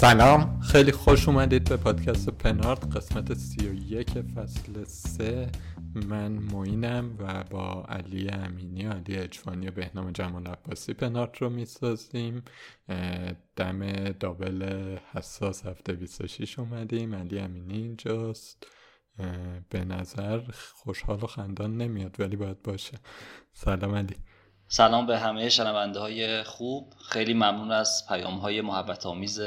سلام. 0.00 0.60
خیلی 0.60 0.92
خوش 0.92 1.28
اومدید 1.28 1.68
به 1.68 1.76
پادکست 1.76 2.28
پنارت 2.28 2.96
قسمت 2.96 3.34
سی 3.34 3.68
و 3.68 3.74
یک 3.74 4.10
فصل 4.10 4.84
سه. 4.84 5.50
من 5.94 6.32
موینم 6.32 7.16
و 7.18 7.44
با 7.44 7.84
علی 7.88 8.28
امینی 8.28 8.86
و 8.86 8.92
علی 8.92 9.16
اجفانی 9.16 9.68
و 9.68 9.70
بهنام 9.70 10.10
جمال 10.10 10.46
عباسی 10.46 10.94
پنارت 10.94 11.36
رو 11.36 11.50
می‌سازیم. 11.50 12.42
دم 13.56 14.08
دابل 14.12 14.96
حساس 15.12 15.66
هفته 15.66 15.92
26 15.92 16.58
اومدیم. 16.58 17.14
علی 17.14 17.38
امینی 17.38 17.74
اینجاست. 17.74 18.66
به 19.68 19.84
نظر 19.84 20.40
خوشحال 20.74 21.22
و 21.22 21.26
خندان 21.26 21.76
نمیاد 21.76 22.16
ولی 22.18 22.36
باید 22.36 22.62
باشه. 22.62 22.98
سلام 23.52 23.94
علی. 23.94 24.16
سلام 24.72 25.06
به 25.06 25.18
همه 25.18 25.48
شنونده 25.48 25.98
های 25.98 26.42
خوب. 26.42 26.94
خیلی 27.08 27.34
ممنون 27.34 27.72
از 27.72 28.04
پیام 28.08 28.38
های 28.38 28.60
محبت 28.60 29.06
آمیز 29.06 29.40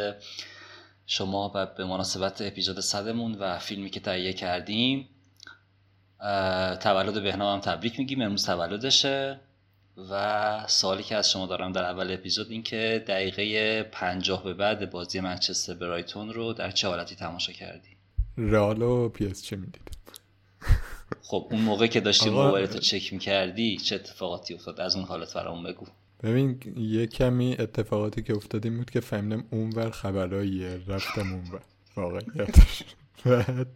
شما 1.05 1.51
و 1.55 1.65
به 1.65 1.85
مناسبت 1.85 2.41
اپیزود 2.41 2.79
صدمون 2.79 3.35
و 3.35 3.59
فیلمی 3.59 3.89
که 3.89 3.99
تهیه 3.99 4.33
کردیم. 4.33 5.09
تولد 6.79 7.23
بهنام 7.23 7.53
هم 7.53 7.59
تبریک 7.59 7.99
میگیم. 7.99 8.21
امروز 8.21 8.45
تولدشه 8.45 9.39
و 10.09 10.63
سوالی 10.67 11.03
که 11.03 11.15
از 11.15 11.31
شما 11.31 11.45
دارم 11.45 11.71
در 11.71 11.83
اول 11.83 12.11
اپیزود 12.11 12.51
این 12.51 12.63
که 12.63 13.03
دقیقه 13.07 13.83
پنجاه 13.83 14.43
به 14.43 14.53
بعد 14.53 14.91
بازی 14.91 15.19
منچستر 15.19 15.73
برایتون 15.73 16.33
رو 16.33 16.53
در 16.53 16.71
چه 16.71 16.87
حالتی 16.87 17.15
تماشا 17.15 17.53
کردی؟ 17.53 17.89
رئال 18.37 18.81
و 18.81 19.09
پی 19.09 19.27
اس 19.27 19.43
چه 19.43 19.55
می‌دید؟ 19.55 20.02
خب 21.21 21.47
اون 21.51 21.61
موقع 21.61 21.87
که 21.87 21.99
داشتی 21.99 22.29
موبایلتو 22.29 22.79
چک 22.79 23.13
می‌کردی 23.13 23.77
چه 23.77 23.95
اتفاقاتی 23.95 24.53
افتاد؟ 24.53 24.81
از 24.81 24.95
اون 24.95 25.05
حالت 25.05 25.33
برامون 25.33 25.63
بگو. 25.63 25.85
ببین 26.23 26.59
یه 26.77 27.07
کمی 27.07 27.55
اتفاقاتی 27.59 28.21
که 28.21 28.35
افتاد 28.35 28.65
این 28.65 28.77
بود 28.77 28.89
که 28.89 28.99
فهمیدم 28.99 29.43
اونور 29.51 29.89
خبراییه 29.89 30.79
رفتم 30.87 31.33
اونور. 31.33 31.61
واقعیتش 31.95 32.83
بعد 33.25 33.67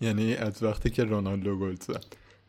یعنی 0.00 0.34
از 0.34 0.62
وقتی 0.62 0.90
که 0.90 1.04
رونالدو 1.04 1.58
گل 1.58 1.74
زد. 1.74 2.04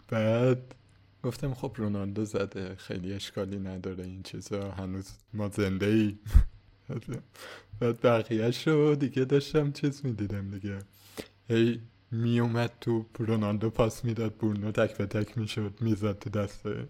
بعد 0.09 0.75
گفتم 1.23 1.53
خب 1.53 1.73
رونالدو 1.75 2.25
زده 2.25 2.75
خیلی 2.75 3.13
اشکالی 3.13 3.59
نداره 3.59 4.03
این 4.03 4.23
چیزا. 4.23 4.71
هنوز 4.71 5.09
ما 5.33 5.49
زنده 5.49 5.85
ای 5.85 6.17
بعد 7.79 8.01
بقیهش 8.01 8.67
رو 8.67 8.95
دیگه 8.95 9.25
داشتم 9.25 9.71
چیز 9.71 10.05
می‌دیدم 10.05 10.51
دیگه. 10.51 10.79
هی 11.49 11.81
می 12.11 12.39
اومد 12.39 12.71
تو 12.81 13.05
رونالدو 13.17 13.69
پاس 13.69 14.05
می‌داد 14.05 14.37
برونو 14.37 14.71
تک 14.71 14.97
به 14.97 15.05
تک 15.05 15.37
می‌شد 15.37 15.73
می‌زد 15.81 16.19
تو 16.19 16.29
دسته 16.29 16.87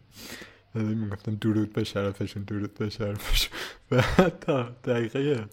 می‌گفتم 0.76 1.36
درود 1.36 1.74
به 1.74 1.84
شرفشون 1.84 2.44
درود 2.44 2.74
به 2.74 2.90
شرفشون. 2.90 3.50
بعد 3.90 4.40
تا 4.40 4.64
دقیقه 4.64 5.46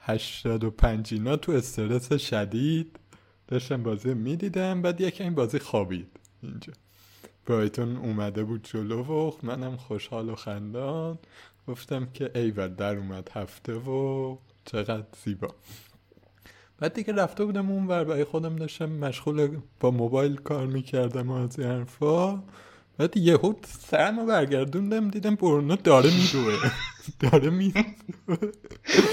هشتاد 0.00 0.64
و 0.64 0.70
پنج 0.70 1.14
اینا 1.14 1.36
تو 1.36 1.52
استرس 1.52 2.12
شدید 2.12 2.98
داشتم 3.48 3.82
بازی 3.82 4.14
می‌دیدم 4.14 4.82
بعد 4.82 5.00
یکی 5.00 5.22
این 5.22 5.34
بازی 5.34 5.58
خوابید 5.58 6.08
اینجا. 6.42 6.72
برایتون 7.46 7.96
اومده 7.96 8.44
بود 8.44 8.68
جلو 8.72 9.02
و 9.02 9.32
منم 9.42 9.76
خوشحال 9.76 10.28
و 10.28 10.34
خندان. 10.34 11.18
گفتم 11.68 12.06
که 12.06 12.30
ایول 12.34 12.68
در 12.68 12.96
اومد 12.96 13.30
هفته 13.34 13.74
و 13.74 14.36
چقدر 14.64 15.06
زیبا. 15.24 15.54
بعد 16.78 16.94
دیگه 16.94 17.12
رفته 17.14 17.44
بودم 17.44 17.70
اون 17.70 17.86
ور 17.86 18.04
برای 18.04 18.24
خودم 18.24 18.56
داشتم 18.56 18.86
مشغول 18.86 19.60
با 19.80 19.90
موبایل 19.90 20.36
کار 20.36 20.66
می‌کردم 20.66 21.30
و 21.30 21.32
از 21.32 21.58
این 21.58 21.68
حرفا. 21.68 22.42
بعد 22.98 23.16
یهو 23.16 23.54
سرمو 23.66 24.26
برگردوندم 24.26 25.08
دیدم 25.10 25.34
برونو 25.34 25.76
داره 25.76 26.10
میدوه. 26.10 26.54
داره 27.30 27.50
میدوه. 27.50 27.84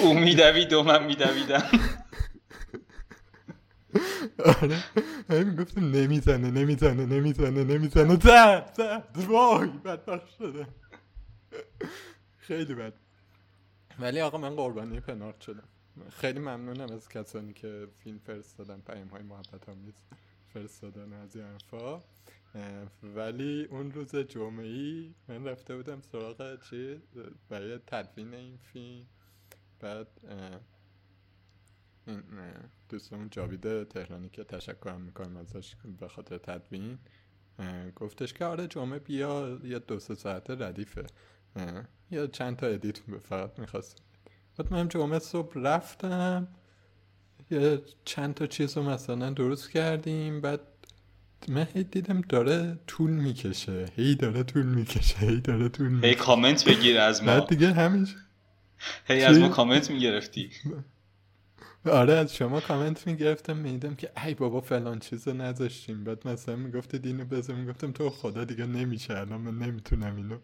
او 0.03 0.13
میدوید 0.13 0.73
و 0.73 0.83
من 0.83 1.05
میدویدم. 1.05 1.63
آره. 4.45 4.83
همین 5.29 5.55
گفتم 5.55 5.91
نمی‌زنه 5.91 6.51
نمی‌زنه 6.51 7.05
نمی‌زنه 7.05 7.63
نمی‌زنه. 7.63 8.15
زد 8.15 8.73
زد. 8.77 9.25
وای 9.27 9.67
بدبخت 9.67 10.27
شده. 10.37 10.67
خیلی 12.37 12.75
بد. 12.75 12.93
ولی 13.99 14.21
آقا 14.21 14.37
من 14.37 14.55
قربانی 14.55 14.99
پنارت 14.99 15.41
شدم. 15.41 15.63
خیلی 16.09 16.39
ممنونم 16.39 16.91
از 16.91 17.09
کسانی 17.09 17.53
که 17.53 17.87
فیلم 17.99 18.19
فرستادن. 18.19 18.79
پیام 18.79 19.07
های 19.07 19.21
محبت 19.21 19.69
آمیز 19.69 19.93
فرستادن 20.53 21.13
از 21.13 21.35
این 21.35 21.45
حرفا. 21.45 21.99
ولی 23.03 23.65
اون 23.65 23.91
روز 23.91 24.15
جمعه 24.15 24.67
ای 24.67 25.13
من 25.27 25.45
رفته 25.45 25.75
بودم 25.75 26.01
سراغ 26.01 26.61
چی؟ 26.69 27.01
برای 27.49 27.79
تدوین 27.88 28.33
این 28.33 28.57
فیلم. 28.57 29.05
بعد 29.79 30.07
این 32.07 32.23
دوستمون 32.89 33.29
جاوید 33.29 33.83
تهرانی 33.83 34.29
که 34.29 34.43
تشکرم 34.43 35.01
می‌کنم 35.01 35.38
ازش 35.38 35.75
به 35.99 36.07
خاطر 36.07 36.38
تدوین 36.38 36.99
گفتش 37.95 38.33
که 38.33 38.45
آره 38.45 38.67
جمعه 38.67 38.99
بیا 38.99 39.59
یه 39.63 39.79
دو 39.79 39.99
سه 39.99 40.15
ساعته 40.15 40.55
ردیفه. 40.67 41.05
یا 42.11 42.27
چند 42.27 42.57
تا 42.57 42.67
ادیت 42.67 42.97
فقط 42.99 43.59
می‌خواستم. 43.59 44.03
بعد 44.59 44.73
من 44.73 44.87
جمعه 44.87 45.19
صبح 45.19 45.51
رفتم. 45.55 46.47
یه 47.51 47.81
چند 48.05 48.33
تا 48.33 48.47
چیز 48.47 48.77
رو 48.77 48.83
مثلا 48.83 49.29
درست 49.29 49.71
کردیم. 49.71 50.41
بعد 50.41 50.59
من 51.47 51.67
هی 51.73 51.83
دیدم 51.83 52.21
داره 52.21 52.79
طول 52.87 53.11
می‌کشه. 53.11 53.85
هی 53.95 54.15
داره 54.15 54.43
طول 54.43 54.65
می‌کشه. 54.65 55.17
هی 55.17 55.41
داره 55.41 55.69
طول 55.69 55.87
می‌کشه. 55.87 56.07
هی 56.07 56.15
کامنت 56.15 56.69
بگیر 56.69 56.99
از 56.99 57.23
ما. 57.23 57.27
بعد 57.27 57.47
دیگه 57.47 57.73
همیشه 57.73 58.15
هی 59.05 59.23
از 59.23 59.37
ما 59.37 59.49
کامنت 59.49 59.91
می‌گرفتی. 59.91 60.49
آره 61.85 62.13
از 62.13 62.35
شما 62.35 62.59
کامنت 62.59 63.07
می‌گرفتم 63.07 63.57
میدم 63.57 63.95
که 63.95 64.11
ای 64.25 64.33
بابا 64.33 64.61
فلان 64.61 64.99
چیز 64.99 65.27
رو 65.27 65.33
نذاشتیم. 65.33 66.03
بعد 66.03 66.27
مثلا 66.27 66.55
می‌گفته 66.55 66.97
دینو 66.97 67.25
بذار. 67.25 67.55
می‌گفتم 67.55 67.91
تو 67.91 68.09
خدا 68.09 68.43
دیگه 68.43 68.65
نمیشه. 68.65 69.17
الان 69.17 69.41
من 69.41 69.67
نمی‌تونم 69.67 70.15
اینو. 70.15 70.37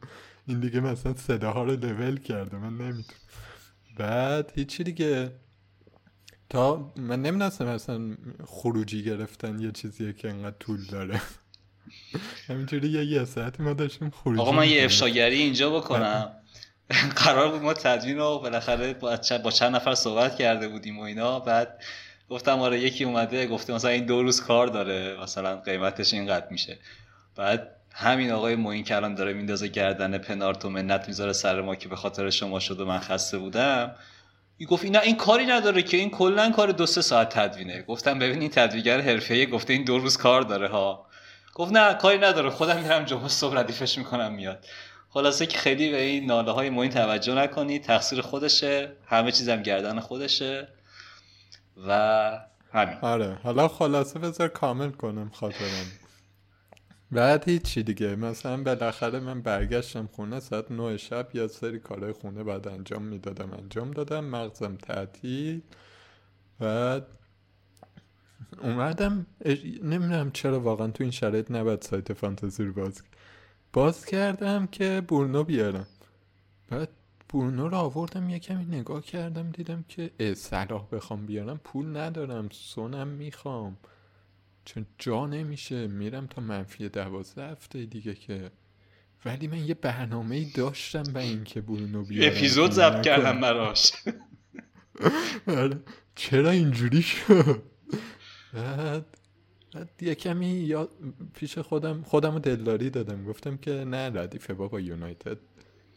این 0.47 0.59
دیگه 0.59 0.79
مثلا 0.79 1.15
صداها 1.15 1.63
رو 1.63 1.71
لول 1.71 2.17
کرده. 2.17 2.57
من 2.57 2.77
نمی‌تونم. 2.77 3.19
بعد 3.95 4.51
هیچی 4.55 4.83
دیگه. 4.83 5.31
تا 6.49 6.93
من 6.95 7.21
نمی‌دونستم 7.21 7.67
اصلا 7.67 8.17
خروجی 8.45 9.03
گرفتن 9.03 9.59
یه 9.59 9.71
چیزیه 9.71 10.13
که 10.13 10.29
انقدر 10.29 10.55
طول 10.59 10.85
داره. 10.85 11.21
همینجوری 12.47 12.89
یه 12.89 13.05
یه 13.05 13.25
ساعتی 13.25 13.63
ما 13.63 13.73
داشتیم 13.73 14.09
خروجی 14.09 14.41
آقا 14.41 14.51
من 14.51 14.69
یه 14.69 14.85
افشاگری 14.85 15.35
اینجا 15.35 15.69
بکنم. 15.69 16.31
قرار 17.25 17.51
بود 17.51 17.61
ما 17.61 17.73
تدوین 17.73 18.17
رو 18.17 18.39
بالاخره 18.39 18.93
با 19.43 19.51
چند 19.51 19.75
نفر 19.75 19.95
صحبت 19.95 20.35
کرده 20.35 20.67
بودیم 20.67 20.99
و 20.99 21.01
اینا. 21.01 21.39
بعد 21.39 21.81
گفتم 22.29 22.59
آره 22.59 22.79
یکی 22.79 23.03
اومده 23.03 23.47
گفته 23.47 23.73
مثلا 23.73 23.91
این 23.91 24.05
دو 24.05 24.23
روز 24.23 24.41
کار 24.41 24.67
داره 24.67 25.17
مثلا 25.21 25.55
قیمتش 25.55 26.13
اینقدر 26.13 26.47
میشه. 26.51 26.77
بعد 27.35 27.74
همین 27.97 28.31
آقای 28.31 28.55
موین 28.55 28.83
که 28.83 28.99
داره 28.99 29.33
میندازه 29.33 29.67
گردن 29.67 30.17
پنارت 30.17 30.65
و 30.65 30.69
منت 30.69 31.07
می‌ذاره 31.07 31.33
سر 31.33 31.61
ما 31.61 31.75
که 31.75 31.89
به 31.89 31.95
خاطر 31.95 32.29
شما 32.29 32.59
شد 32.59 32.79
و 32.79 32.85
من 32.85 32.99
خسته 32.99 33.37
بودم. 33.37 33.95
این 34.57 34.69
گفت 34.69 34.85
نه 34.85 35.01
این 35.01 35.17
کاری 35.17 35.45
نداره 35.45 35.81
که 35.81 35.97
این 35.97 36.09
کلا 36.09 36.51
کار 36.51 36.71
دو 36.71 36.85
سه 36.85 37.01
ساعت 37.01 37.29
تدوینه. 37.29 37.81
گفتم 37.81 38.19
ببین 38.19 38.41
این 38.41 38.49
تدوینگر 38.49 39.01
حرفه‌ای 39.01 39.45
گفته 39.45 39.73
این 39.73 39.83
دو 39.83 39.97
روز 39.97 40.17
کار 40.17 40.41
داره 40.41 40.67
ها. 40.67 41.05
گفت 41.53 41.71
نه 41.71 41.93
کاری 41.93 42.17
نداره 42.17 42.49
خودم 42.49 42.79
میرم 42.81 43.03
جمعه 43.03 43.27
صبح 43.27 43.59
ردیفش 43.59 43.97
می‌کنم 43.97 44.33
میاد. 44.33 44.65
خلاصه 45.09 45.45
که 45.45 45.57
خیلی 45.57 45.91
به 45.91 46.01
این 46.01 46.25
ناله 46.25 46.51
های 46.51 46.69
موین 46.69 46.91
توجه 46.91 47.35
نکنید 47.35 47.83
تقصیر 47.83 48.21
خودشه 48.21 48.91
همه 49.07 49.31
چیزم 49.31 49.61
گردن 49.61 49.99
خودشه 49.99 50.67
و 51.87 52.31
همین. 52.73 52.97
آره 53.01 53.37
حالا 53.43 53.67
خلاصه 53.67 54.19
بذار 54.19 54.47
کامل 54.47 54.89
کنم 54.89 55.31
خاطرم. 55.33 56.04
بعد 57.15 57.49
هیچی 57.49 57.83
دیگه. 57.83 58.15
مثلا 58.15 58.63
بالاخره 58.63 59.19
من 59.19 59.41
برگشتم 59.41 60.09
خونه 60.13 60.39
ساعت 60.39 60.71
نه 60.71 60.97
شب 60.97 61.27
یا 61.33 61.47
سری 61.47 61.79
کارهای 61.79 62.13
خونه 62.13 62.43
بعد 62.43 62.67
انجام 62.67 63.01
می‌دادم 63.01 63.53
انجام 63.53 63.91
دادم 63.91 64.23
مغزم 64.25 64.75
تعطیل. 64.75 65.61
بعد 66.59 67.07
اومدم 68.61 69.25
نمی‌دونم 69.83 70.31
چرا 70.31 70.59
واقعا 70.59 70.87
تو 70.87 71.03
این 71.03 71.11
شرایط 71.11 71.51
نباید 71.51 71.81
سایت 71.81 72.13
فانتزی 72.13 72.63
رو 72.63 72.73
باز 72.73 73.01
باز 73.73 74.05
کردم 74.05 74.67
که 74.67 75.01
برنو 75.07 75.43
بیارم. 75.43 75.87
بعد 76.69 76.89
برونو 77.33 77.67
رو 77.67 77.77
آوردم 77.77 78.29
یه 78.29 78.39
کمی 78.39 78.65
نگاه 78.65 79.01
کردم 79.01 79.51
دیدم 79.51 79.85
که 79.87 80.11
صلاح 80.35 80.87
بخوام 80.91 81.25
بیارم 81.25 81.59
پول 81.63 81.97
ندارم 81.97 82.49
سونم 82.51 83.07
می‌خوام. 83.07 83.77
چون 84.65 84.85
جا 84.97 85.25
نمیشه 85.25 85.87
میرم 85.87 86.27
تا 86.27 86.41
منفی 86.41 86.89
دوازده 86.89 87.47
هفته 87.47 87.85
دیگه 87.85 88.13
که. 88.13 88.51
ولی 89.25 89.47
من 89.47 89.65
یه 89.65 89.73
برنامه 89.73 90.35
ای 90.35 90.45
داشتم 90.45 91.03
به 91.13 91.19
اینکه 91.19 91.61
برونو 91.61 92.03
بیارم. 92.03 92.35
اپیزود 92.35 92.71
ضبط 92.71 93.05
کردم 93.05 93.41
براش. 93.41 93.91
آره. 95.47 95.79
چرا 96.15 96.49
اینجوری 96.49 97.01
شد؟ 97.01 97.63
بعد 98.53 99.05
بعد 99.73 99.89
یه 100.01 100.15
کمی 100.15 100.47
یا 100.47 100.89
پیش 101.33 101.57
خودم 101.57 102.01
خودم 102.03 102.33
رو 102.33 102.39
دلداری 102.39 102.89
دادم. 102.89 103.25
گفتم 103.25 103.57
که 103.57 103.71
نه 103.71 104.09
ردیفه 104.09 104.53
بابا 104.53 104.79
یونایتد. 104.79 105.37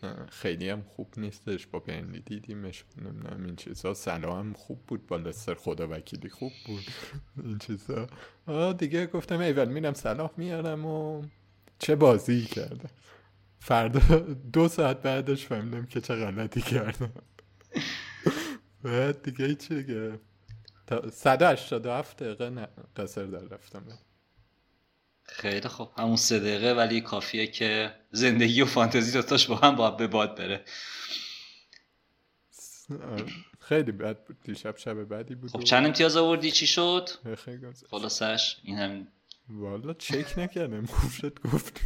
خیلی 0.41 0.69
هم 0.69 0.83
خوب 0.83 1.09
نیستش. 1.17 1.67
با 1.67 1.79
بینلی 1.79 2.21
دیدیمش. 2.21 2.85
نمی‌دونم 3.03 3.45
این 3.45 3.57
چیزا. 3.57 3.95
سلام 3.95 4.53
خوب 4.53 4.79
بود 4.87 5.07
با 5.07 5.17
لستر 5.17 5.55
خدا 5.55 5.89
وکیلی. 5.91 6.29
خوب 6.29 6.53
بود. 6.67 6.85
این 7.45 7.59
چیزا. 7.59 8.09
دیگه 8.73 9.07
گفتم 9.07 9.39
ایول 9.41 9.69
میرم 9.69 9.93
سلام 9.93 10.31
میارم 10.37 10.87
و 10.87 11.23
چه 11.79 11.97
بازی 11.97 12.45
کردم. 12.45 12.91
فردا 13.61 14.19
دو 14.53 14.69
ساعت 14.69 15.03
بعدش 15.03 15.47
فهمیدم 15.47 15.87
که 15.87 16.01
چه 16.01 16.15
غلطی 16.15 16.61
کردم. 16.61 17.13
بعد 18.83 19.23
دیگه 19.23 19.55
چی 19.55 19.83
دیگه 19.83 20.19
187 21.13 22.23
دقیقه 22.23 22.69
قصر 22.97 23.25
در 23.25 23.39
رفتم. 23.39 23.83
خیلی 25.29 25.69
خوب. 25.69 25.89
همون 25.99 26.17
سه 26.17 26.39
دقیقه 26.39 26.73
ولی 26.73 27.01
کافیه 27.01 27.47
که 27.47 27.95
زندگی 28.11 28.63
و 28.63 28.67
فانتزی 28.67 29.13
دوتاش 29.13 29.47
با 29.47 29.57
هم 29.57 29.77
باید 29.77 29.97
به 29.97 30.07
باد 30.07 30.37
بره. 30.37 30.65
خیلی 33.61 33.93
بد 33.93 34.25
بود. 34.25 34.37
دیشب 34.45 34.77
شب 34.77 35.05
بعدی 35.05 35.35
بود 35.35 35.51
خب 35.51 35.61
چند 35.61 35.87
امتیاز 35.87 36.17
آوردی؟ 36.17 36.51
چی 36.51 36.67
شد؟ 36.67 37.09
خلاصش 37.91 38.57
این 38.63 38.79
هم 38.79 39.09
والا 39.49 39.95
چک 39.95 40.39
نکردم. 40.39 40.87
خوب 40.87 41.11
شد 41.11 41.39
گفت 41.41 41.81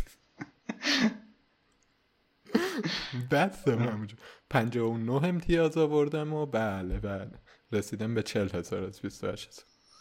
بستم 3.31 3.79
همونجا 3.89 4.17
پنجا 4.51 4.91
و 4.91 4.99
نه 4.99 5.25
امتیاز 5.25 5.79
آوردم 5.79 6.33
و 6.33 6.47
بله 6.47 7.01
بله. 7.01 7.41
رسیدم 7.73 8.15
به 8.15 8.23
چل 8.23 8.49
هزار 8.55 8.85
از 8.85 9.01
بیست 9.01 9.25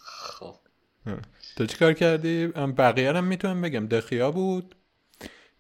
خب. 0.04 0.56
تو 1.56 1.66
چی 1.66 1.78
کار 1.78 1.94
کردی؟ 1.94 2.48
بقیه 2.48 3.14
هم 3.14 3.24
می‌تونم 3.24 3.62
بگم. 3.62 3.88
دخیا 3.88 4.32
بود 4.32 4.76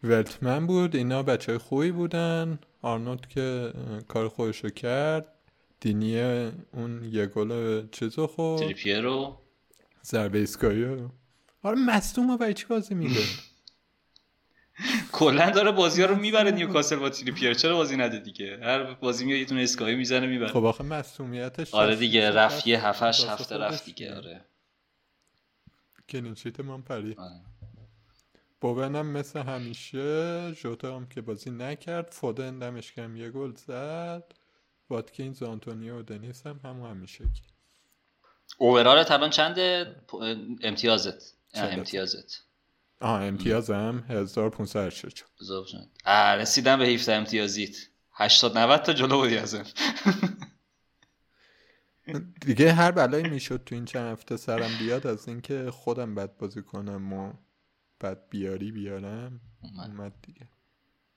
ولتمن 0.04 0.68
بود 0.68 0.96
اینا 0.96 1.24
بچه 1.24 1.58
خوبی 1.58 1.92
بودن. 1.92 2.60
آرنولد 2.82 3.28
که 3.28 3.74
کار 4.08 4.28
خودشو 4.28 4.70
کرد. 4.70 5.26
دینیه 5.80 6.52
اون 6.74 7.04
یه 7.12 7.26
گل 7.26 7.82
چیزو 7.92 8.28
خورد. 8.28 8.62
تریپیرو. 8.62 9.38
ضربه 10.06 10.40
ایسکایی 10.40 10.86
آره 11.64 11.76
مستوم 11.80 12.38
برای 12.38 12.54
چی 12.54 12.66
بازی 12.66 12.96
میده 12.96 13.20
کلا 15.12 15.50
داره 15.50 15.72
بازی 15.72 16.02
ها 16.02 16.08
رو 16.08 16.16
می‌بره 16.16 16.52
نیوکاسل 16.52 16.96
با 16.96 17.10
تریپیر 17.10 17.54
چرا 17.54 17.76
بازی 17.76 17.98
نده 17.98 18.20
دیگه؟ 18.20 18.60
هر 18.64 18.94
بازی 18.94 19.26
میاد 19.26 19.40
یه 19.40 19.46
دونه 19.46 19.62
اسکایی 19.62 19.96
می‌زنه 19.96 20.28
می‌بره. 20.28 20.48
خب 20.48 20.66
آخه 20.66 20.84
مصونیتش 20.84 21.74
آره 21.74 21.96
دیگه 21.96 22.32
رفت 22.32 22.68
یه 22.68 22.88
هفتش 22.88 23.26
هفته 23.26 23.58
رفت 23.58 23.86
دیگه 23.86 24.16
آره. 24.16 24.42
کلینشیت 26.12 26.60
من 26.60 26.82
پری 26.82 27.16
بوونم 28.62 29.06
مثل 29.06 29.40
همیشه 29.40 30.52
جوتا 30.52 30.96
هم 30.96 31.08
که 31.08 31.22
بازی 31.22 31.52
نکرد 31.52 32.12
فودن 32.12 32.60
دمش 32.60 32.94
کم 32.94 33.16
یه 33.16 33.30
گل 33.30 33.56
زد. 33.56 34.34
واتکینز 34.90 35.44
آنتونیو 35.44 36.00
و 36.00 36.02
دنیس 36.02 36.48
هم 36.48 36.60
همون 36.64 36.90
همیشه 36.90 37.26
اوورالت 38.58 39.12
الان 39.12 39.30
چند 39.30 39.58
امتیازت؟ 40.62 41.34
امتیازت. 41.54 42.44
آه 43.00 43.22
امتیازم 43.22 44.04
1584 44.10 46.38
رسیدم 46.38 46.80
به 46.80 46.88
17 46.88 47.14
امتیازیت. 47.14 47.78
80 48.14 48.58
90 48.58 48.82
تا 48.82 48.94
جلو 48.94 49.18
بودی 49.18 49.38
ازم. 49.38 49.66
دیگه 52.20 52.74
هر 52.74 52.92
بلایی 52.92 53.24
می‌شد 53.24 53.64
تو 53.66 53.76
این 53.76 53.86
چند 53.86 54.12
هفته 54.12 54.38
سرم 54.38 54.72
بیاد 54.80 55.08
از 55.08 55.28
اینکه 55.28 55.72
خودم 55.72 56.16
بد 56.16 56.38
بازی 56.38 56.62
کنم 56.62 57.14
و 57.14 57.34
بعد 58.00 58.30
بیاری 58.30 58.72
بیارم 58.72 59.42
اومد. 59.62 60.14
دیگه. 60.22 60.48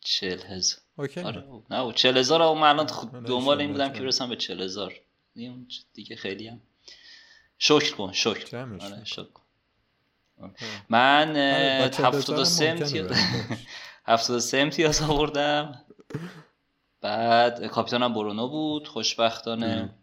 چل 0.01 0.39
هزار. 0.39 0.81
اوکی. 0.97 1.21
آره 1.21 1.45
نه 1.71 1.93
چل 1.93 2.17
هزار 2.19 2.55
من 2.55 2.69
الان 2.69 2.87
دنبال 3.27 3.61
این 3.61 3.73
بودم 3.73 3.93
که 3.93 4.01
برسم 4.01 4.29
به 4.29 4.37
چل 4.37 4.63
هزار. 4.63 4.95
دیگه 5.95 6.17
خیلی 6.17 6.49
هم. 6.49 6.61
شکر 7.59 7.95
کن 7.95 8.13
شکر. 8.13 8.57
آره 8.57 9.05
شکر. 9.05 9.29
من 10.89 11.29
آره، 11.29 11.91
هفتاد 11.99 12.39
و 12.39 12.45
سه 12.45 12.67
امتیاز 12.67 13.11
هفتاد 14.07 14.37
و 14.37 14.41
سه 14.41 14.59
امتیاز 14.59 15.03
آوردم. 15.03 15.85
بعد 17.01 17.67
کاپیتانم 17.67 18.15
برونو 18.15 18.49
بود. 18.49 18.89
خوشبختانه 18.89 19.95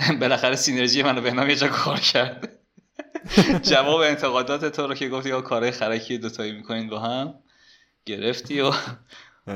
بالاخره 0.20 0.56
سینرژی 0.56 1.02
منو 1.02 1.20
به 1.20 1.48
یه 1.48 1.56
جا 1.56 1.68
کار 1.68 2.00
کرد. 2.00 2.56
جواب 3.62 4.00
انتقادات 4.00 4.64
تو 4.64 4.86
رو 4.86 4.94
که 4.94 5.08
گفتی 5.08 5.28
یا 5.28 5.40
کارهای 5.40 5.72
خرکی 5.72 6.18
دوتایی 6.18 6.52
می‌کنین 6.52 6.88
با 6.88 6.98
هم 6.98 7.34
گرفتی 8.06 8.60
و 8.60 8.72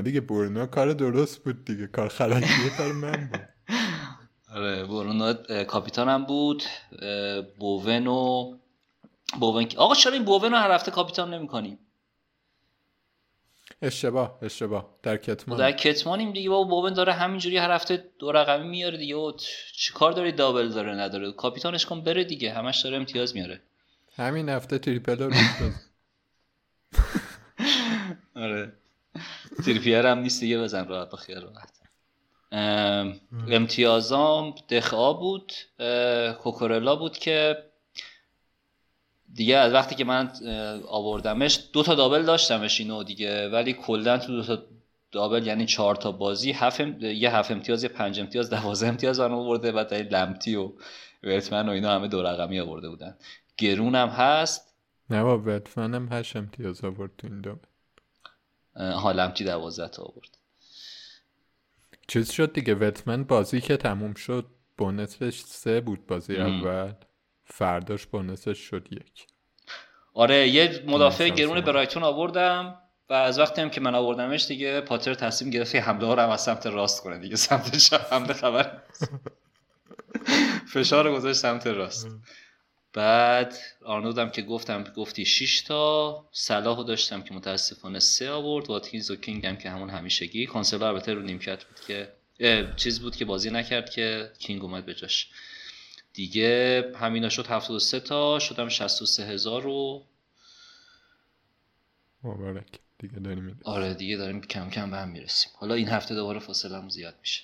دیگه 0.03 0.21
برونو 0.21 0.67
کار 0.67 0.93
درست 0.93 1.45
بود 1.45 1.65
دیگه. 1.65 1.87
کار 1.87 2.09
خرکی 2.09 2.71
کار 2.79 2.93
من 2.93 3.31
بود. 3.33 3.41
آره 4.55 4.85
برونو 4.85 5.35
کاپیتانم 5.65 6.25
بود. 6.25 6.63
بوون 7.59 8.07
و 8.07 8.53
بوون 9.41 9.67
آقا 9.77 9.95
چرا 9.95 10.13
این 10.13 10.25
بوون 10.25 10.53
رو 10.53 10.59
هر 10.59 10.71
هفته 10.71 10.91
کاپیتان 10.91 11.35
نمی‌کنیم 11.35 11.79
اشتباه 13.87 14.39
اشتباه. 14.43 14.95
در 15.03 15.17
کتمان. 15.17 15.59
در 15.59 15.73
کتمانیم 15.73 16.33
دیگه. 16.33 16.51
بابا 16.51 16.71
بوون 16.71 16.95
داره 16.95 17.13
همینجوری 17.13 17.57
هر 17.57 17.71
هفته 17.71 18.05
دو 18.19 18.33
رقمی 18.33 18.69
میاره 18.69 18.99
دیگه. 18.99 19.17
و 19.17 19.33
چیکار 19.73 20.13
داری؟ 20.13 20.33
دابل 20.33 20.69
داره 20.69 20.95
نداره. 20.95 21.33
کاپیتانش 21.33 21.87
کن 21.87 22.01
بره 22.01 22.25
دیگه. 22.25 22.53
همش 22.53 22.81
داره 22.81 22.97
امتیاز 22.97 23.35
میاره. 23.35 23.61
همین 24.17 24.49
هفته 24.49 24.79
تریپل 24.79 25.19
رو 25.19 25.33
آره. 28.37 28.73
تریپیر 29.65 30.07
هم 30.07 30.19
نیست 30.19 30.41
دیگه. 30.41 30.59
بزن 30.59 30.89
راحت 30.89 31.11
بخیر 31.11 31.41
راحت. 31.41 31.71
امتیازام 33.49 34.55
دخا 34.69 35.13
بود. 35.13 35.53
کوکورلا 36.43 36.97
بود 36.97 37.19
که 37.19 37.57
دیگه 39.35 39.57
از 39.57 39.73
وقتی 39.73 39.95
که 39.95 40.05
من 40.05 40.31
آوردمش 40.89 41.61
دو 41.73 41.83
تا 41.83 41.95
دابل 41.95 42.23
داشتمش 42.23 42.81
اینو 42.81 43.03
دیگه 43.03 43.49
ولی 43.49 43.73
کلا 43.73 44.19
تو 44.19 44.37
دو 44.37 44.43
تا 44.43 44.63
دابل 45.13 45.47
یعنی 45.47 45.67
چهار 45.67 45.97
تا 45.97 46.13
بازی 46.13 46.53
هفت 46.53 46.81
یه 47.01 47.37
هفت 47.37 47.51
امتیاز 47.51 47.83
یه 47.83 47.89
پنج 47.89 48.21
امتیاز 48.21 48.51
دوازه 48.51 48.87
امتیاز 48.87 49.21
برام 49.21 49.39
آورده 49.39 49.73
بعد 49.73 49.95
لمتی 49.95 50.57
و 50.57 50.73
ورتمن 51.23 51.69
و 51.69 51.73
اینا 51.73 51.95
همه 51.95 52.09
دو 52.09 52.23
رقمی 52.23 52.61
آورده 52.61 52.89
بودن. 52.89 53.17
گرونم 53.57 54.09
هست. 54.09 54.75
نه 55.11 55.23
با 55.23 55.39
ورتمن 55.39 55.95
هم 55.95 56.09
هشت 56.11 56.37
امتیاز 56.37 56.85
آورد 56.85 57.11
تو 57.19 57.27
این 57.27 57.41
دابل. 57.41 57.67
ها 58.77 59.13
لمتی 59.13 59.45
دوازه 59.45 59.89
تا 59.89 60.03
آورد. 60.03 60.39
چیز 62.09 62.31
شد 62.31 62.53
دیگه 62.53 62.75
ورتمن 62.75 63.25
بازی 63.25 63.61
که 63.61 63.77
تموم 63.77 64.15
شد 64.15 64.47
بونسش 64.79 65.41
سه 65.41 65.81
بود 65.81 66.07
بازی 66.07 66.37
اول. 66.37 66.93
فرداش 67.45 68.07
بونسش 68.07 68.59
شد 68.59 68.89
یک. 68.91 69.27
آره 70.15 70.49
یه 70.49 70.85
مدافع 70.87 71.29
گرون 71.29 71.61
برایتون 71.61 72.03
آوردم 72.03 72.79
و 73.09 73.13
از 73.13 73.39
وقتی 73.39 73.63
هم 73.63 73.71
که 73.71 73.81
من 73.81 73.95
آوردمش 73.95 74.47
دیگه 74.47 74.81
پاتر 74.81 75.15
تصمیم 75.15 75.51
گرفت 75.51 75.75
حمله 75.75 76.07
ها 76.07 76.15
رو 76.15 76.23
هم 76.23 76.31
از 76.31 76.43
سمت 76.43 76.67
راست 76.67 77.03
کنه 77.03 77.19
دیگه. 77.19 77.37
سمت 77.37 77.77
چپ 77.77 78.13
حمله 78.13 78.33
خبر 78.33 78.83
فشار 80.73 81.13
گذاشت 81.13 81.39
سمت 81.39 81.67
راست. 81.67 82.09
بعد 82.93 83.55
آرنودم 83.85 84.31
که 84.31 84.43
گفتم 84.43 84.85
گفتی 84.85 85.25
6 85.25 85.61
تا. 85.61 86.29
صلاحو 86.33 86.83
داشتم 86.83 87.23
که 87.23 87.35
متاسفانه 87.35 87.99
سه 87.99 88.31
آورد. 88.31 88.69
واتکینز 88.69 89.11
و 89.11 89.17
کینگ 89.17 89.47
هم 89.47 89.57
که 89.57 89.71
همون 89.71 89.91
همیشگی. 89.91 90.47
کانسلر 90.47 90.85
البته 90.85 91.15
رو 91.15 91.23
نیمکت 91.23 91.65
بود 91.65 91.81
که 91.87 92.13
چیز 92.77 93.01
بود 93.01 93.17
که 93.17 93.25
بازی 93.25 93.51
نکرد 93.51 93.91
که 93.91 94.33
کینگ 94.39 94.63
اومد 94.63 94.87
به 94.87 94.95
جاش. 94.95 95.29
دیگه 96.15 96.83
همینا 96.97 97.29
شد 97.29 97.47
73 97.47 98.01
تا 98.01 98.39
شدم 98.39 98.69
63 98.69 99.27
هزار 99.27 99.67
و 99.67 100.07
مبارک. 102.23 102.79
دیگه 102.99 103.15
داریم 103.19 103.61
آره 103.65 103.95
دیگه 103.95 104.17
داریم 104.17 104.41
کم 104.41 104.71
کم 104.71 104.91
به 104.91 104.97
هم 104.97 105.09
می‌رسیم. 105.09 105.53
حالا 105.57 105.75
این 105.75 105.89
هفته 105.89 106.15
دوباره 106.15 106.39
فاصله 106.39 106.77
هم 106.77 106.89
زیاد 106.89 107.15
میشه. 107.21 107.43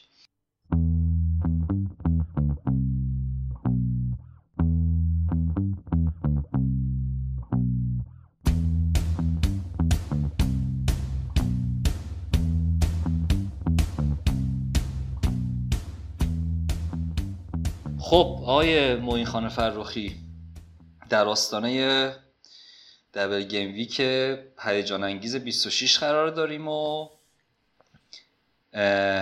خب 18.11 18.39
آقای 18.43 18.95
موین 18.97 19.27
خان 19.27 19.49
فرخی 19.49 20.17
در 21.09 21.25
آستانه 21.25 22.17
double 23.15 23.43
game 23.43 23.73
week 23.75 24.01
هیجان 24.59 25.05
انگیز 25.05 25.37
26 25.37 25.99
قرار 25.99 26.31
داریم 26.31 26.69
و 26.69 27.09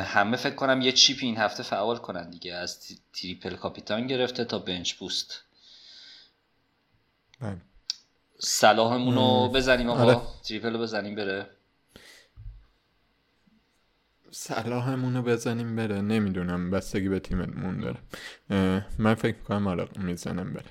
همه 0.03 0.37
فکر 0.37 0.55
کنم 0.55 0.81
یه 0.81 0.93
chip 0.93 1.19
این 1.23 1.37
هفته 1.37 1.63
فعال 1.63 1.97
کنن 1.97 2.31
دیگه 2.31 2.55
از 2.55 2.99
triple 3.13 3.57
کاپیتان 3.57 4.07
گرفته 4.07 4.45
تا 4.45 4.59
bench 4.59 4.93
boost 4.93 5.43
بله. 7.41 7.57
صلاحمون 8.39 9.15
رو. 9.15 9.49
بزنیم 9.49 9.91
آقا 9.91 10.03
آره. 10.03 10.21
triple 10.43 10.73
رو 10.73 10.79
بزنیم 10.79 11.15
بره 11.15 11.47
صلاحمون 14.31 15.17
رو 15.17 15.23
بزنیم 15.23 15.77
بره. 15.77 16.01
نمی‌دونم 16.01 16.71
بستگی 16.71 17.09
به 17.09 17.21
تیممون 17.21 17.81
داره. 17.81 17.99
من 18.99 19.15
فکر 19.15 19.39
کنم 19.39 19.67
آره 19.67 19.89
می‌زنم 20.03 20.53
بره. 20.53 20.71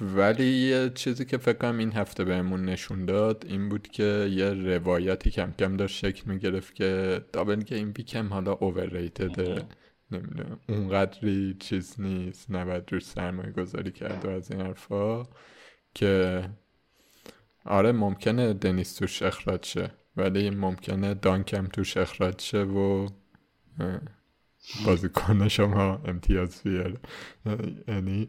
ولی 0.00 0.46
یه 0.46 0.90
چیزی 0.94 1.24
که 1.24 1.38
فکر 1.38 1.58
کنم 1.58 1.78
این 1.78 1.92
هفته 1.92 2.24
بهمون 2.24 2.64
نشون 2.64 3.04
داد 3.04 3.44
این 3.48 3.68
بود 3.68 3.88
که 3.88 4.28
یه 4.30 4.50
روایتی 4.50 5.30
کم 5.30 5.52
کم 5.58 5.76
داشت 5.76 5.98
شکل 5.98 6.30
می‌گرفت 6.30 6.74
که 6.74 7.20
دابل 7.32 7.62
گیم 7.62 7.92
بیکم 7.92 8.28
حالا 8.28 8.52
اوورریتده 8.52 9.62
نمی‌دونم. 10.10 10.58
اونقدری 10.68 11.56
چیز 11.60 12.00
نیست. 12.00 12.50
نباید 12.50 12.92
روش 12.92 13.04
سرمایه 13.04 13.50
گذاری 13.50 13.90
کرد 13.90 14.24
و 14.24 14.28
از 14.28 14.50
این 14.50 14.60
حرفا 14.60 15.26
که 15.94 16.44
آره 17.64 17.92
ممکنه 17.92 18.52
دنیس 18.52 18.94
توش 18.94 19.22
اخراج 19.22 19.64
شه. 19.64 19.90
ولی 20.16 20.50
ممکنه 20.50 21.14
دانکم 21.14 21.66
توش 21.66 21.96
اخراج 21.96 22.40
شه 22.40 22.62
و 22.62 23.08
بازیکن 24.86 25.48
شما 25.48 26.02
امتیاز 26.04 26.62
بیاره. 26.62 26.96
یعنی 27.88 28.28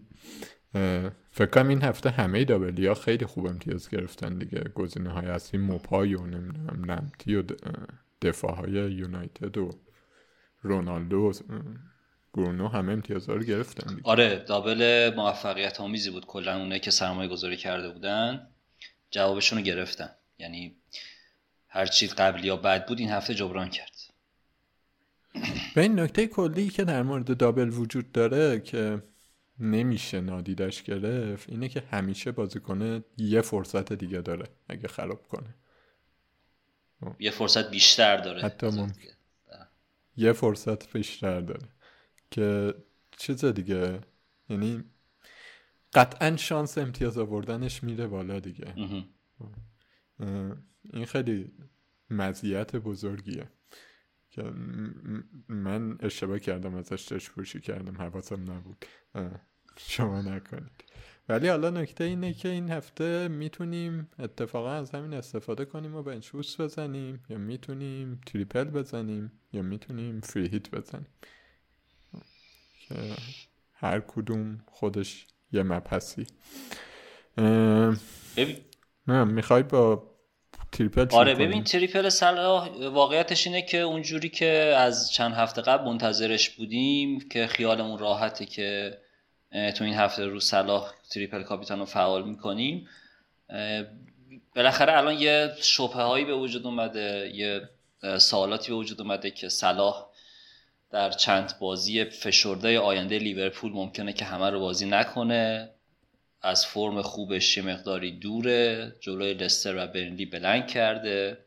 فکر 1.32 1.46
کنم 1.51 1.68
این 1.68 1.82
هفته 1.82 2.10
همه 2.10 2.46
دابلی 2.46 2.88
ها 2.88 2.94
خیلی 2.94 3.25
خوب 3.25 3.46
امتیاز 3.46 3.89
گرفتن 3.89 4.38
دیگه. 4.38 4.60
گزینه 4.60 5.10
های 5.10 5.25
اصلی 5.25 5.60
موپای 5.60 6.15
و 6.15 6.25
نمی‌دونم 6.25 6.92
نمتی 6.92 7.36
و 7.36 7.44
دفاع 8.22 8.56
های 8.56 8.72
یونایتد 8.72 9.58
و 9.58 9.70
رونالدو 10.62 11.18
و 11.18 11.27
اه، 11.27 11.62
برونو 12.34 12.68
همه 12.68 12.94
امتیاز 12.94 13.30
رو 13.30 13.44
گرفتن 13.44 13.96
دیگه. 13.96 14.10
آره 14.10 14.46
دابل 14.48 15.12
موفقیت 15.15 15.82
آمیزی 15.82 16.10
بود. 16.12 16.25
کلا 16.25 16.58
اونایی 16.58 16.80
که 16.80 16.92
سرمایه 16.92 17.30
گذاری 17.30 17.58
کرده 17.58 17.89
بودن 17.89 18.48
جوابشون 19.12 19.60
رو 19.60 19.65
گرفتن. 19.65 20.10
یعنی 20.39 20.75
هر 21.75 21.86
چی 21.86 22.08
قبلی 22.08 22.48
یا 22.48 22.58
بد 22.58 22.88
بود 22.88 23.00
این 23.00 23.10
هفته 23.10 23.36
جبران 23.36 23.70
کرد. 23.70 23.96
به 25.75 25.82
این 25.82 26.00
نکته 26.00 26.27
کلی 26.27 26.70
که 26.70 26.84
در 26.84 27.03
مورد 27.03 27.38
دابل 27.38 27.70
وجود 27.70 28.12
داره 28.12 28.60
که 28.60 29.03
نمیشه 29.60 30.22
نادیدش 30.22 30.84
گرفت 30.84 31.50
اینه 31.50 31.70
که 31.70 31.84
همیشه 31.91 32.32
بازیکن 32.32 33.03
یه 33.17 33.41
فرصت 33.41 33.94
دیگه 33.94 34.22
داره 34.22 34.46
اگه 34.70 34.88
خراب 34.88 35.27
کنه. 35.27 35.55
یه 37.20 37.32
فرصت 37.32 37.70
بیشتر 37.70 38.17
داره. 38.17 38.41
حتی 38.41 38.67
ممکن. 38.67 39.10
یه 40.17 40.34
فرصت 40.34 40.94
بیشتر 40.94 41.41
داره. 41.41 41.67
که 42.32 42.74
چیز 43.17 43.46
دیگه 43.46 44.00
یعنی 44.50 44.84
قطعا 45.94 46.38
شانس 46.38 46.77
امتیاز 46.77 47.17
آوردنش 47.17 47.84
میره 47.84 48.08
بالا 48.08 48.39
دیگه. 48.39 48.74
این 50.94 51.06
خیلی 51.06 51.51
مزیت 52.10 52.75
بزرگیه 52.75 53.48
که 54.30 54.44
من 55.50 55.98
اشتباه 56.00 56.39
کردم 56.39 56.75
ازش 56.75 57.12
دشپوشی 57.12 57.60
کردم 57.60 57.98
حواسم 57.98 58.51
نبود. 58.51 58.86
شما 59.77 60.22
نکنید. 60.22 60.84
ولی 61.30 61.48
حالا 61.48 61.70
نکته 61.70 62.04
اینه 62.04 62.34
که 62.34 62.50
این 62.50 62.72
هفته 62.72 63.27
می‌تونیم 63.27 64.10
اتفاقا 64.20 64.72
از 64.72 64.92
همین 64.92 65.13
استفاده 65.13 65.65
کنیم 65.65 65.96
و 65.96 66.04
بنچ 66.04 66.30
بوست 66.30 66.62
بزنیم 66.62 67.24
یا 67.30 67.38
می‌تونیم 67.38 68.22
تریپل 68.25 68.63
بزنیم 68.63 69.32
یا 69.54 69.62
می‌تونیم 69.62 70.22
فری 70.22 70.48
هیت 70.48 70.72
بزنیم. 70.72 71.08
که 72.80 72.96
هر 73.74 74.00
کدوم 74.00 74.63
خودش 74.68 75.27
یه 75.51 75.63
مبحثی. 75.63 76.27
نه 79.08 79.24
می‌خوای 79.24 79.63
با 79.63 80.14
triple 80.75 81.15
آره؟ 81.15 81.36
ببین 81.36 81.63
triple 81.63 82.10
صلاح 82.10 82.70
واقعیتش 82.70 83.48
اینه 83.48 83.62
که 83.62 83.77
اونجوری 83.77 84.29
که 84.29 84.74
از 84.77 85.12
چند 85.12 85.34
هفته 85.34 85.62
قبل 85.62 85.86
منتظرش 85.86 86.50
بودیم 86.50 87.29
که 87.29 87.48
خیالمون 87.48 88.00
راحته 88.00 88.46
که 88.46 88.98
تو 89.51 89.84
این 89.84 89.94
هفته 89.94 90.25
رو 90.25 90.39
صلاح 90.39 90.91
triple 91.12 91.44
کاپیتان 91.44 91.79
رو 91.79 91.86
فعال 91.86 92.29
می‌کنیم 92.29 92.88
بالاخره 94.55 94.98
الان 94.98 95.20
یه 95.20 95.51
شبهه 95.62 96.01
هایی 96.01 96.25
به 96.25 96.36
وجود 96.36 96.65
اومده 96.65 97.32
یه 97.36 97.70
سوالاتی 98.17 98.72
به 98.72 98.77
وجود 98.77 99.01
اومده 99.01 99.32
که 99.32 99.50
صلاح 99.50 100.05
در 100.91 101.12
چند 101.12 101.53
بازی 101.60 102.03
فشرده 102.05 102.79
آینده 102.79 103.20
لیورپول 103.20 103.72
ممکنه 103.72 104.13
که 104.13 104.25
همه 104.25 104.50
رو 104.50 104.60
بازی 104.60 104.86
نکنه 104.86 105.70
از 106.46 106.66
فرم 106.66 107.02
خوبش 107.02 107.58
یه 107.58 107.64
مقداری 107.64 108.12
دوره 108.12 108.94
جلوی 109.00 109.34
لستر 109.34 109.75
و 109.75 109.88
برنلی 109.88 110.25
بلنگ 110.25 110.68
کرده. 110.68 111.38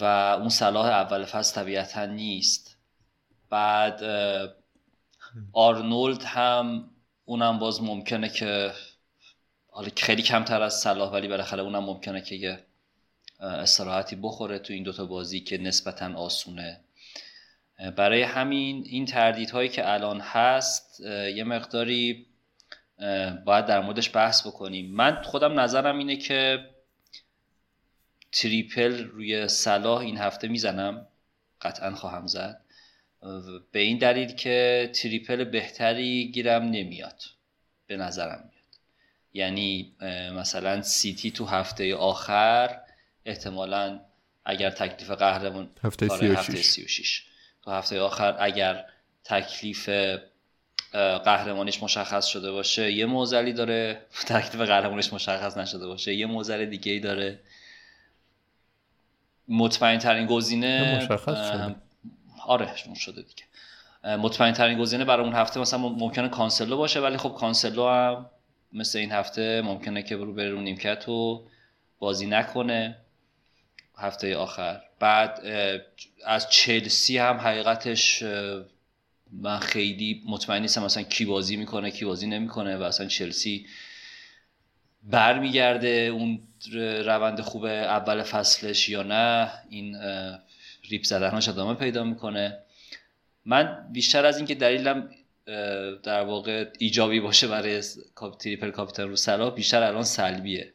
و 0.00 0.04
اون 0.40 0.48
صلاح 0.48 0.86
اول 0.86 1.24
فصل 1.24 1.54
طبیعتا 1.54 2.06
نیست. 2.06 2.76
بعد 3.50 4.02
آرنولد 5.52 6.22
هم 6.22 6.90
اونم 7.24 7.58
باز 7.58 7.82
ممکنه 7.82 8.28
که 8.28 8.72
حالا 9.70 9.88
خیلی 9.96 10.22
کمتر 10.22 10.62
از 10.62 10.74
صلاح 10.74 11.12
ولی 11.12 11.28
بالاخره 11.28 11.62
اونم 11.62 11.84
ممکنه 11.84 12.20
که 12.20 12.34
یه 12.34 12.58
استراحتی 13.40 14.16
بخوره 14.16 14.58
تو 14.58 14.72
این 14.72 14.82
دوتا 14.82 15.06
بازی 15.06 15.40
که 15.40 15.58
نسبتا 15.58 16.14
آسونه. 16.14 16.80
برای 17.96 18.22
همین 18.22 18.84
این 18.86 19.04
تردیدهایی 19.06 19.68
که 19.68 19.92
الان 19.92 20.20
هست 20.20 21.00
یه 21.34 21.44
مقداری 21.44 22.26
باید 23.44 23.66
در 23.66 23.80
موردش 23.80 24.16
بحث 24.16 24.46
بکنیم. 24.46 24.94
من 24.94 25.22
خودم 25.22 25.60
نظرم 25.60 25.98
اینه 25.98 26.16
که 26.16 26.70
تریپل 28.32 29.04
روی 29.04 29.48
صلاح 29.48 30.00
این 30.00 30.18
هفته 30.18 30.48
می‌زنم. 30.48 31.06
قطعا 31.62 31.94
خواهم 31.94 32.26
زد. 32.26 32.60
به 33.72 33.78
این 33.78 33.98
دلیل 33.98 34.32
که 34.34 34.90
تریپل 34.94 35.44
بهتری 35.44 36.30
گیرم 36.34 36.62
نمیاد. 36.62 37.22
به 37.86 37.96
نظرم 37.96 38.38
میاد. 38.38 38.52
یعنی 39.32 39.94
مثلا 40.32 40.82
سیتی 40.82 41.30
تو 41.30 41.44
هفته 41.44 41.94
آخر 41.94 42.80
احتمالا 43.24 44.00
اگر 44.44 44.70
تکلیف 44.70 45.10
قهرمان 45.10 45.70
هفته 45.84 46.08
آره، 46.08 46.20
سی 46.20 46.28
و 46.28 46.34
هفته 46.34 46.56
شیش 46.56 46.66
36 46.66 47.26
تو 47.62 47.70
هفته 47.70 48.00
آخر 48.00 48.36
اگر 48.38 48.84
تکلیف 49.24 49.88
اه، 50.94 51.18
قهرمانیش 51.18 51.82
مشخص 51.82 52.26
شده 52.26 52.52
باشه. 52.52 52.92
یه 52.92 53.06
معضلی 53.06 53.52
داره. 53.52 54.00
تکلیف 54.28 54.60
قهرمانیش 54.60 55.12
مشخص 55.12 55.56
نشده 55.56 55.86
باشه. 55.86 56.14
یه 56.14 56.26
معضل 56.26 56.64
دیگه 56.64 56.92
ای 56.92 57.00
داره. 57.00 57.38
مطمئن 59.48 59.98
ترین 59.98 60.26
گزینه 60.26 60.96
مشخص 60.96 61.50
شده. 61.50 61.74
آره 62.46 62.70
شده 62.94 63.22
دیگه. 63.22 64.16
مطمئن 64.16 64.52
ترین 64.52 64.78
گزینه 64.78 65.04
برای 65.04 65.24
اون 65.26 65.34
هفته 65.34 65.60
مثلا 65.60 65.78
مم- 65.78 65.98
ممکنه 65.98 66.28
کانسلو 66.28 66.76
باشه 66.76 67.00
ولی 67.00 67.16
خب 67.16 67.34
کانسلو 67.38 67.88
هم 67.88 68.26
مثل 68.72 68.98
این 68.98 69.12
هفته 69.12 69.62
ممکنه 69.64 70.02
که 70.02 70.16
برو 70.16 70.32
بره 70.34 70.50
رو 70.50 70.60
نیمکت 70.60 71.08
و 71.08 71.46
بازی 71.98 72.26
نکنه 72.26 72.96
هفته 73.98 74.36
آخر. 74.36 74.80
بعد 75.00 75.40
از 76.26 76.50
چلسی 76.50 77.18
هم 77.18 77.36
حقیقتش 77.36 78.22
من 79.32 79.58
خیلی 79.58 80.22
مطمئن 80.26 80.62
نیستم 80.62 80.84
مثلا 80.84 81.02
کی 81.02 81.24
بازی 81.24 81.56
می‌کنه 81.56 81.90
کی 81.90 82.04
بازی 82.04 82.26
نمی‌کنه 82.26 82.76
و 82.76 82.82
اصلا 82.82 83.06
چلسی 83.06 83.66
برمیگرده 85.02 85.88
اون 85.88 86.40
روند 87.04 87.40
خوب 87.40 87.64
اول 87.64 88.22
فصلش 88.22 88.88
یا 88.88 89.02
نه. 89.02 89.52
این 89.70 89.96
ریپ 90.90 91.04
زدناش 91.04 91.48
ادامه 91.48 91.74
پیدا 91.74 92.04
می‌کنه. 92.04 92.58
من 93.44 93.88
بیشتر 93.92 94.26
از 94.26 94.36
اینکه 94.36 94.54
دلیلم 94.54 95.10
در 96.02 96.24
واقع 96.24 96.70
ایجابی 96.78 97.20
باشه 97.20 97.48
برای 97.48 97.82
triple 98.38 98.70
کاپیتان 98.70 99.08
رو 99.08 99.16
صلاح 99.16 99.54
بیشتر 99.54 99.82
الان 99.82 100.02
سلبیه. 100.04 100.72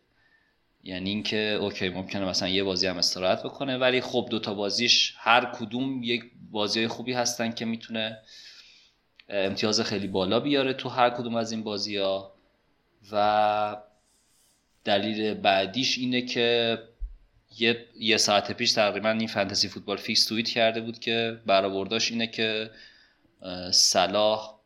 یعنی 0.83 1.09
اینکه 1.09 1.37
اوکی 1.37 1.89
ممکنه 1.89 2.25
مثلا 2.25 2.49
یه 2.49 2.63
بازی 2.63 2.87
هم 2.87 2.97
استراحت 2.97 3.43
بکنه 3.43 3.77
ولی 3.77 4.01
خب 4.01 4.27
دوتا 4.31 4.53
بازیش 4.53 5.13
هر 5.17 5.45
کدوم 5.45 6.03
یک 6.03 6.23
بازی 6.51 6.87
خوبی 6.87 7.13
هستن 7.13 7.51
که 7.51 7.65
می‌تونه 7.65 8.17
امتیاز 9.29 9.81
خیلی 9.81 10.07
بالا 10.07 10.39
بیاره 10.39 10.73
تو 10.73 10.89
هر 10.89 11.09
کدوم 11.09 11.35
از 11.35 11.51
این 11.51 11.63
بازی 11.63 11.97
ها 11.97 12.33
و 13.11 13.77
دلیل 14.83 15.33
بعدیش 15.33 15.97
اینه 15.97 16.21
که 16.21 16.79
یه, 17.57 17.85
یه 17.99 18.17
ساعت 18.17 18.51
پیش 18.51 18.71
تقریبا 18.71 19.09
این 19.09 19.27
Fantasy 19.27 19.67
Football 19.67 19.97
Fix 19.97 20.25
توییت 20.25 20.49
کرده 20.49 20.81
بود 20.81 20.99
که 20.99 21.39
برآورداش 21.45 22.11
اینه 22.11 22.27
که 22.27 22.71
صلاح 23.71 24.59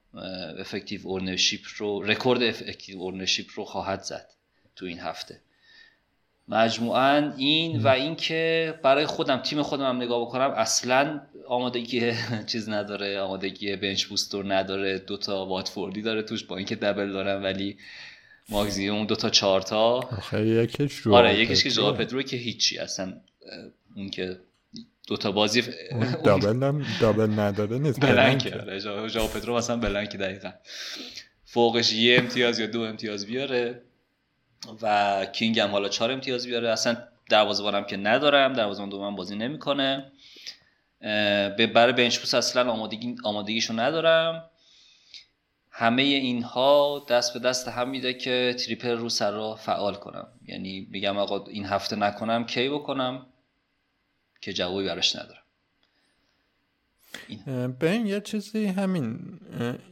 effective 0.60 1.08
ownership 1.08 1.62
رو 1.78 2.04
رکورد 2.04 2.44
effective 2.44 3.00
ownership 3.00 3.48
رو 3.56 3.66
خواهد 3.66 4.02
زد 4.02 4.30
تو 4.76 4.86
این 4.86 5.00
هفته. 5.00 5.42
مجموعا 6.48 7.34
این 7.38 7.80
و 7.84 7.88
اینکه 7.88 8.74
برای 8.84 9.06
خودم 9.06 9.38
تیم 9.38 9.62
خودم 9.62 9.90
هم 9.90 9.96
نگاه 9.96 10.22
بکنم 10.22 10.52
اصلا 10.52 11.22
آمادگی 11.48 12.12
چیز 12.52 12.70
نداره 12.70 13.20
آمادگی 13.20 13.76
bench 13.76 14.06
boost 14.06 14.40
رو 14.40 14.54
نداره 14.56 15.00
دوتا 15.00 15.46
واتفوردی 15.46 16.02
داره 16.02 16.22
توش 16.22 16.44
با 16.44 16.58
اینکه 16.58 16.76
double 16.76 17.12
دارم 17.12 17.44
ولی 17.44 17.78
ماگزیموم 18.50 19.06
دو 19.06 19.16
تا 19.16 19.30
چهار 19.30 19.62
تا. 19.62 19.98
آخه 19.98 20.48
یکیش 20.48 21.08
آره 21.08 21.40
یکیش 21.40 21.64
که 21.64 21.70
جواب 21.70 21.98
پدرو 21.98 22.22
که 22.22 22.38
هیچی. 22.38 22.78
اصلا 22.78 23.14
اون 23.96 24.10
که 24.10 24.38
دو 25.08 25.18
تا 25.18 25.32
بازی 25.32 25.64
دابل 26.24 26.64
هم 26.64 26.86
دابل 27.02 27.40
نداره 27.40 27.78
نیست 27.78 28.00
بلنکه. 28.00 28.50
جواب 29.10 29.34
پدرو 29.34 29.56
مثلا 29.56 29.78
بلنک 29.78 30.16
دقیقا. 30.16 30.52
فوقش 31.46 31.94
یه 31.94 32.18
امتیاز 32.18 32.60
یا 32.60 32.68
دو 32.68 32.82
امتیاز 32.82 33.26
بیاره. 33.26 33.82
و 34.82 35.26
کینگ 35.26 35.60
هم 35.60 35.72
حالا 35.72 35.90
چهار 35.90 36.12
امتیاز 36.12 36.46
بیاره. 36.46 36.70
اصلا 36.70 36.98
دروازه‌بانم 37.30 37.84
که 37.84 37.98
ندارم 37.98 38.54
دروازه‌بان 38.54 38.90
دوم 38.90 39.16
بازی 39.16 39.36
نمی‌کنه. 39.36 40.12
به 41.58 41.72
برای 41.76 41.94
بنچ 41.94 42.20
بوس 42.20 42.34
اصلا 42.34 42.72
آمادگی 42.72 43.16
آمادگیشو 43.24 43.80
ندارم. 43.80 44.50
همه 45.72 46.04
اینها 46.04 47.06
دست 47.10 47.34
به 47.34 47.40
دست 47.40 47.68
هم 47.68 47.90
میده 47.90 48.14
که 48.14 48.56
تریپل 48.66 48.98
رو 48.98 49.10
سر 49.10 49.32
را 49.32 49.56
فعال 49.56 49.96
کنم. 49.96 50.28
یعنی 50.48 50.88
میگم 50.92 51.18
آقا 51.18 51.46
این 51.46 51.66
هفته 51.66 51.96
نکنم 51.96 52.46
کی 52.46 52.70
بکنم؟ 52.70 53.26
که 54.42 54.54
جوابی 54.54 54.86
براش 54.86 55.16
ندارم. 55.16 55.42
این. 57.28 58.06
یه 58.08 58.22
چیزی 58.22 58.66
همین. 58.66 59.40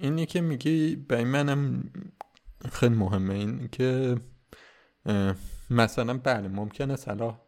اینی 0.02 0.26
که 0.26 0.42
میگی 0.42 0.96
به 0.96 1.24
منم 1.24 1.92
خیلی 2.72 2.96
مهمه. 2.96 3.34
این 3.34 3.70
که 3.72 4.18
مثلا 5.70 6.18
بله 6.18 6.48
ممکنه 6.48 6.96
صلاح 6.96 7.40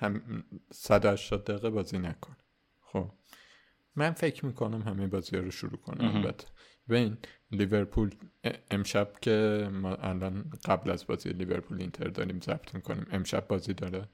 هم 0.00 0.44
180 0.72 1.44
دقیقه 1.44 1.70
بازی 1.70 1.98
نکنه. 1.98 2.36
خب. 2.80 3.10
من 3.96 4.12
فکر 4.12 4.46
می‌کنم 4.46 4.82
همه 4.82 5.06
بازی 5.06 5.36
رو 5.36 5.50
شروع 5.50 5.76
کنم 5.76 6.16
البته. 6.16 6.46
ببین 6.88 7.18
لیورپول 7.50 8.14
امشب 8.70 9.12
که 9.20 9.68
ما 9.72 9.94
الان 9.94 10.50
قبل 10.64 10.90
از 10.90 11.06
بازی 11.06 11.28
لیورپول 11.28 11.80
اینتر 11.80 12.08
داریم 12.08 12.40
ضبط 12.40 12.74
می‌کنیم 12.74 13.06
امشب 13.10 13.48
بازی 13.48 13.74
داره. 13.74 14.08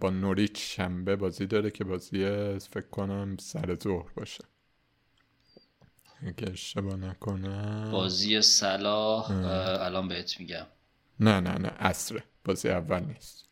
با 0.00 0.10
نوریچ 0.10 0.76
شنبه 0.76 1.16
بازی 1.16 1.46
داره 1.46 1.70
که 1.70 1.84
بازی 1.84 2.24
فکر 2.58 2.88
کنم 2.92 3.36
سر 3.36 3.76
ظهر 3.82 4.10
باشه. 4.16 4.44
اگه 6.26 6.50
اشتباه 6.50 6.96
نکنم. 6.96 7.88
بازی 7.92 8.42
صلاح 8.42 9.30
الان 9.80 10.08
بهت 10.08 10.40
میگم. 10.40 10.66
نه 11.20 11.40
نه 11.40 11.58
نه 11.58 11.72
اصره 11.78 12.24
بازی 12.44 12.68
اول 12.68 13.04
نیست. 13.04 13.48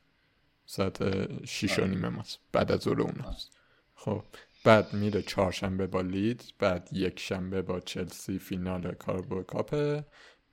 ساعت 0.66 0.98
شیش 1.44 1.78
و 1.78 1.82
آره. 1.82 1.90
نیمه 1.90 2.08
ماست. 2.08 2.38
بعد 2.52 2.72
از 2.72 2.80
ظهر 2.80 3.00
اوناست 3.00 3.58
خب 3.94 4.24
بعد 4.64 4.92
میره 4.92 5.22
چهارشنبه 5.22 5.86
با 5.86 6.00
لیدز 6.00 6.52
بعد 6.58 6.88
یک 6.92 7.20
شنبه 7.20 7.62
با 7.62 7.80
چلسی 7.80 8.38
فینال 8.38 8.94
کاربو 8.94 9.42
کاپه 9.42 10.04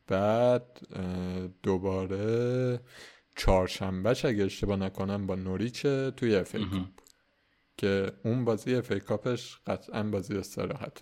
بعد 0.07 0.79
دوباره 1.63 2.79
چهارشنبهش 3.35 4.25
اگه 4.25 4.43
اشتباه 4.43 4.75
نکنم 4.75 5.27
با 5.27 5.35
نوریچه 5.35 6.11
توی 6.11 6.35
FA 6.35 6.55
Cup. 6.55 6.87
که 7.77 8.11
اون 8.23 8.45
بازی 8.45 8.75
FA 8.75 8.91
Cup 8.91 9.32
ش 9.32 9.59
قطعا 9.67 10.03
بازی 10.03 10.37
استراحت 10.37 10.99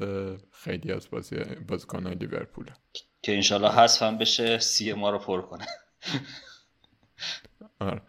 خیلی 0.52 0.92
از 0.92 1.10
بازی 1.10 1.36
بازیکنهای 1.68 2.16
لیورپوله. 2.16 2.74
که 3.22 3.36
انشالله 3.36 3.72
حذف 3.72 4.02
هم 4.02 4.18
بشه 4.18 4.60
سی 4.60 4.94
ما 4.94 5.10
رو 5.10 5.20
پر 5.20 5.42
کنه. 5.42 5.68
آره. 7.80 8.02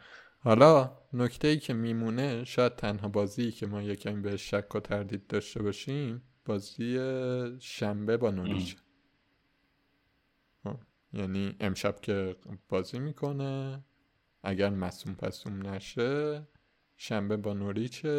حالا 0.42 0.98
نکته 1.12 1.48
ای 1.48 1.58
که 1.58 1.74
میمونه 1.74 2.44
شاید 2.44 2.76
تنها 2.76 3.08
بازی 3.08 3.52
که 3.52 3.66
ما 3.66 3.82
یکم 3.82 4.22
به 4.22 4.36
شک 4.36 4.74
و 4.74 4.80
تردید 4.80 5.26
داشته 5.26 5.62
باشیم 5.62 6.22
بازی 6.44 6.98
شنبه 7.60 8.16
با 8.16 8.30
نوریچ 8.30 8.76
یعنی 11.12 11.56
امشب 11.60 12.00
که 12.00 12.36
بازی 12.68 12.98
می‌کنه 12.98 13.84
اگر 14.42 14.70
مصوم 14.70 15.14
پسوم 15.14 15.66
نشه 15.66 16.46
شنبه 16.96 17.36
با 17.36 17.52
نوریچه 17.52 18.10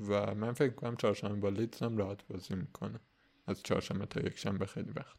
و 0.00 0.34
من 0.34 0.52
فکر 0.52 0.74
کنم 0.74 0.96
چهارشنبه 0.96 1.34
با 1.34 1.48
لیدز 1.48 1.82
هم 1.82 1.96
راحت 1.96 2.26
بازی 2.28 2.54
می‌کنه. 2.54 3.00
از 3.46 3.62
چهارشنبه 3.62 4.06
تا 4.06 4.20
یک 4.20 4.38
شنبه 4.38 4.66
خیلی 4.66 4.90
وقت. 4.90 5.18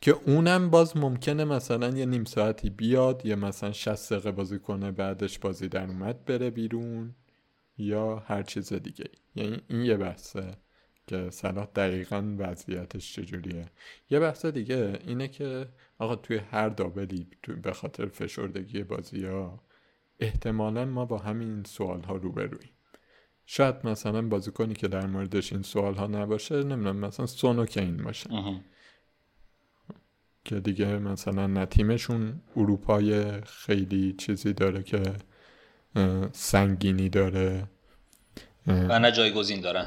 که 0.00 0.10
اونم 0.26 0.70
باز 0.70 0.96
ممکنه 0.96 1.44
مثلا 1.44 1.88
یه 1.88 2.06
نیم 2.06 2.24
ساعتی 2.24 2.70
بیاد 2.70 3.26
یا 3.26 3.36
مثلا 3.36 3.72
60 3.72 4.12
دقیقه 4.12 4.32
بازی 4.32 4.58
کنه 4.58 4.92
بعدش 4.92 5.38
بازی 5.38 5.68
در 5.68 5.86
اومد 5.86 6.24
بره 6.24 6.50
بیرون 6.50 7.14
یا 7.78 8.18
هر 8.18 8.42
چیز 8.42 8.72
دیگه 8.72 9.04
یعنی 9.34 9.62
این 9.68 9.80
یه 9.82 9.96
بحثه 9.96 10.56
که 11.06 11.30
صلاح 11.30 11.66
دقیقا 11.66 12.36
وضعیتش 12.38 13.14
چجوریه. 13.14 13.66
یه 14.10 14.20
بحث 14.20 14.46
دیگه 14.46 14.98
اینه 15.06 15.28
که 15.28 15.68
آقا 15.98 16.16
توی 16.16 16.36
هر 16.36 16.68
دابلی 16.68 17.26
به 17.62 17.72
خاطر 17.72 18.06
فشردگی 18.06 18.82
بازی 18.82 19.24
ها 19.24 19.60
احتمالا 20.20 20.84
ما 20.84 21.04
با 21.04 21.18
همین 21.18 21.64
سوال 21.64 22.02
ها 22.02 22.16
روبرویم. 22.16 22.70
شاید 23.46 23.74
مثلا 23.84 24.22
بازیکنی 24.22 24.74
که 24.74 24.88
در 24.88 25.06
موردش 25.06 25.52
این 25.52 25.62
سوال 25.62 25.94
ها 25.94 26.06
نباشه 26.06 26.62
نمی‌دونم 26.62 26.96
مثلا 26.96 27.26
سونو 27.26 27.66
که 27.66 27.80
این 27.80 27.96
باشه 27.96 28.30
که 30.46 30.60
دیگه 30.60 30.98
مثلا 30.98 31.46
نه 31.46 31.66
تیمشون 31.66 32.40
اروپای 32.56 33.40
خیلی 33.40 34.12
چیزی 34.12 34.52
داره 34.52 34.82
که 34.82 35.02
سنگینی 36.32 37.08
داره. 37.08 37.68
و 38.66 38.98
نه 38.98 39.12
جایگزین 39.12 39.60
دارن. 39.60 39.86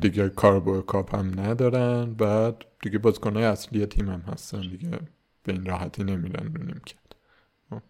دیگه 0.00 0.28
کاربو 0.28 0.80
کاپ 0.80 1.14
هم 1.14 1.40
ندارن 1.40 2.14
بعد 2.14 2.64
دیگه 2.82 2.98
بازیکنهای 2.98 3.44
اصلی 3.44 3.86
تیم 3.86 4.10
هم 4.10 4.20
هستن 4.20 4.60
دیگه. 4.60 4.90
به 5.42 5.52
این 5.52 5.64
راحتی 5.64 6.04
نمیرن 6.04 6.54
رو 6.54 6.64
نیم 6.64 6.80
کرد 6.86 7.16
خب. 7.70 7.82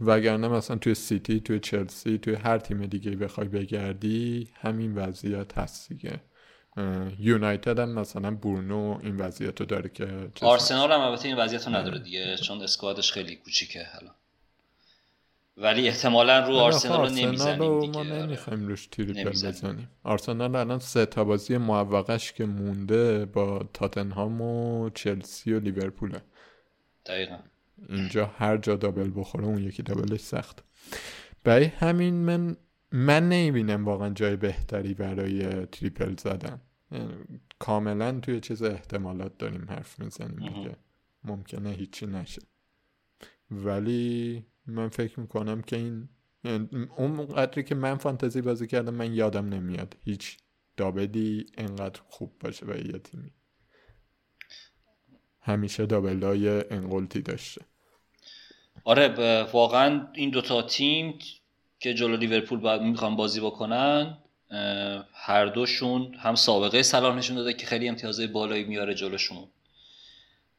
وگرنه 0.00 0.48
مثلا 0.48 0.76
توی 0.76 0.94
سیتی 0.94 1.40
توی 1.40 1.60
چلسی 1.60 2.18
توی 2.18 2.34
هر 2.34 2.58
تیم 2.58 2.86
دیگه 2.86 3.10
بخوای 3.10 3.48
بگردی 3.48 4.48
همین 4.54 4.94
وضعیت 4.94 5.58
هست 5.58 5.88
دیگه. 5.88 6.20
یونایتد 7.18 7.78
هم 7.78 7.88
مثلا 7.88 8.30
برونو 8.30 8.98
این 9.02 9.16
وضعیت 9.16 9.60
رو 9.60 9.66
داره 9.66 9.88
که 9.88 10.30
آرسنال 10.40 10.92
هم 10.92 11.00
البته 11.00 11.28
این 11.28 11.36
وضعیت 11.36 11.66
رو 11.66 11.74
نداره 11.74 11.98
دیگه 11.98 12.36
چون 12.36 12.62
اسکوادش 12.62 13.12
خیلی 13.12 13.36
کوچیکه 13.36 13.86
حالا. 13.92 14.10
ولی 15.56 15.88
احتمالا 15.88 16.46
رو 16.46 16.54
آرسنال 16.54 17.08
رو 17.08 17.14
نمی‌زنیم 17.14 17.80
دیگه. 17.80 17.92
ما 17.92 18.02
نمی‌خوایم 18.02 18.68
روش 18.68 18.86
تریپل 18.86 19.30
بزنیم. 19.30 19.88
آرسنال 20.02 20.56
الان 20.56 20.78
سه 20.78 21.06
تا 21.06 21.24
بازی 21.24 21.56
موقعش 21.56 22.32
که 22.32 22.44
مونده 22.44 23.24
با 23.24 23.68
تاتنهام 23.72 24.40
و 24.40 24.90
چلسی 24.90 25.52
و 25.52 25.60
لیورپوله. 25.60 26.22
دقیقا. 27.06 27.38
اینجا 27.88 28.26
هر 28.26 28.56
جا 28.56 28.76
دابل 28.76 29.10
بخوره 29.16 29.44
اون 29.44 29.62
یکی 29.62 29.82
دابلش 29.82 30.20
سخت. 30.20 30.64
برای 31.44 31.64
همین 31.64 32.14
من 32.14 32.56
من 32.96 33.28
نمی‌بینم 33.28 33.84
واقعا 33.84 34.10
جای 34.10 34.36
بهتری 34.36 34.94
برای 34.94 35.66
تریپل 35.66 36.16
زدن. 36.16 36.60
کاملا 37.58 38.20
توی 38.20 38.40
چیز 38.40 38.62
احتمالات 38.62 39.38
داریم 39.38 39.66
حرف 39.68 40.00
می‌زنیم 40.00 40.54
دیگه. 40.54 40.76
ممکنه 41.24 41.70
هیچی 41.70 42.06
نشه. 42.06 42.42
ولی 43.50 44.44
من 44.66 44.88
فکر 44.88 45.20
می‌کنم 45.20 45.62
که 45.62 45.76
این 45.76 46.08
اون 46.96 47.26
قدری 47.26 47.62
که 47.62 47.74
من 47.74 47.96
فانتزی 47.96 48.40
بازی 48.40 48.66
کردم 48.66 48.94
من 48.94 49.14
یادم 49.14 49.48
نمیاد 49.48 49.96
هیچ 50.04 50.38
دابلی 50.76 51.46
انقدر 51.58 52.00
خوب 52.08 52.38
باشه 52.40 52.66
برای 52.66 52.84
یه 52.84 52.98
تیمی. 52.98 53.32
همیشه 55.40 55.86
دابلای 55.86 56.64
انقلتی 56.70 57.22
داشته. 57.22 57.64
آره 58.84 59.42
واقعا 59.52 60.08
این 60.14 60.30
دوتا 60.30 60.62
تیم 60.62 61.18
که 61.84 61.94
جلو 61.94 62.16
لیورپول 62.16 62.58
باید 62.58 62.82
می‌خوان 62.82 63.16
بازی 63.16 63.40
بکنن 63.40 64.18
هر 65.14 65.46
دوشون 65.46 66.14
هم 66.14 66.34
سابقه 66.34 66.82
صلاح 66.82 67.16
نشون 67.16 67.36
داده 67.36 67.52
که 67.52 67.66
خیلی 67.66 67.88
امتیازهای 67.88 68.28
بالایی 68.28 68.64
میاره 68.64 68.94
جلوشون. 68.94 69.48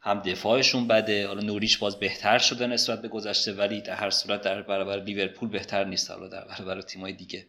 هم 0.01 0.19
دفاعشون 0.19 0.87
بده 0.87 1.27
حالا 1.27 1.41
نوریش 1.41 1.77
باز 1.77 1.99
بهتر 1.99 2.37
شده 2.37 2.67
نسبت 2.67 3.01
به 3.01 3.07
گذشته 3.07 3.53
ولی 3.53 3.81
در 3.81 3.95
هر 3.95 4.09
صورت 4.09 4.41
در 4.41 4.61
برابر 4.61 5.03
لیورپول 5.03 5.49
بهتر 5.49 5.83
نیست 5.83 6.11
حالا 6.11 6.27
در 6.27 6.45
برابر 6.45 6.81
تیمای 6.81 7.13
دیگه 7.13 7.45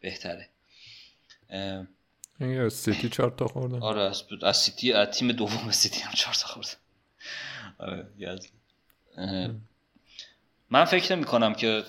بهتره. 0.00 0.48
از 2.40 2.72
سیتی 2.72 3.08
چهار 3.08 3.30
تا 3.30 3.46
خوردن. 3.46 3.82
آره 3.82 4.00
از, 4.00 4.24
از 4.42 4.56
سیتی 4.56 4.92
از 4.92 5.08
تیم 5.08 5.32
دوم 5.32 5.70
سیتی 5.70 6.00
هم 6.00 6.12
چهار 6.12 6.34
تا 6.34 6.46
خوردن. 6.46 6.70
آره 7.78 8.38
من 10.70 10.84
فکر 10.84 11.16
نمی 11.16 11.24
کنم 11.24 11.54
که 11.54 11.84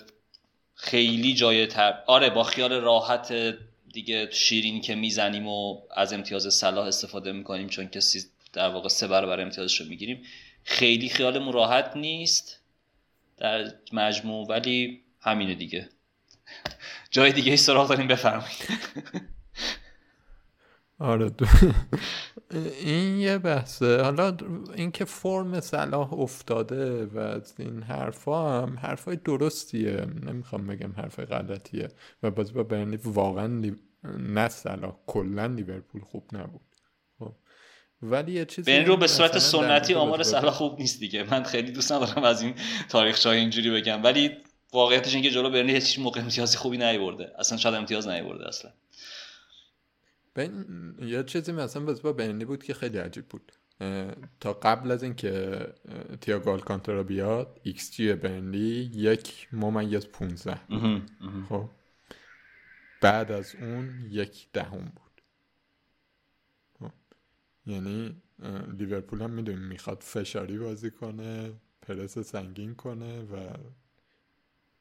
خیلی 0.80 1.34
جای 1.34 1.68
تر 1.68 2.04
آره 2.08 2.30
با 2.30 2.44
خیال 2.44 2.74
راحت 2.74 3.34
دیگه 3.94 4.30
شیرین 4.32 4.82
که 4.82 4.96
می‌زنیم 4.96 5.48
و 5.48 5.82
از 5.96 6.14
امتیاز 6.14 6.54
صلاح 6.54 6.86
استفاده 6.86 7.32
می‌کنیم 7.32 7.68
چون 7.68 7.90
که 7.90 8.00
در 8.54 8.70
واقع 8.70 8.90
سه 8.90 9.08
برابر 9.08 9.42
امتیازش 9.42 9.82
رو 9.82 9.88
می‌گیریم. 9.88 10.24
خیلی 10.64 11.10
خیالمون 11.10 11.54
راحت 11.54 11.92
نیست 11.96 12.60
در 13.38 13.74
مجموع 13.94 14.48
ولی 14.48 15.02
همینه 15.22 15.56
دیگه. 15.56 15.90
جای 17.12 17.32
دیگه 17.32 17.52
ای 17.52 17.58
سراغ 17.58 17.90
داریم 17.90 18.08
بفرمایید. 18.08 18.68
آره 21.00 21.30
دو. 21.30 21.46
این 22.82 23.20
یه 23.20 23.38
بحثه. 23.38 24.02
حالا 24.02 24.38
اینکه 24.76 25.06
فرم 25.06 25.60
صلاح 25.60 26.14
افتاده 26.14 27.06
و 27.06 27.18
از 27.20 27.54
این 27.60 27.84
حرفا 27.84 28.62
هم 28.62 28.80
حرفای 28.80 29.16
درستیه. 29.16 30.06
نمی‌خوام 30.26 30.68
بگم 30.68 30.92
حرفای 30.92 31.26
غلطیه. 31.26 31.88
و 32.24 32.32
بازی 32.32 32.54
با 32.54 32.64
برنلی 32.64 32.96
واقعا 32.96 33.60
لی... 33.60 33.76
نه 34.20 34.48
صلاح 34.48 34.96
کلا 35.08 35.46
لیورپول 35.46 36.02
خوب 36.02 36.30
نبود. 36.34 36.62
خب. 37.20 37.34
ولی 38.02 38.32
یه 38.32 38.46
چیزی 38.46 38.72
ببین 38.72 38.86
رو 38.86 38.98
به 38.98 39.08
صورت 39.08 39.38
سنتی 39.38 39.94
آمار 39.94 40.24
صلاح 40.24 40.54
خوب 40.54 40.80
نیست 40.80 41.00
دیگه. 41.00 41.24
من 41.24 41.44
خیلی 41.44 41.72
دوست 41.72 41.92
ندارم 41.92 42.24
از 42.24 42.42
این 42.42 42.56
تاریخ 42.90 43.26
اینجوری 43.26 43.72
بگم. 43.72 44.04
ولی 44.04 44.32
واقعیتش 44.74 45.14
اینکه 45.14 45.30
جلو 45.30 45.50
برنلی 45.50 45.72
هیچ 45.72 46.00
موقع 46.00 46.22
امتیازی 46.22 46.58
خوبی 46.58 46.78
نیورده. 46.78 47.32
اصلا 47.40 47.58
شاید 47.58 47.76
امتیاز 47.76 48.08
نیورده 48.08 48.48
اصلا. 48.48 48.72
ببین 50.38 50.96
یه 51.02 51.24
چیزی 51.24 51.52
مثلا 51.52 51.94
با 51.94 52.14
برنلی 52.14 52.46
بود 52.46 52.64
که 52.64 52.74
خیلی 52.74 52.98
عجیب 52.98 53.26
بود. 53.28 53.52
تا 54.40 54.54
قبل 54.54 54.92
از 54.92 55.04
اینکه 55.04 55.60
تیاگو 56.22 56.50
آلکانتارا 56.50 57.04
بیاد 57.04 57.60
ایکس 57.64 57.92
جی 57.92 58.14
برنلی 58.14 58.92
یک 58.94 59.48
ممیز 59.52 60.08
15 60.08 60.62
خب. 61.50 61.70
بعد 63.02 63.32
از 63.32 63.56
اون 63.56 64.08
یک 64.10 64.48
دهم 64.54 64.86
بود. 64.96 65.22
خب. 66.80 66.92
یعنی 67.66 68.22
لیورپول 68.78 69.22
هم 69.22 69.30
می‌دونیم 69.30 69.62
می‌خواد 69.62 70.02
فشاری 70.02 70.58
بازی 70.58 70.92
کنه 70.92 71.54
پرس 71.82 72.20
سنگین 72.20 72.76
کنه 72.76 73.22
و 73.22 73.54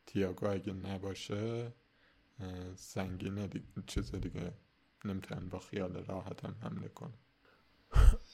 تیاگو 0.06 0.46
اگه 0.46 0.72
نباشه 0.72 1.72
سنگینه 2.74 3.48
چیز 3.86 4.14
دیگه. 4.14 4.52
نمی‌تونن 5.04 5.48
با 5.48 5.58
خیال 5.58 6.04
راحت 6.08 6.44
هم 6.44 6.54
حمله 6.62 6.88
کنن 6.88 7.14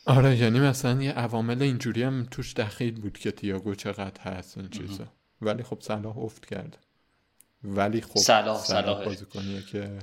آره 0.06 0.36
یعنی 0.36 0.60
مثلا 0.60 1.02
یه 1.02 1.12
عوامل 1.12 1.62
اینجوری 1.62 2.02
هم 2.02 2.26
توش 2.30 2.54
دخیل 2.54 3.00
بود 3.00 3.18
که 3.18 3.30
تیاگو 3.30 3.74
چقدر 3.74 4.20
هست 4.20 4.58
این 4.58 4.68
چیزا. 4.68 5.04
ولی 5.42 5.62
خب 5.62 5.78
صلاح 5.80 6.18
افت 6.18 6.46
کرد 6.46 6.78
ولی 7.64 8.00
خب 8.00 8.18
صلاح 8.18 8.58
صلاح 8.58 9.04
بازیکنیه 9.04 9.62
که 9.62 9.98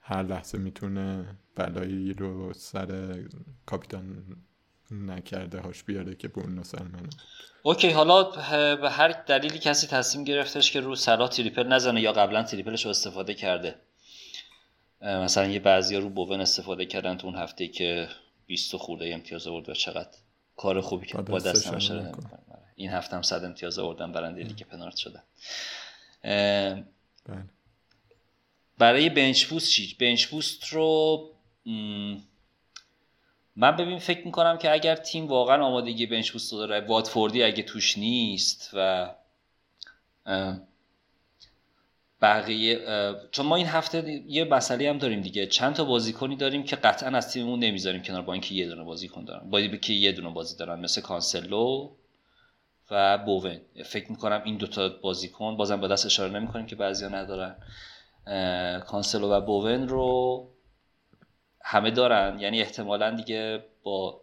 هر 0.00 0.22
لحظه 0.22 0.58
می‌تونه 0.58 1.36
بلایی 1.54 2.12
رو 2.12 2.52
سر 2.52 3.18
کاپیتان 3.66 4.36
نکرده 4.90 5.60
هاش 5.60 5.82
بیاره 5.82 6.14
که 6.14 6.28
برونو 6.28 6.64
سلمانه 6.64 7.08
اوکی 7.62 7.90
حالا 7.90 8.22
به 8.76 8.90
هر 8.90 9.08
دلیلی 9.08 9.58
کسی 9.58 9.86
تصمیم 9.86 10.24
گرفتش 10.24 10.72
که 10.72 10.80
رو 10.80 10.94
صلاح 10.94 11.28
triple 11.28 11.66
نزنه 11.66 12.00
یا 12.00 12.12
قبلا 12.12 12.42
triple 12.42 12.74
ش 12.74 12.84
رو 12.84 12.90
استفاده 12.90 13.34
کرده. 13.34 13.74
مثلا 15.00 15.46
یه 15.46 15.58
بعضی 15.58 15.96
رو 15.96 16.08
بوون 16.08 16.40
استفاده 16.40 16.86
کردن 16.86 17.16
تو 17.16 17.26
اون 17.26 17.36
هفته 17.36 17.68
که 17.68 18.08
20 18.46 18.76
خورده 18.76 19.14
امتیاز 19.14 19.46
آورد 19.46 19.68
و 19.68 19.74
چقدر 19.74 20.18
کار 20.56 20.80
خوبی 20.80 21.06
که 21.06 21.18
با 21.18 21.38
دست 21.38 21.72
نمیشه 21.72 22.12
این 22.76 22.90
هفته 22.90 23.16
هم 23.16 23.22
صد 23.22 23.44
امتیاز 23.44 23.78
آوردن 23.78 24.12
برنده 24.12 24.42
لیگ 24.42 24.62
پنارت 24.62 24.96
شدن 24.96 25.22
بله. 26.22 27.44
برای 28.78 29.10
بنچ 29.10 29.46
بوست 29.46 29.70
چی؟ 29.70 29.96
بنچ 30.00 30.26
بوست 30.26 30.64
رو 30.64 31.30
من 33.56 33.76
ببین 33.76 33.98
فکر 33.98 34.26
می‌کنم 34.26 34.58
که 34.58 34.72
اگر 34.72 34.96
تیم 34.96 35.26
واقعا 35.26 35.64
آمادگی 35.64 36.06
بنچ 36.06 36.30
بوست 36.30 36.52
داره 36.52 36.80
واتفوردی 36.80 37.42
اگه 37.42 37.62
توش 37.62 37.98
نیست 37.98 38.70
و 38.72 39.10
بقیه 42.22 42.80
چون 43.30 43.46
ما 43.46 43.56
این 43.56 43.66
هفته 43.66 44.22
یه 44.26 44.44
مسئله 44.44 44.90
هم 44.90 44.98
داریم 44.98 45.20
دیگه. 45.20 45.46
چند 45.46 45.74
تا 45.74 45.84
بازیکنی 45.84 46.36
داریم 46.36 46.62
که 46.62 46.76
قطعا 46.76 47.16
از 47.16 47.32
تیممون 47.32 47.58
نمی‌ذاریم 47.58 48.02
کنار 48.02 48.22
با 48.22 48.32
اینکه 48.32 48.54
یه 48.54 48.68
دونه 48.68 48.82
بازیکن 48.84 49.24
دارن. 49.24 49.50
با 49.50 49.60
که 49.60 49.92
یه 49.92 50.12
دونه 50.12 50.30
بازی 50.30 50.56
دارن 50.56 50.80
مثل 50.80 51.00
کانسلو 51.00 51.90
و 52.90 53.18
بوون. 53.18 53.60
فکر 53.84 54.10
می‌کنم 54.10 54.42
این 54.44 54.56
دوتا 54.56 54.88
بازیکن 54.88 55.56
بازم 55.56 55.80
با 55.80 55.88
دست 55.88 56.06
اشاره 56.06 56.32
نمی‌کنیم 56.32 56.66
که 56.66 56.76
بعضیا 56.76 57.08
ندارن. 57.08 57.56
کانسلو 58.80 59.30
و 59.30 59.40
بوون 59.40 59.88
رو 59.88 60.48
همه 61.60 61.90
دارن. 61.90 62.40
یعنی 62.40 62.60
احتمالا 62.60 63.10
دیگه 63.10 63.64
با 63.82 64.20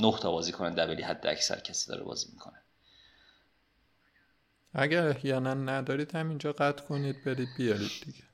نه 0.00 0.18
تا 0.20 0.30
بازیکن 0.30 0.74
دبلی 0.74 1.02
حد 1.02 1.26
اکثر 1.26 1.60
کسی 1.60 1.88
داره 1.90 2.04
بازی 2.04 2.26
می‌کنه. 2.32 2.63
اگر 4.74 5.08
احیانا 5.08 5.54
ندارید 5.54 6.14
همینجا 6.14 6.52
قطع 6.52 6.84
کنید 6.84 7.24
برید 7.24 7.48
بیارید 7.58 7.90
دیگه. 8.04 8.24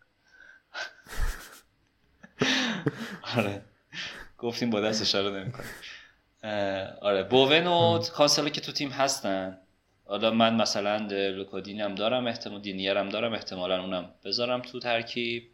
آره. 3.37 3.63
گفتیم 4.39 4.71
با 4.71 4.81
دست 4.81 5.03
اشاره 5.03 5.41
نمی‌کنیم. 5.41 5.71
آره. 7.01 7.23
بوون 7.23 7.67
و 7.67 7.99
کانسلو 7.99 8.49
که 8.49 8.61
تو 8.61 8.73
تیم 8.73 8.91
هستن. 8.91 9.59
حالا 10.05 10.31
من 10.31 10.55
مثلا 10.55 10.97
لوکادین 11.11 11.81
هم 11.81 11.95
دارم 11.95 12.27
احتمال 12.27 12.61
دینیر 12.61 12.99
هم 12.99 13.09
دارم 13.09 13.33
احتمالا 13.33 13.81
اونم 13.81 14.11
بذارم 14.25 14.63
تو 14.63 14.81
ترکیب. 14.81 15.51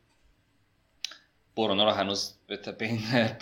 برونا 1.56 1.84
رو 1.84 1.90
هنوز 1.90 2.34
به, 2.46 2.58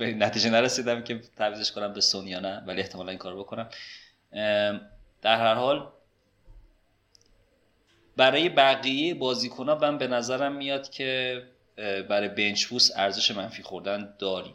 نتیجه 0.24 0.50
نرسیدم 0.50 1.02
که 1.02 1.18
تعویزش 1.36 1.72
کنم 1.72 1.92
به 1.92 2.00
سونیا 2.00 2.40
نه 2.40 2.62
ولی 2.66 2.80
احتمالا 2.80 3.10
این 3.10 3.18
کار 3.18 3.36
بکنم. 3.36 3.68
در 5.22 5.36
هر 5.38 5.54
حال 5.54 5.88
برای 8.16 8.48
بقیه 8.48 9.14
بازیکنها 9.14 9.74
من 9.74 9.98
به 9.98 10.06
نظرم 10.06 10.56
میاد 10.56 10.90
که 10.90 11.42
برای 12.08 12.28
بنچ 12.28 12.66
ارزش 12.96 13.30
منفی 13.30 13.62
خوردن 13.62 14.14
داریم. 14.18 14.54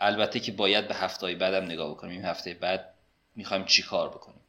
البته 0.00 0.40
که 0.40 0.52
باید 0.52 0.88
به 0.88 0.94
هفته 0.94 1.34
بعدم 1.34 1.64
نگاه 1.64 1.90
بکنیم. 1.90 2.12
این 2.12 2.24
هفته 2.24 2.54
بعد 2.54 2.94
می‌خوایم 3.36 3.64
چی 3.64 3.82
کار 3.82 4.08
بکنیم؟ 4.08 4.40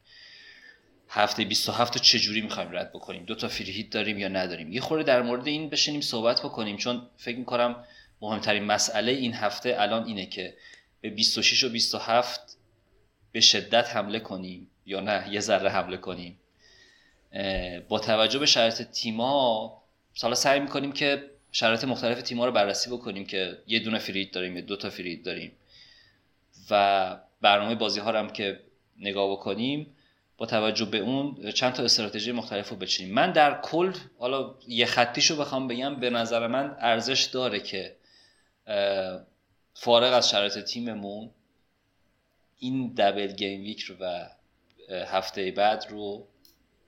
هفته 1.08 1.44
27 1.44 1.98
چه 1.98 2.18
جوری 2.18 2.40
می‌خوایم 2.40 2.72
رد 2.72 2.92
بکنیم؟ 2.92 3.24
دو 3.24 3.34
تا 3.34 3.48
فری 3.48 3.82
داریم 3.82 4.18
یا 4.18 4.28
نداریم؟ 4.28 4.72
یه 4.72 4.80
خورده 4.80 5.04
در 5.04 5.22
مورد 5.22 5.46
این 5.46 5.68
بشینیم 5.68 6.00
صحبت 6.00 6.40
بکنیم 6.40 6.76
چون 6.76 7.08
فکر 7.16 7.38
می‌کنم 7.38 7.84
مهمترین 8.20 8.64
مسئله 8.64 9.12
این 9.12 9.34
هفته 9.34 9.76
الان 9.78 10.04
اینه 10.04 10.26
که 10.26 10.56
به 11.00 11.10
26 11.10 11.64
و 11.64 11.68
27 11.68 12.58
به 13.32 13.40
شدت 13.40 13.96
حمله 13.96 14.20
کنیم 14.20 14.70
یا 14.86 15.00
نه؟ 15.00 15.28
یه 15.30 15.40
ذره 15.40 15.70
حمله 15.70 15.96
کنیم. 15.96 16.38
با 17.88 17.98
توجه 17.98 18.38
به 18.38 18.46
شرایط 18.46 18.82
تیما 18.82 19.82
سالا 20.14 20.34
سعی 20.34 20.60
می‌کنیم 20.60 20.92
که 20.92 21.30
شرایط 21.52 21.84
مختلف 21.84 22.22
تیما 22.22 22.46
رو 22.46 22.52
بررسی 22.52 22.90
بکنیم 22.90 23.26
که 23.26 23.58
یه 23.66 23.78
دونه 23.78 23.98
فرید 23.98 24.30
داریم 24.30 24.56
یا 24.56 24.62
دو 24.62 24.76
تا 24.76 24.90
فرید 24.90 25.24
داریم. 25.24 25.52
و 26.70 27.16
برنامه 27.40 27.74
بازی 27.74 28.00
ها 28.00 28.10
رو 28.10 28.18
هم 28.18 28.30
که 28.30 28.60
نگاه 28.98 29.32
بکنیم 29.32 29.96
با 30.38 30.46
توجه 30.46 30.84
به 30.84 30.98
اون 30.98 31.50
چند 31.50 31.72
تا 31.72 31.82
استراتژی 31.82 32.32
مختلف 32.32 32.68
رو 32.68 32.76
بچینیم. 32.76 33.14
من 33.14 33.32
در 33.32 33.60
کل 33.60 33.92
حالا 34.18 34.54
یه 34.68 34.86
خطیشو 34.86 35.36
بخوام 35.36 35.68
بگم 35.68 36.00
به 36.00 36.10
نظر 36.10 36.46
من 36.46 36.76
ارزش 36.78 37.22
داره 37.22 37.60
که 37.60 37.96
فارغ 39.74 40.12
از 40.12 40.30
شرایط 40.30 40.58
تیممون 40.58 41.30
این 42.58 42.94
دبل 42.94 43.26
گیم 43.26 43.60
ویک 43.60 43.80
رو 43.80 43.94
و 44.00 44.26
هفته 45.06 45.50
بعد 45.50 45.86
رو 45.90 46.26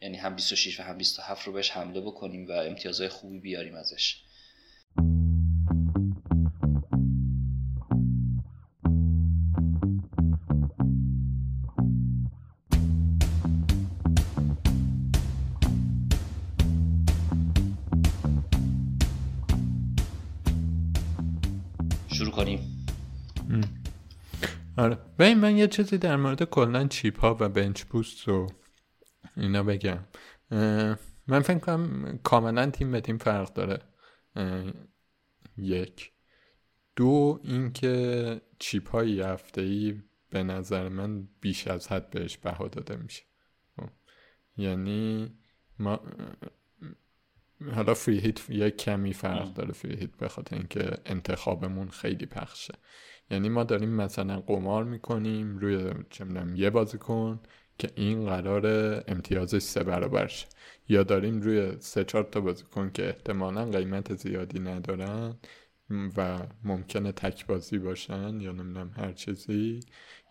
یعنی 0.04 0.16
هم 0.16 0.34
26 0.34 0.80
و 0.80 0.82
هم 0.82 0.98
27 0.98 1.46
رو 1.46 1.52
بهش 1.52 1.70
حمله 1.70 2.00
بکنیم 2.00 2.46
و 2.48 2.52
امتیازهای 2.52 3.08
خوبی 3.08 3.38
بیاریم 3.38 3.74
ازش. 3.74 4.24
شروع 22.12 22.30
کنیم. 22.30 22.86
آره. 24.76 24.98
من 25.18 25.56
یه 25.56 25.66
چیزی 25.66 25.98
در 25.98 26.16
مورد 26.16 26.44
کلا 26.44 26.86
چیپ 26.88 27.20
ها 27.20 27.36
و 27.40 27.48
بنچ 27.48 27.82
بوست 27.82 28.28
و 28.28 28.46
اینا 29.37 29.62
بگم. 29.62 29.99
من 31.27 31.40
فکر 31.40 31.59
کنم 31.59 32.18
کاملا 32.23 32.70
تیم 32.70 32.92
به 32.92 33.01
تیم 33.01 33.18
فرق 33.18 33.53
داره. 33.53 33.79
یک. 35.57 36.12
دو 36.97 37.40
اینکه 37.42 38.40
چیپ 38.59 38.90
های 38.90 39.20
هفته 39.20 39.61
ای 39.61 40.03
به 40.31 40.42
نظر 40.42 40.88
من 40.88 41.29
بیش 41.40 41.68
از 41.68 41.88
حد 41.88 42.11
بهش 42.11 42.37
بها 42.37 42.68
داده 42.68 42.97
میشه. 42.97 43.23
خب. 43.77 43.88
یعنی 44.57 45.35
ما 45.79 46.01
حالا 47.75 47.94
فری 47.94 48.18
هیت 48.18 48.51
یه 48.51 48.70
کمی 48.70 49.12
فرق 49.12 49.55
داره 49.55 49.73
فری 49.73 49.97
هیت 49.97 50.16
به 50.16 50.29
خاطر 50.29 50.57
اینکه 50.57 50.90
انتخابمون 51.07 51.88
خیلی 51.88 52.27
پخشه. 52.27 52.75
یعنی 53.31 53.49
ما 53.49 53.64
داریم 53.64 53.90
مثلا 53.90 54.40
قمار 54.40 54.85
می‌کنیم 54.85 55.59
روی 55.59 55.94
چه 56.11 56.27
یه 56.55 56.70
بازیکن 56.70 57.40
که 57.78 57.90
این 57.94 58.26
قرار 58.26 58.66
امتیازش 59.08 59.58
سه 59.58 59.84
برابر 59.84 60.26
شه. 60.26 60.46
یا 60.88 61.02
داریم 61.02 61.40
روی 61.40 61.76
سه 61.80 62.04
چهار 62.04 62.24
تا 62.24 62.40
بازیکن 62.40 62.90
که 62.90 63.06
احتمالا 63.06 63.64
قیمت 63.64 64.14
زیادی 64.14 64.60
ندارن 64.60 65.37
و 66.16 66.38
ممکنه 66.64 67.12
تک 67.12 67.46
بازی 67.46 67.78
باشن 67.78 68.40
یا 68.40 68.52
نمی‌دونم 68.52 68.94
هر 68.96 69.12
چیزی 69.12 69.80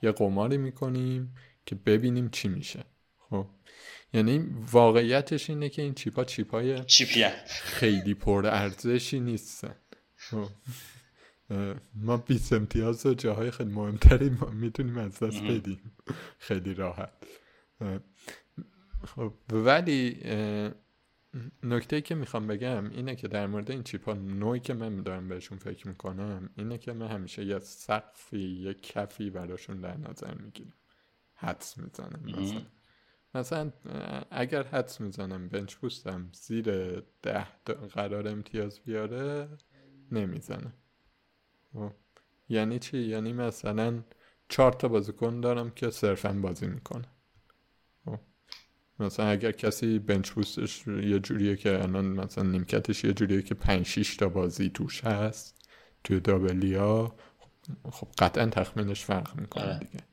یه 0.03 0.11
قماری 0.11 0.57
می‌کنیم 0.57 1.35
که 1.65 1.75
ببینیم 1.75 2.29
چی 2.29 2.47
میشه. 2.47 2.83
خب 3.17 3.47
یعنی 4.13 4.45
واقعیتش 4.71 5.49
اینه 5.49 5.69
که 5.69 5.81
این 5.81 5.93
چیپا 5.93 6.23
چیپای 6.23 6.81
خیلی 7.47 8.13
پر 8.13 8.45
ارزشی 8.47 9.19
نیستن. 9.19 9.75
خب. 10.15 10.47
ما 11.95 12.17
20 12.17 12.53
امتیاز 12.53 13.05
و 13.05 13.13
جاهای 13.13 13.51
خیلی 13.51 13.71
مهمتری 13.71 14.29
ما 14.29 14.49
می‌تونیم 14.49 14.97
از 14.97 15.19
دست 15.19 15.43
بدیم. 15.43 15.91
خیلی 16.39 16.73
راحت. 16.73 17.11
خب 19.05 19.33
ولی 19.51 20.19
نکته 21.63 22.01
که 22.01 22.15
می‌خوام 22.15 22.47
بگم 22.47 22.89
اینه 22.89 23.15
که 23.15 23.27
در 23.27 23.47
مورد 23.47 23.71
این 23.71 23.83
چیپ 23.83 24.05
ها 24.05 24.13
نوعی 24.13 24.59
که 24.59 24.73
من 24.73 25.01
دارم 25.01 25.27
بهشون 25.27 25.57
فکر 25.57 25.87
می‌کنم 25.87 26.49
اینه 26.55 26.77
که 26.77 26.93
من 26.93 27.07
همیشه 27.07 27.45
یه 27.45 27.59
سقفی 27.59 28.39
یه 28.39 28.73
کفی 28.73 29.29
براشون 29.29 29.81
در 29.81 29.97
نظر 29.97 30.33
می‌گیرم 30.33 30.73
حدس 31.33 31.77
می‌زنم 31.77 32.21
مثلا. 32.25 32.61
مثلا 33.35 33.71
اگر 34.31 34.63
حدس 34.63 35.01
می‌زنم 35.01 35.49
بنچ 35.49 35.75
بوستم 35.75 36.29
زیر 36.33 36.99
ده 37.21 37.47
قرار 37.93 38.27
امتیاز 38.27 38.79
بیاره 38.79 39.49
نمی‌زنم. 40.11 40.73
یعنی 42.49 42.79
چی؟ 42.79 42.97
یعنی 42.97 43.33
مثلا 43.33 44.03
چهار 44.49 44.71
تا 44.73 44.87
بازیکن 44.87 45.41
دارم 45.41 45.69
که 45.69 45.89
صرفا 45.89 46.33
بازی 46.33 46.67
می‌کنه 46.67 47.07
خب. 48.05 48.19
مثلا 48.99 49.25
اگر 49.25 49.51
کسی 49.51 49.99
بنچ 49.99 50.29
بوستش 50.29 50.87
یه 50.87 51.19
جوریه 51.19 51.55
که 51.55 51.83
الان 51.83 52.05
مثلا 52.05 52.43
نیمکتش 52.43 53.03
یه 53.03 53.13
جوریه 53.13 53.41
که 53.41 53.55
5 53.55 53.85
6 53.85 54.15
تا 54.15 54.29
بازی 54.29 54.69
توش 54.69 55.03
هست 55.03 55.69
توی 56.03 56.19
دابلیا 56.19 57.15
خب 57.91 58.07
قطعا 58.17 58.45
تخمینش 58.45 59.05
فرق 59.05 59.39
می‌کنه 59.39 59.63
آره. 59.63 59.79
دیگه 59.79 60.03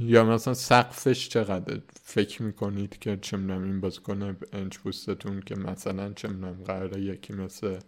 یا 0.00 0.24
مثلا 0.24 0.54
سقفش 0.54 1.28
چقدر 1.28 1.80
فکر 2.02 2.42
می‌کنید 2.42 2.98
که 2.98 3.18
چه 3.22 3.36
این 3.36 3.80
بازیکن 3.80 4.32
بنچ 4.32 4.76
بوستتون 4.76 5.40
که 5.40 5.56
مثلا 5.56 6.12
چه 6.12 6.28
قراره 6.66 7.00
یکی 7.00 7.32
مثل 7.32 7.78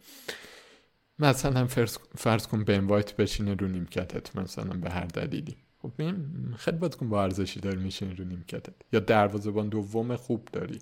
مثلا 1.22 1.66
فرض, 1.66 1.98
فرض 2.16 2.46
کن 2.46 2.64
بین 2.64 2.86
وایت 2.86 3.16
بشینه 3.16 3.54
رو 3.54 3.68
نیمکتت 3.68 4.36
مثلا 4.36 4.74
به 4.74 4.90
هر 4.90 5.06
دلیلی. 5.06 5.56
خب 5.82 5.92
این 5.98 6.54
خیلی 6.56 6.88
کن 6.88 7.08
با 7.08 7.22
ارزشی 7.22 7.60
داری 7.60 7.82
میشینه 7.82 8.14
رو 8.14 8.24
نیمکتت. 8.24 8.74
یا 8.92 9.00
دروازه‌بان 9.00 9.68
دوم 9.68 10.16
خوب 10.16 10.48
داری. 10.52 10.78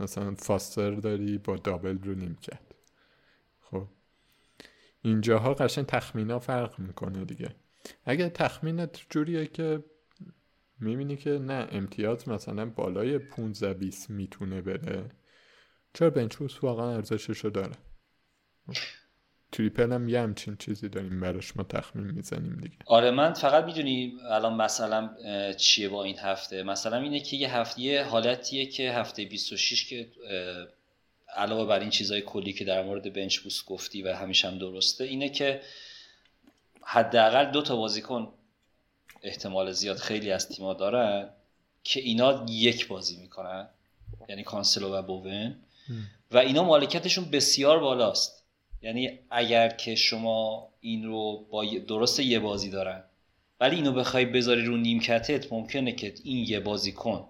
مثلا 0.00 0.34
فاستر 0.34 0.90
داری 0.90 1.38
با 1.38 1.56
دابل 1.56 1.98
رو 1.98 2.14
نیمکت. 2.14 2.60
خب. 3.60 3.86
اینجاها 5.02 5.54
قشن 5.54 5.82
تخمینا 5.82 6.38
فرق 6.38 6.78
می‌کنه 6.78 7.24
دیگه. 7.24 7.54
اگه 8.04 8.28
تخمینت 8.28 9.00
جوریه 9.10 9.46
که 9.46 9.84
می‌بینی 10.80 11.16
که 11.16 11.30
نه 11.30 11.68
امتیاز 11.70 12.28
مثلا 12.28 12.66
بالای 12.66 13.18
15 13.18 13.74
20 13.74 14.10
می‌تونه 14.10 14.60
بره. 14.60 15.10
چرا 15.94 16.10
بنچوس 16.10 16.64
واقعا 16.64 16.94
ارزشش 16.94 17.38
رو 17.38 17.50
داره 17.50 17.74
تریپل 19.52 19.92
هم 19.92 20.08
یه 20.08 20.20
همچین 20.20 20.56
چیزی 20.56 20.88
داریم 20.88 21.20
براش 21.20 21.56
ما 21.56 21.62
تخمین 21.62 22.06
می‌زنیم 22.06 22.60
دیگه. 22.62 22.76
آره 22.86 23.10
من 23.10 23.32
فقط 23.32 23.64
می‌دونی 23.64 24.18
الان 24.30 24.54
مثلا 24.54 25.10
چیه 25.58 25.88
با 25.88 26.04
این 26.04 26.18
هفته؟ 26.18 26.62
مثلا 26.62 26.96
اینه 26.96 27.20
که 27.20 27.36
یه 27.36 27.56
هفته 27.56 27.80
یه 27.80 28.04
حالتیه 28.04 28.66
که 28.66 28.92
هفته 28.92 29.24
26 29.24 29.84
که 29.84 30.08
علاوه 31.36 31.68
بر 31.68 31.80
این 31.80 31.90
چیزهای 31.90 32.22
کلی 32.22 32.52
که 32.52 32.64
در 32.64 32.82
مورد 32.82 33.12
بنچ 33.12 33.38
بوست 33.38 33.66
گفتی 33.66 34.02
و 34.02 34.16
همیشه 34.16 34.48
هم 34.48 34.58
درسته 34.58 35.04
اینه 35.04 35.28
که 35.28 35.60
حداقل 36.82 37.50
دو 37.50 37.62
تا 37.62 37.76
بازیکن 37.76 38.28
احتمال 39.22 39.72
زیاد 39.72 39.96
خیلی 39.96 40.32
از 40.32 40.48
تیما 40.48 40.74
دارن 40.74 41.28
که 41.84 42.00
اینا 42.00 42.46
یک 42.48 42.88
بازی 42.88 43.16
می‌کنن 43.16 43.68
یعنی 44.28 44.42
کانسلو 44.42 44.94
و 44.94 45.02
بوون. 45.02 45.56
و 46.30 46.38
اینا 46.38 46.64
مالکیتشون 46.64 47.24
بسیار 47.24 47.78
بالاست. 47.78 48.37
یعنی 48.82 49.18
اگر 49.30 49.68
که 49.68 49.94
شما 49.94 50.68
این 50.80 51.04
رو 51.04 51.46
با 51.50 51.64
درست 51.88 52.20
یه 52.20 52.38
بازی 52.38 52.70
دارن 52.70 53.02
ولی 53.60 53.76
اینو 53.76 53.92
بخوای 53.92 54.24
بذاری 54.24 54.64
رو 54.64 54.76
نیمکتت 54.76 55.52
ممکنه 55.52 55.92
که 55.92 56.14
این 56.24 56.44
یه 56.48 56.60
بازیکن 56.60 57.28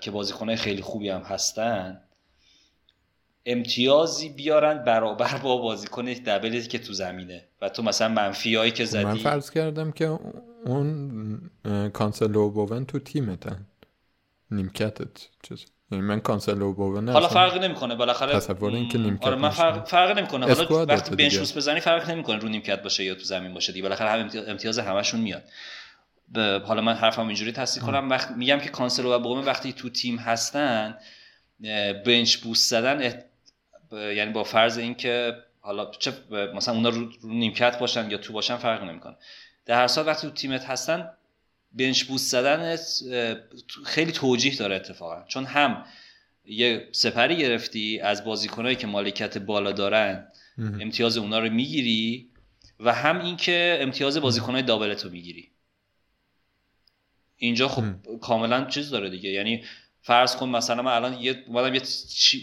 که 0.00 0.10
بازیکنهای 0.10 0.56
خیلی 0.56 0.82
خوبی 0.82 1.08
هم 1.08 1.20
هستن 1.22 2.00
امتیازی 3.46 4.28
بیارن 4.28 4.84
برابر 4.84 5.38
با 5.38 5.56
بازیکن 5.56 6.04
دبلی 6.04 6.62
که 6.62 6.78
تو 6.78 6.92
زمینه. 6.92 7.44
و 7.60 7.68
تو 7.68 7.82
مثلا 7.82 8.08
منفی 8.08 8.54
هایی 8.54 8.70
که 8.70 8.84
زدی. 8.84 9.04
من 9.04 9.16
فرض 9.16 9.50
کردم 9.50 9.92
که 9.92 10.18
اون 10.66 11.50
کانسلو 11.92 12.50
بوون 12.50 12.84
تو 12.84 12.98
تیمتن. 12.98 13.66
نیمکتت 14.50 15.28
چیز. 15.42 15.64
یعنی 15.92 16.04
من 16.04 16.20
کانسلو 16.20 16.72
بوون 16.72 17.08
حالا 17.08 17.28
فرق 17.28 17.64
نمی‌کنه 17.64 17.94
بالاخره 17.94 18.32
تصور 18.32 18.74
این 18.74 18.88
که 18.88 18.98
نیمکت 18.98 19.26
آره 19.26 19.36
من 19.36 19.50
فرق, 19.50 19.84
فرق 19.84 20.18
نمی‌کنه. 20.18 20.54
حالا 20.54 20.84
وقتی 20.86 21.16
bench 21.16 21.36
boost 21.36 21.56
بزنی 21.56 21.80
فرق 21.80 22.10
نمی‌کنه 22.10 22.38
رو 22.38 22.48
نیمکت 22.48 22.82
باشه 22.82 23.04
یا 23.04 23.14
تو 23.14 23.24
زمین 23.24 23.54
باشه 23.54 23.72
دیگه. 23.72 23.82
بالاخره 23.82 24.10
هم 24.10 24.30
امتیاز 24.48 24.78
همشون 24.78 25.20
میاد. 25.20 25.42
حالا 26.64 26.80
من 26.80 26.94
حرفم 26.94 27.26
اینجوری 27.26 27.52
تصدیق 27.52 27.84
کنم. 27.84 28.10
وقت 28.10 28.30
میگم 28.30 28.58
که 28.58 28.68
کانسلو 28.68 29.12
و 29.12 29.18
بوون 29.18 29.44
وقتی 29.44 29.72
تو 29.72 29.88
تیم 29.88 30.16
هستن 30.16 30.96
bench 32.06 32.36
boost 32.36 32.70
زدن 32.70 33.22
یعنی 33.92 34.32
با 34.32 34.44
فرض 34.44 34.78
اینکه 34.78 35.36
حالا 35.60 35.90
چه 35.98 36.12
مثلا 36.54 36.74
اونا 36.74 36.88
رو, 36.88 37.00
رو 37.20 37.28
نیمکت 37.28 37.78
باشن 37.78 38.10
یا 38.10 38.18
تو 38.18 38.32
باشن 38.32 38.56
فرق 38.56 38.84
نمی‌کنه. 38.84 39.16
در 39.66 39.74
هر 39.74 39.86
صورت 39.86 40.06
وقتی 40.06 40.28
تو 40.28 40.34
تیمت 40.34 40.64
هستن 40.64 41.10
بنچ 41.72 42.04
بوست 42.04 42.30
زدن 42.30 42.76
خیلی 43.84 44.12
توجیه 44.12 44.56
داره 44.56 44.76
اتفاقا. 44.76 45.24
چون 45.28 45.44
هم 45.44 45.84
یه 46.44 46.88
سپری 46.92 47.36
گرفتی 47.36 48.00
از 48.00 48.24
بازیکنهایی 48.24 48.76
که 48.76 48.86
مالکیت 48.86 49.38
بالا 49.38 49.72
دارن 49.72 50.28
امتیاز 50.58 51.16
اونا 51.16 51.38
رو 51.38 51.50
می‌گیری 51.50 52.30
و 52.80 52.92
هم 52.92 53.20
اینکه 53.20 53.78
امتیاز 53.80 54.18
بازیکنهای 54.18 54.62
دابلت 54.62 55.04
رو 55.04 55.10
می‌گیری. 55.10 55.50
اینجا 57.36 57.68
خب 57.68 57.84
کاملا 58.20 58.64
چیز 58.64 58.90
داره 58.90 59.10
دیگه. 59.10 59.30
یعنی 59.30 59.64
فرض 60.02 60.36
کن 60.36 60.48
مثلا 60.48 60.82
من 60.82 60.92
الان 60.92 61.20
یه 61.20 61.44
اومدم 61.46 61.74
یه 61.74 61.82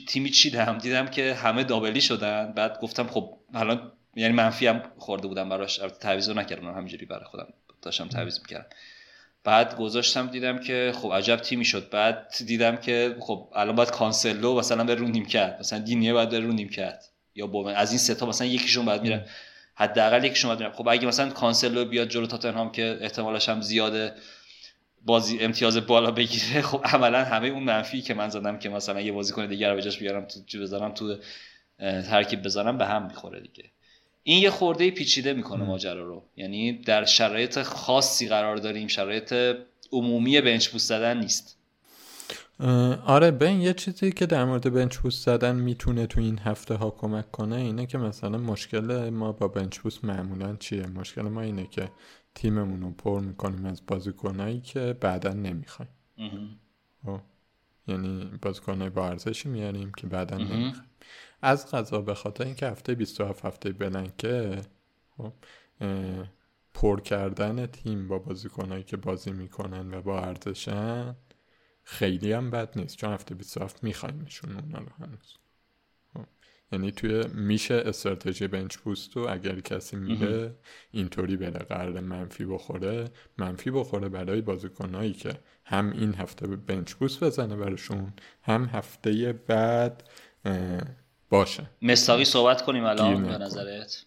تیمی 0.07 0.29
چیدم 0.29 0.77
دیدم 0.77 1.07
که 1.07 1.33
همه 1.33 1.63
دابلی 1.63 2.01
شدن. 2.01 2.53
بعد 2.53 2.79
گفتم 2.79 3.07
خب 3.07 3.37
الان 3.53 3.91
یعنی 4.15 4.33
منفی 4.33 4.67
هم 4.67 4.83
خورده 4.97 5.27
بودم 5.27 5.49
براش. 5.49 5.77
تعویض 5.77 6.29
نکردم 6.29 6.67
همینجوری 6.67 7.05
برای 7.05 7.25
خودم 7.25 7.53
داشتم 7.81 8.07
تعویض 8.07 8.39
می‌کردم. 8.39 8.69
بعد 9.47 9.77
گذاشتم 9.77 10.27
دیدم 10.27 10.59
که 10.59 10.93
خب 10.95 11.13
عجب 11.13 11.35
تیمی 11.35 11.65
شد. 11.65 11.89
بعد 11.89 12.33
دیدم 12.45 12.75
که 12.77 13.15
خب 13.19 13.49
الان 13.55 13.75
باید 13.75 13.91
کانسلو 13.91 14.55
مثلا 14.59 14.83
به 14.83 14.95
رو 14.95 15.23
کرد 15.23 15.59
مثلا 15.59 15.79
دینیه 15.79 16.13
باید 16.13 16.29
به 16.29 16.39
رو 16.39 16.53
کرد 16.55 17.03
یا 17.35 17.47
بومن 17.47 17.73
از 17.73 17.91
این 17.91 17.97
سه 17.97 18.15
تا 18.15 18.25
مثلا 18.25 18.47
یکیشون 18.47 18.85
باید 18.85 19.01
میره 19.01 19.25
حداقل 19.75 20.23
یکیشون 20.23 20.49
باید 20.49 20.59
میره 20.59 20.71
خب 20.71 20.87
اگه 20.87 21.07
مثلا 21.07 21.29
کانسلو 21.29 21.85
بیاد 21.85 22.07
جلو 22.07 22.27
تاتنهام 22.27 22.71
که 22.71 22.97
احتمالش 23.01 23.49
هم 23.49 23.61
زیاده 23.61 24.13
بازی 25.05 25.39
امتیاز 25.39 25.77
بالا 25.77 26.11
بگیره 26.11 26.61
خب 26.61 26.81
عملا 26.83 27.23
همه 27.23 27.47
اون 27.47 27.63
منفی 27.63 28.01
که 28.01 28.13
من 28.13 28.29
زدم 28.29 28.59
که 28.59 28.69
مثلا 28.69 29.01
یه 29.01 29.11
بازیکن 29.11 29.45
دیگر 29.45 29.69
رو 29.69 29.75
به 29.75 29.81
جاش 29.81 29.99
بیارم 29.99 30.25
تو 30.25 30.59
بذارم 30.59 30.93
تو 30.93 31.17
ترکیب 31.79 32.43
بذارم 32.43 32.77
به 32.77 32.85
هم 32.85 33.07
می‌خوره 33.07 33.39
دیگه. 33.39 33.63
این 34.29 34.43
یه 34.43 34.49
خورده 34.49 34.91
پیچیده 34.91 35.33
می‌کنه 35.33 35.63
ماجرا 35.63 36.05
رو. 36.05 36.23
یعنی 36.35 36.73
در 36.73 37.05
شرایط 37.05 37.61
خاصی 37.61 38.27
قرار 38.27 38.57
داریم 38.57 38.87
شرایط 38.87 39.33
عمومی 39.91 40.41
بنچ 40.41 40.67
بوست 40.67 40.87
زدن 40.87 41.19
نیست. 41.19 41.57
آره 43.05 43.31
بین 43.31 43.61
یه 43.61 43.73
چیزی 43.73 44.11
که 44.11 44.25
در 44.25 44.45
مورد 44.45 44.73
بنچ 44.73 44.97
بوست 44.97 45.25
زدن 45.25 45.55
می‌تونه 45.55 46.07
تو 46.07 46.21
این 46.21 46.39
هفته 46.39 46.75
ها 46.75 46.89
کمک 46.89 47.31
کنه 47.31 47.55
اینه 47.55 47.85
که 47.85 47.97
مثلا 47.97 48.37
مشکل 48.37 49.09
ما 49.09 49.31
با 49.31 49.47
بنچ 49.47 49.79
بوست 49.79 50.05
معمولا 50.05 50.55
چیه؟ 50.55 50.87
مشکل 50.87 51.21
ما 51.21 51.41
اینه 51.41 51.67
که 51.67 51.91
تیممون 52.35 52.81
رو 52.81 52.91
پر 52.91 53.19
می‌کنیم 53.19 53.65
از 53.65 53.81
بازیکنایی 53.87 54.61
که 54.61 54.97
بعدا 55.01 55.33
نمی‌خوایم. 55.33 55.91
خب، 57.05 57.19
یعنی 57.87 58.31
بازیکنای 58.41 58.89
با 58.89 59.07
ارزشی 59.07 59.49
میاریم 59.49 59.91
که 59.97 60.07
بعدا 60.07 60.37
نمی‌خوایم. 60.37 60.83
از 61.41 61.71
غذا 61.71 62.01
به 62.01 62.13
خاطر 62.13 62.43
اینکه 62.43 62.67
هفته 62.67 62.95
27 62.95 63.45
هفته 63.45 63.71
بلنکه 63.71 64.61
خب 65.17 65.33
پر 66.73 66.99
کردن 66.99 67.65
تیم 67.65 68.07
با 68.07 68.19
بازیکنایی 68.19 68.83
که 68.83 68.97
بازی 68.97 69.31
می‌کنن 69.31 69.93
و 69.93 70.01
با 70.01 70.21
ارزشن 70.21 71.15
خیلی 71.83 72.31
هم 72.31 72.51
بد 72.51 72.79
نیست. 72.79 72.97
چون 72.97 73.13
هفته 73.13 73.35
27 73.35 73.83
میخوایمشون 73.83 74.55
اونا 74.55 74.77
رو 74.79 75.05
هنوز. 75.05 75.37
خب، 76.13 76.25
یعنی 76.71 76.91
توی 76.91 77.23
میشه 77.33 77.73
استراتژی 77.73 78.47
بنچ 78.47 78.77
بوست 78.77 79.17
و 79.17 79.19
اگر 79.29 79.59
کسی 79.59 79.95
میره 79.95 80.55
اینطوری 80.91 81.37
بره 81.37 81.59
قرار 81.59 81.99
منفی 81.99 82.45
بخوره 82.45 83.09
منفی 83.37 83.71
بخوره 83.71 84.09
برای 84.09 84.41
بازیکنایی 84.41 85.13
که 85.13 85.39
هم 85.65 85.91
این 85.91 86.13
هفته 86.13 86.47
بنچ 86.47 86.93
بوست 86.93 87.23
بزنه 87.23 87.55
براشون 87.55 88.13
هم 88.41 88.65
هفته 88.65 89.33
بعد 89.33 90.09
باشه. 91.29 91.69
مستاقی 91.81 92.25
صحبت 92.25 92.61
کنیم 92.61 92.83
الان 92.83 93.23
به 93.23 93.37
نظرت. 93.37 94.05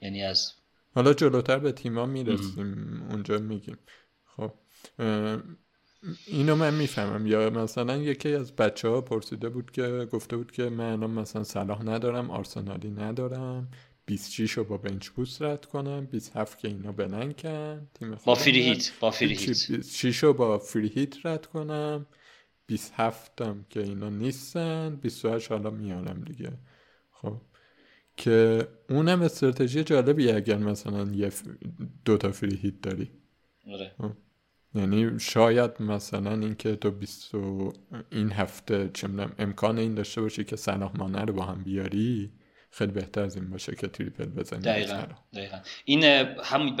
یعنی 0.00 0.22
از 0.22 0.52
حالا 0.94 1.14
جلوتر 1.14 1.58
به 1.58 1.72
تیما 1.72 2.06
می‌رسیم 2.06 3.02
اونجا 3.10 3.38
میگیم. 3.38 3.78
خب 4.36 4.52
اینو 6.26 6.56
من 6.56 6.74
می‌فهمم. 6.74 7.26
یا 7.26 7.50
مثلا 7.50 7.96
یکی 7.96 8.34
از 8.34 8.52
بچه 8.52 8.88
ها 8.88 9.00
پرسیده 9.00 9.48
بود 9.48 9.70
که 9.70 10.08
گفته 10.12 10.36
بود 10.36 10.52
که 10.52 10.62
من 10.62 10.92
الان 10.92 11.10
مثلا 11.10 11.44
صلاح 11.44 11.82
ندارم 11.82 12.30
آرسنالی 12.30 12.90
ندارم 12.90 13.68
26 14.06 14.52
رو 14.52 14.64
با 14.64 14.76
بنچ 14.76 15.08
بوست 15.08 15.42
رد 15.42 15.64
کنم 15.64 16.06
27 16.06 16.58
که 16.58 16.68
اینا 16.68 16.92
بلند 16.92 17.40
کن 17.42 17.88
تیم 17.94 18.18
با 18.24 18.34
فری 18.34 18.62
هیت 18.62 18.92
با 19.00 19.10
فری 19.10 19.34
هیت. 19.34 19.48
26 19.48 20.24
رو 20.24 20.32
با 20.32 20.58
فری 20.58 20.88
هیت 20.88 21.26
رد 21.26 21.46
کنم. 21.46 22.06
27 22.66 23.42
هم 23.42 23.64
که 23.70 23.80
اینا 23.80 24.08
نیستن 24.08 24.96
28 24.96 25.52
حالا 25.52 25.70
میارم 25.70 26.20
دیگه 26.20 26.52
خب 27.12 27.40
که 28.16 28.68
اونم 28.90 29.22
استراتژی 29.22 29.84
جالبی 29.84 30.30
اگر 30.30 30.56
مثلا 30.56 31.04
یه 31.12 31.30
دو 32.04 32.16
تا 32.16 32.32
فری 32.32 32.56
هیت 32.56 32.80
داری 32.82 33.10
آره. 33.72 33.92
خب. 33.98 34.10
یعنی 34.74 35.20
شاید 35.20 35.82
مثلا 35.82 36.32
اینکه 36.32 36.76
تو 36.76 36.90
بیست 36.90 37.34
این 38.10 38.32
هفته 38.32 38.90
چه 38.94 39.08
امکان 39.38 39.78
این 39.78 39.94
داشته 39.94 40.20
باشی 40.20 40.44
که 40.44 40.56
مانه 40.94 41.24
رو 41.24 41.32
با 41.32 41.44
هم 41.44 41.62
بیاری 41.62 42.32
خیلی 42.78 42.92
بهتر 42.92 43.22
از 43.22 43.36
این 43.36 43.50
باشه 43.50 43.76
که 43.76 43.88
triple 43.88 44.24
بزنی 44.24 44.62
دقیقا, 44.62 45.06
دقیقا. 45.34 45.58
این 45.84 46.04
هم 46.44 46.76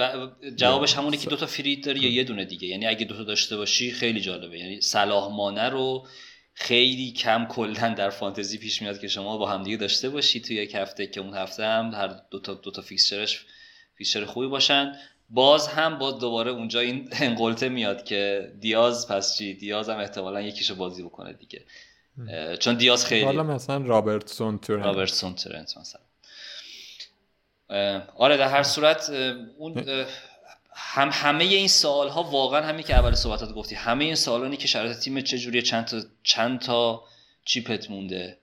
جوابش 0.56 0.94
همونه 0.94 1.16
که 1.16 1.30
دوتا 1.30 1.46
free 1.46 1.68
hit 1.68 1.84
داری 1.84 2.00
یا 2.00 2.10
یه 2.10 2.24
دونه 2.24 2.44
دیگه. 2.44 2.68
یعنی 2.68 2.86
اگه 2.86 3.04
دوتا 3.04 3.24
داشته 3.24 3.56
باشی 3.56 3.90
خیلی 3.90 4.20
جالبه. 4.20 4.58
یعنی 4.58 4.80
صلاح 4.80 5.36
مانه 5.36 5.68
رو 5.68 6.06
خیلی 6.54 7.12
کم 7.12 7.46
کلا 7.46 7.94
در 7.94 8.10
فانتزی 8.10 8.58
پیش 8.58 8.82
میاد 8.82 9.00
که 9.00 9.08
شما 9.08 9.38
با 9.38 9.50
همدیگه 9.50 9.76
داشته 9.76 10.08
باشی 10.08 10.40
توی 10.40 10.56
یک 10.56 10.74
هفته 10.74 11.06
که 11.06 11.20
اون 11.20 11.34
هفته 11.34 11.64
هم 11.66 11.94
هر 11.94 12.20
دو 12.30 12.38
تا 12.40 12.54
دو 12.54 12.70
تا 12.70 12.82
fixture 12.82 13.32
ش 13.32 13.46
fixture 13.94 14.24
خوبی 14.24 14.46
باشن. 14.46 14.92
باز 15.30 15.68
هم 15.68 15.98
با 15.98 16.12
دوباره 16.12 16.50
اونجا 16.50 16.80
این 16.80 17.08
ان 17.20 17.30
قلته 17.30 17.68
میاد 17.68 18.04
که 18.04 18.52
دیاز 18.60 19.08
پس 19.08 19.36
چی؟ 19.36 19.54
دیاز 19.54 19.88
هم 19.88 19.98
احتمالا 19.98 20.40
یکیشو 20.40 20.74
بازی 20.74 21.02
بکنه 21.02 21.32
دیگه. 21.32 21.64
چون 22.60 22.74
دیاز 22.74 23.06
خیلی 23.06 23.24
حالا 23.24 23.42
مثلا 23.42 23.76
رابرتسون 23.76 24.58
تورنت 24.58 24.84
رابرتسون 24.86 25.34
تورنت 25.34 25.78
مثلا. 25.78 26.00
آره 28.16 28.36
در 28.36 28.48
هر 28.48 28.62
صورت 28.62 29.10
اون 29.58 30.04
هم 30.76 31.10
همه 31.12 31.44
این 31.44 31.68
سوال 31.68 32.08
ها 32.08 32.22
واقعا 32.22 32.62
همین 32.62 32.82
که 32.82 32.94
اول 32.94 33.14
صحبتات 33.14 33.52
گفتی 33.52 33.74
همه 33.74 34.04
این 34.04 34.14
سوالانی 34.14 34.56
که 34.56 34.66
شرایط 34.66 34.98
تیم 34.98 35.20
چجوریه 35.20 35.62
چند 35.62 35.84
تا 35.84 36.00
چند 36.22 36.60
تا 36.60 37.04
چیپت 37.44 37.90
مونده. 37.90 38.38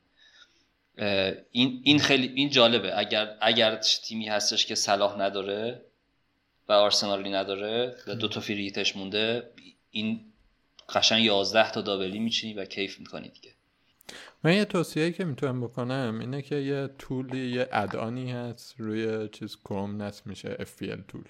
این 1.52 1.82
این 1.84 2.00
خیلی 2.00 2.28
این 2.36 2.50
جالبه. 2.50 3.00
اگر 3.00 3.38
اگر 3.42 3.76
تیمی 3.76 4.28
هستش 4.28 4.66
که 4.66 4.76
صلاح 4.76 5.20
نداره 5.20 5.82
و 6.70 6.74
آرسنالی 6.74 7.30
نداره 7.30 7.96
و 8.08 8.16
دو 8.16 8.28
تا 8.28 8.40
فریتش 8.40 8.96
مونده 8.96 9.52
این 9.92 10.26
قشنگ 10.90 11.24
11 11.24 11.72
تا 11.72 11.82
دابلی 11.82 12.20
میچینی 12.20 12.54
و 12.54 12.66
کیف 12.66 13.00
می‌کنی 13.00 13.30
دیگه. 13.30 13.52
من 14.44 14.54
یه 14.54 14.66
توصیه 14.66 15.12
که 15.12 15.26
می‌تونم 15.26 15.62
بکنم 15.62 16.18
اینه 16.20 16.42
که 16.42 16.56
یه 16.56 16.90
طولی 16.98 17.48
یه 17.48 17.70
ادانی 17.72 18.32
هست 18.32 18.76
روی 18.80 19.30
چیز 19.30 19.56
کروم 19.56 20.02
نصب 20.02 20.28
میشه 20.28 20.56
FPL 20.56 21.02
طول 21.08 21.24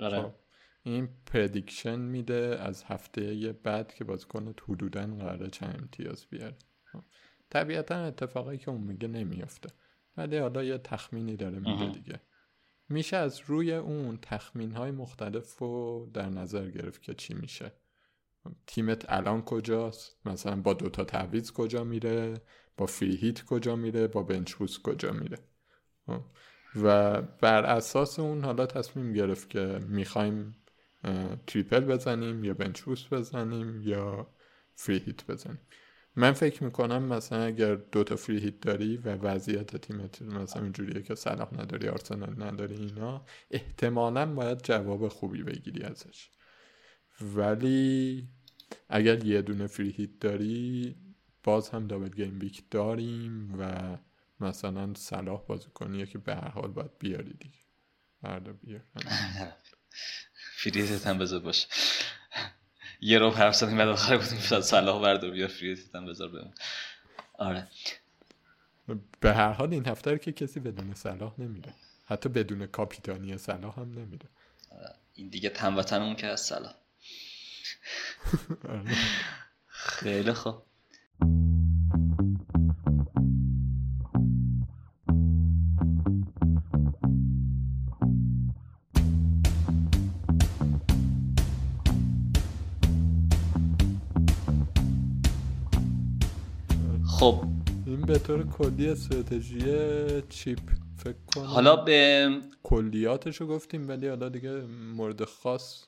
آره. 0.00 0.22
خب 0.22 0.32
این 0.82 1.08
پردیکشن 1.26 1.98
میده 1.98 2.58
از 2.60 2.84
هفته 2.84 3.34
یه 3.34 3.52
بعد 3.52 3.94
که 3.94 4.04
بازیکن 4.04 4.54
حدودا 4.68 5.06
قراره 5.06 5.50
چند 5.50 5.76
امتیاز 5.80 6.26
بیاره. 6.26 6.56
خب. 6.92 7.02
طبیعتا 7.50 7.94
اتفاقی 7.94 8.58
که 8.58 8.70
اون 8.70 8.80
میگه 8.80 9.08
نمیافته. 9.08 9.68
ولی 10.16 10.38
حالا 10.38 10.64
یه 10.64 10.78
تخمینی 10.78 11.36
داره 11.36 11.58
میده 11.58 11.88
دیگه. 11.88 12.20
میشه 12.88 13.16
از 13.16 13.40
روی 13.46 13.72
اون 13.72 14.18
تخمین 14.22 14.72
های 14.72 14.90
مختلف 14.90 15.58
رو 15.58 16.10
در 16.14 16.28
نظر 16.28 16.70
گرفت 16.70 17.02
که 17.02 17.14
چی 17.14 17.34
میشه. 17.34 17.72
تیمت 18.66 19.12
الان 19.12 19.42
کجاست؟ 19.42 20.16
مثلا 20.26 20.56
با 20.56 20.74
دوتا 20.74 21.04
تعویز 21.04 21.52
کجا 21.52 21.84
میره؟ 21.84 22.34
با 22.76 22.86
فری 22.86 23.16
هیت 23.16 23.44
کجا 23.44 23.76
میره؟ 23.76 24.06
با 24.06 24.22
بنچ 24.22 24.54
کجا 24.84 25.12
میره؟ 25.12 25.38
و 26.76 27.22
بر 27.22 27.64
اساس 27.64 28.18
اون 28.18 28.44
حالا 28.44 28.66
تصمیم 28.66 29.12
گرفت 29.12 29.50
که 29.50 29.80
می‌خوایم 29.88 30.56
تریپل 31.46 31.80
بزنیم 31.80 32.44
یا 32.44 32.54
بنچ 32.54 32.88
بزنیم 33.12 33.82
یا 33.82 34.26
فری 34.74 34.98
هیت 34.98 35.26
بزنیم. 35.26 35.60
من 36.16 36.32
فکر 36.32 36.64
می‌کنم 36.64 37.02
مثلا 37.02 37.42
اگر 37.42 37.74
دو 37.74 38.04
تا 38.04 38.16
فری 38.16 38.38
هیت 38.38 38.60
داری 38.60 38.96
و 38.96 39.08
وضعیت 39.08 39.76
تیمت 39.76 40.22
مثلا 40.22 40.62
اینجوریه 40.62 41.02
که 41.02 41.14
صلاح 41.14 41.54
نداری 41.54 41.88
آرسنال 41.88 42.42
نداری 42.42 42.74
اینا 42.74 43.24
احتمالا 43.50 44.34
باید 44.34 44.62
جواب 44.62 45.08
خوبی 45.08 45.42
بگیری 45.42 45.82
ازش. 45.82 46.30
ولی 47.20 48.28
اگر 48.88 49.24
یه 49.24 49.42
دونه 49.42 49.66
فری 49.66 49.90
هیت 49.90 50.20
داری 50.20 50.96
باز 51.42 51.68
هم 51.68 51.86
دابل 51.86 52.08
گیم 52.08 52.38
ویک 52.40 52.64
داریم 52.70 53.60
و 53.60 53.96
مثلا 54.40 54.94
صلاح 54.94 55.42
بازی 55.46 55.68
کنیه 55.74 56.06
که 56.06 56.18
به 56.18 56.34
هر 56.34 56.48
حال 56.48 56.70
باید 56.70 56.98
بیاری 56.98 57.32
دیگه. 57.32 57.58
فردا 58.22 58.52
بیار. 58.52 58.82
فری 60.56 60.98
هم 61.04 61.18
بذار 61.18 61.40
باشه 61.40 61.68
یه 63.00 63.18
رو 63.18 63.30
حرف 63.30 63.54
زدیم 63.54 63.78
بعد 63.78 63.88
آخر 63.88 64.18
گفتیم 64.18 64.38
شاید 64.38 64.62
صلاح 64.62 65.02
بردار 65.02 65.30
بیا 65.30 65.48
فری 65.48 65.78
هم 65.94 66.06
بذار 66.06 66.28
بمون. 66.28 66.54
آره. 67.38 67.68
به 69.20 69.34
هر 69.34 69.52
حال 69.52 69.72
این 69.72 69.86
هفته 69.86 70.18
که 70.18 70.32
کسی 70.32 70.60
بدون 70.60 70.94
صلاح 70.94 71.34
نمیره. 71.38 71.74
حتی 72.04 72.28
بدون 72.28 72.66
کاپیتانی 72.66 73.38
صلاح 73.38 73.80
هم 73.80 73.92
نمیره. 73.92 74.28
آره. 74.70 74.94
این 75.14 75.28
دیگه 75.28 75.48
تنوتنمون 75.48 76.16
که 76.16 76.26
از 76.26 76.40
صلاح. 76.40 76.74
خیلی 79.66 80.32
خوب. 80.32 80.54
خب. 97.06 97.44
این 97.86 98.00
به 98.00 98.18
طور 98.18 98.46
کلی 98.46 98.88
استراتژی 98.88 100.22
چیپ 100.28 100.58
فکر 100.96 101.16
کنم. 101.26 101.44
حالا 101.44 101.76
به 101.76 102.28
کلیاتشو 102.62 103.46
گفتیم 103.46 103.88
ولی 103.88 104.08
حالا 104.08 104.28
دیگه 104.28 104.60
مورد 104.96 105.24
خاص 105.24 105.84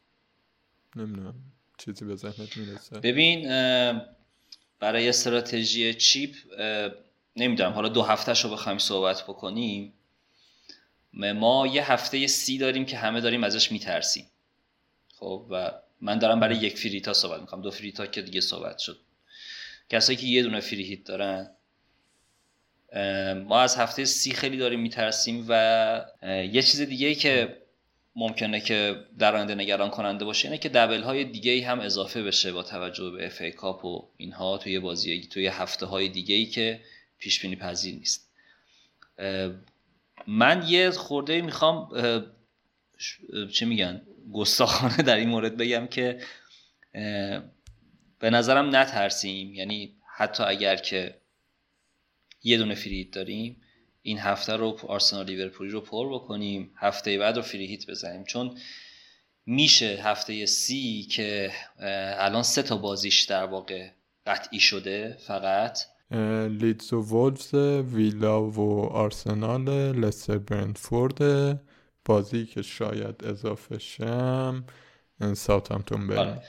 نمی‌دونم. 0.97 1.35
چیزی 1.79 2.05
به 2.05 2.17
ذهنت 2.17 2.57
می‌رسه؟ 2.57 3.01
ببین 3.01 3.49
برای 4.81 5.09
استراتژی 5.09 5.95
چیپ 5.95 6.35
نمی‌دونم 7.37 7.73
حالا 7.73 7.89
دو 7.89 8.03
هفتهش 8.03 8.45
رو 8.45 8.51
بخوایم 8.51 8.79
صحبت 8.79 9.23
بکنیم. 9.23 9.93
ما 11.13 11.67
یه 11.67 11.93
هفته 11.93 12.27
سی 12.27 12.59
داریم 12.59 12.87
که 12.87 12.97
همه 12.97 13.21
داریم 13.21 13.45
ازش 13.45 13.73
میترسیم. 13.73 14.27
خب 15.15 15.47
و 15.51 15.73
من 16.01 16.19
دارم 16.19 16.41
برای 16.41 16.57
یک 16.57 16.79
فریتا 16.79 17.13
صحبت 17.13 17.41
می‌کنم. 17.41 17.63
دو 17.63 17.71
فریتا 17.71 18.07
که 18.07 18.23
دیگه 18.23 18.41
صحبت 18.41 18.79
شد. 18.79 19.01
کسایی 19.89 20.19
که 20.19 20.27
یه 20.27 20.43
دونه 20.43 20.61
فری 20.61 20.83
هیت 20.83 21.05
دارن 21.05 21.51
ما 23.47 23.61
از 23.61 23.77
هفته 23.77 24.05
سی 24.05 24.33
خیلی 24.33 24.57
داریم 24.57 24.81
میترسیم 24.81 25.47
و 25.49 26.05
یه 26.53 26.63
چیز 26.63 26.81
دیگه 26.81 27.15
که 27.15 27.63
ممکنه 28.17 28.61
که 28.61 29.05
در 29.19 29.37
آینده 29.37 29.55
نگران 29.55 29.91
کننده 29.91 30.25
باشه 30.25 30.49
اینه 30.49 30.59
که 30.59 30.69
دبل 30.69 31.03
های 31.03 31.25
دیگه 31.25 31.53
ای 31.53 31.61
هم 31.61 31.81
اضافه 31.81 32.23
بشه 32.23 32.53
با 32.53 32.63
توجه 32.63 33.11
به 33.11 33.27
اف 33.27 33.41
ای 33.41 33.51
کاپ 33.51 33.85
و 33.85 34.09
اینها 34.17 34.59
توی 34.59 34.79
بازی 34.79 35.21
توی 35.21 35.47
هفته 35.47 35.87
های 35.87 36.09
دیگه 36.09 36.35
ای 36.35 36.47
که 36.47 36.81
پیش 37.19 37.41
بینی 37.41 37.57
پذیر 37.57 37.95
نیست. 37.95 38.33
من 40.27 40.65
یه 40.69 40.91
خورده 40.91 41.43
می‌خوام 41.43 41.89
چه 43.53 43.67
میگن؟ 43.67 44.03
گستاخانه 44.33 44.97
در 44.97 45.17
این 45.17 45.29
مورد 45.29 45.57
بگم 45.57 45.87
که 45.87 46.21
به 48.19 48.31
نظرم 48.31 48.77
نترسیم. 48.77 49.55
یعنی 49.55 49.97
حتی 50.17 50.43
اگر 50.43 50.77
که 50.77 51.15
یه 52.43 52.59
دونه 52.59 52.75
free 52.75 52.95
hit 52.95 53.11
داریم 53.11 53.63
این 54.07 54.19
هفته 54.19 54.57
رو 54.57 54.79
آرسنال 54.89 55.27
لیورپولی 55.27 55.71
رو 55.71 55.81
پر 55.81 56.15
بکنیم 56.15 56.71
هفته 56.77 57.19
بعد 57.19 57.37
رو 57.37 57.43
free 57.43 57.67
hit 57.67 57.91
بزنیم. 57.91 58.25
چون 58.25 58.59
میشه 59.47 59.99
هفته 60.03 60.47
سی 60.47 61.03
که 61.03 61.53
الان 62.19 62.43
سه 62.43 62.63
تا 62.63 62.77
بازیش 62.77 63.23
در 63.23 63.45
واقع 63.45 63.89
قطعی 64.27 64.61
شده 64.61 65.17
فقط. 65.27 65.79
لیدز 66.61 66.93
و 66.93 67.03
وولفز 67.03 67.55
ویلا 67.95 68.51
و 68.51 68.83
آرسنال 68.85 69.69
لستر 69.99 70.39
برنتفورد 70.39 71.21
بازی 72.05 72.47
که 72.47 72.63
شاید 72.63 73.25
اضافه 73.25 73.79
شم 73.79 74.65
ساوثهامپتون 75.35 76.07
بریم. 76.07 76.19
آره. 76.19 76.43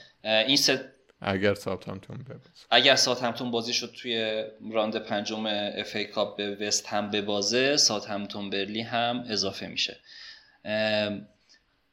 این 0.46 0.56
سه 0.56 0.92
اگر 1.20 1.54
ساوثهامپتون 1.54 2.16
ببازه. 2.16 2.50
اگر 2.70 2.96
ساوثهامپتون 2.96 3.50
بازی 3.50 3.72
شد 3.72 3.94
توی 3.96 4.44
راند 4.72 4.96
پنجم 4.96 5.46
FA 5.46 5.96
Cup 5.96 6.36
به 6.36 6.54
وست 6.54 6.86
هم 6.86 7.10
ببازه 7.10 7.76
ساوثهامپتون 7.76 8.50
برنلی 8.50 8.80
هم 8.80 9.24
اضافه 9.28 9.66
میشه. 9.66 9.96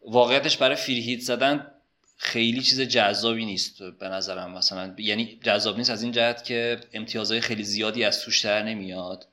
واقعیتش 0.08 0.58
برای 0.58 0.76
free 0.76 1.01
hit 1.01 1.20
زدن 1.20 1.72
خیلی 2.18 2.62
چیز 2.62 2.82
جذابی 2.82 3.46
نیست 3.46 3.84
به 3.84 4.10
نظرم. 4.10 4.52
مثلا 4.52 4.96
یعنی 4.98 5.40
جذاب 5.44 5.78
نیست 5.78 5.90
از 5.90 6.04
این 6.04 6.12
جهت 6.12 6.44
که 6.44 6.80
امتیازهای 6.94 7.42
خیلی 7.42 7.64
زیادی 7.64 8.04
از 8.04 8.22
توش 8.22 8.46
در 8.46 8.64
نمیاد. 8.64 9.28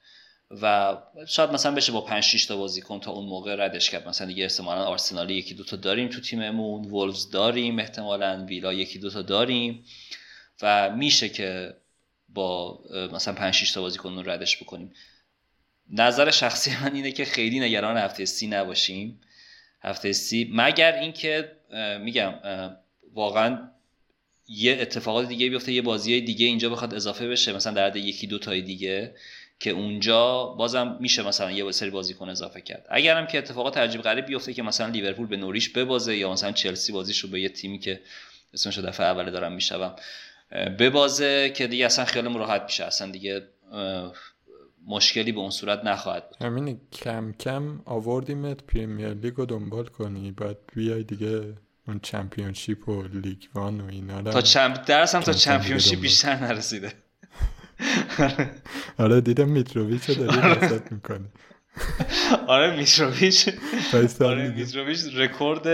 و 0.62 0.96
شاید 1.28 1.50
مثلا 1.50 1.74
بشه 1.74 1.92
با 1.92 2.00
5 2.00 2.22
6 2.22 2.46
تا 2.46 2.56
بازیکن 2.56 3.00
تا 3.00 3.10
اون 3.10 3.24
موقع 3.24 3.64
ردش 3.64 3.90
کرد. 3.90 4.08
مثلا 4.08 4.26
دیگه 4.26 4.44
احتمالاً 4.44 4.84
آرسنال 4.84 5.30
یکی 5.30 5.54
دو 5.54 5.64
تا 5.64 5.76
داریم 5.76 6.08
تو 6.08 6.20
تیممون 6.20 6.84
وولوز 6.84 7.30
داریم 7.30 7.78
احتمالاً 7.78 8.44
ویلا 8.48 8.72
یکی 8.72 8.98
دو 8.98 9.10
تا 9.10 9.22
داریم 9.22 9.84
و 10.62 10.90
میشه 10.90 11.28
که 11.28 11.74
با 12.28 12.80
مثلا 13.12 13.34
5 13.34 13.54
6 13.54 13.72
تا 13.72 13.80
بازیکن 13.80 14.14
رو 14.14 14.30
ردش 14.30 14.62
بکنیم. 14.62 14.92
نظر 15.90 16.30
شخصی 16.30 16.70
من 16.82 16.94
اینه 16.94 17.12
که 17.12 17.24
خیلی 17.24 17.60
نگران 17.60 17.96
هفته 17.96 18.24
سی 18.24 18.46
نباشیم. 18.46 19.20
هفته 19.82 20.12
سی 20.12 20.50
مگر 20.54 20.92
اینکه 20.92 21.52
میگم 22.00 22.34
واقعا 23.14 23.68
یه 24.48 24.78
اتفاقات 24.80 25.28
دیگه 25.28 25.50
بیفته 25.50 25.72
یه 25.72 25.82
بازی 25.82 26.20
دیگه 26.20 26.46
اینجا 26.46 26.70
بخواد 26.70 26.94
اضافه 26.94 27.28
بشه 27.28 27.52
مثلا 27.52 27.72
در 27.72 27.96
یکی 27.96 28.26
دو 28.26 28.38
تای 28.38 28.62
دیگه. 28.62 29.14
که 29.62 29.70
اونجا 29.70 30.44
بازم 30.44 30.96
میشه 31.00 31.22
مثلا 31.22 31.50
یه 31.50 31.72
سری 31.72 31.90
بازیکن 31.90 32.28
اضافه 32.28 32.60
کرد. 32.60 32.86
اگرم 32.90 33.26
که 33.26 33.38
اتفاقات 33.38 33.76
عجیب 33.76 34.02
غریب 34.02 34.26
بیفته 34.26 34.52
که 34.54 34.62
مثلا 34.62 34.86
لیورپول 34.86 35.26
به 35.26 35.36
نوریش 35.36 35.68
ببازه 35.68 36.16
یا 36.16 36.32
مثلا 36.32 36.52
چلسی 36.52 36.92
بازیش 36.92 37.18
رو 37.18 37.30
به 37.30 37.40
یه 37.40 37.48
تیمی 37.48 37.78
که 37.78 38.00
اسمش 38.54 38.78
دفعه 38.78 39.06
اول 39.06 39.30
دارم 39.30 39.52
می‌شوم 39.52 39.96
ببازه 40.78 41.52
که 41.56 41.66
دیگه 41.66 41.86
اصلا 41.86 42.04
خیالمون 42.04 42.38
راحت 42.38 42.62
میشه. 42.62 42.84
اصلا 42.84 43.10
دیگه 43.10 43.42
مشکلی 44.86 45.32
به 45.32 45.40
اون 45.40 45.50
صورت 45.50 45.84
نخواهد 45.84 46.28
بود. 46.28 46.42
همین 46.42 46.80
کم 46.92 47.32
کم 47.32 47.80
آوردیمت 47.84 48.62
پریمیر 48.62 49.08
لیگ 49.08 49.34
رو 49.34 49.46
دنبال 49.46 49.86
کنی 49.86 50.30
بعد 50.32 50.58
بیای 50.74 51.02
دیگه 51.02 51.54
اون 51.88 52.00
چمپیونشیپ 52.02 52.88
و 52.88 53.02
لیگ 53.02 53.42
وان 53.54 53.80
و 53.80 53.86
اینا 53.86 54.22
تا 54.22 54.40
چمپ 54.40 54.84
درس 54.86 55.14
هم 55.14 55.20
تا 55.20 55.32
چمپیونشیپ 55.32 56.00
بیشتر 56.00 56.36
نرسیده. 56.36 56.92
آره 58.98 59.20
دیدم 59.20 59.48
میتروویچ 59.48 60.10
رو 60.10 60.14
داری 60.14 60.38
وسط 60.38 60.92
می‌کنی. 60.92 61.26
آره 62.46 62.76
میتروویچ. 62.76 63.48
آره 64.20 64.48
میتروویچ 64.50 65.00
رکورد 65.14 65.66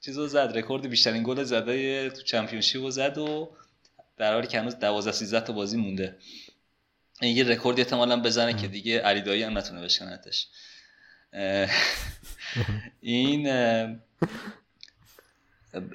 چیزو 0.00 0.26
زد 0.26 0.52
رکورد 0.54 0.86
بیشترین 0.88 1.22
گل 1.22 1.42
زده 1.42 2.10
تو 2.10 2.22
Championship 2.22 2.82
رو 2.82 2.90
زد 2.90 3.18
و 3.18 3.56
در 4.16 4.34
حالی 4.34 4.46
که 4.46 4.60
هنوز 4.60 4.78
12 4.78 5.12
13 5.12 5.40
تا 5.40 5.52
بازی 5.52 5.76
مونده. 5.76 6.16
یه 7.22 7.44
رکورد 7.44 7.78
احتمالا 7.80 8.20
بزنه 8.20 8.54
که 8.54 8.68
دیگه 8.68 9.00
علی 9.00 9.42
هم 9.42 9.58
نتونه 9.58 9.80
بشکنتش. 9.80 10.48
این 13.00 13.48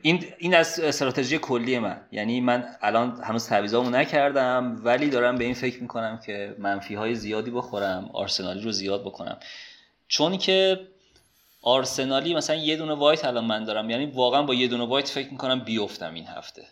این 0.01 0.25
این 0.38 0.55
از 0.55 0.80
استراتژی 0.80 1.38
کلی 1.38 1.80
من. 1.80 2.01
یعنی 2.11 2.41
من 2.41 2.65
الان 2.82 3.21
هنوز 3.23 3.47
تعویضامو 3.47 3.89
نکردم 3.89 4.82
ولی 4.84 5.09
دارم 5.09 5.38
به 5.38 5.43
این 5.43 5.53
فکر 5.53 5.82
می‌کنم 5.82 6.19
که 6.25 6.55
منفی 6.59 6.95
های 6.95 7.15
زیادی 7.15 7.51
بخورم 7.51 8.09
آرسنالی 8.13 8.61
رو 8.61 8.71
زیاد 8.71 9.01
بکنم. 9.01 9.38
چون 10.07 10.38
که 10.38 10.80
آرسنالی 11.61 12.34
مثلا 12.34 12.55
یه 12.55 12.75
دونه 12.75 12.93
وایت 12.93 13.25
الان 13.25 13.45
من 13.45 13.63
دارم. 13.63 13.89
یعنی 13.89 14.05
واقعا 14.05 14.43
با 14.43 14.53
یه 14.53 14.67
دونه 14.67 14.86
وایت 14.86 15.07
فکر 15.09 15.32
می‌کنم 15.32 15.59
بیفتم 15.59 16.13
این 16.13 16.27
هفته. 16.27 16.63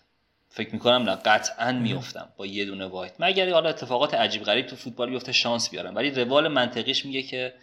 فکر 0.50 0.74
می‌کنم 0.74 1.10
نه 1.10 1.16
قطعا 1.16 1.72
میفتم 1.72 2.30
با 2.38 2.46
یه 2.46 2.66
دونه 2.66 2.86
وایت. 2.86 3.14
مگر 3.20 3.50
حالا 3.50 3.70
اتفاقات 3.70 4.14
عجیب 4.14 4.44
غریب 4.44 4.66
تو 4.66 4.76
فوتبال 4.76 5.10
بیفته 5.10 5.32
شانس 5.32 5.70
بیارم. 5.70 5.96
ولی 5.96 6.12
روال 6.12 6.48
منطقیش 6.48 7.06
میگه 7.06 7.22
که 7.22 7.54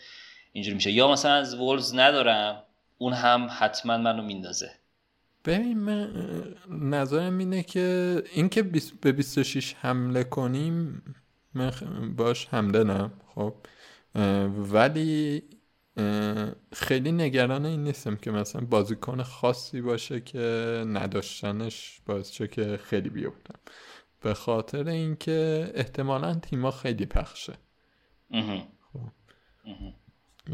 اینجوری 0.53 0.74
میشه. 0.74 0.90
یا 0.90 1.09
مثلا 1.09 1.32
از 1.32 1.55
وولز 1.55 1.95
ندارم 1.95 2.62
اون 2.99 3.12
هم 3.12 3.49
حتما 3.59 3.99
منو 3.99 4.22
میندازه. 4.22 4.70
ببین 5.45 5.78
من 5.78 6.11
نظرم 6.68 7.38
اینه 7.38 7.62
که 7.62 8.22
اینکه 8.32 8.62
به 9.01 9.12
26 9.12 9.74
حمله 9.74 10.24
کنیم 10.24 11.03
من 11.55 11.70
باش 12.16 12.47
حمله 12.49 12.84
نه 12.84 13.11
خب. 13.34 13.55
ولی 14.72 15.42
خیلی 16.72 17.12
نگران 17.12 17.66
این 17.66 17.84
نیستم 17.84 18.16
که 18.16 18.30
مثلا 18.30 18.64
بازیکن 18.64 19.22
خاصی 19.22 19.80
باشه 19.80 20.20
که 20.20 20.38
نداشتنش 20.86 22.01
باعث 22.07 22.30
چه 22.30 22.49
که 22.49 22.76
خیلی 22.76 23.09
بیفتم. 23.09 23.59
به 24.20 24.34
خاطر 24.34 24.88
اینکه 24.88 25.70
احتمالا 25.74 26.34
تیما 26.34 26.70
خیلی 26.70 27.07
پخشه. 27.07 27.55
خب. 28.92 29.01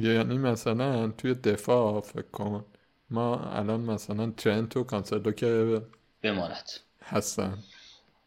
یعنی 0.00 0.38
مثلا 0.38 1.08
توی 1.08 1.34
دفاع 1.34 2.00
فکر 2.00 2.30
کن 2.30 2.64
ما 3.10 3.50
الان 3.52 3.80
مثلا 3.80 4.30
ترنت 4.30 4.76
و 4.76 4.84
کانسلو 4.84 5.32
که 5.32 5.82
بماند. 6.22 6.70
هستن. 7.04 7.58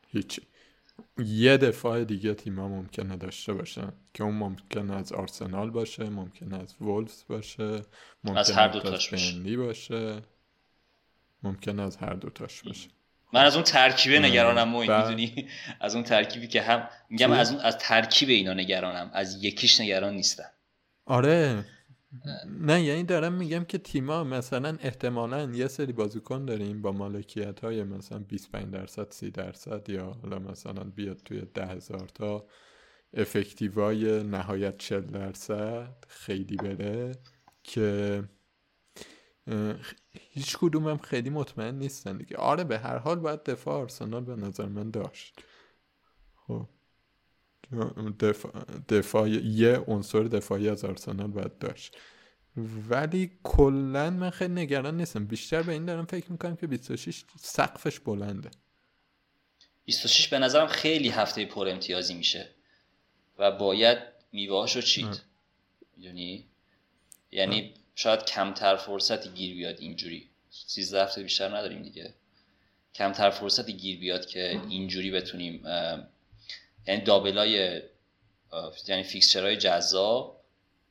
هیچی 0.07 0.41
یه 1.17 1.57
دفاع 1.57 2.03
دیگه 2.03 2.33
تیما 2.33 2.67
ممکنه 2.67 3.15
داشته 3.15 3.53
باشن 3.53 3.91
که 4.13 4.23
اون 4.23 4.35
ممکن 4.35 4.91
از 4.91 5.13
آرسنال 5.13 5.69
باشه 5.69 6.09
ممکن 6.09 6.53
از 6.53 6.75
وولفز 6.81 7.23
باشه 7.29 7.81
ممکن 8.23 8.37
از 8.37 8.51
هر 8.51 8.67
دوتاش 8.67 9.09
باشه. 9.09 9.57
باشه. 9.57 10.21
ممکن 11.43 11.79
از 11.79 11.97
هر 11.97 12.13
دوتاش 12.13 12.61
باشه. 12.61 12.89
من 13.33 13.43
از 13.43 13.55
اون 13.55 13.63
ترکیبه 13.63 14.19
نگرانم 14.19 14.75
و 14.75 14.79
می‌دونی؟ 14.79 15.47
از 15.79 15.95
اون 15.95 16.03
ترکیبی 16.03 16.47
که 16.47 16.61
هم 16.61 16.89
میگم 17.09 17.31
از 17.31 17.51
اون 17.51 17.61
از 17.61 17.77
ترکیب 17.77 18.29
اینا 18.29 18.53
نگرانم. 18.53 19.11
از 19.13 19.43
یکیش 19.43 19.81
نگران 19.81 20.13
نیستم. 20.13 20.49
آره. 21.05 21.65
نه 22.59 22.83
یعنی 22.83 23.03
دارم 23.03 23.33
میگم 23.33 23.63
که 23.63 23.77
تیما 23.77 24.23
مثلا 24.23 24.77
احتمالا 24.81 25.43
یه 25.43 25.67
سری 25.67 25.93
بازیکن 25.93 26.45
داریم 26.45 26.81
با 26.81 26.91
مالکیت 26.91 27.59
های 27.59 27.83
مثلا 27.83 28.19
25 28.19 28.73
درصد 28.73 29.11
30 29.11 29.31
درصد 29.31 29.89
یا 29.89 30.05
حالا 30.21 30.39
مثلا 30.39 30.83
بیاد 30.83 31.17
توی 31.17 31.41
ده 31.53 31.65
هزار 31.65 32.07
تا 32.13 32.45
افکتیوای 33.13 34.23
نهایت 34.23 34.77
40 34.77 35.01
درصد 35.01 35.95
خیلی 36.07 36.55
بره 36.55 37.11
که 37.63 38.23
هیچ 40.11 40.57
کدومم 40.57 40.97
خیلی 40.97 41.29
مطمئن 41.29 41.75
نیستن 41.75 42.17
دیگه. 42.17 42.37
آره 42.37 42.63
به 42.63 42.79
هر 42.79 42.97
حال 42.97 43.19
باید 43.19 43.43
دفاع 43.43 43.81
آرسنال 43.81 44.23
به 44.23 44.35
نظر 44.35 44.65
من 44.65 44.91
داشت. 44.91 45.43
دفاع, 48.19 48.51
دفاع 48.89 49.29
یه 49.29 49.77
عنصر 49.77 50.23
دفاعی 50.23 50.69
از 50.69 50.85
آرسنال 50.85 51.27
باید 51.27 51.57
داشت. 51.57 51.97
ولی 52.89 53.31
کلا 53.43 54.09
من 54.09 54.29
خیلی 54.29 54.53
نگران 54.53 54.97
نیستم. 54.97 55.25
بیشتر 55.25 55.61
به 55.61 55.71
این 55.71 55.85
دارم 55.85 56.05
فکر 56.05 56.31
می‌کنم 56.31 56.55
که 56.55 56.67
26 56.67 57.23
سقفش 57.39 57.99
بلنده. 57.99 58.49
26 59.85 60.27
به 60.27 60.39
نظرم 60.39 60.67
خیلی 60.67 61.09
هفته 61.09 61.45
پر 61.45 61.67
امتیازی 61.67 62.13
میشه 62.13 62.49
و 63.39 63.51
باید 63.51 63.97
میوهاشو 64.31 64.81
چید. 64.81 65.21
یعنی 65.97 66.47
یعنی 67.31 67.73
شاید 67.95 68.25
کمتر 68.25 68.75
فرصتی 68.75 69.29
گیر 69.29 69.55
بیاد 69.55 69.79
اینجوری. 69.79 70.29
13 70.49 71.03
هفته 71.03 71.23
بیشتر 71.23 71.57
نداریم 71.57 71.81
دیگه. 71.83 72.13
کمتر 72.95 73.29
فرصتی 73.29 73.73
گیر 73.73 73.99
بیاد 73.99 74.25
که 74.25 74.61
اینجوری 74.69 75.11
بتونیم 75.11 75.63
یعنی 76.87 77.01
دابلای 77.01 77.81
یعنی 78.87 79.03
فیکسچرهای 79.03 79.57
جذاب 79.57 80.43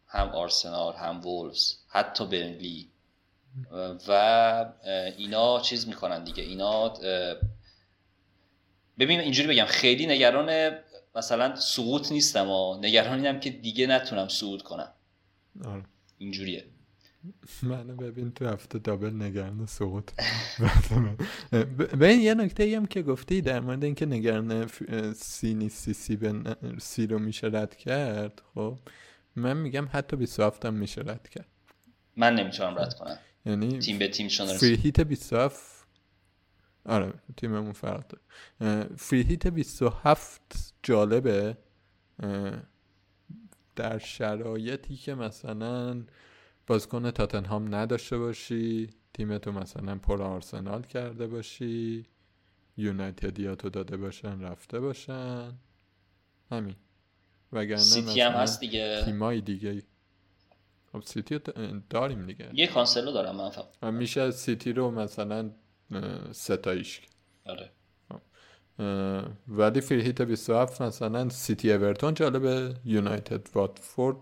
هم 0.06 0.28
آرسنال 0.28 0.94
هم 0.94 1.20
وولفز 1.20 1.74
حتی 1.88 2.26
برنلی. 2.26 2.88
و 4.08 4.72
اینا 5.16 5.60
چیز 5.60 5.88
می‌کنن 5.88 6.24
دیگه. 6.24 6.42
اینا 6.42 6.88
ببین 8.98 9.20
اینجوری 9.20 9.48
بگم 9.48 9.64
خیلی 9.64 10.06
نگران 10.06 10.78
مثلا 11.14 11.56
سقوط 11.56 12.12
نیستم 12.12 12.50
و 12.50 12.76
نگران 12.76 13.24
اینم 13.24 13.40
که 13.40 13.50
دیگه 13.50 13.86
نتونم 13.86 14.28
سقوط 14.28 14.62
کنم. 14.62 14.92
آره. 15.64 15.84
اینجوریه. 16.18 16.64
منو 17.62 17.96
ببین 17.96 18.30
تو 18.30 18.46
هفته 18.46 18.78
دابل 18.78 19.22
نگران 19.22 19.66
سقوط. 19.66 20.10
ببین 22.00 22.20
یه 22.20 22.34
نکته 22.34 22.76
هم 22.76 22.86
که 22.86 23.02
گفتی 23.02 23.40
در 23.40 23.60
مورد 23.60 23.84
اینکه 23.84 24.06
نگران 24.06 24.66
سی 25.16 25.54
نیستی 25.54 25.92
سی, 25.92 26.16
به 26.16 26.56
سی 26.78 27.06
رو 27.06 27.18
میشه 27.18 27.46
رد 27.46 27.76
کرد 27.76 28.42
خب 28.54 28.78
من 29.36 29.56
میگم 29.56 29.88
حتی 29.92 30.16
27 30.16 30.66
هم 30.66 30.74
میشه 30.74 31.00
رد 31.00 31.28
کرد. 31.28 31.46
من 32.16 32.34
نمی‌تونم 32.34 32.78
رد 32.78 32.94
کنم. 32.94 33.18
یعنی 33.46 33.78
تیم 33.78 33.98
به 33.98 34.08
تیم 34.08 34.28
چون 34.28 34.46
فری 34.46 34.76
هیت 34.76 35.00
27 35.00 35.86
آره 36.86 37.12
تیممون 37.36 37.72
فرق 37.72 38.04
داره. 38.06 38.84
فری 38.96 39.22
هیت 39.22 39.46
27 39.46 40.74
جالبه. 40.82 41.56
در 43.76 43.98
شرایطی 43.98 44.96
که 44.96 45.14
مثلا 45.14 46.02
بازیکن 46.66 47.10
تاتنهام 47.10 47.74
نداشته 47.74 48.18
باشی 48.18 48.90
تیمتو 49.14 49.52
مثلا 49.52 49.98
پر 49.98 50.22
آرسنال 50.22 50.82
کرده 50.82 51.26
باشی 51.26 52.06
یونایتدیاتو 52.76 53.70
داده 53.70 53.96
باشن 53.96 54.40
رفته 54.40 54.80
باشن. 54.80 55.52
همین. 56.50 56.74
وگرنه 57.52 57.80
سیتی 57.82 58.20
هم 58.20 58.32
هست 58.32 58.60
دیگه. 58.60 59.02
تیمای 59.04 59.40
دیگه. 59.40 59.82
خب 60.92 61.02
سیتی 61.04 61.40
داریم 61.90 62.26
دیگه. 62.26 62.50
یه 62.54 62.66
کانسلو 62.66 63.12
دارم 63.12 63.36
من 63.36 63.50
فقط. 63.50 63.84
میشه 63.84 64.30
سیتی 64.30 64.72
رو 64.72 64.90
مثلا 64.90 65.50
ستایش 66.32 67.00
آره. 67.46 67.70
ولی 69.48 69.80
free 69.80 70.02
hit 70.02 70.22
27 70.22 70.82
مثلا 70.82 71.28
سیتی 71.28 71.72
اورتون 71.72 72.14
جالبه 72.14 72.74
یونایتد 72.84 73.48
واتفورد 73.54 74.16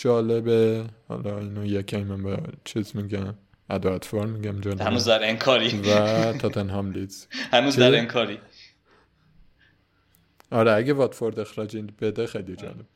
جالبه. 0.00 0.84
حالا 1.08 1.38
اینو 1.38 1.66
یکی 1.66 1.96
من 1.96 2.22
به 2.22 2.38
چیز 2.64 2.96
میگم 2.96 3.34
ادواتفور 3.70 4.26
میگم 4.26 4.60
جالبه. 4.60 4.84
هنوز 4.84 5.04
در 5.04 5.28
انکاری. 5.28 5.80
و 5.80 6.32
تاتنهام 6.32 6.92
لیدز. 6.92 7.26
هنوز 7.52 7.76
در 7.76 7.98
انکاری. 7.98 8.38
آره 10.50 10.72
اگه 10.72 10.92
واتفورد 10.92 11.40
اخراج 11.40 11.76
بده 11.76 12.26
خیلی 12.26 12.56
جالب 12.56 12.86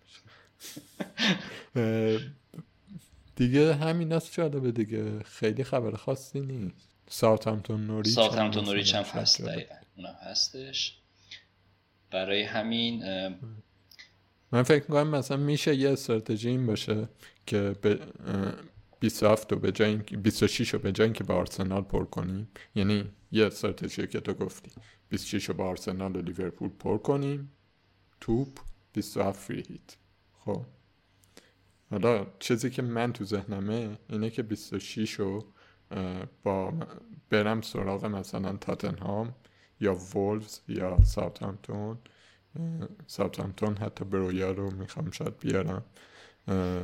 دیگه 3.36 3.74
همین 3.74 4.12
است 4.12 4.32
جالبه 4.32 4.72
دیگه. 4.72 5.22
خیلی 5.22 5.64
خبر 5.64 5.96
خاصی 5.96 6.40
نیست. 6.40 6.88
ساوت 7.09 7.48
همتون 7.48 7.86
نوریچ 7.86 8.14
ساوت 8.14 8.34
همتون 8.34 8.64
نوریچ 8.64 8.94
هم 8.94 9.02
هست 9.02 9.40
اونم 9.96 10.16
هستش. 10.22 10.98
برای 12.11 12.42
همین 12.42 13.02
من 14.55 14.62
فکر 14.62 14.82
می‌کنم 14.82 15.09
مثلا 15.09 15.36
میشه 15.36 15.74
یه 15.74 15.90
استراتژی 15.90 16.48
این 16.48 16.66
باشه 16.66 17.09
که 17.46 17.76
به 17.82 18.00
27 19.00 19.52
و 19.52 19.57
به 19.57 19.72
جای 19.72 19.96
26 19.96 20.74
رو 20.74 20.80
به 20.80 20.92
جای 20.92 21.05
اینکه 21.05 21.24
به 21.24 21.34
آرسنال 21.34 21.82
پر 21.82 22.05
کنیم 22.05 22.48
یعنی 22.74 23.05
یه 23.32 23.46
استراتژی 23.46 24.07
که 24.07 24.20
تو 24.20 24.34
گفتی 24.34 24.70
26 25.09 25.48
رو 25.48 25.55
به 25.55 25.62
آرسنال 25.62 26.16
و 26.16 26.20
لیورپول 26.20 26.68
پر 26.68 26.98
کنیم 26.98 27.52
تو 28.20 28.49
27 28.92 29.40
free 29.40 29.64
hit 29.68 29.97
خب. 30.44 30.62
حالا 31.90 32.26
چیزی 32.38 32.70
که 32.70 32.82
من 32.82 33.12
تو 33.12 33.24
ذهنمه 33.24 33.98
اینه 34.09 34.30
که 34.30 34.42
26 34.42 35.12
رو 35.12 35.44
با 36.42 36.72
برم 37.30 37.61
سراغ 37.61 38.05
مثلا 38.05 38.52
تاتنهام 38.52 39.34
یا 39.80 39.94
وولفز 39.94 40.61
یا 40.68 40.98
ساوثهامپتون 41.05 41.98
ساوثهامپتون 43.07 43.76
حتی 43.76 44.05
برویا 44.05 44.50
رو 44.50 44.70
می‌خوام 44.70 45.11
شاید 45.11 45.38
بیارم 45.38 45.84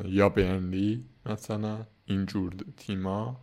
یا 0.04 0.28
برنلی 0.28 1.04
مثلا 1.26 1.86
اینجور 2.06 2.56
تیما 2.76 3.40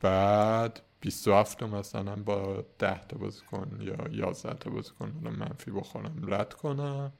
بعد 0.00 0.80
27 1.00 1.62
مثلا 1.62 2.16
با 2.16 2.64
10 2.78 3.06
تا 3.06 3.18
بازیکن 3.18 3.78
یا 3.80 3.96
11 4.12 4.54
تا 4.54 4.70
بازیکن 4.70 5.20
رو 5.24 5.30
منفی 5.30 5.70
بخورم 5.70 6.22
رد 6.26 6.54
کنم 6.54 7.12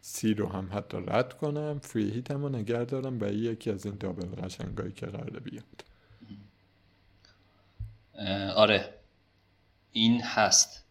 سی 0.00 0.34
رو 0.34 0.48
هم 0.48 0.68
حتی 0.72 0.98
رد 1.06 1.32
کنم 1.32 1.78
فری 1.78 2.10
هیت 2.10 2.30
هم 2.30 2.46
نگه 2.46 2.84
دارم 2.84 3.18
به 3.18 3.34
یکی 3.34 3.70
از 3.70 3.86
این 3.86 3.96
دابل 4.00 4.26
قشنگایی 4.26 4.92
که 4.92 5.06
قراره 5.06 5.40
بیاد 5.40 5.84
آره 8.56 8.94
این 9.92 10.22
هست 10.22 10.81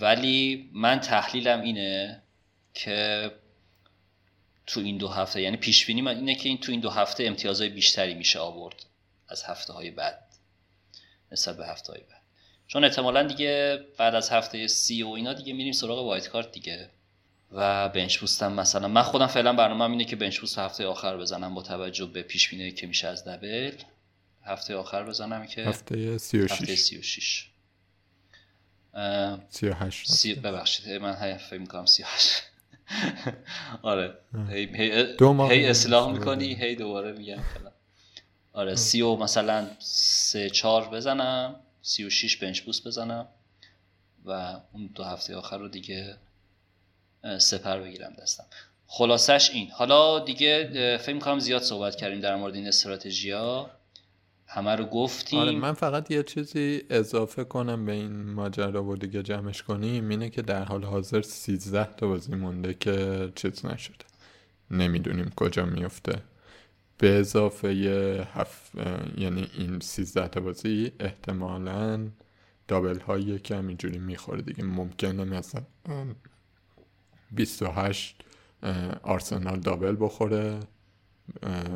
ولی 0.00 0.70
من 0.72 1.00
تحلیلم 1.00 1.60
اینه 1.60 2.22
که 2.74 3.30
تو 4.66 4.80
این 4.80 4.98
دو 4.98 5.08
هفته 5.08 5.42
یعنی 5.42 5.56
پیش 5.56 5.86
بینی 5.86 6.02
من 6.02 6.16
اینه 6.16 6.34
که 6.34 6.48
این 6.48 6.58
تو 6.58 6.72
این 6.72 6.80
دو 6.80 6.90
هفته 6.90 7.24
امتیازهای 7.24 7.68
بیشتری 7.68 8.14
میشه 8.14 8.38
آورد 8.38 8.84
از 9.28 9.42
هفته 9.42 9.72
های 9.72 9.90
بعد 9.90 10.32
نسبت 11.32 11.56
به 11.56 11.66
هفته 11.66 11.92
های 11.92 12.00
بعد. 12.00 12.22
چون 12.66 12.84
احتمالا 12.84 13.22
دیگه 13.22 13.84
بعد 13.98 14.14
از 14.14 14.30
هفته 14.30 14.66
سی 14.66 15.02
و 15.02 15.08
اینا 15.08 15.32
دیگه 15.32 15.52
میریم 15.52 15.72
سراغ 15.72 15.98
وایت 15.98 16.28
کارت 16.28 16.52
دیگه 16.52 16.90
و 17.52 17.88
بنچ 17.88 18.18
بوستم 18.18 18.52
مثلا. 18.52 18.88
من 18.88 19.02
خودم 19.02 19.26
فعلا 19.26 19.52
برنامه 19.52 19.90
اینه 19.90 20.04
که 20.04 20.16
بنچ 20.16 20.40
بوست 20.40 20.58
هفته 20.58 20.86
آخر 20.86 21.16
بزنم 21.16 21.54
با 21.54 21.62
توجه 21.62 22.06
به 22.06 22.22
پیش 22.22 22.48
بینی 22.48 22.72
که 22.72 22.86
میشه 22.86 23.08
از 23.08 23.24
دبل. 23.24 23.72
هفته 24.44 24.74
آخر 24.74 25.04
بزنم 25.04 25.46
که 25.46 25.64
هفته 25.64 26.18
36 26.18 26.52
هفته 26.52 26.76
36 26.76 27.51
38 28.94 30.10
سی... 30.10 30.34
ببخشید 30.34 30.92
من 30.92 31.36
فکر 31.36 31.58
می‌کنم 31.58 31.86
38 31.86 32.42
آره 33.82 34.14
هی, 34.48 34.68
هی, 34.74 35.16
هی 35.50 35.66
اصلاح 35.66 36.12
می‌کنی 36.12 36.54
هی 36.54 36.76
دوباره 36.76 37.12
میگم 37.12 37.42
فلان 37.54 37.72
آره 38.52 38.74
سی 38.74 39.02
و 39.02 39.16
مثلا 39.16 39.66
سه 39.78 40.50
چار 40.50 40.88
بزنم 40.88 41.56
سی 41.82 42.04
و 42.04 42.10
شیش 42.10 42.36
بنچ 42.36 42.60
بوست 42.60 42.86
بزنم 42.86 43.28
و 44.24 44.60
اون 44.72 44.90
دو 44.94 45.04
هفته 45.04 45.36
آخر 45.36 45.58
رو 45.58 45.68
دیگه 45.68 46.16
سپر 47.38 47.78
بگیرم 47.78 48.12
دستم 48.22 48.44
خلاصش 48.86 49.50
این 49.50 49.70
حالا 49.70 50.18
دیگه 50.18 50.98
فکر 50.98 51.14
می‌کنم 51.14 51.38
زیاد 51.38 51.62
صحبت 51.62 51.96
کردیم 51.96 52.20
در 52.20 52.36
مورد 52.36 52.54
این 52.54 52.68
استراتژی 52.68 53.30
ها 53.30 53.70
همه 54.54 54.76
رو 54.76 54.84
گفتیم. 54.84 55.38
آره 55.38 55.52
من 55.52 55.72
فقط 55.72 56.10
یه 56.10 56.22
چیزی 56.22 56.82
اضافه 56.90 57.44
کنم 57.44 57.84
به 57.84 57.92
این 57.92 58.32
ماجرا 58.32 58.84
و 58.84 58.96
دیگه 58.96 59.22
جمعش 59.22 59.62
کنیم. 59.62 60.08
اینه 60.08 60.30
که 60.30 60.42
در 60.42 60.64
حال 60.64 60.84
حاضر 60.84 61.22
13 61.22 61.84
تا 61.96 62.08
بازی 62.08 62.34
مونده 62.34 62.74
که 62.74 63.28
چیز 63.34 63.66
نشده. 63.66 64.04
نمی‌دونیم 64.70 65.32
کجا 65.36 65.66
میفته 65.66 66.22
به 66.98 67.18
اضافه 67.18 67.74
یه 67.74 68.28
هف... 68.34 68.70
یعنی 69.16 69.48
این 69.58 69.80
13 69.80 70.28
تا 70.28 70.40
بازی 70.40 70.92
احتمالا 71.00 72.08
دابل 72.68 73.00
هایی 73.00 73.38
که 73.38 73.56
همینجوری 73.56 73.98
می‌خوره 73.98 74.42
دیگه. 74.42 74.64
ممکنه 74.64 75.24
مثلا 75.24 75.62
28 77.30 78.24
آرسنال 79.02 79.60
دابل 79.60 79.96
بخوره 80.00 80.60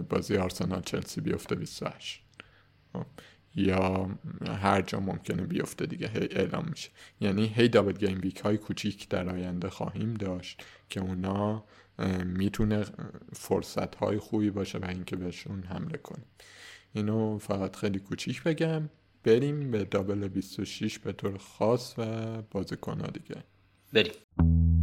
بازی 0.09 0.37
آرسنال 0.37 0.83
چلسی 0.83 1.21
بیفته 1.21 1.55
28 1.55 2.21
خب. 2.21 2.26
یا 3.55 4.11
هر 4.63 4.83
جا 4.83 5.01
ممکنه 5.01 5.43
بیفته 5.43 5.87
دیگه 5.87 6.09
هی 6.09 6.29
اعلام 6.31 6.67
میشه. 6.71 6.91
یعنی 7.21 7.47
هی 7.47 7.69
دابل 7.69 7.93
گیم 7.93 8.21
ویک 8.23 8.41
های 8.41 8.57
کوچیک 8.57 9.09
در 9.09 9.29
آینده 9.29 9.71
خواهیم 9.71 10.15
داشت 10.15 10.65
که 10.89 11.01
اونا 11.01 11.65
می‌تونه 12.25 12.85
فرصت 13.33 13.95
های 13.95 14.19
خوبی 14.19 14.51
باشه 14.51 14.79
و 14.79 14.85
اینکه 14.89 15.17
بهشون 15.17 15.63
حمله 15.63 15.99
کنیم. 15.99 16.27
اینو 16.93 17.39
فقط 17.39 17.77
خیلی 17.77 17.99
کوچیک 17.99 18.43
بگم. 18.43 18.89
بریم 19.25 19.71
به 19.71 19.85
دابل 19.85 20.29
26 20.29 20.99
به 20.99 21.13
طور 21.13 21.39
خاص 21.39 21.95
و 21.99 22.43
بازیکن 22.51 22.99
دیگه. 22.99 23.45
بریم. 23.93 24.76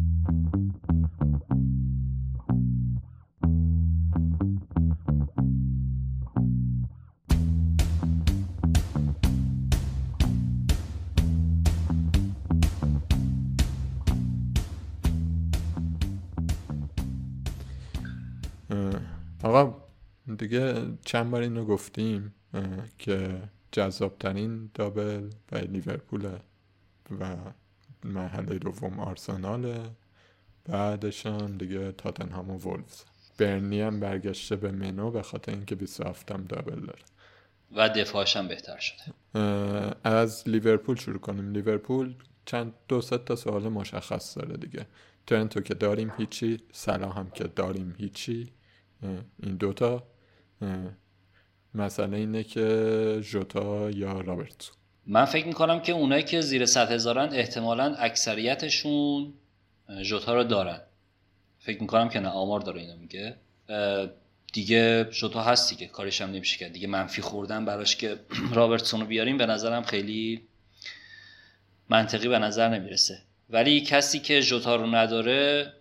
آقا 19.54 19.84
دیگه 20.38 20.76
چند 21.06 21.32
بار 21.32 21.42
اینو 21.42 21.66
گفتیم 21.66 22.34
که 22.98 23.42
جذابترین 23.72 24.70
دابل 24.74 25.30
و 25.52 25.58
لیورپول 25.58 26.30
و 27.20 27.36
محله 28.04 28.60
دوم 28.60 29.00
آرسناله. 29.00 29.82
بعدش 30.66 31.26
هم 31.26 31.58
دیگه 31.58 31.92
تاتنهام 31.92 32.50
و 32.50 32.58
وولفز. 32.58 33.04
برنی 33.38 33.82
هم 33.82 34.00
برگشته 34.00 34.56
به 34.56 34.72
منو 34.72 35.12
به 35.12 35.22
خاطر 35.22 35.52
اینکه 35.52 35.76
27 35.76 36.32
هم 36.32 36.46
دابل 36.50 36.80
داره. 36.80 37.02
و 37.76 37.90
دفاعش 37.90 38.38
هم 38.38 38.48
بهتر 38.48 38.80
شده. 38.80 39.04
از 40.04 40.50
لیورپول 40.50 40.96
شروع 40.96 41.20
کنیم. 41.20 41.52
لیورپول 41.52 42.16
چند 42.46 42.74
دو 42.88 43.02
تا 43.02 43.36
سوال 43.36 43.70
مشخص 43.70 44.38
داره 44.38 44.58
دیگه. 44.58 44.86
ترنتو 45.28 45.62
که 45.62 45.74
داریم 45.74 46.12
هیچی 46.18 46.60
صلاح 46.72 47.20
هم 47.20 47.30
که 47.30 47.44
داریم 47.44 47.96
هیچی. 47.98 48.52
این 49.44 49.58
دوتا 49.58 50.04
مسئله 51.74 52.18
اینه 52.18 52.44
که 52.44 53.20
ژوتا 53.22 53.90
یا 53.90 54.22
رابرتسون. 54.22 54.76
من 55.08 55.26
فکر 55.26 55.48
می‌کنم 55.48 55.80
که 55.80 55.92
اونایی 55.92 56.24
که 56.24 56.42
زیر 56.42 56.66
100 56.66 56.92
هزارن 56.92 57.30
احتمالا 57.34 57.96
اکثریتشون 57.96 59.34
ژوتا 60.02 60.36
رو 60.36 60.44
دارن. 60.44 60.82
فکر 61.60 61.82
می‌کنم 61.82 62.10
که 62.10 62.20
نه 62.20 62.30
آمار 62.30 62.60
داره 62.60 62.82
اینو 62.82 62.98
میگه. 62.98 63.36
دیگه 64.54 65.08
ژوتا 65.12 65.42
هست 65.42 65.70
دیگه 65.70 65.88
کارش 65.88 66.22
هم 66.22 66.30
نمیشه 66.30 66.58
کرد. 66.58 66.74
دیگه 66.74 66.88
منفی 66.88 67.22
خوردن 67.22 67.66
براش 67.66 67.96
که 67.96 68.20
رابرتسون 68.56 69.00
رو 69.02 69.06
بیاریم 69.06 69.38
به 69.38 69.46
نظرم 69.46 69.84
خیلی 69.84 70.42
منطقی 71.90 72.28
به 72.28 72.40
نظر 72.40 72.70
نمی‌رسه. 72.70 73.22
ولی 73.50 73.82
کسی 73.82 74.20
که 74.20 74.42
ژوتا 74.42 74.76
رو 74.76 74.96
نداره 74.96 75.74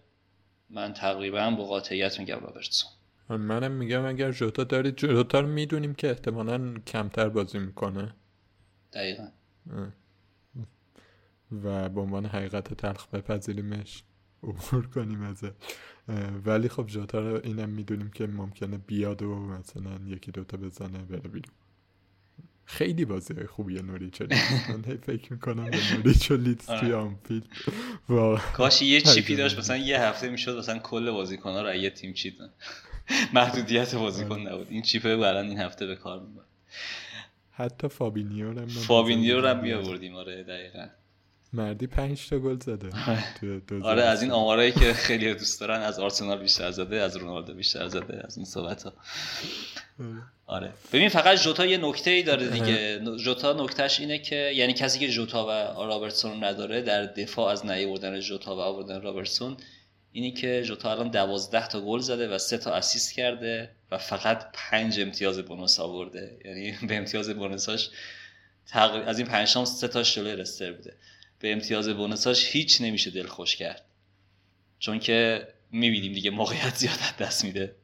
من 0.71 0.93
تقریبا 0.93 1.51
با 1.51 1.65
قاطعیت 1.65 2.19
میگم 2.19 2.41
رابرتسون. 2.41 2.91
منم 3.29 3.73
میگم 3.73 4.05
اگر 4.05 4.33
ژوتا 4.33 4.65
دارید 4.65 4.99
ژوتا 4.99 5.41
رو 5.41 5.49
می‌دونیم 5.49 5.95
که 5.95 6.09
احتمالا 6.09 6.75
کمتر 6.87 7.29
بازی 7.29 7.59
می‌کنه. 7.59 8.15
دقیقا. 8.93 9.29
و 11.65 11.89
به 11.89 12.01
عنوان 12.01 12.27
حقیقت 12.27 12.75
تلخ 12.75 13.09
بپذیریمش 13.09 14.03
عبور 14.43 14.87
کنیم 14.87 15.23
ازش. 15.23 15.51
اه، 16.09 16.31
ولی 16.47 16.69
خب 16.69 16.89
ژوتا 16.89 17.21
رو 17.21 17.41
اینم 17.45 17.69
می‌دونیم 17.69 18.11
که 18.11 18.27
ممکنه 18.27 18.79
بیاد 18.79 19.23
و 19.23 19.35
مثلا 19.35 19.99
یکی 20.07 20.31
دوتا 20.31 20.57
بزنه 20.57 20.99
بره 20.99 21.21
بیرون. 21.21 21.55
خیلی 22.65 23.05
بازی 23.05 23.47
خوبیه 23.47 23.83
نوریچ 23.83 24.21
و 24.21 24.25
لیدز. 24.25 24.69
من 24.71 24.85
هی 24.85 24.97
فکر 24.97 25.33
می‌کنم 25.33 25.71
به 25.71 25.79
نوریچ 25.97 26.31
و 26.31 26.37
لیدز 26.37 26.67
توی 26.67 26.93
آنفیلد 26.93 27.47
واقعا. 28.09 28.53
کاش 28.53 28.83
یه 28.83 29.01
chip 29.01 29.25
ی. 29.25 29.37
داشت 29.37 29.59
مثلا 29.59 29.77
یه 29.77 30.01
هفته 30.01 30.29
می‌شد 30.29 30.59
مثلا 30.59 30.79
کل 30.79 31.11
بازیکن‌ها 31.11 31.63
رو 31.63 31.75
یه 31.75 31.91
تیم 31.91 32.13
چیدن. 32.13 32.51
محدودیت 33.35 33.95
بازیکن 33.95 34.41
نبود. 34.41 34.67
این 34.71 34.83
chip 34.83 35.03
ه 35.03 35.09
الان 35.09 35.49
این 35.49 35.61
هفته 35.61 35.87
به 35.87 35.97
کار 35.97 36.21
می‌برد. 36.21 36.47
حتی 37.53 37.89
فابینیو 37.89 38.49
هم 38.61 38.67
فابینیو 38.67 39.41
رو 39.41 39.49
هم 39.49 39.59
بزنیم. 39.59 39.79
میآوردیم 39.79 40.15
آره 40.15 40.43
دقیقا. 40.43 40.87
مردی 41.53 41.87
پنج 41.87 42.29
تا 42.29 42.39
گل 42.39 42.59
زده. 42.59 42.91
دو 43.69 43.87
آره 43.87 44.03
از 44.03 44.23
این. 44.23 44.31
آمارایی 44.31 44.73
که 44.73 44.93
خیلی 44.93 45.35
دوست 45.35 45.61
دارن 45.61 45.81
از 45.81 45.99
آرسنال 45.99 46.39
بیشتر 46.39 46.71
زده 46.71 47.01
از 47.01 47.17
رونالدو 47.17 47.55
بیشتر 47.55 47.89
زده 47.89 48.21
از 48.25 48.37
این 48.37 48.47
صحبت 48.47 48.83
ها 48.83 48.93
آره. 50.47 50.73
ببین 50.93 51.09
فقط 51.09 51.39
جوتا 51.39 51.67
یه 51.67 51.79
نکته 51.79 52.11
ای 52.11 52.23
داره 52.23 52.49
دیگه. 52.49 53.01
جوتا 53.17 53.53
نکتهش 53.53 54.01
اینه 54.01 54.19
که 54.19 54.37
یعنی 54.37 54.73
کسی 54.73 54.99
که 54.99 55.09
جوتا 55.09 55.47
و 55.47 55.51
رابرتسون 55.87 56.45
نداره 56.45 56.83
در 56.83 57.03
دفاع 57.05 57.53
از 57.53 57.67
نیاوردن 57.67 58.21
جوتا 58.21 58.57
و 58.57 58.61
آوردن 58.61 59.03
رابرتسون 59.03 59.57
اینی 60.13 60.33
که 60.33 60.63
جوتا 60.63 60.91
الان 60.91 61.11
دوازده 61.11 61.69
تا 61.69 61.81
گل 61.81 61.99
زده 61.99 62.35
و 62.35 62.39
سه 62.39 62.59
تا 62.59 62.75
اسیست 62.75 63.15
کرده 63.15 63.71
و 63.91 63.99
فقط 63.99 64.47
پنج 64.53 65.01
امتیاز 65.01 65.39
بونوس 65.39 65.81
آورده. 65.81 66.39
یعنی 66.45 66.73
به 66.89 66.97
امتیاز 66.97 67.31
بونوساش 67.31 67.91
تقریبا 68.67 69.07
از 69.07 69.19
این 69.19 69.29
پنج 69.29 69.53
تام 69.53 69.65
سه 69.65 69.89
تاش 69.89 70.15
جلوی 70.15 70.37
رستر 70.37 70.73
بوده. 70.73 70.97
به 71.39 71.53
امتیاز 71.53 71.89
بونوساش 71.89 72.47
هیچ 72.47 72.81
نمیشه 72.81 73.11
دل 73.11 73.27
خوش 73.27 73.57
کرد. 73.57 73.85
چون 74.79 74.99
که 74.99 75.49
می‌بینیم 75.73 76.13
دیگه 76.13 76.31
موقعیت 76.31 76.75
زیاد 76.75 76.99
دست 77.19 77.45
میده. 77.45 77.75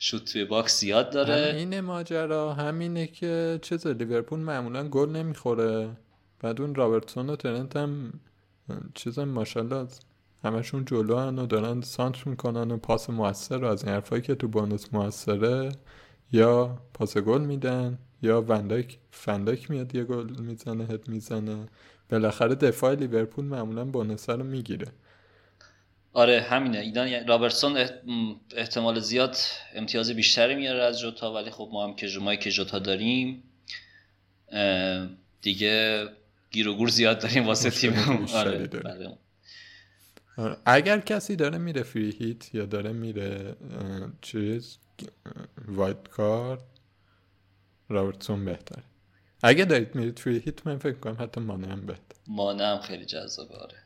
شوت 0.00 0.24
توی 0.24 0.44
box 0.44 0.80
زیاد 0.80 1.10
داره. 1.10 1.52
همین 1.52 1.80
ماجرا 1.80 2.54
همینه 2.54 3.06
که 3.06 3.58
چیز 3.62 3.86
لیورپول 3.86 4.40
معمولا 4.40 4.88
گل 4.88 5.08
نمی‌خوره. 5.08 5.96
بعد 6.40 6.60
اون 6.60 6.74
رابرتسون 6.74 7.30
و 7.30 7.36
ترنت 7.36 7.76
هم 7.76 8.20
چیز 8.94 9.18
ماشاءالله 9.18 9.88
همشون 10.44 10.84
جلو 10.84 11.16
هن 11.16 11.38
و 11.38 11.46
دارن 11.46 11.80
سانتر 11.80 12.22
می‌کنن 12.30 12.70
و 12.70 12.76
پاس 12.76 13.10
موثر 13.10 13.58
رو 13.58 13.68
از 13.68 13.84
این 13.84 13.92
حرفایی 13.92 14.22
که 14.22 14.34
تو 14.34 14.48
bonus 14.48 14.86
موثره 14.92 15.68
یا 16.32 16.78
پاس 16.94 17.18
گل 17.18 17.40
میدن 17.40 17.98
یا 18.22 18.42
وندایک 18.48 18.98
فندایک 19.10 19.70
میاد 19.70 19.94
یه 19.94 20.04
گل 20.04 20.30
می‌زنه 20.40 20.84
هد 20.84 21.08
می‌زنه 21.08 21.66
بالاخره 22.10 22.54
دفاع 22.54 22.94
لیورپول 22.94 23.44
معمولا 23.44 23.84
bonus 23.84 24.30
رو 24.30 24.44
می‌گیره 24.44 24.86
آره 26.12 26.40
همینه 26.40 26.78
اینا 26.78 27.08
یعنی 27.08 27.26
رابرتسون 27.26 27.78
احتمال 28.56 29.00
زیاد 29.00 29.36
امتیاز 29.74 30.10
بیشتری 30.10 30.54
میاره 30.54 30.82
از 30.82 31.00
جوتا 31.00 31.32
ولی 31.32 31.50
خب 31.50 31.68
ما 31.72 31.84
هم 31.84 31.96
که 31.96 32.08
جمعی 32.08 32.36
که 32.36 32.50
جوتا 32.50 32.78
داریم 32.78 33.42
دیگه 35.42 36.06
گیر 36.50 36.68
و 36.68 36.74
گور 36.74 36.88
زیاد 36.88 37.20
داریم 37.20 37.46
واسه 37.46 37.70
تیم 37.70 37.92
آره. 38.34 38.66
بله. 38.66 38.90
آره. 38.90 39.18
اگر 40.64 41.00
کسی 41.00 41.36
داره 41.36 41.58
میره 41.58 41.82
فری 41.82 42.10
هیت 42.10 42.54
یا 42.54 42.66
داره 42.66 42.92
میره 42.92 43.56
چیز 44.20 44.78
وایت 45.68 46.08
کارد 46.08 46.64
رابرتسون 47.88 48.44
بهتره. 48.44 48.82
اگه 49.42 49.64
دارید 49.64 49.94
میرید 49.94 50.18
فری 50.18 50.38
هیت 50.38 50.66
من 50.66 50.78
فکر 50.78 50.98
کنم 50.98 51.16
حتی 51.20 51.40
مانه 51.40 51.66
هم 51.66 51.86
بهتر 51.86 52.16
مانع 52.26 52.72
هم 52.72 52.80
خیلی 52.80 53.04
جذابه 53.04 53.56
آره. 53.56 53.78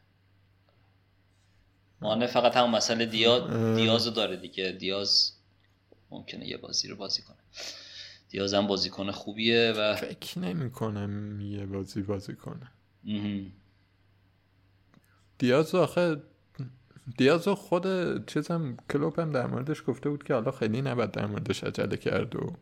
مانع 2.01 2.27
فقط 2.27 2.57
هم 2.57 2.71
مسئله 2.71 3.07
دیا... 3.07 3.47
اه. 3.47 3.77
دیاز 3.77 4.07
رو 4.07 4.13
داره 4.13 4.37
دیگه. 4.37 4.73
دیاز 4.73 5.33
ممکنه 6.11 6.47
یه 6.49 6.57
بازی 6.57 6.89
رو 6.89 6.97
بازی 6.97 7.23
کنه. 7.23 7.37
دیاز 8.31 8.55
هم 8.55 8.67
بازیکن 8.67 9.11
خوبیه 9.11 9.75
و 9.77 9.97
فکر 9.97 10.39
نمی 10.39 10.71
کنم 10.71 11.41
یه 11.41 11.67
بازی 11.67 12.03
بازی 12.03 12.35
کنه. 12.35 12.71
دیاز 15.39 15.75
آخه 15.75 16.23
دیاز 17.17 17.49
رو 17.49 17.55
خود 17.55 17.87
چیزم 18.27 18.77
کلوب 18.93 19.19
هم 19.19 19.33
در 19.33 19.47
موردش 19.47 19.83
گفته 19.87 20.09
بود 20.09 20.25
که 20.25 20.35
حالا 20.35 20.51
خیلی 20.51 20.83
نباید 20.83 21.11
در 21.11 21.27
موردش 21.27 21.65
عجله 21.65 21.97
کرد 21.97 22.37
و 22.37 22.53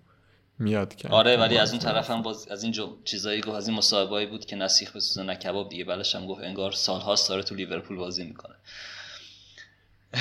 میاد 0.59 0.94
کرد 0.94 1.12
آره 1.12 1.36
ولی 1.36 1.59
از 1.59 1.70
اون 1.70 1.78
طرف 1.78 2.11
هم 2.11 2.22
باز 2.22 2.49
از 2.49 2.62
این 2.62 2.72
جو... 2.72 2.96
چیزایی 3.05 3.40
گفت 3.40 3.57
از 3.57 3.68
این 3.68 3.76
مصاحبه‌ای 3.76 4.26
بود 4.26 4.44
که 4.44 4.57
نسیخ 4.57 4.92
به 4.92 5.01
سوزن 5.01 5.34
کباب 5.34 5.68
دیگه 5.68 5.84
بلش 5.84 6.14
هم 6.14 6.26
گفت 6.26 6.42
انگار 6.42 6.72
سالهاست 6.72 7.28
داره 7.28 7.42
تو 7.42 7.55
لیورپول 7.55 7.96
بازی 7.96 8.24
می‌کنه. 8.24 8.55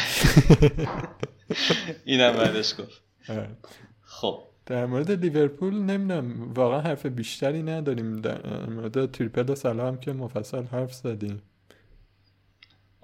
اینم 2.06 2.34
بعدش 2.34 2.74
گفت. 2.74 3.02
آره. 3.30 3.50
خب. 4.02 4.44
در 4.66 4.86
مورد 4.86 5.12
لیورپول 5.12 5.74
نمی‌دونم 5.74 6.54
واقعا 6.54 6.82
حرف 6.82 7.06
بیشتری 7.06 7.64
نداریم. 7.64 8.22
در 8.22 8.66
مورد 8.66 9.12
تریپل 9.12 9.50
و 9.50 9.56
سلام 9.56 10.00
که 10.00 10.14
مفصل 10.14 10.64
حرف 10.64 10.94
زدیم. 10.94 11.42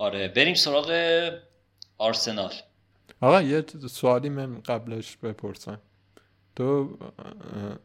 آره 0.03 0.27
بریم 0.27 0.53
سراغ 0.53 0.89
آرسنال. 1.97 2.53
آقا 3.21 3.41
یه 3.41 3.65
سوالی 3.89 4.29
من 4.29 4.59
قبلش 4.61 5.17
بپرسم. 5.17 5.81
تو 6.55 6.97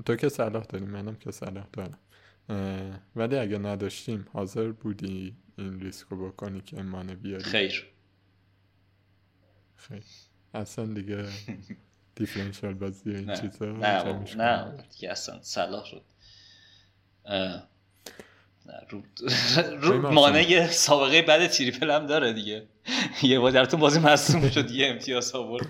تو 0.06 0.16
که 0.16 0.28
صلاح 0.28 0.64
داری 0.64 0.84
منم 0.84 1.16
که 1.16 1.30
صلاح 1.30 1.66
دارم. 1.72 1.98
ولی 3.16 3.36
اگه 3.38 3.58
نداشتیم 3.58 4.26
حاضر 4.32 4.68
بودی 4.72 5.36
این 5.58 5.80
ریسکو 5.80 6.28
بکنی 6.28 6.60
که 6.60 6.82
مانه 6.82 7.14
بیاری؟ 7.14 7.44
خیر. 7.44 7.86
خیلی 9.76 10.02
اصلا 10.54 10.84
دیگه 10.86 11.28
differential 12.16 12.74
بازی 12.74 13.10
این 13.10 13.24
نه. 13.30 13.40
چیزا 13.40 13.66
نه 13.66 14.36
نه. 14.36 14.84
دیگه 14.92 15.10
اصلا 15.10 15.42
صلاح 15.42 15.84
اه، 17.24 17.68
نه 18.68 18.74
رو, 18.90 19.02
بریم 19.82 19.82
رو 19.82 20.06
آرسنال. 20.06 20.14
مانه 20.14 20.66
سابقه 20.66 21.22
بعد 21.22 21.46
triple 21.46 21.90
هم 21.90 22.06
داره 22.06 22.32
دیگه. 22.32 22.66
یه 23.22 23.38
بار 23.38 23.50
در 23.50 23.64
تو 23.64 23.76
بازی 23.76 24.00
مصدوم 24.00 24.50
شد 24.50 24.70
یه 24.70 24.86
امتیاز 24.86 25.32
آورد 25.34 25.66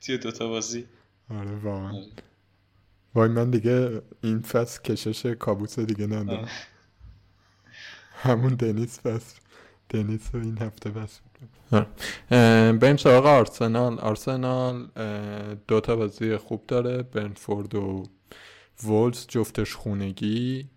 توی 0.00 0.18
دوتا 0.18 0.48
بازی. 0.48 0.86
آره 1.30 1.54
واقعا. 1.56 1.88
آره. 1.88 2.06
وای 3.14 3.28
من 3.28 3.50
دیگه 3.50 4.02
این 4.22 4.40
فصل 4.40 4.82
کشش 4.82 5.26
کابوس 5.26 5.78
دیگه 5.78 6.06
ندارم. 6.06 6.48
همون 8.12 8.54
دنیس 8.54 9.00
فصل. 9.00 9.40
دنیس 9.88 10.30
رو 10.32 10.40
این 10.40 10.58
هفته 10.58 10.90
بس. 10.90 11.20
اه، 12.30 12.72
بریم 12.72 12.96
سراغ 12.96 13.26
آرسنال. 13.26 13.98
آرسنال 13.98 14.88
اه، 14.96 15.54
دو 15.54 15.80
تا 15.80 15.96
بازی 15.96 16.36
خوب 16.36 16.64
داره. 16.68 17.02
برنفورد 17.02 17.74
و 17.74 18.02
وولز 18.84 19.26
جفتش 19.28 19.74
خونگی. 19.74 20.68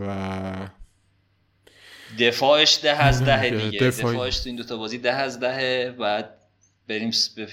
و 0.00 0.68
دفاعش 2.18 2.78
ده 2.82 3.02
از 3.02 3.24
ده 3.24 3.38
آره، 3.38 3.50
دیگه. 3.70 3.78
دفاع- 3.90 4.12
دفاعش 4.12 4.38
تو 4.38 4.48
این 4.48 4.56
دوتا 4.56 4.76
بازی 4.76 4.98
ده 4.98 5.12
از 5.12 5.40
دهه. 5.40 5.90
بعد 5.90 6.34
بریم 6.88 7.10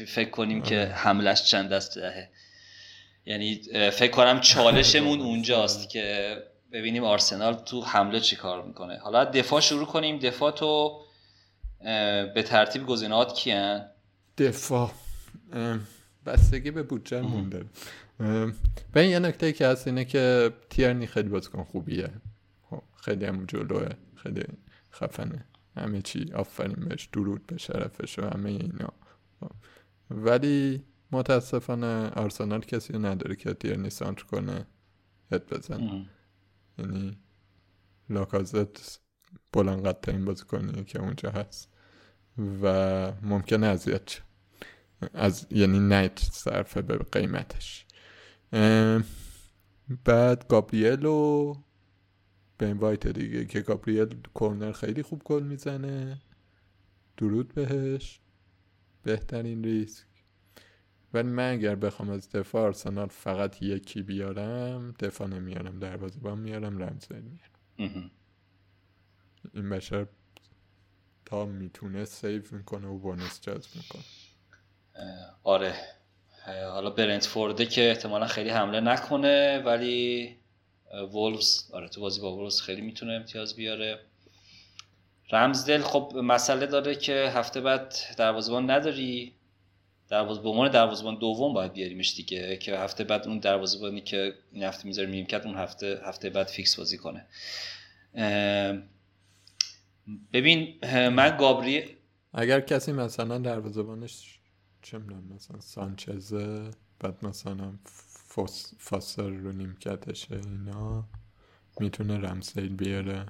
فکر 0.08 0.30
کنیم 0.30 0.62
که 0.62 0.86
حملش 0.86 1.44
چند 1.44 1.74
از 1.74 1.96
دهه. 1.96 2.30
یعنی 3.26 3.62
فکر 3.94 4.12
کنم 4.12 4.40
چالشمون 4.40 5.22
اونجاست 5.30 5.90
که 5.90 6.38
ببینیم 6.72 7.04
آرسنال 7.04 7.54
تو 7.54 7.82
حمله 7.82 8.20
چی 8.20 8.36
کار 8.36 8.64
می‌کنه. 8.66 8.98
حالا 8.98 9.26
دفاع 9.26 9.62
شروع 9.62 9.86
کنیم. 9.86 10.20
دفاع 10.20 10.52
تو 10.52 11.02
به 12.34 12.44
ترتیب 12.46 12.86
گزینهات 12.86 13.36
کیان؟ 13.36 13.86
دفاع. 14.38 14.92
بستگی 16.26 16.72
به 16.72 16.84
بودجه 16.84 17.22
مون 17.22 17.70
به 18.94 19.00
این 19.00 19.12
یه 19.12 19.20
نکته 19.20 19.52
که 19.54 19.68
هست 19.68 19.88
اینه 19.88 20.06
که 20.06 20.54
تیرنی 20.70 21.08
خیلی 21.08 21.30
بازیکن 21.30 21.64
خوبیه. 21.64 22.10
خب، 22.70 22.84
خیلی 22.96 23.26
هم 23.26 23.46
جلوه 23.46 23.90
خیلی 24.16 24.44
خفنه. 24.92 25.46
همه 25.78 26.02
چی 26.02 26.32
آفرین 26.34 26.86
بهش 26.90 27.06
درود 27.06 27.48
به 27.48 27.58
شرفش 27.58 28.20
و 28.20 28.30
همه 28.30 28.50
اینا. 28.50 28.94
خب. 29.40 29.52
ولی 30.12 30.84
متاسفانه 31.12 32.10
آرسنال 32.10 32.62
کسی 32.62 32.98
نداره 32.98 33.36
که 33.36 33.54
تیرنی 33.54 33.90
سانتر 33.90 34.24
کنه 34.24 34.68
هد 35.32 35.46
بزن 35.48 36.06
یعنی 36.78 37.18
لاکازت 38.10 39.00
بلند 39.54 39.88
قد 39.88 40.18
بازی 40.26 40.44
کنی 40.44 40.84
که 40.84 41.00
اونجا 41.00 41.30
هست 41.30 41.70
و 42.64 43.12
ممکنه 43.22 43.68
اذیت 43.68 44.18
از 45.14 45.48
یعنی 45.52 45.80
نیت 45.80 46.20
صرفه 46.20 46.82
به 46.82 46.98
قیمتش. 46.98 47.86
بعد 50.06 50.48
گابریل 50.48 51.06
و 51.06 51.56
به 52.58 52.74
وایت 52.74 53.08
دیگه 53.08 53.46
که 53.46 53.62
گابریل 53.62 54.22
کورنر 54.34 54.72
خیلی 54.72 55.04
خوب 55.04 55.22
گل 55.26 55.44
می‌زنه. 55.44 56.22
درود 57.18 57.54
بهش. 57.54 58.20
بهترین 59.04 59.64
ریسک. 59.64 60.06
ولی 61.14 61.28
من 61.28 61.52
اگر 61.52 61.76
بخوام 61.76 62.10
از 62.10 62.30
دفاع 62.30 62.66
آرسنال 62.66 63.08
فقط 63.08 63.62
یکی 63.62 64.02
بیارم 64.02 64.92
دفاع 65.00 65.28
نمیارم 65.28 65.80
با 66.22 66.36
میارم 66.36 66.84
رمزل 66.84 67.22
میارم. 67.22 68.12
این 69.54 69.70
بشر 69.70 70.08
تا 71.26 71.46
می‌تونه 71.46 72.06
save 72.06 72.54
می‌کنه 72.54 72.88
و 72.88 72.98
bonus 72.98 73.42
جذب 73.42 73.70
می‌کنه. 73.76 74.04
آره. 75.44 75.76
حالا 76.72 76.90
برنتفورده 76.90 77.66
که 77.66 77.90
احتمالا 77.90 78.28
خیلی 78.28 78.50
حمله 78.50 78.80
نکنه 78.80 79.60
ولی 79.60 80.36
وولفز 81.14 81.72
آره 81.74 81.90
تو 81.90 82.02
بازی 82.02 82.22
با 82.22 82.36
وولفز 82.36 82.62
خیلی 82.62 82.82
می‌تونه 82.82 83.14
امتیاز 83.14 83.56
بیاره. 83.56 84.00
رمزدل 85.32 85.82
خب 85.82 86.14
مسئله 86.16 86.66
داره 86.66 86.96
که 86.96 87.14
هفته 87.14 87.62
بعد 87.62 87.96
دروازه‌بان 88.18 88.72
نداری. 88.72 89.34
دروازه 90.10 90.42
به 90.42 90.50
عنوان 90.50 90.72
دروازه‌بان 90.72 91.16
دوم 91.20 91.54
باید 91.54 91.74
بیاریمش 91.74 92.16
دیگه 92.16 92.58
که 92.58 92.78
هفته 92.78 93.04
بعد 93.04 93.28
اون 93.28 93.40
دروازه‌بانی 93.40 94.02
که 94.02 94.34
این 94.52 94.64
هفته 94.64 94.88
می‌ذاره 94.88 95.08
میم 95.08 95.26
کرد 95.26 95.46
اون 95.46 95.58
هفته 95.58 96.02
هفته 96.04 96.30
بعد 96.30 96.48
فیکس 96.48 96.76
بازی 96.76 96.98
کنه. 96.98 97.26
ببین 100.34 100.80
من 101.10 101.38
گابری 101.38 101.84
اگر 102.34 102.60
کسی 102.60 102.92
مثلا 102.92 103.38
دروازه‌بانش 103.38 104.39
چه 104.82 104.98
می‌دونم 104.98 105.24
مثلا 105.36 105.60
سانچزه 105.60 106.72
بعد 107.00 107.26
مثلا 107.26 107.74
فاسر 108.78 109.30
رو 109.30 109.52
نیمکتشه 109.52 110.36
اینا 110.36 111.04
می‌تونه 111.80 112.18
رمسیل 112.18 112.76
بیاره 112.76 113.26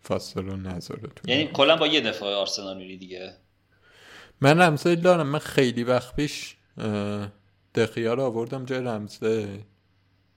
فاسر 0.00 0.40
رو 0.42 0.56
نذاره 0.56 1.08
تو 1.16 1.30
یعنی 1.30 1.46
کلا 1.46 1.76
با 1.76 1.86
یه 1.86 2.00
دفاع 2.00 2.34
آرسنال 2.34 2.76
میری 2.76 2.96
دیگه. 2.96 3.36
من 4.40 4.60
رمسیل 4.60 5.00
دارم. 5.00 5.26
من 5.26 5.38
خیلی 5.38 5.84
وقت 5.84 6.16
پیش 6.16 6.56
دخیا 7.74 8.14
رو 8.14 8.22
آوردم 8.22 8.64
جای 8.64 8.80
رمزه 8.80 9.64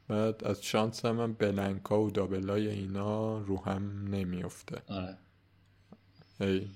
بعد 0.07 0.43
از 0.43 0.63
شانس 0.63 1.05
من 1.05 1.33
بلنکا 1.33 2.01
و 2.01 2.11
دابلای 2.11 2.67
اینا 2.67 3.37
رو 3.37 3.63
هم 3.63 4.07
نمیفته 4.07 4.81
آره. 4.87 5.17
هی 6.39 6.71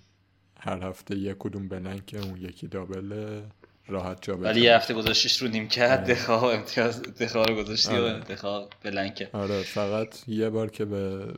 هر 0.59 0.83
هفته 0.83 1.15
یک 1.17 1.36
کدوم 1.39 1.67
بلنک 1.67 2.15
اون 2.23 2.38
یکی 2.41 2.67
دابله. 2.67 3.43
راحت 3.88 4.21
جا 4.21 4.38
ولی 4.38 4.61
یه 4.61 4.75
هفته 4.75 4.93
گذاشتیش 4.93 5.41
رو 5.41 5.47
نیم 5.47 5.67
کرد 5.67 6.03
آره. 6.03 6.13
دخواه 6.13 6.43
امتیاز 6.43 7.01
دخواه 7.01 7.45
رو 7.45 7.55
گذاشتی 7.55 7.95
آره. 7.95 8.19
و 8.19 8.19
دخواه 8.19 8.69
بلنکه 8.83 9.29
آره 9.33 9.63
فقط 9.63 10.29
یه 10.29 10.49
بار 10.49 10.69
که 10.69 10.86
به 10.86 11.33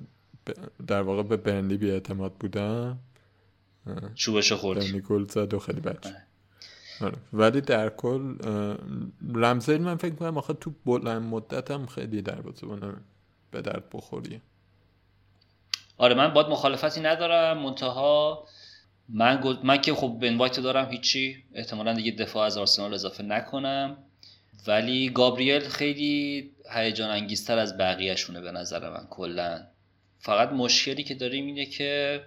در 0.87 1.01
واقع 1.01 1.23
به 1.23 1.37
برنلی 1.37 1.77
بی 1.77 1.91
اعتماد 1.91 2.33
بودم 2.33 2.99
چوبشو 4.15 4.57
خورد. 4.57 4.79
برنلی 4.79 5.01
گل 5.01 5.27
زد 5.27 5.53
و 5.53 5.59
خیلی 5.59 5.81
بچه 5.81 6.15
آره. 7.01 7.17
ولی 7.33 7.61
در 7.61 7.89
کل 7.89 8.35
رمزیل 9.35 9.81
من 9.81 9.97
فکر 9.97 10.15
کنم 10.15 10.37
آخه 10.37 10.53
تو 10.53 10.71
بلند 10.85 11.21
مدت 11.21 11.71
هم 11.71 11.85
خیلی 11.85 12.21
در 12.21 12.41
به 13.51 13.61
درد 13.61 13.83
بخوری. 13.93 14.41
آره 15.97 16.15
من 16.15 16.33
باید 16.33 16.47
مخالفتی 16.47 17.01
ندارم. 17.01 17.57
منتها 17.57 18.47
من, 19.09 19.57
من 19.63 19.81
که 19.81 19.93
خب 19.93 20.17
بنوایت 20.21 20.59
دارم 20.59 20.91
هیچی. 20.91 21.43
احتمالا 21.53 21.93
دیگه 21.93 22.11
دفاع 22.11 22.45
از 22.45 22.57
آرسنال 22.57 22.93
اضافه 22.93 23.23
نکنم. 23.23 23.97
ولی 24.67 25.09
گابریل 25.09 25.59
خیلی 25.59 26.51
هیجان 26.73 27.09
انگیزتر 27.09 27.57
از 27.57 27.77
بقیهشونه 27.77 28.41
به 28.41 28.51
نظر 28.51 28.89
من 28.89 29.07
کلا. 29.09 29.67
فقط 30.19 30.49
مشکلی 30.49 31.03
که 31.03 31.15
داریم 31.15 31.45
اینه 31.45 31.65
که 31.65 32.21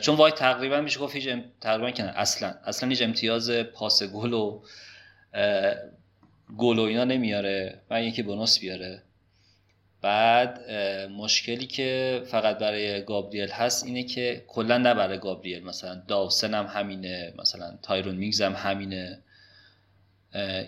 چون 0.00 0.16
وایت 0.16 0.34
تقریبا 0.34 0.80
میشه 0.80 1.00
گفت 1.00 1.16
هیچ 1.16 1.28
تقریبا 1.60 1.90
که 1.90 2.02
اصلا. 2.02 2.54
اصلا 2.64 2.88
هیچ 2.88 3.02
امتیاز 3.02 3.50
پاس 3.50 4.02
گل 4.02 4.32
و 4.32 4.62
گل 6.58 6.78
و 6.78 6.82
اینا 6.82 7.04
نمیاره. 7.04 7.80
من 7.90 8.04
یکی 8.04 8.22
بونوس 8.22 8.58
بیاره. 8.58 9.02
بعد 10.04 10.70
مشکلی 11.10 11.66
که 11.66 12.22
فقط 12.26 12.58
برای 12.58 13.02
گابریل 13.02 13.50
هست 13.50 13.86
اینه 13.86 14.02
که 14.02 14.44
کلا 14.48 14.78
نه 14.78 14.94
برای 14.94 15.18
گابریل 15.18 15.64
مثلا 15.64 16.02
داوسن 16.08 16.54
هم 16.54 16.66
همینه 16.66 17.32
مثلا 17.38 17.78
تایرون 17.82 18.14
میگز 18.14 18.42
هم 18.42 18.52
همینه. 18.52 19.18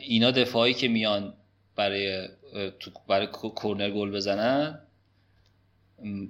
اینا 0.01 0.31
دفاعی 0.31 0.75
که 0.75 0.89
میان 0.89 1.35
برای 1.77 2.29
برای 3.09 3.27
کورنر 3.27 3.91
گل 3.91 4.11
بزنن 4.11 4.79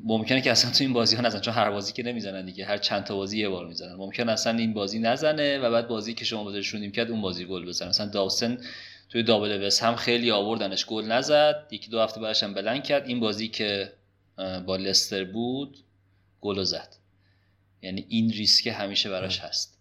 ممکنه 0.05 0.41
که 0.41 0.51
اصلا 0.51 0.71
تو 0.71 0.85
این 0.85 0.93
بازی 0.93 1.17
ها 1.17 1.23
نزنن 1.23 1.41
چون 1.41 1.55
هر 1.55 1.71
بازی 1.71 1.93
که 1.93 2.03
نمی‌زنن 2.03 2.45
دیگه 2.45 2.65
هر 2.65 2.79
چند 2.79 3.05
تا 3.05 3.17
بازی 3.17 3.39
یه 3.39 3.49
بار 3.49 3.67
می‌زنن. 3.67 3.95
ممکن 3.95 4.29
اصلا 4.29 4.59
این 4.59 4.75
بازی 4.75 4.99
نزنه 4.99 5.59
و 5.59 5.71
بعد 5.71 5.89
بازی 5.89 6.15
که 6.15 6.25
شما 6.25 6.45
بازیشون 6.45 6.91
کرد 6.91 7.11
اون 7.11 7.21
بازی 7.21 7.45
گل 7.45 7.67
بزنن. 7.67 7.89
مثلا 7.89 8.07
داوسن 8.07 8.59
توی 9.09 9.23
double 9.23 9.67
وست 9.67 9.83
هم 9.83 9.97
خیلی 9.97 10.31
آوردنش 10.31 10.87
گل 10.87 11.05
نزد. 11.05 11.69
یکی 11.71 11.91
دو 11.91 12.01
هفته 12.01 12.21
بعدش 12.21 12.43
هم 12.43 12.55
blank 12.55 12.85
کرد. 12.85 13.07
این 13.07 13.21
بازی 13.21 13.49
که 13.49 13.93
با 14.67 14.77
لستر 14.77 15.25
بود 15.25 15.79
گل 16.41 16.63
زد. 16.63 16.97
یعنی 17.83 18.07
این 18.09 18.31
ریسک 18.31 18.67
همیشه 18.67 19.11
براش 19.11 19.41
هست. 19.41 19.77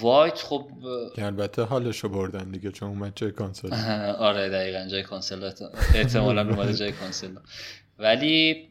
وایت 0.00 0.38
خب 0.38 0.70
البته 1.18 1.62
حالشو 1.62 2.08
بردن 2.08 2.50
دیگه 2.50 2.72
چون 2.72 2.88
اومد 2.88 3.12
جای 3.16 3.30
کانسلو. 3.30 3.74
آره 4.28 4.48
دقیقا 4.48 4.86
جای 4.90 5.02
کانسلو. 5.02 5.50
احتمالا 5.94 6.40
اومده 6.50 6.74
جای 6.74 6.92
کانسلو. 6.92 7.34
ولی 7.98 8.68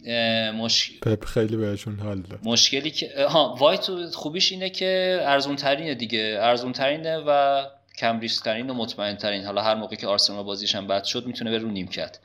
مش... 0.51 0.99
پپ 0.99 1.25
خیلی 1.25 1.57
بهشون 1.57 1.99
حال 1.99 2.21
داد. 2.21 2.39
مشکلی 2.43 2.91
که 2.91 3.25
ها 3.29 3.55
وایت 3.59 3.89
خوبیش 4.13 4.51
اینه 4.51 4.69
که 4.69 5.19
ارزون 5.21 5.55
ترینه 5.55 5.95
دیگه. 5.95 6.37
ارزون 6.41 6.71
ترینه 6.71 7.17
و 7.27 7.63
کم 7.99 8.19
ریسک 8.19 8.43
ترین 8.43 8.69
و 8.69 8.73
مطمئن 8.73 9.15
ترین 9.15 9.45
حالا 9.45 9.61
هر 9.61 9.75
موقع 9.75 9.95
که 9.95 10.07
آرسنال 10.07 10.43
بازیش 10.43 10.75
هم 10.75 10.87
بد 10.87 11.03
شد 11.03 11.25
می‌تونه 11.27 11.51
به 11.51 11.57
رو 11.57 11.71
نیم 11.71 11.87
کرد 11.87 12.19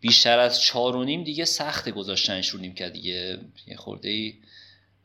بیشتر 0.00 0.38
از 0.38 0.60
چهار 0.60 0.96
و 0.96 1.04
نیم 1.04 1.24
دیگه 1.24 1.44
سخت 1.44 1.88
گذاشتنش 1.88 2.48
رو 2.48 2.60
نیم 2.60 2.74
کرد 2.74 2.92
دیگه. 2.92 3.38
یه 3.66 3.76
خورده 3.76 4.08
ای 4.08 4.34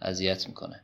اذیت 0.02 0.48
می‌کنه. 0.48 0.84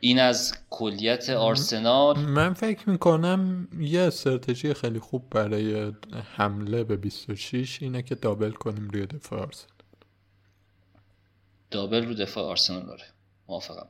این 0.00 0.20
از 0.20 0.54
کلیت 0.70 1.30
آرسنال. 1.30 2.18
من 2.18 2.54
فکر 2.54 2.90
می‌کنم 2.90 3.68
یه 3.80 4.00
استراتژی 4.00 4.74
خیلی 4.74 4.98
خوب 4.98 5.30
برای 5.30 5.92
حمله 6.36 6.84
به 6.84 6.96
26 6.96 7.82
اینه 7.82 8.02
که 8.02 8.14
دابل 8.14 8.50
کنیم 8.50 8.88
روی 8.88 9.06
دفاع 9.06 9.40
آرسنال. 9.40 9.70
دابل 11.70 12.06
رو 12.06 12.14
دفاع 12.14 12.44
آرسنال 12.44 12.86
داره. 12.86 13.04
موافقم. 13.48 13.86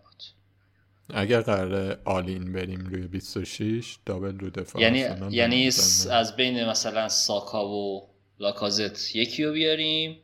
اگر 1.14 1.40
قراره 1.40 1.98
all 2.04 2.33
in 2.33 2.52
بریم 2.52 2.86
روی 2.86 3.06
26 3.06 3.98
double 4.06 4.38
رو 4.38 4.50
دفاع 4.50 4.82
یعنی 4.82 5.04
یعنی 5.30 5.66
از 6.10 6.36
بین 6.36 6.64
مثلا 6.64 7.08
ساکا 7.08 7.68
و 7.68 8.08
لاکازت 8.40 9.16
یکی 9.16 9.44
رو 9.44 9.52
بیاریم. 9.52 10.18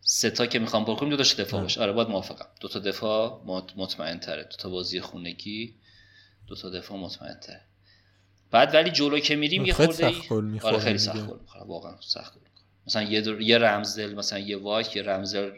سه 0.00 0.30
تا 0.30 0.46
که 0.46 0.58
می‌خوام 0.58 0.84
پر 0.84 0.94
کنیم 0.94 1.10
دو 1.10 1.16
تاش 1.16 1.34
دفاع 1.34 1.62
باشه. 1.62 1.80
آره 1.80 1.92
باید 1.92 2.08
موافقم. 2.08 2.46
دو 2.60 2.68
تا 2.68 2.78
دفاع 2.78 3.42
مطمئن 3.76 4.18
تره 4.18 4.42
دو 4.42 4.56
تا 4.58 4.68
بازی 4.68 5.00
خونگی 5.00 5.74
دو 6.46 6.56
تا 6.56 6.70
دفاع 6.70 6.98
مطمئن 6.98 7.40
تره 7.40 7.60
بعد 8.50 8.74
ولی 8.74 8.90
جلو 8.90 9.18
که 9.18 9.36
میریم 9.36 9.64
یه 9.64 9.72
خورده 9.72 10.06
ای 10.06 10.14
آره 10.62 10.78
خیلی 10.78 10.98
سخت 10.98 11.26
گل 11.26 11.38
واقعا 11.66 11.94
سخت 12.00 12.38
مثلا 12.86 13.02
یه 13.02 13.20
در... 13.20 13.40
یه 13.40 13.58
رمزدل 13.58 14.14
مثلا 14.14 14.38
یه 14.38 14.56
وایت 14.56 14.96
یه 14.96 15.02
رمزل 15.02 15.50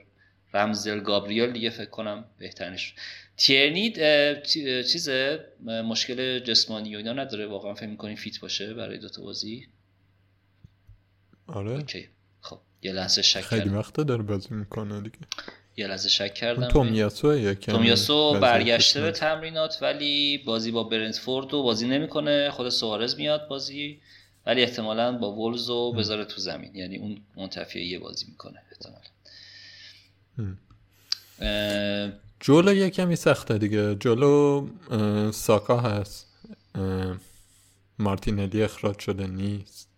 رمزل 0.54 1.00
گابریل 1.00 1.52
دیگه 1.52 1.70
فکر 1.70 1.90
کنم 1.90 2.24
بهترینش. 2.38 2.94
تیرنی 3.36 3.92
چیز 4.82 5.08
مشکل 5.66 6.38
جسمانی 6.38 6.94
و 6.94 6.98
اینا 6.98 7.12
نداره؟ 7.12 7.46
واقعا 7.46 7.74
فکر 7.74 7.86
می‌کنی 7.86 8.16
fit 8.16 8.40
باشه 8.40 8.74
برای 8.74 8.98
دوتا 8.98 9.22
بازی؟ 9.22 9.66
آره. 11.46 11.70
اوکی. 11.70 12.08
خب 12.40 12.58
یه 12.82 12.92
لحظه 12.92 13.22
شک 13.22 13.40
خیلی 13.40 13.68
وقت 13.68 13.94
داره 13.94 14.22
بازی 14.22 14.54
می‌کنه 14.54 15.00
دیگه. 15.00 15.18
یه 15.76 15.86
لحظه 15.86 16.08
شک 16.08 16.34
کردم. 16.34 16.68
تومیاسو 16.68 17.54
تومیاسو 17.54 18.40
برگشته 18.40 19.00
به. 19.00 19.12
تمرینات 19.12 19.78
ولی 19.82 20.38
بازی 20.38 20.70
با 20.70 20.84
برنتفورد 20.84 21.54
و 21.54 21.62
بازی 21.62 21.88
نمی‌کنه. 21.88 22.50
خود 22.50 22.68
سوارز 22.68 23.16
میاد 23.16 23.48
بازی 23.48 24.00
ولی 24.46 24.62
احتمالا 24.62 25.18
با 25.18 25.32
وولفز 25.32 25.68
رو 25.68 25.92
بذاره 25.92 26.24
تو 26.24 26.40
زمین. 26.40 26.74
یعنی 26.74 26.96
اون 26.96 27.20
منتفیه 27.36 27.84
یه 27.84 27.98
بازی 27.98 28.26
می‌کنه 28.28 28.62
احتمالا. 28.72 29.00
جلو 32.40 32.74
یه 32.74 32.90
کمی 32.90 33.16
سخته 33.16 33.58
دیگه. 33.58 33.94
جلو 33.94 34.68
ساکا 35.32 35.80
هست. 35.80 36.26
مارتینلی 37.98 38.62
اخراج 38.62 38.98
شده 38.98 39.26
نیست. 39.26 39.88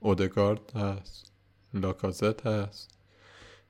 اودگارد 0.00 0.76
هست. 0.76 1.32
لاکازت 1.74 2.46
هست. 2.46 2.90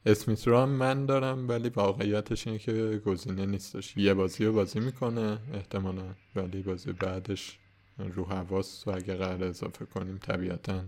اسمیت 0.07 0.49
رو 0.49 0.59
هم 0.59 0.69
من 0.69 1.07
دارم 1.07 1.49
ولی 1.49 1.69
واقعیتش 1.69 2.47
اینه 2.47 2.59
که 2.59 3.03
گزینه 3.07 3.47
نیستش. 3.47 3.97
یه 3.97 4.15
بازی 4.15 4.45
رو 4.45 4.53
بازی 4.53 4.81
می‌کنه 4.81 5.39
احتمالا. 5.55 6.15
ولی 6.37 6.63
بازی 6.63 6.93
بعدش 6.93 7.59
رو 7.99 8.25
حواس 8.25 8.87
و 8.87 8.91
اگه 8.91 9.15
قرار 9.15 9.45
اضافه 9.45 9.85
کنیم 9.85 10.19
طبیعتا 10.19 10.85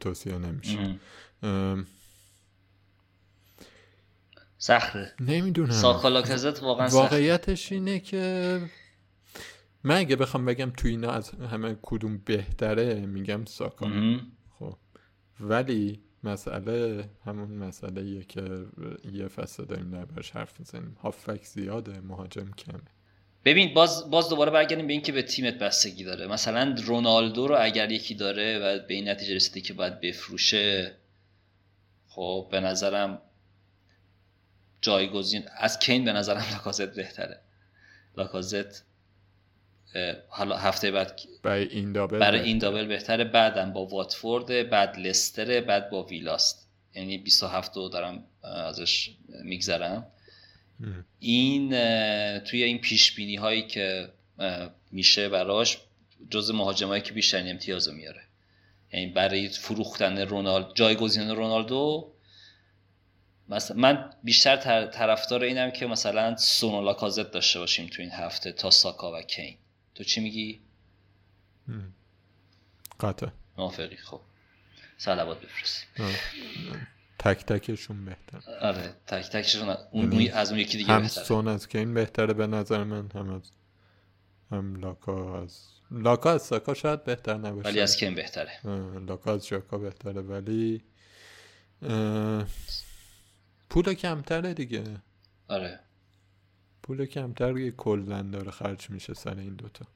توصیه 0.00 0.38
نمیشه. 0.38 0.98
سخته 4.62 5.12
نمی‌دونم. 5.20 5.70
ساکا 5.70 6.08
لاکازت 6.08 6.62
واقعا 6.62 6.88
سخته 6.88 7.00
واقعیتش 7.00 7.72
اینه 7.72 8.00
که 8.00 8.60
من 9.84 9.96
اگه 9.96 10.16
بخوام 10.16 10.44
بگم 10.44 10.70
تو 10.76 10.88
اینا 10.88 11.10
از 11.10 11.30
همه 11.30 11.76
کدوم 11.82 12.18
بهتره 12.18 12.94
میگم 12.94 13.44
ساکا 13.44 13.86
مهم. 13.86 14.20
خب. 14.58 14.76
ولی 15.40 16.00
مسئله 16.24 17.04
همون 17.26 17.48
مسئله 17.48 18.00
ایه 18.00 18.24
که 18.24 18.66
یه 19.12 19.28
فصل 19.28 19.64
داریم 19.64 19.90
دربارش 19.90 20.30
حرف 20.30 20.60
می‌زنیم. 20.60 20.96
هافک 21.02 21.44
زیاده 21.44 22.00
مهاجم 22.00 22.50
کمه. 22.58 22.80
ببین 23.44 23.74
باز 23.74 24.10
باز 24.10 24.28
دوباره 24.28 24.50
برگردیم 24.50 24.86
به 24.86 24.92
اینکه 24.92 25.12
به 25.12 25.22
تیمت 25.22 25.54
بستگی 25.54 26.04
داره. 26.04 26.26
مثلا 26.26 26.76
رونالدو 26.84 27.46
رو 27.48 27.56
اگر 27.60 27.90
یکی 27.90 28.14
داره 28.14 28.58
و 28.58 28.86
به 28.88 28.94
این 28.94 29.08
نتیجه 29.08 29.34
رسیده 29.34 29.60
که 29.60 29.74
باید 29.74 30.00
بفروشه 30.00 30.96
خب 32.08 32.48
به 32.50 32.60
نظرم 32.60 33.22
جایگزین 34.80 35.44
از 35.56 35.78
کین 35.78 36.04
به 36.04 36.12
نظرم 36.12 36.44
لاکازت 36.52 36.94
بهتره. 36.94 37.40
لاکازت 38.16 38.82
حالا 40.28 40.56
هفته 40.56 40.90
بعد 40.90 41.20
برای 41.42 41.68
این 41.68 41.92
دابل 41.92 42.18
برای 42.18 42.40
این 42.40 42.58
دابل 42.58 42.86
بهتره. 42.86 43.24
بعدم 43.24 43.72
با 43.72 43.86
واتفورد 43.86 44.70
بعد 44.70 44.98
لستر 44.98 45.60
بعد 45.60 45.90
با 45.90 46.02
ویلاست. 46.02 46.66
یعنی 46.94 47.18
27 47.18 47.76
رو 47.76 47.88
دارم 47.88 48.24
ازش 48.42 49.10
میگذرم. 49.44 50.06
این 51.18 51.68
توی 52.38 52.62
این 52.62 52.78
پیش 52.78 53.14
بینی 53.14 53.36
هایی 53.36 53.62
که 53.66 54.08
میشه 54.92 55.28
براش 55.28 55.78
جز 56.30 56.50
مهاجمایی 56.50 57.02
که 57.02 57.12
بیشترین 57.12 57.50
امتیاز 57.50 57.88
رو 57.88 57.94
میاره. 57.94 58.20
یعنی 58.92 59.06
برای 59.06 59.48
فروختن 59.48 60.18
رونالد 60.18 60.66
جایگزین 60.74 61.30
رونالدو 61.30 62.12
مثلا 63.50 63.76
من 63.76 64.10
بیشتر 64.24 64.56
طر- 64.56 64.86
طرفدار 64.86 65.42
اینم 65.42 65.70
که 65.70 65.86
مثلا 65.86 66.36
سون 66.36 66.74
و 66.74 66.82
لاکازت 66.84 67.30
داشته 67.30 67.58
باشیم 67.58 67.86
تو 67.86 68.02
این 68.02 68.10
هفته 68.10 68.52
تا 68.52 68.70
ساکا 68.70 69.12
و 69.18 69.22
کین. 69.22 69.56
تو 69.94 70.04
چی 70.04 70.20
میگی. 70.20 70.60
قطع 73.00 73.26
موافقی 73.58 73.96
خب. 73.96 74.20
صلوات 74.98 75.40
بفرست 75.40 75.86
آه. 76.00 76.10
تک 77.18 77.44
تکشون 77.44 78.04
بهتر 78.04 78.50
آره 78.60 78.94
تک 79.06 79.28
تکشون 79.30 79.68
اون 79.90 80.12
یعنی 80.12 80.28
از 80.28 80.50
اون 80.50 80.58
یکی 80.60 80.78
دیگه 80.78 80.92
هم 80.92 81.02
بهتره. 81.02 81.24
سون 81.24 81.48
از 81.48 81.68
کین 81.68 81.94
بهتره 81.94 82.32
به 82.34 82.46
نظر 82.46 82.84
من 82.84 83.10
هم 83.14 83.30
از 83.30 83.42
هم 84.50 84.76
لاکا 84.80 85.42
از 85.42 85.60
لاکا 85.90 86.32
از 86.32 86.42
ساکا 86.42 86.74
شاید 86.74 87.04
بهتر 87.04 87.34
نباشه. 87.34 87.68
ولی 87.68 87.80
از 87.80 87.96
کین 87.96 88.14
بهتره. 88.14 88.66
لاکا 89.06 89.34
از 89.34 89.46
ژاکا 89.46 89.78
بهتره. 89.78 90.20
ولی 90.20 90.82
اه، 91.82 92.44
پول 93.70 93.94
کمتره 93.94 94.54
دیگه. 94.54 94.84
آره. 95.48 95.80
پول 96.82 97.06
کمتر 97.06 97.58
یه 97.58 97.70
کلا 97.70 98.22
داره 98.22 98.50
خرج 98.50 98.90
میشه 98.90 99.14
سر 99.14 99.38
این 99.38 99.54
دوتا 99.54 99.86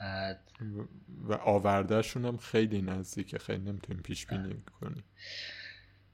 بعد 0.00 0.50
و- 0.60 0.82
و 1.28 1.34
آوردهشون 1.34 2.24
هم 2.24 2.36
خیلی 2.36 2.82
نزدیکه 2.82 3.38
خیلی 3.38 3.62
نمی‌تونیم 3.62 4.02
پیش 4.02 4.26
بینی 4.26 4.62
کنیم. 4.80 5.04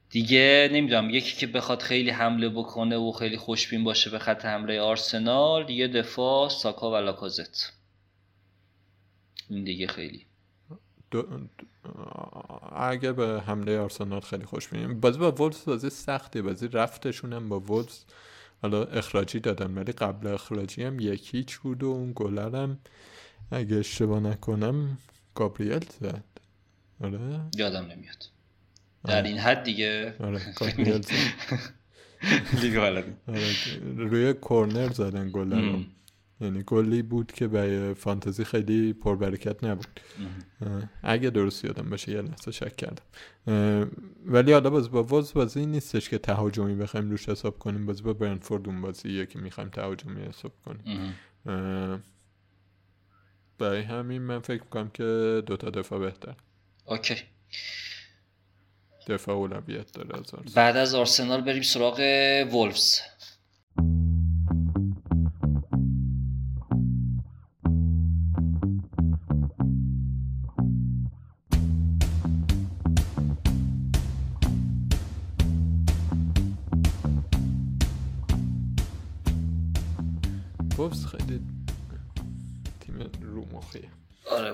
دیگه 0.09 0.69
نمی‌دونم 0.73 1.09
یکی 1.09 1.37
که 1.37 1.47
بخواد 1.47 1.81
خیلی 1.81 2.09
حمله 2.09 2.49
بکنه 2.49 2.97
و 2.97 3.11
خیلی 3.11 3.37
خوشبین 3.37 3.83
باشه 3.83 4.09
به 4.09 4.19
خط 4.19 4.45
حمله 4.45 4.81
آرسنال 4.81 5.69
یه 5.69 5.87
دفاع 5.87 6.49
ساکا 6.49 6.91
و 6.91 6.95
لاکازت. 6.95 7.73
این 9.49 9.63
دیگه 9.63 9.87
خیلی. 9.87 10.25
دو... 11.11 11.27
اگه 12.75 13.11
به 13.11 13.43
حمله 13.45 13.79
آرسنال 13.79 14.19
خیلی 14.19 14.45
خوش 14.45 14.67
بینیم. 14.67 14.99
بازی 14.99 15.19
با 15.19 15.31
وولز 15.31 15.65
بازی 15.65 15.89
سختی 15.89 16.41
بازی 16.41 16.67
رفتشون 16.67 17.33
هم 17.33 17.49
با 17.49 17.59
وولز 17.59 17.99
حالا 18.61 18.83
اخراجی 18.83 19.39
دادن 19.39 19.77
ولی 19.77 19.91
قبل 19.91 20.27
اخراجی 20.27 20.83
هم 20.83 20.99
یکی 20.99 21.45
بود 21.63 21.83
و 21.83 21.87
اون 21.87 22.13
گلر 22.15 22.55
هم 22.55 22.79
اگه 23.51 23.75
اشتباه 23.75 24.19
نکنم 24.19 24.97
گابریل 25.35 25.85
زد. 25.99 26.23
آره؟ 27.03 27.41
یادم 27.55 27.85
نمیاد. 27.85 28.25
در 29.03 29.23
این 29.23 29.37
حد 29.37 29.63
دیگه. 29.63 30.15
آره 30.19 30.41
گابریل 30.59 31.01
زد. 31.01 31.13
آره. 33.27 33.53
روی 33.97 34.33
کورنر 34.33 34.89
زدن 34.89 35.29
گلر 35.29 35.61
رو 35.61 35.73
ام. 35.73 35.85
یعنی 36.41 36.63
گلی 36.63 37.01
بود 37.01 37.31
که 37.31 37.47
برای 37.47 37.93
فانتزی 37.93 38.43
خیلی 38.43 38.93
پربرکت 38.93 39.63
نبود. 39.63 39.99
اگه 41.03 41.29
درست 41.29 41.65
یادم 41.65 41.89
باشه 41.89 42.11
یه 42.11 42.21
لحظه 42.21 42.51
شک 42.51 42.75
کردم. 42.75 43.03
ولی 44.25 44.53
حالا 44.53 44.69
باز 44.69 44.91
با 44.91 45.03
وز 45.03 45.33
بازی 45.33 45.65
نیستش 45.65 46.09
که 46.09 46.17
تهاجمی 46.17 46.75
بخوایم 46.75 47.11
روش 47.11 47.29
حساب 47.29 47.59
کنیم. 47.59 47.85
بازی 47.85 48.03
با 48.03 48.13
برنفورد 48.13 48.67
اون 48.67 48.81
بازیه 48.81 49.25
که 49.25 49.39
می‌خوایم 49.39 49.69
تهاجمی 49.69 50.21
حساب 50.21 50.53
کنیم. 50.65 51.13
برای 53.57 53.81
همین 53.81 54.21
من 54.21 54.39
فکر 54.39 54.63
می‌کنم 54.63 54.89
که 54.89 55.03
دوتا 55.45 55.69
دفاع 55.69 55.99
بهتر. 55.99 56.35
اوکی. 56.85 57.15
دفاع 59.07 59.35
اولویت 59.35 59.91
داره 59.91 60.09
از 60.19 60.33
آرسنال. 60.33 60.43
بعد 60.55 60.77
از 60.77 60.95
آرسنال 60.95 61.41
بریم 61.41 61.61
سراغ 61.61 61.99
وولفز. 62.51 62.99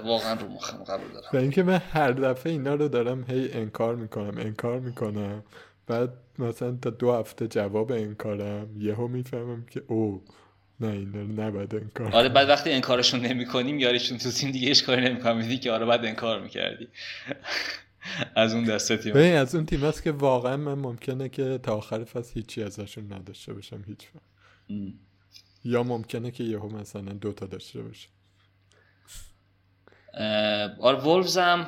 واقعا 0.08 0.34
رو 0.34 0.48
مخم 0.48 0.78
قبول 0.78 1.12
دارم. 1.14 1.30
و 1.34 1.38
اینکه 1.38 1.64
من 1.64 1.82
هر 1.92 2.12
دفعه 2.12 2.52
اینا 2.52 2.76
رو 2.76 2.88
دارم 2.88 3.26
هی 3.30 3.52
انکار 3.52 3.96
می‌کنم 3.96 4.38
انکار 4.38 4.80
می‌کنم. 4.80 5.44
بعد 5.88 6.10
مثلا 6.40 6.78
تا 6.82 6.90
دو 6.90 7.14
هفته 7.14 7.48
جواب 7.48 7.92
انکارم 7.92 8.82
یهو 8.82 9.08
می‌فهمم 9.08 9.66
که 9.70 9.84
او 9.88 10.24
نه 10.80 10.88
اینا 10.88 11.22
رو 11.22 11.28
نباید 11.28 11.76
انکار 11.76 12.16
آره 12.16 12.30
بعد 12.30 12.50
وقتی 12.50 12.72
انکارشون 12.72 13.20
نمی‌کنیم 13.20 13.80
یاریشون 13.80 14.18
تو 14.18 14.32
تیم 14.32 14.52
دیگه 14.52 14.76
کاری 14.76 15.02
نمی‌کنم 15.02 15.38
میدی 15.38 15.58
که 15.58 15.72
آره 15.72 15.86
بعد 15.86 16.06
انکار 16.06 16.42
می‌کردی. 16.42 16.88
از 18.36 18.54
اون 18.54 18.64
دسته 18.64 18.98
تیم. 18.98 19.14
ببین 19.14 19.36
از 19.36 19.56
اون 19.56 19.66
تیم 19.66 19.84
هست 19.84 20.04
که 20.04 20.12
واقعا 20.12 20.58
من 20.58 20.74
ممکنه 20.74 21.30
که 21.30 21.60
تا 21.64 21.78
آخر 21.78 22.04
فصل 22.04 22.34
هیچی 22.34 22.64
ازشون 22.64 23.14
نداشته 23.14 23.54
باشم 23.54 23.84
هیچ. 23.88 24.08
یا 25.64 25.84
ممکنه 25.84 26.32
که 26.32 26.44
یهو 26.44 26.70
مثلا 26.70 27.14
دوتا 27.14 27.46
داشته 27.46 27.82
باشه 27.82 28.08
آره 30.80 30.98
وولفز 30.98 31.38
هم 31.38 31.68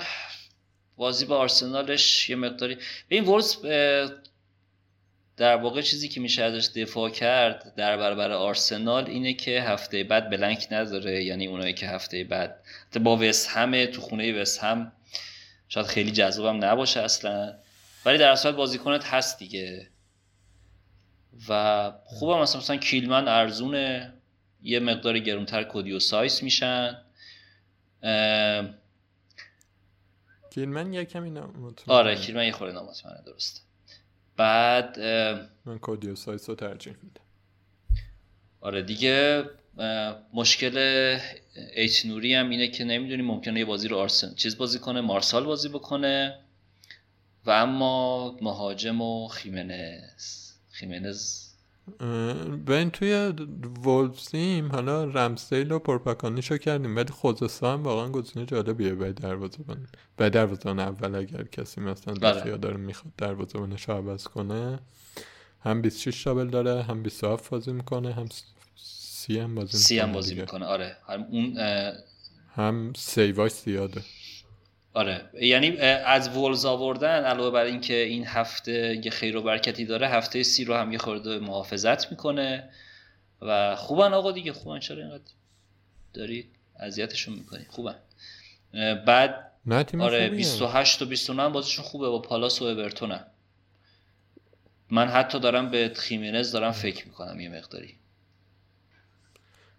بازی 0.98 1.26
با 1.26 1.38
آرسنالش 1.38 2.30
یه 2.30 2.36
مقداری 2.36 2.78
این 3.10 3.24
وولفز 3.24 3.58
در 5.40 5.56
واقع 5.56 5.82
چیزی 5.82 6.08
که 6.08 6.20
میشه 6.20 6.44
ازش 6.44 6.70
دفاع 6.76 7.10
کرد 7.10 7.74
در 7.76 7.98
برابر 7.98 8.32
آرسنال 8.32 9.06
اینه 9.06 9.34
که 9.34 9.62
هفته 9.62 10.04
بعد 10.04 10.30
بلنک 10.30 10.68
نداره. 10.72 11.24
یعنی 11.24 11.48
اونایی 11.48 11.74
که 11.74 11.88
هفته 11.88 12.24
بعد 12.24 12.56
با 13.04 13.18
وست 13.18 13.50
همه 13.50 13.88
تو 13.88 14.02
خونه 14.02 14.42
وست 14.42 14.64
هم 14.64 14.92
شاید 15.70 15.86
خیلی 15.86 16.12
جذابم 16.12 16.66
نباشه 16.66 17.00
اصلا. 17.00 17.56
ولی 18.06 18.18
در 18.18 18.30
اصل 18.30 18.52
بازیکنت 18.52 19.06
هست 19.06 19.40
دیگه. 19.40 19.88
و 21.50 21.92
خوبم 22.06 22.42
مثلا 22.42 22.62
مثلا 22.62 22.78
کیلمن 22.78 23.28
ارزونه. 23.28 24.14
یه 24.64 24.80
مقدار 24.80 25.20
گرونتر 25.20 25.64
کودیو 25.64 26.00
سایس 26.00 26.44
میشن. 26.44 26.98
کیلمن 30.50 30.94
یه 30.94 31.06
کمی 31.06 31.30
نامطمئن. 31.30 31.98
آره 31.98 32.16
کیلمن 32.16 32.46
یه 32.46 32.52
خورده 32.52 32.74
نامطمئنه 32.74 33.22
درسته. 33.26 33.62
بعد 34.38 35.00
من 35.66 35.78
کودیو 35.82 36.16
سایس 36.16 36.50
رو 36.50 36.56
ترجیح 36.56 36.96
میدم. 37.04 37.22
آره 38.62 38.82
دیگه 38.82 39.44
مشکل 40.34 40.78
ایچ 41.76 42.06
نوری 42.06 42.36
هم 42.36 42.50
اینه 42.50 42.68
که 42.68 42.84
نمی‌دونیم 42.84 43.26
ممکنه 43.26 43.60
یه 43.60 43.66
بازی 43.66 43.88
رو 43.88 43.98
آرسن 43.98 44.36
چیز 44.36 44.58
بازی 44.58 44.80
کنه 44.80 45.02
مارسال 45.02 45.44
بازی 45.44 45.70
بکنه. 45.70 46.40
و 47.46 47.52
اما 47.52 48.32
مهاجم 48.42 49.02
و 49.02 49.28
خیمنز. 49.28 50.52
خیمنز 50.72 51.49
این 52.68 52.90
توی 52.90 53.34
وولفزیم 53.84 54.72
حالا 54.72 55.04
رمسیل 55.04 55.72
و 55.72 55.80
پرپکانیشو 55.80 56.58
کردیم 56.58 56.96
ولی 56.96 57.10
خوزستا 57.10 57.74
هم 57.74 57.84
واقعا 57.84 58.10
گزینه 58.10 58.46
جالبیه 58.46 58.94
به 58.96 59.12
دروازه‌بان 59.14 59.88
به 60.18 60.30
دروازه‌بان 60.30 60.80
اول 60.80 61.16
اگر 61.16 61.44
کسی 61.44 61.82
مثلا 61.82 62.14
بله. 62.14 62.58
داره 62.58 62.78
می‌خواد 62.78 63.14
دروازه‌بانش 63.18 63.90
رو 63.90 63.96
عوض 63.96 64.24
کنه 64.24 64.80
هم 65.62 65.82
26 65.82 66.24
شابل 66.24 66.48
داره 66.48 66.84
هم 66.84 67.04
27 67.04 67.50
بازی 67.50 67.72
می‌کنه 67.72 68.14
هم 68.14 68.30
سی 68.76 69.40
هم 69.40 69.56
بازی 69.56 69.78
سی 69.78 70.00
هم 70.00 70.06
می‌کنه 70.06 70.16
بازی. 70.16 70.36
می‌کنه 70.36 70.66
آره 70.66 70.98
هم 71.08 71.24
اون 71.32 71.54
اه، 71.58 71.94
هم 72.56 72.94
سیواش 72.96 73.52
زیاده 73.52 74.02
آره. 74.94 75.30
یعنی 75.42 75.78
از 75.78 76.30
وولز 76.30 76.66
آوردن 76.66 77.24
علاوه 77.24 77.52
بر 77.52 77.64
اینکه 77.64 77.94
این 77.94 78.28
هفته 78.28 79.02
یه 79.06 79.12
خیر 79.12 79.38
و 79.38 79.42
برکتی 79.42 79.86
داره 79.86 80.08
هفته 80.08 80.44
سی 80.44 80.66
رو 80.66 80.76
هم 80.76 80.92
یه 80.92 80.98
خورده 80.98 81.40
محافظت 81.40 82.12
می‌کنه. 82.12 82.70
و 83.42 83.76
خوبن 83.76 84.14
آقا 84.14 84.32
دیگه. 84.32 84.54
خوبن. 84.54 84.80
چرا 84.80 84.98
اینقدر 84.98 85.24
داری 86.14 86.50
اذیتشون 86.80 87.34
می‌کنی؟ 87.34 87.66
خوبن. 87.70 87.96
بعد 89.08 89.52
نه 89.66 89.84
تیم 89.84 90.02
آره 90.02 90.24
خوبیه. 90.24 90.38
28 90.38 91.02
و 91.02 91.06
29 91.06 91.44
هم 91.44 91.52
بازیشون 91.52 91.86
خوبه. 91.86 92.10
با 92.10 92.22
پالاس 92.22 92.62
و 92.62 92.66
اورتونن 92.66 93.26
من 94.92 95.08
حتی 95.08 95.40
دارم 95.40 95.72
به 95.72 95.92
خیمنز 95.96 96.52
دارم 96.52 96.72
فکر 96.72 97.08
می‌کنم 97.08 97.40
یه 97.40 97.50
مقداری. 97.50 97.96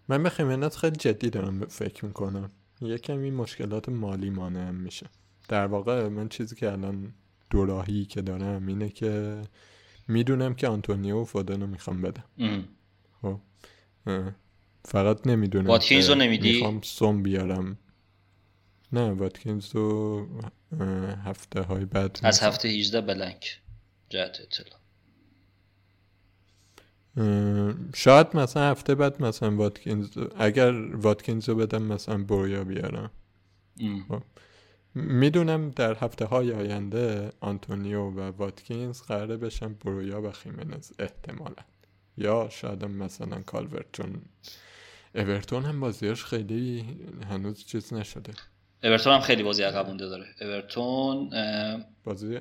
من 0.08 0.22
به 0.22 0.30
خیمنز 0.30 0.76
خیلی 0.76 0.96
جدی 0.96 1.30
دارم 1.30 1.66
فکر 1.66 2.04
می‌کنم. 2.04 2.50
یکم 2.80 3.18
این 3.18 3.34
مشکلات 3.34 3.88
مالی 3.88 4.30
مانع 4.30 4.70
میشه 4.70 5.06
در 5.48 5.66
واقع 5.66 6.08
من 6.08 6.28
چیزی 6.28 6.56
که 6.56 6.72
الان 6.72 7.12
دوراهی 7.50 8.04
که 8.04 8.22
دارم 8.22 8.66
اینه 8.66 8.88
که 8.88 9.42
می‌دونم 10.08 10.54
که 10.54 10.68
آنتونیو 10.68 11.16
و 11.16 11.24
فودن 11.24 11.60
رو 11.60 11.66
می‌خوام 11.66 12.02
بدم. 12.02 12.24
خب. 13.22 13.40
فقط 14.84 15.26
نمی‌دونم 15.26 15.66
واتکینز 15.66 16.08
رو 16.08 16.14
نمیدی؟ 16.14 16.52
می‌خوام 16.52 16.80
سوم 16.82 17.22
بیارم 17.22 17.78
نه 18.92 19.10
واتکینز 19.10 19.74
رو 19.74 20.26
هفته 21.24 21.62
های 21.62 21.84
بعد 21.84 22.18
از. 22.22 22.40
هفته 22.40 22.68
18 22.68 23.00
blank 23.00 23.60
جهت 24.08 24.40
اطلاع 24.40 24.79
شاید 27.94 28.36
مثلا 28.36 28.70
هفته 28.70 28.94
بعد 28.94 29.22
مثلا 29.22 29.56
واتکینز 29.56 30.08
اگر 30.38 30.72
واتکینز 30.96 31.48
رو 31.48 31.54
بدم 31.54 31.82
مثلا 31.82 32.24
برویا 32.24 32.64
بیارم. 32.64 33.10
ام. 33.80 34.22
می‌دونم 34.94 35.70
در 35.70 35.94
هفته 35.94 36.24
های 36.24 36.52
آینده 36.52 37.32
آنتونیو 37.40 38.00
و 38.00 38.20
واتکینز 38.20 39.02
قراره 39.02 39.36
بشن 39.36 39.74
برویا 39.74 40.22
و 40.22 40.30
خیمنز 40.30 40.92
احتمالا. 40.98 41.62
یا 42.16 42.48
شاید 42.50 42.84
مثلا 42.84 43.40
کالورت 43.40 43.86
چون 43.92 44.22
اورتون 45.14 45.64
هم 45.64 45.80
بازیاش 45.80 46.24
خیلی 46.24 46.84
هنوز 47.30 47.64
چیز 47.64 47.94
نشده. 47.94 48.32
اورتون 48.84 49.12
هم 49.12 49.20
خیلی 49.20 49.42
بازی 49.42 49.62
عقب 49.62 49.86
مونده 49.86 50.06
داره. 50.08 50.26
اورتون 50.40 51.30
بازی 52.04 52.38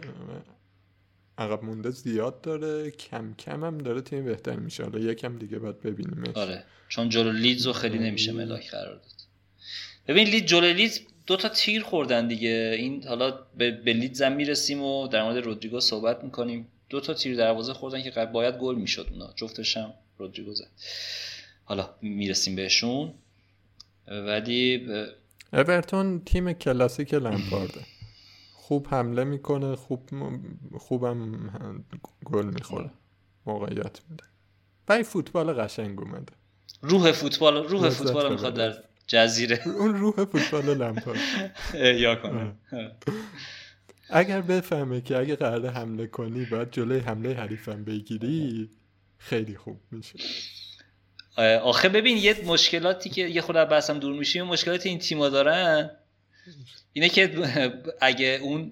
عقب 1.40 1.64
مونده 1.64 1.90
زیاد 1.90 2.42
داره 2.42 2.92
کم 2.92 3.34
کم 3.34 3.64
هم 3.64 3.78
داره 3.78 4.02
تیم 4.02 4.26
بهتر 4.26 4.56
میشه. 4.56 4.84
حالا 4.84 5.00
یکم 5.00 5.38
دیگه 5.38 5.60
باید 5.60 5.82
ببینیمش. 5.82 6.36
آره 6.36 6.64
چون 6.90 7.10
جلو 7.10 7.32
لیدز 7.32 7.66
رو 7.68 7.74
خیلی 7.74 7.98
نمیشه 8.00 8.32
ملاک 8.32 8.72
قرار 8.72 8.94
داد. 8.94 9.20
ببین 10.08 10.28
لید 10.28 10.46
جلو 10.46 10.74
لیدز 10.74 11.00
دو 11.28 11.38
تا 11.38 11.50
تیر 11.50 11.84
خوردن 11.84 12.28
دیگه. 12.28 12.76
این 12.80 13.08
حالا 13.08 13.40
به, 13.58 13.72
به 13.72 13.94
لیدز 13.94 14.22
هم 14.22 14.32
می‌رسیم 14.36 14.82
و 14.84 15.08
در 15.08 15.24
مورد 15.24 15.38
رودریگو 15.38 15.80
صحبت 15.80 16.24
می‌کنیم. 16.24 16.68
دو 16.90 17.02
تا 17.02 17.14
تیر 17.14 17.36
دروازه 17.36 17.74
خوردن 17.74 18.02
که 18.02 18.26
باید 18.34 18.56
گل 18.56 18.76
می‌شد 18.76 19.08
اونا. 19.12 19.34
جفتش 19.36 19.78
هم 19.78 19.94
رودریگو 20.18 20.54
زد. 20.54 20.68
حالا 21.64 21.90
می‌رسیم 22.02 22.56
بهشون. 22.56 23.14
ولی 24.08 24.78
ب- 24.78 25.08
اورتون 25.54 26.22
تیم 26.26 26.54
کلاسیک 26.54 27.14
لمپارده. 27.14 27.82
خوب 28.70 28.88
حمله 28.92 29.24
می‌کنه 29.24 29.76
خوب 29.76 30.10
خوبم 30.78 31.50
گل 32.26 32.46
می‌خوره. 32.46 32.90
موقعیت 33.46 34.00
میده. 34.10 34.24
و 34.88 35.04
فوتبال 35.04 35.54
قشنگ 35.54 36.02
اومده. 36.02 36.34
روح 36.82 37.12
فوتبال 37.12 37.64
روح 37.68 37.90
فوتبال 37.90 38.32
می‌خواد. 38.32 38.54
در 38.54 38.74
جزیره. 39.08 39.68
اون 39.68 39.96
روح 39.96 40.26
فوتبال 40.26 40.78
لمپارد 40.78 41.20
احیا 41.74 42.16
کنه. 42.22 42.56
اگر 44.10 44.42
بفهمه 44.42 45.02
که 45.02 45.18
اگه 45.18 45.36
قراره 45.36 45.70
حمله 45.70 46.08
کنی 46.08 46.46
باید 46.46 46.72
جلوی 46.72 47.00
حمله 47.00 47.34
حریفم 47.34 47.84
بگیری 47.84 48.70
خیلی 49.18 49.56
خوب 49.56 49.80
میشه. 49.92 50.20
آخه 51.62 51.90
ببین 51.90 52.18
یه 52.18 52.36
مشکلاتی 52.46 53.10
که 53.10 53.22
یه 53.22 53.42
خود 53.42 53.56
بحثم 53.56 54.00
دور 54.00 54.20
میشیم 54.20 54.46
مشکلات 54.46 54.86
این 54.86 55.00
تیما 55.00 55.30
دارن. 55.30 55.90
اینه 56.94 57.10
که 57.10 57.32
اگه 58.02 58.40
اون 58.42 58.72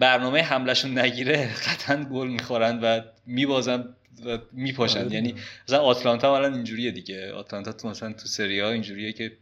برنامه 0.00 0.42
حملشون 0.42 0.98
نگیره 0.98 1.54
قطعا 1.54 2.04
گل 2.04 2.28
می‌خورن 2.28 2.80
و 2.80 3.00
میبازن 3.26 3.94
و 4.24 4.38
میپاشن. 4.52 5.04
آره. 5.04 5.14
یعنی 5.14 5.34
مثلا 5.68 5.78
آتلانتا 5.80 6.36
الان 6.36 6.54
اینجوریه 6.54 6.90
دیگه. 6.90 7.32
آتلانتا 7.32 7.72
تو 7.72 7.88
مثلا 7.88 8.12
تو 8.12 8.26
سری 8.26 8.60
ها 8.60 8.70
اینجوریه 8.70 9.12
که 9.12 9.32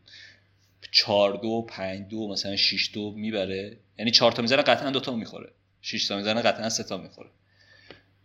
4 0.91 1.39
2 1.43 1.67
5 1.69 2.09
2 2.09 2.29
مثلا 2.29 2.57
6 2.57 2.91
2 2.95 3.11
می‌بره. 3.11 3.77
یعنی 3.99 4.11
4 4.11 4.33
تا 4.33 4.43
می‌زنه 4.43 4.63
قطعا 4.63 4.91
دو 4.91 5.01
تا 5.01 5.17
می‌خوره. 5.17 5.51
6 5.83 6.09
تا 6.09 6.17
می‌زنه 6.17 6.43
قطعا 6.43 6.69
سه 6.69 6.83
تا 6.83 6.97
می‌خوره. 6.97 7.29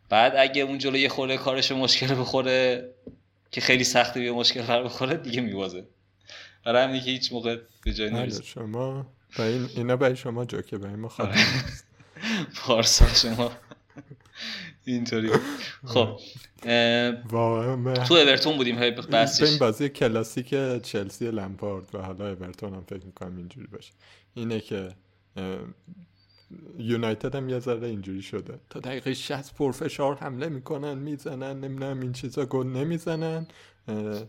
بعد 0.09 0.33
اگه 0.35 0.61
اون 0.61 0.77
جلو 0.77 0.97
یه 0.97 1.09
خورده 1.09 1.37
کارش 1.37 1.71
مشکل 1.71 2.15
بخوره 2.15 2.89
که 3.51 3.61
خیلی 3.61 3.83
سخته 3.83 4.19
به 4.19 4.31
مشکل 4.31 4.61
بخوره 4.61 5.17
دیگه 5.17 5.41
میوازه 5.41 5.83
برای 6.65 6.83
همینه 6.83 6.99
که 6.99 7.11
هیچ 7.11 7.33
موقع 7.33 7.57
به 7.85 7.93
جای 7.93 8.09
نمی‌رسه. 8.09 8.43
شما 8.43 9.05
و 9.37 9.41
این 9.41 9.69
اینا 9.75 9.95
برای 9.95 10.15
شما 10.15 10.45
جوکه 10.45 10.77
برای 10.77 10.95
ما 10.95 11.09
خاطر 11.09 11.45
پارسال 12.55 13.09
شما. 13.09 13.51
اینطوری. 14.85 15.29
خب 15.85 16.19
تو 18.07 18.13
اورتون 18.13 18.57
بودیم 18.57 18.79
هی 18.79 18.91
به 18.91 18.99
این 18.99 19.09
بحثش 19.09 19.57
بازی 19.57 19.89
کلاسیک 19.89 20.49
چلسی 20.81 21.31
لمپارد 21.31 21.95
و 21.95 22.01
حالا 22.01 22.29
اورتون 22.29 22.73
هم 22.73 22.83
فکر 22.89 23.05
می‌کنم 23.05 23.37
اینجوری 23.37 23.67
باشه. 23.67 23.91
اینه 24.33 24.59
که 24.59 24.89
یونایتد 26.77 27.35
هم 27.35 27.49
یه 27.49 27.59
ذره 27.59 27.87
اینجوری 27.87 28.21
شده. 28.21 28.59
تا 28.69 28.79
دقیقه 28.79 29.13
60 29.13 29.53
پرفشار 29.55 30.15
حمله 30.15 30.49
می‌کنن 30.49 30.93
می‌زنن 30.93 31.59
نمی‌دونم 31.59 31.99
این 31.99 32.13
چیزا 32.13 32.45
گل 32.45 32.67
نمی‌زنن 32.67 33.47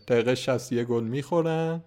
دقیقه 0.07 0.35
60 0.35 0.71
یه 0.71 0.83
گل 0.83 1.03
می‌خورن. 1.03 1.83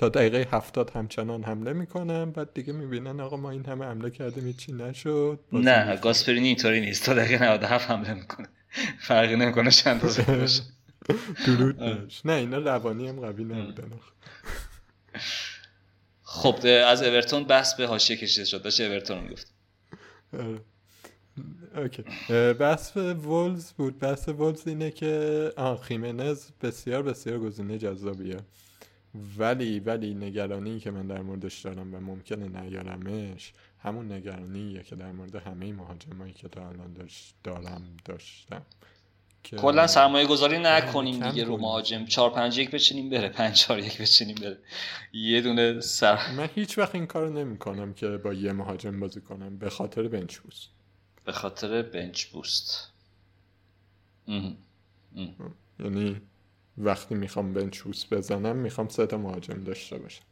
تا 0.00 0.08
دقیقه 0.08 0.48
70 0.52 0.90
همچنان 0.90 1.42
حمله 1.42 1.72
می‌کنن 1.72 2.30
بعد 2.30 2.54
دیگه 2.54 2.72
می‌بینن 2.72 3.20
آقا 3.20 3.36
ما 3.36 3.50
این 3.50 3.66
همه 3.66 3.84
حمله 3.84 4.10
کردیم 4.10 4.46
هیچی 4.46 4.72
نشد. 4.72 5.40
نه. 5.52 5.96
گاسپرینی 5.96 6.46
اینطوری 6.46 6.80
نیست. 6.80 7.04
تا 7.06 7.14
دقیقه 7.14 7.44
97 7.44 7.90
حمله 7.90 8.14
می‌کنه. 8.14 8.48
فرقی 9.00 9.36
نمی‌کنه 9.36 9.70
چند 9.70 10.06
زد 10.06 10.40
باشه 10.40 10.62
درود. 11.46 11.82
نه 12.24 12.32
اینا 12.32 12.58
روانی 12.58 13.08
هم 13.08 13.20
قوی 13.20 13.44
نبودن. 13.44 13.90
خب 16.22 16.56
از 16.86 17.02
اورتون 17.02 17.44
بحث 17.44 17.74
به 17.74 17.86
حاشیه 17.86 18.16
کشیده 18.16 18.44
شد. 18.44 18.62
داشت 18.62 18.80
اورتون 18.80 19.16
رو 19.16 19.22
می‌گفت. 19.22 19.52
آره. 20.32 20.60
اوکی. 21.76 22.04
بحث 22.52 22.96
وولز 22.96 23.72
بود. 23.72 23.98
بحث 23.98 24.28
وولز 24.28 24.68
اینه 24.68 24.90
که 24.90 25.52
خیمنز 25.82 26.44
بسیار 26.62 27.02
بسیار 27.02 27.38
گزینه 27.38 27.78
جذابیه. 27.78 28.36
ولی 29.38 29.80
ولی 29.80 30.14
نگرانی 30.14 30.80
که 30.80 30.90
من 30.90 31.06
در 31.06 31.22
موردش 31.22 31.60
دارم 31.60 31.94
و 31.94 32.00
ممکنه 32.00 32.62
نیارمش 32.62 33.52
همون 33.82 34.12
نگرانیه 34.12 34.82
که 34.82 34.96
در 34.96 35.12
مورد 35.12 35.34
همه 35.34 35.72
مهاجمایی 35.72 36.32
که 36.32 36.48
تا 36.48 36.68
الان 36.68 36.92
داشت 36.92 37.34
دارم 37.44 37.82
داشتم. 38.04 38.62
کلا 39.58 39.86
سرمایه 39.86 40.26
گذاری 40.26 40.58
نکنیم 40.58 41.30
دیگه 41.30 41.44
رو. 41.44 41.56
مهاجم. 41.56 42.04
4 42.04 42.30
5 42.30 42.58
1 42.58 42.70
بچینیم 42.70 43.10
بره. 43.10 43.28
5 43.28 43.56
4 43.56 43.78
1 43.78 44.00
بچینیم 44.00 44.34
بره. 44.34 44.58
یه 45.12 45.40
دونه 45.40 45.80
سر 45.80 46.32
من 46.32 46.48
هیچ 46.54 46.78
وقت 46.78 46.94
این 46.94 47.06
کارو 47.06 47.32
نمی 47.32 47.58
کنم 47.58 47.94
که 47.94 48.08
با 48.08 48.32
یه 48.32 48.52
مهاجم 48.52 49.00
بازی 49.00 49.20
کنم. 49.20 49.58
به 49.58 49.70
خاطر 49.70 50.08
بنچ 50.08 50.38
بوست. 50.38 50.68
به 51.24 51.32
خاطر 51.32 51.82
بنچ 51.82 52.24
بوست. 52.24 52.92
اه. 54.28 54.52
یعنی 55.80 56.20
وقتی 56.78 57.14
می‌خوام 57.14 57.52
بنچ 57.52 57.80
بوست 57.80 58.14
بزنم 58.14 58.56
می‌خوام 58.56 58.88
سه 58.88 59.06
تا 59.06 59.16
مهاجم 59.16 59.64
داشته 59.64 59.98
باشم 59.98 60.22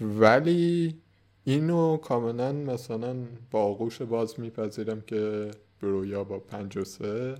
ولی 0.00 1.00
اینو 1.44 1.96
کاملا 1.96 2.52
مثلا 2.52 3.16
با 3.50 3.62
آغوش 3.62 4.02
باز 4.02 4.40
میپذیرم 4.40 5.00
که 5.00 5.50
برویا 5.82 6.24
با 6.24 6.38
53 6.38 7.38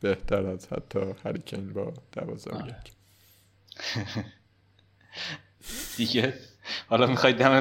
بهتر 0.00 0.46
از 0.46 0.68
حتی 0.68 1.00
هریکین 1.24 1.72
با 1.72 1.92
12 2.12 2.50
آره. 2.50 2.66
یک 2.66 2.92
دیگه 5.96 6.34
حالا 6.88 7.06
می‌خواید 7.06 7.36
دم 7.36 7.60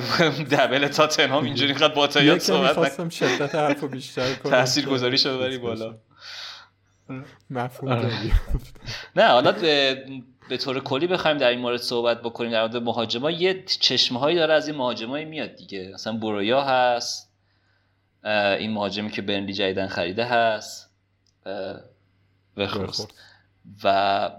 دبل 0.51 0.87
تاتنهام 0.87 1.43
اینجوری 1.43 1.73
قد 1.73 1.93
با 1.93 2.07
تا 2.07 2.23
یاد 2.23 2.35
یکم 2.35 2.45
صحبت 2.45 2.69
می‌خواستم 2.69 3.09
شدت 3.09 3.55
حرف 3.55 3.81
رو 3.81 3.87
بیشتر 3.87 4.33
کنم 4.33 4.51
تأثیر 4.51 4.85
که 4.85 4.89
گذاریشو 4.89 5.37
ببری 5.37 5.51
چیز 5.51 5.61
بالا. 5.61 5.97
مفهوم 7.49 7.91
آره. 7.91 8.11
نه 9.15 9.27
حالا 9.27 9.51
به, 9.51 10.05
به 10.49 10.57
طور 10.57 10.79
کلی 10.79 11.07
بخوایم 11.07 11.37
در 11.37 11.49
این 11.49 11.59
مورد 11.59 11.77
صحبت 11.81 12.21
بکنیم 12.21 12.51
در 12.51 12.61
مورد 12.61 12.77
مهاجما 12.77 13.31
یه 13.31 13.63
چشمه 13.63 14.19
هایی 14.19 14.35
داره 14.35 14.53
از 14.53 14.67
این 14.67 14.77
مهاجمایی 14.77 15.25
میاد 15.25 15.55
دیگه. 15.55 15.91
مثلا 15.93 16.13
برویا 16.13 16.61
هست 16.61 17.31
این 18.59 18.71
مهاجمی 18.71 19.11
که 19.11 19.21
برنلی 19.21 19.53
جدیدن 19.53 19.87
خریده 19.87 20.25
هست 20.25 20.89
بخورد. 22.57 23.13
و 23.83 24.29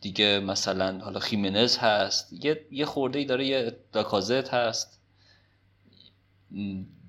دیگه 0.00 0.40
مثلا 0.40 0.98
حالا 0.98 1.20
خیمنز 1.20 1.78
هست 1.78 2.44
یه 2.44 2.66
یه 2.70 2.84
خورده 2.84 3.18
ای 3.18 3.24
داره 3.24 3.46
یه 3.46 3.76
لاکازت 3.94 4.54
هست. 4.54 5.00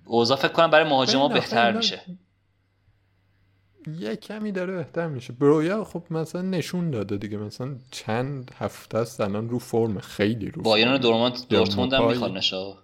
اوضاع 0.05 0.37
فکر 0.37 0.51
کنم 0.51 0.71
برای 0.71 0.89
مهاجما 0.89 1.27
بهتر 1.27 1.71
میشه. 1.71 2.01
یه 3.87 4.15
کمی 4.15 4.51
داره 4.51 4.75
بهتر 4.75 5.07
میشه 5.07 5.33
برویا 5.33 5.83
خب 5.83 6.03
مثلا 6.09 6.41
نشون 6.41 6.91
داده 6.91 7.17
دیگه 7.17 7.37
مثلا 7.37 7.75
چند 7.91 8.51
هفته 8.57 8.97
است 8.97 9.21
الان 9.21 9.49
رو 9.49 9.59
فرم 9.59 9.99
خیلی 9.99 10.49
رو 10.49 10.61
بایرن 10.61 10.99
فرم. 10.99 11.29
دورتموند 11.49 11.93
هم 11.93 12.07
میخوانش 12.07 12.53
ها. 12.53 12.83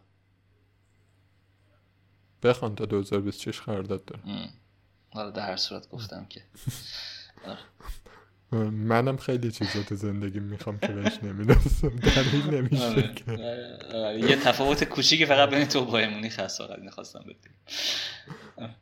بخوان 2.43 2.75
تا 2.75 2.85
2026 2.85 3.61
قرارداد 3.61 4.05
داره. 4.05 4.21
حالا 5.09 5.29
در 5.29 5.45
هر 5.45 5.55
صورت 5.55 5.89
گفتم 5.89 6.25
که 6.29 6.41
منم 8.71 9.17
خیلی 9.17 9.51
چیزا 9.51 9.83
تو 9.83 9.95
زندگی 9.95 10.39
می‌خوام 10.39 10.79
که 10.79 10.87
بهش 10.87 11.19
نمیدستم 11.23 11.89
دلیل 11.89 12.53
نمیشه 12.53 12.85
آره. 12.85 13.13
که 13.13 13.31
آره. 13.93 14.19
یه 14.19 14.35
تفاوت 14.35 14.83
کوچیکی 14.83 15.25
فقط 15.25 15.49
بین 15.49 15.65
تو 15.65 15.79
و 15.79 15.85
بایر 15.85 16.09
مونیخ 16.09 16.39
هست 16.39 16.57
فقط 16.57 16.79
اینو 16.79 16.91
خواستم 16.91 17.23
بهت 17.25 17.37
بگم. 18.57 18.75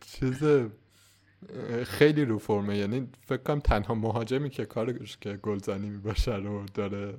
چیز 0.00 0.42
خیلی 1.84 2.24
رو 2.24 2.38
فرمه. 2.38 2.78
یعنی 2.78 3.08
فکر 3.26 3.42
کنم 3.42 3.60
تنها 3.60 3.94
مهاجمی 3.94 4.50
که 4.50 4.64
کارش 4.64 5.16
که 5.16 5.36
گلزنی 5.36 5.90
می‌باشه 5.90 6.36
رو 6.36 6.64
داره 6.74 7.14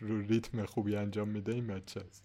رو 0.00 0.20
ریتم 0.20 0.66
خوبی 0.66 0.96
انجام 0.96 1.28
میده 1.28 1.52
این 1.52 1.66
بچه 1.66 2.00
است. 2.00 2.24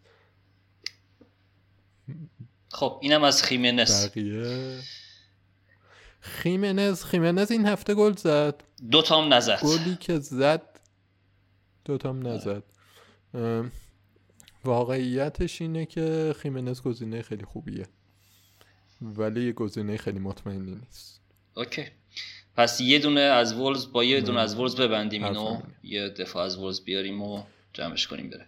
خب 2.70 3.00
اینم 3.02 3.24
از 3.24 3.44
خیمنس. 3.44 4.06
بقیه؟ 4.06 4.80
خیمنز 6.20 7.04
خیمنز 7.04 7.52
این 7.52 7.66
هفته 7.66 7.94
گل 7.94 8.16
زد. 8.16 8.64
دو 8.92 9.02
تام 9.02 9.34
نزد. 9.34 9.60
گلی 9.62 9.96
که 9.96 10.20
زد 10.20 10.80
دوتام 11.86 12.28
نزد. 12.28 12.64
اه، 13.34 13.66
واقعیتش 14.66 15.62
اینه 15.62 15.86
که 15.86 16.36
خیمنز 16.38 16.82
گزینه 16.82 17.22
خیلی 17.22 17.46
خوبیه. 17.46 17.88
ولی 19.02 19.46
یه 19.46 19.52
گزینه 19.52 19.98
خیلی 19.98 20.20
مطمئنی 20.20 20.76
نیست. 20.76 21.22
اوکی. 21.58 21.86
پس 22.56 22.82
یه 22.82 23.00
دونه 23.00 23.20
از 23.20 23.54
ولز 23.54 23.92
با 23.92 24.04
یه 24.04 24.22
دونه 24.22 24.40
از 24.40 24.60
ولز 24.60 24.76
ببندیم 24.76 25.24
اینو. 25.24 25.62
یه 25.84 26.10
دفاع 26.10 26.46
از 26.46 26.58
ولز 26.58 26.82
بیاریم 26.82 27.22
و 27.22 27.44
جمعش 27.74 28.08
کنیم 28.08 28.30
بره. 28.30 28.46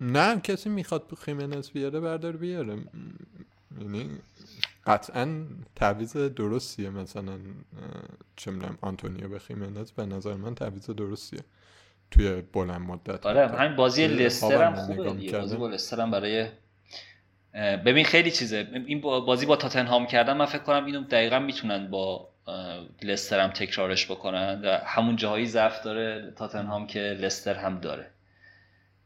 نه 0.00 0.40
کسی 0.40 0.68
می‌خواد 0.68 1.12
خیمنز 1.24 1.70
بیاره 1.70 2.00
بردار 2.00 2.36
بیاره. 2.36 2.78
یعنی 3.80 4.10
قطعا 4.86 5.46
تعویض 5.76 6.16
درستیه. 6.16 6.90
مثلا 6.90 7.38
چه 8.36 8.50
می‌دونم 8.50 8.78
آنتونیو 8.80 9.28
به 9.28 9.38
خیمنز 9.38 9.90
به 9.90 10.06
نظر 10.06 10.34
من 10.34 10.54
تعویض 10.54 10.90
درستیه 10.90 11.40
توی 12.10 12.42
بلند 12.52 12.80
مدت. 12.80 13.26
آره 13.26 13.48
همین 13.48 13.76
بازی 13.76 14.06
لستر 14.06 14.62
هم 14.62 14.74
خوبه 14.74 15.12
دیگه. 15.12 15.38
بازی 15.38 15.56
با 15.56 15.68
لستر 15.68 16.00
هم 16.00 16.10
برای 16.10 16.48
ببین 17.54 18.04
خیلی 18.04 18.30
چیزه. 18.30 18.68
این 18.86 19.00
با- 19.00 19.20
بازی 19.20 19.46
با 19.46 19.56
تاتنهام 19.56 20.06
کردن 20.06 20.36
من 20.36 20.46
فکر 20.46 20.62
کنم 20.62 20.84
اینو 20.84 21.00
دقیقا 21.04 21.38
می‌تونن 21.38 21.90
با 21.90 22.28
لستر 23.02 23.40
هم 23.40 23.50
تکرارش 23.50 24.06
بکنن 24.06 24.60
و 24.64 24.78
همون 24.84 25.16
جاهایی 25.16 25.46
ضعف 25.46 25.82
داره 25.82 26.32
تاتنهام 26.36 26.86
که 26.86 27.00
لستر 27.00 27.54
هم 27.54 27.80
داره. 27.80 28.10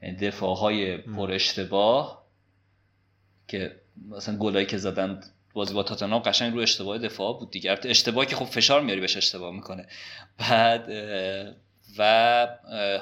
یعنی 0.02 0.16
دفاعهای 0.16 0.96
پر 0.96 1.32
اشتباه 1.32 2.24
که 3.48 3.76
مثلا 4.10 4.36
گلایی 4.36 4.66
که 4.66 4.76
زدن 4.76 5.20
بازی 5.54 5.74
با 5.74 5.82
تاتنهام 5.82 6.22
قشنگ 6.22 6.54
رو 6.54 6.60
اشتباه 6.60 6.98
دفاع 6.98 7.38
بود 7.38 7.50
دیگه. 7.50 7.78
اشتباهی 7.84 8.26
که 8.26 8.36
خب 8.36 8.44
فشار 8.44 8.80
میاری 8.80 9.00
بهش 9.00 9.16
اشتباه 9.16 9.54
می‌کنه. 9.54 9.86
بعد 10.38 10.88
و 11.98 12.48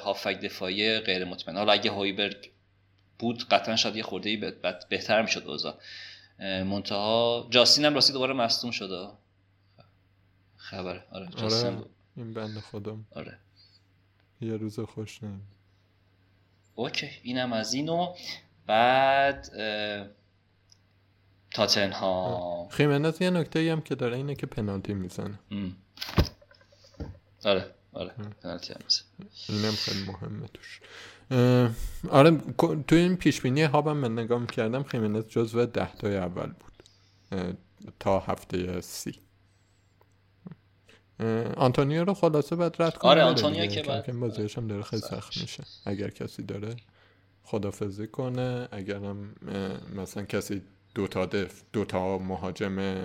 هافک 0.03 0.39
دفاعی 0.39 0.99
غیر 0.99 1.25
مطمئن. 1.25 1.57
حالا 1.57 1.71
اگه 1.73 1.91
هویبرگ 1.91 2.51
بود 3.19 3.47
قطعا 3.47 3.75
شاید 3.75 3.95
یه 3.95 4.03
خورده 4.03 4.55
بهتر 4.89 5.21
می‌شد 5.21 5.43
اوضاع. 5.47 5.79
منتها 6.39 7.47
جاستین 7.49 7.85
هم 7.85 7.93
راستی 7.93 8.13
دوباره 8.13 8.33
مصدوم 8.33 8.71
شده 8.71 9.07
خبره. 10.57 11.03
آره 11.11 11.27
جاستین 11.35 11.69
آره 11.69 11.77
بود. 11.77 11.89
این 12.15 12.33
بند 12.33 12.59
خودم. 12.59 13.05
آره. 13.11 13.37
یه 14.41 14.57
روز 14.57 14.79
خوش 14.79 15.23
نیم 15.23 15.47
اوکی 16.75 17.09
اینم 17.23 17.53
از 17.53 17.73
اینو. 17.73 18.15
بعد 18.67 19.47
تاتنهام. 21.51 22.69
خیمنز 22.69 23.21
یه 23.21 23.29
نکته 23.29 23.71
هم 23.71 23.81
که 23.81 23.95
داره 23.95 24.17
اینه 24.17 24.35
که 24.35 24.45
پنالتی 24.45 24.93
می‌زنه. 24.93 25.39
آره 27.45 27.75
آره 27.93 28.13
پنالتی 28.43 28.73
هم 28.73 28.79
می‌زنه. 28.83 29.29
اینم 29.49 29.71
خیلی 29.71 30.05
مهمه 30.05 30.47
توش. 30.47 30.81
آره 32.09 32.37
تو 32.87 32.95
این 32.95 33.15
پیش 33.15 33.41
بینی 33.41 33.61
هابم 33.63 33.97
من 33.97 34.13
نگاه 34.19 34.39
می‌کردم 34.39 34.83
خیمنز 34.83 35.23
جزو 35.27 35.65
ده 35.65 35.95
تای 35.95 36.17
اول 36.17 36.47
بود. 36.49 36.73
تا 37.99 38.19
هفته 38.19 38.81
سی. 38.81 39.19
آنتونیو 41.57 42.03
رو 42.03 42.13
خلاصه 42.13 42.55
بعد 42.55 42.75
رد 42.81 42.97
کنیم. 42.97 43.11
آره، 43.11 43.21
آنتونیو. 43.23 43.65
که 43.65 43.81
بعد- 43.83 44.11
بازیش 44.19 44.57
هم 44.57 44.67
داره 44.67 44.83
خیلی 44.83 45.01
سخت 45.01 45.37
میشه. 45.41 45.63
اگر 45.85 46.09
کسی 46.09 46.43
داره 46.43 46.75
خدافزی 47.43 48.07
کنه 48.07 48.67
اگرم 48.71 49.35
مثلا 49.95 50.23
کسی 50.23 50.61
دو 50.95 51.07
تا 51.07 51.25
دف 51.25 51.61
دو 51.73 51.85
تا 51.85 52.17
مهاجم 52.17 53.03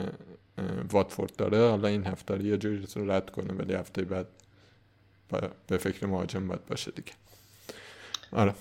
واتفورد 0.92 1.36
داره 1.36 1.70
حالا 1.70 1.88
این 1.88 2.06
هفته 2.06 2.34
رو 2.34 2.46
یه 2.46 2.56
جوری 2.56 2.86
رد 2.96 3.30
کنه 3.30 3.54
ولی 3.54 3.74
هفته 3.74 4.02
بعد 4.02 4.26
به 5.66 5.78
فکر 5.78 6.06
مهاجم 6.06 6.48
باید 6.48 6.66
باشه 6.66 6.90
دیگه. 6.90 7.12
آره 8.32 8.54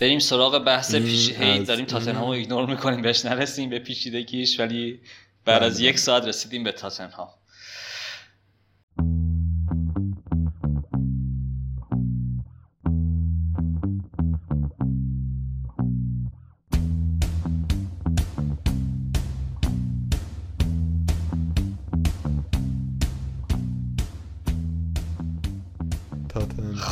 بریم 0.00 0.18
سراغ 0.18 0.64
بحث 0.64 0.94
پیش 0.94 1.32
هی 1.32 1.60
از 1.60 1.66
داریم 1.66 1.86
تاتنهام 1.86 2.24
رو 2.24 2.30
ایگنور 2.30 2.66
می‌کنیم 2.66 3.02
بهش 3.02 3.24
نرسیم 3.24 3.70
به 3.70 3.78
پیچیدگیش 3.78 4.60
ولی 4.60 5.00
بعد 5.44 5.62
از 5.62 5.78
بله. 5.78 5.88
یک 5.88 5.98
ساعت 5.98 6.24
رسیدیم 6.24 6.64
به 6.64 6.72
تاتنهام 6.72 7.28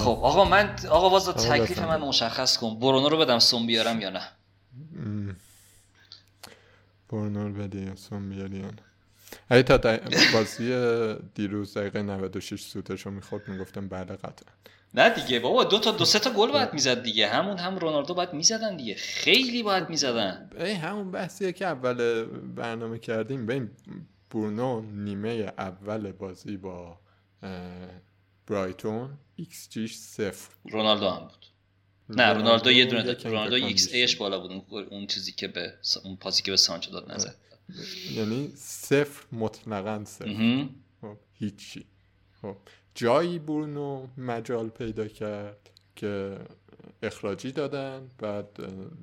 خب 0.09 0.24
آقا 0.24 0.44
من 0.44 0.76
آقا 0.90 1.06
آقا 1.06 1.32
تکلیف. 1.32 1.78
من 1.78 2.01
مشخص 2.01 2.56
کن. 2.56 2.78
برونو 2.78 3.09
رو 3.09 3.18
بدم 3.18 3.39
سوم 3.39 3.66
بیارم 3.66 4.01
یا 4.01 4.10
نه؟ 4.10 4.22
م. 4.93 5.32
برنور 7.12 7.52
بدی 7.52 7.80
یا 7.80 7.97
سون 7.97 8.28
بیاری 8.28 8.56
یا 8.56 8.66
نه 8.66 8.82
اگه 9.48 9.62
تا 9.62 9.98
بازی 10.32 10.66
دیروز 11.35 11.76
دقیقه 11.78 12.02
96 12.02 12.60
سوتش 12.62 13.06
رو 13.06 13.12
می‌خورد 13.12 13.48
می‌گفتم 13.48 13.89
بله 13.89 14.16
قطعا. 14.16 14.52
نه 14.94 15.10
دیگه 15.10 15.40
بابا 15.40 15.64
دو 15.64 15.78
تا 15.78 15.90
دو 15.90 16.05
سه 16.05 16.18
تا 16.18 16.30
گل 16.30 16.52
باید 16.52 16.72
می‌زد 16.72 17.02
دیگه. 17.02 17.28
همون 17.28 17.59
هم 17.59 17.78
رونالدو 17.78 18.14
باید 18.14 18.32
می‌زدن 18.32 18.76
دیگه. 18.76 18.94
خیلی 18.94 19.62
باید 19.62 19.89
می‌زدن. 19.90 20.51
ای 20.59 20.72
همون 20.72 21.10
بحثیه 21.10 21.52
که 21.52 21.66
اول 21.66 22.24
برنامه 22.56 22.98
کردیم. 22.98 23.47
ببین 23.47 23.70
برونو 24.30 24.80
نیمه 24.80 25.52
اول 25.59 26.12
بازی 26.12 26.56
با 26.56 26.98
برایتون 28.47 29.10
XG 29.39 29.69
ش 29.69 29.97
صفر 29.97 30.55
بود. 30.62 30.73
رونالدو 30.73 31.09
هم 31.10 31.20
بود 31.28 31.47
نه 32.09 32.32
رونالدو 32.32 32.70
یه 32.73 32.85
دونه 32.85 33.02
داد 33.02 33.27
رونالدو 33.27 33.55
XG 33.66 33.89
ش 33.93 34.16
بالا 34.16 34.39
بود 34.40 34.65
اون- 34.90 35.06
چیزی 35.06 35.32
که 35.32 35.48
به 35.48 35.74
اون 36.05 36.16
پاسی 36.16 36.43
که 36.43 36.51
به 36.51 36.56
سانچو 36.56 36.90
داد 36.90 37.12
نزد 37.12 37.36
یعنی 38.10 38.52
صفر 38.56 39.24
مطلقا 39.36 40.05
صفر. 40.05 40.66
خب 41.01 41.16
هیچی 41.35 41.85
خب 42.43 42.56
جایی 42.94 43.39
برونو 43.39 44.06
مجال 44.16 44.69
پیدا 44.69 45.09
کرد 45.09 45.70
که 45.97 46.39
اخراجی 47.02 47.52
دادن. 47.52 48.09
بعد 48.19 48.48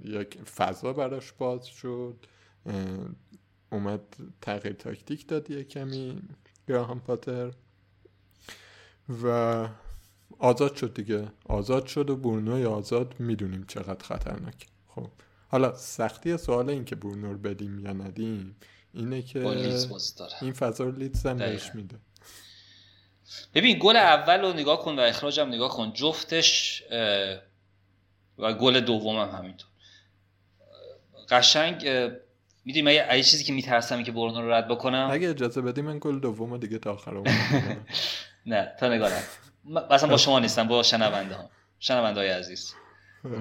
یک 0.05 0.37
فضا 0.41 0.93
براش 0.93 1.31
باز 1.31 1.65
شد. 1.67 2.15
اومد 3.71 4.01
تغییر 4.41 4.73
تاکتیک 4.75 5.27
داد 5.27 5.51
یه 5.51 5.63
کمی 5.63 6.21
گراهام 6.67 6.99
پاتر. 6.99 7.51
و 9.23 9.67
آزاد 10.39 10.75
شد 10.75 10.93
دیگه. 10.93 11.27
آزاد 11.45 11.85
شد 11.85 12.09
و 12.09 12.15
برونوی 12.15 12.65
آزاد 12.65 13.15
می‌دونیم 13.19 13.65
چقدر 13.67 14.03
خطرناک 14.03 14.67
خب. 14.87 15.07
حالا 15.47 15.75
سختی 15.75 16.37
سوال 16.37 16.69
این 16.69 16.85
که 16.85 16.95
برونو 16.95 17.31
رو 17.31 17.37
بدیم 17.37 17.79
یا 17.79 17.93
ندیم 17.93 18.55
اینه 18.93 19.21
که 19.21 19.47
این 20.41 20.53
فضا 20.53 20.83
رو 20.83 20.91
لیدز 20.91 21.25
هم 21.25 21.37
بهش 21.37 21.75
میده. 21.75 21.95
ببین 23.53 23.77
گل 23.81 23.95
اول 23.95 24.41
رو 24.41 24.53
نگاه 24.53 24.81
کن 24.81 24.99
و 24.99 25.01
اخراجم 25.01 25.47
نگاه 25.47 25.69
کن. 25.69 25.93
جفتش 25.93 26.83
و 28.37 28.53
گل 28.53 28.79
دومم 28.79 29.29
هم 29.29 29.37
همینطور. 29.37 29.69
قشنگ 31.29 31.87
می‌دونی 32.65 32.81
من 32.81 32.93
یه 32.93 33.23
چیزی 33.23 33.43
که 33.43 33.53
میترسم 33.53 34.03
که 34.03 34.11
برونو 34.11 34.41
رو 34.41 34.51
رد 34.51 34.67
بکنم. 34.67 35.09
اگه 35.11 35.29
اجازه 35.29 35.61
بدی 35.61 35.81
من 35.81 35.97
گل 36.01 36.19
دوم 36.19 36.57
دیگه 36.57 36.77
تا 36.77 36.93
آخر 36.93 37.13
نه 38.45 38.75
تا 38.79 38.89
نگاه 38.89 39.11
مثلا 39.91 40.09
با 40.09 40.17
شما 40.17 40.39
نیستم 40.39 40.67
با 40.67 40.83
شنونده 40.83 41.35
ها. 41.35 41.49
شنونده 41.79 42.19
های 42.19 42.29
عزیز. 42.29 42.73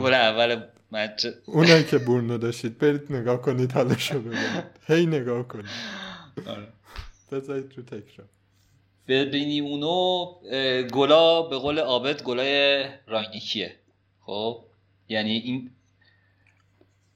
گل 0.01 0.15
اول 0.15 0.63
مچ. 0.93 1.27
اونایی 1.47 1.85
که 1.85 1.99
برونو 1.99 2.39
داشتید 2.39 2.79
برید 2.79 3.13
نگاه 3.13 3.43
کنید 3.43 3.73
حالشو 3.73 4.21
ببینید. 4.21 4.65
هی 4.87 5.07
نگاه 5.07 5.49
کنید. 5.49 5.67
آره. 6.47 6.69
بذارید 7.33 7.73
رو 7.77 7.83
تکرار 7.83 8.29
ببینی 9.09 9.61
اونو 9.61 10.27
گلا 10.93 11.43
به 11.43 11.59
قول 11.59 11.79
عابد 11.79 12.23
گلای 12.23 12.85
راینیکیه 13.07 13.77
خب؟ 14.21 14.65
یعنی 15.09 15.31
این 15.31 15.71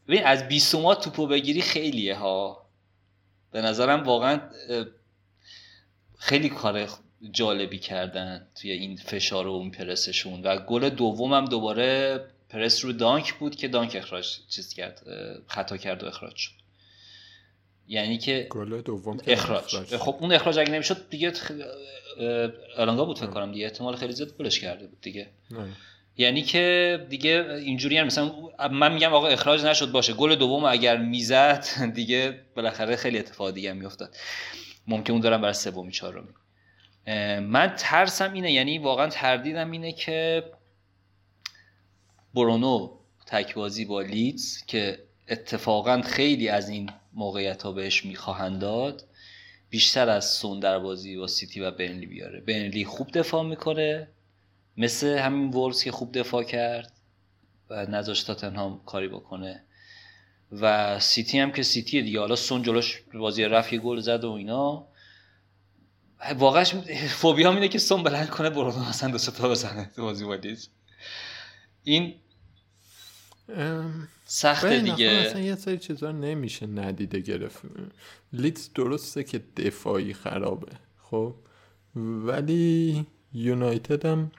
ببین 0.09 0.25
از 0.25 0.49
بیسوما 0.49 0.95
توپو 0.95 1.27
بگیری 1.27 1.61
خیلیه 1.61 2.15
ها. 2.15 2.69
به 3.51 3.63
نظرم 3.63 4.03
واقعا 4.03 4.41
خیلی 6.19 6.49
کار 6.49 6.89
جالبی 7.31 7.79
کردن 7.79 8.47
توی 8.61 8.73
این 8.73 8.97
فشار 8.97 9.47
و 9.47 9.51
اون 9.51 9.71
پرسشون. 9.71 10.43
و 10.43 10.57
گل 10.57 10.89
دومم 10.89 11.45
دوباره 11.45 12.21
پرس 12.49 12.85
رو 12.85 12.93
دانک 12.93 13.35
بود 13.35 13.57
که 13.57 13.69
دانک 13.69 13.97
اخراج 13.97 14.39
چیز 14.49 14.75
کرد 14.75 15.03
خطا 15.47 15.77
کرد 15.77 16.03
و 16.03 16.07
اخراج 16.07 16.37
شد. 16.37 16.53
یعنی 17.89 18.19
که 18.19 18.47
گل 18.51 18.81
دوم 18.81 19.19
اخراج. 19.27 19.97
خب 19.97 20.17
اون 20.21 20.33
اخراج 20.33 20.59
اگه 20.59 20.71
نمی‌شد 20.71 21.11
دیگه 21.11 21.33
الانگا 22.77 23.05
بود 23.05 23.19
فکر 23.19 23.27
کنم 23.27 23.53
دیگه. 23.53 23.65
احتمال 23.65 23.97
خیلی 23.97 24.13
زیاد 24.13 24.37
گلش 24.37 24.61
کرده 24.61 24.87
بود 24.87 25.01
دیگه. 25.01 25.29
یعنی 26.17 26.43
که 26.43 27.07
دیگه 27.09 27.47
اینجوری 27.51 27.99
هم 27.99 28.07
مثلا 28.07 28.33
من 28.71 28.93
میگم 28.93 29.15
آقا 29.15 29.29
اخراج 29.29 29.65
نشد 29.65 29.91
باشه. 29.91 30.13
گل 30.13 30.35
دوم 30.35 30.65
اگر 30.65 30.97
می‌زد 30.97 31.67
دیگه 31.95 32.41
بالاخره 32.57 32.97
خیلی 32.97 33.19
اتفاق 33.19 33.51
دیگه 33.51 33.73
میافتاد. 33.73 34.17
ممکن 34.87 35.13
اون 35.13 35.23
دارم 35.23 35.41
برای 35.41 35.55
سومی 35.55 35.93
چهارمی 35.93 36.29
من 37.41 37.75
ترسم 37.79 38.33
اینه 38.33 38.53
یعنی 38.53 38.79
واقعا 38.79 39.09
تردیدم 39.09 39.71
اینه 39.71 39.93
که 39.93 40.45
برونو 42.35 42.99
تکبازی 43.27 43.85
با 43.85 44.03
لیدز 44.03 44.65
که 44.67 44.99
اتفاقا 45.29 46.03
خیلی 46.03 46.49
از 46.49 46.69
این 46.69 46.91
موقعیت 47.13 47.63
ها 47.63 47.73
بهش 47.73 48.05
می‌خواهند 48.05 48.61
داد 48.61 49.05
بیشتر 49.71 50.09
از 50.09 50.31
سون 50.31 50.61
در 50.61 50.79
بازی 50.79 51.17
با 51.17 51.27
سیتی 51.27 51.61
و 51.61 51.71
بنلی 51.71 52.07
بیاره. 52.07 52.41
بنلی 52.41 52.85
خوب 52.85 53.11
دفاع 53.11 53.45
می‌کنه 53.45 54.09
مثل 54.77 55.19
همین 55.19 55.51
وولز 55.51 55.83
که 55.83 55.93
خوب 55.93 56.19
دفاع 56.19 56.43
کرد 56.43 56.93
و 57.71 57.87
نذاشت 57.87 58.27
تاتنهام 58.27 58.81
کاری 58.87 59.09
بکنه. 59.09 59.65
و 60.53 60.99
سیتی 61.01 61.39
هم 61.39 61.53
که 61.53 61.63
سیتی 61.63 62.03
دیگه. 62.03 62.21
حالا 62.21 62.37
سون 62.37 62.63
جلوش 62.63 63.03
بازی 63.15 63.45
رفت 63.45 63.75
گل 63.75 64.01
زد 64.01 64.25
و 64.25 64.33
اینا. 64.33 64.87
واقعا 66.39 66.65
فوبیا 67.09 67.53
اینه 67.53 67.69
که 67.69 67.79
سون 67.79 68.03
بلند 68.03 68.31
کنه 68.31 68.51
برونو 68.51 68.83
اصلا 68.83 69.11
دو 69.11 69.19
تا 69.19 69.49
بزنه 69.49 69.91
تو 69.97 70.03
بازی 70.03 70.25
ولی 70.25 70.58
از 70.58 70.69
این 71.85 72.15
سخته 74.25 74.81
دیگه. 74.81 75.07
اصلا 75.07 75.41
یه 75.41 75.55
سری 75.55 75.79
چیزا 75.79 76.13
نمیشه 76.13 76.67
ندیده 76.67 77.21
گرفت. 77.21 77.63
لیدز 78.33 78.71
درسته 78.75 79.25
که 79.25 79.43
دفاعی 79.57 80.15
خرابه 80.15 80.73
خب؟ 81.03 81.35
ولی 81.97 83.07
یونایتد 83.33 84.07
هم 84.07 84.31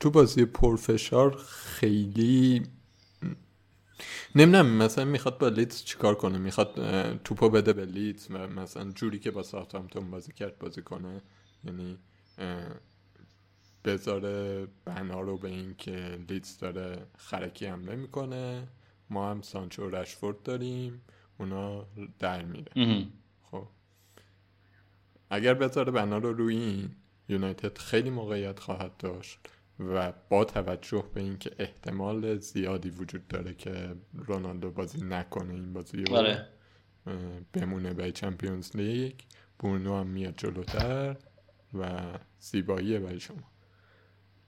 تو 0.00 0.10
بازی 0.10 0.44
پرفشار 0.44 1.36
خیلی 1.48 2.62
نمی‌دونم 4.34 4.76
مثلا 4.76 5.04
می‌خواد 5.04 5.38
با 5.38 5.48
لیدز 5.48 5.84
چیکار 5.84 6.14
کنه؟ 6.14 6.38
می‌خواد 6.38 6.74
توپو 7.24 7.48
بده 7.48 7.72
به 7.72 7.84
لیدز 7.84 8.30
مثلا 8.30 8.92
جوری 8.92 9.18
که 9.18 9.30
با 9.30 9.42
ساوثهامپتون 9.42 10.10
بازی 10.10 10.32
کرد 10.32 10.58
بازی 10.58 10.82
کنه. 10.82 11.22
یعنی 11.64 11.98
بذاره 13.84 14.66
بنا 14.84 15.20
رو 15.20 15.38
به 15.38 15.48
این 15.48 15.74
که 15.74 16.18
لیدز 16.28 16.58
داره 16.58 17.06
خرکی 17.16 17.66
حمله 17.66 17.96
می‌کنه. 17.96 18.68
ما 19.10 19.30
هم 19.30 19.42
سانچو 19.42 19.86
و 19.86 19.90
رشفورد 19.90 20.42
داریم. 20.42 21.00
اونا 21.38 21.86
در 22.18 22.44
میره. 22.44 22.72
خب. 23.50 23.66
اگر 25.30 25.54
بذاره 25.54 25.92
بنا 25.92 26.18
رو 26.18 26.32
روی 26.32 26.56
این 26.56 26.90
یونایتد 27.28 27.78
خیلی 27.78 28.10
موقعیت 28.10 28.58
خواهد 28.60 28.96
داشت. 28.96 29.38
و 29.80 30.12
با 30.28 30.44
توجه 30.44 31.04
به 31.14 31.20
اینکه 31.20 31.50
احتمال 31.58 32.38
زیادی 32.38 32.90
وجود 32.90 33.28
داره 33.28 33.54
که 33.54 33.94
رونالدو 34.14 34.70
بازی 34.70 35.04
نکنه 35.04 35.54
این 35.54 35.72
بازی 35.72 36.04
رو 36.04 36.16
آره. 36.16 36.48
بمونه 37.52 37.94
به 37.94 38.12
چمپیونز 38.12 38.76
لیگ 38.76 39.14
برونو 39.58 40.00
هم 40.00 40.06
میاد 40.06 40.34
جلوتر 40.36 41.16
و 41.74 42.00
زیباییه 42.40 42.98
برای 42.98 43.20
شما 43.20 43.50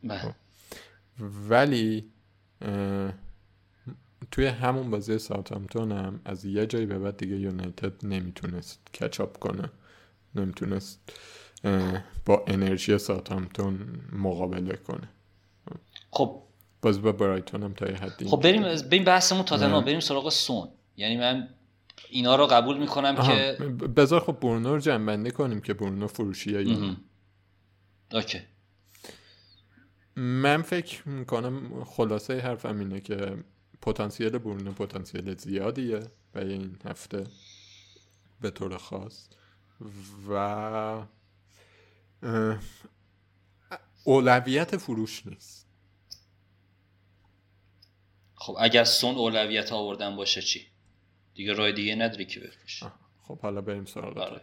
بله. 0.04 0.18
خب. 0.18 0.34
ولی 1.48 2.10
توی 4.30 4.46
همون 4.46 4.90
بازی 4.90 5.18
ساوثهامپتون 5.18 5.92
هم 5.92 6.20
از 6.24 6.44
یه 6.44 6.66
جایی 6.66 6.86
به 6.86 6.98
بعد 6.98 7.16
دیگه 7.16 7.36
یونایتد 7.36 8.06
نمی‌تونست 8.06 8.80
کچاپ 8.94 9.38
کنه 9.38 9.70
نمی‌تونست 10.34 11.12
با 12.24 12.44
انرژی 12.46 12.98
ساوثهامپتون 12.98 14.00
مقابله 14.12 14.76
کنه 14.76 15.08
خب 16.10 16.42
باز 16.82 17.02
با 17.02 17.12
برایتون 17.12 17.62
هم 17.62 17.74
تا 17.74 17.86
یه 17.86 17.96
حدی 17.96 18.24
خب 18.24 18.40
بریم 18.40 18.62
بریم 18.62 19.04
بحثمون 19.04 19.42
تاتنهام 19.42 19.84
بریم 19.84 20.00
سراغ 20.00 20.28
سون. 20.28 20.68
یعنی 20.96 21.16
من 21.16 21.48
اینا 22.10 22.36
رو 22.36 22.46
قبول 22.46 22.78
می‌کنم 22.78 23.26
که 23.26 23.52
بذار 23.96 24.20
خب 24.20 24.40
برونو 24.40 24.74
رو 24.74 24.80
جنبنده 24.80 25.30
کنیم 25.30 25.60
که 25.60 25.74
برونو 25.74 26.06
فروشیه 26.06 26.62
یا 26.62 26.96
اوکی. 28.12 28.40
من 30.16 30.62
فکر 30.62 31.08
می‌کنم 31.08 31.84
خلاصه 31.84 32.40
حرفم 32.40 32.78
اینه 32.78 33.00
که 33.00 33.44
پتانسیل 33.82 34.38
برونو 34.38 34.72
پتانسیل 34.72 35.38
زیادیه 35.38 36.00
برای 36.32 36.52
این 36.52 36.76
هفته 36.84 37.26
به 38.40 38.50
طور 38.50 38.76
خاص. 38.76 39.28
و 40.28 41.02
اولویت 44.04 44.76
فروش 44.76 45.26
نیست. 45.26 45.59
خب 48.40 48.56
اگر 48.60 48.84
سون 48.84 49.14
اولویت 49.14 49.72
آوردن 49.72 50.16
باشه 50.16 50.42
چی؟ 50.42 50.66
دیگه 51.34 51.52
راه 51.52 51.72
دیگه 51.72 51.94
نداری 51.94 52.24
که 52.24 52.40
بفروش. 52.40 52.82
خب 53.22 53.38
حالا 53.40 53.60
بریم 53.60 53.84
سراغ 53.84 54.18
آره. 54.18 54.40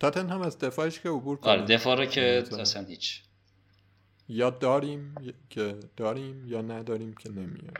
تاتن 0.00 0.28
هم 0.28 0.40
از 0.40 0.58
دفاعش 0.58 1.00
که 1.00 1.08
عبور 1.08 1.36
کنه. 1.36 1.52
آره 1.52 1.62
دفاع 1.62 1.98
رو 1.98 2.06
که 2.06 2.44
اصلا 2.58 2.84
هیچ. 2.84 3.22
یا 4.28 4.50
داریم 4.50 5.14
که 5.50 5.80
داریم 5.96 6.46
یا 6.46 6.62
نداریم 6.62 7.14
که 7.14 7.28
نمیاد. 7.28 7.78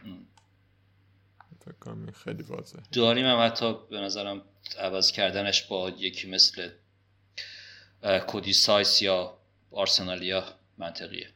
فکر 1.64 1.74
کنم 1.80 2.10
خیلی 2.10 2.42
واضح 2.42 2.78
داریم 2.92 3.26
هم 3.26 3.46
حتی 3.46 3.74
به 3.90 4.00
نظرم 4.00 4.42
عوض 4.78 5.12
کردنش 5.12 5.62
با 5.62 5.90
یکی 5.90 6.30
مثل 6.30 6.70
کودی 8.26 8.52
سایس 8.52 9.02
یا 9.02 9.38
آرسنالیا 9.70 10.44
منطقیه. 10.78 11.28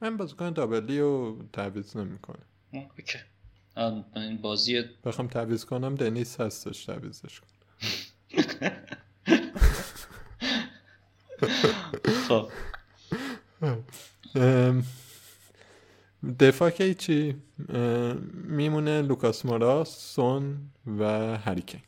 من 0.00 0.16
بازیکن 0.16 0.50
double 0.50 0.93
ی 0.93 1.00
رو 1.00 1.38
تعویض 1.52 1.96
نمی‌کنه 1.96 2.38
اوکی. 2.72 3.18
این 4.16 4.36
بازی 4.36 4.84
بخوام 5.04 5.28
تعویض 5.28 5.64
کنم 5.64 5.94
دنیس 5.94 6.40
هستش 6.40 6.84
تعویضش 6.84 7.40
کن. 7.40 7.48
خب. 12.28 12.50
دفاع 16.40 16.70
که 16.70 16.94
چی؟ 16.94 17.36
میمونه 18.32 19.02
لوکاس 19.02 19.46
مورا 19.46 19.84
سون 19.84 20.58
و 20.98 21.04
هری 21.38 21.56
کین 21.56 21.80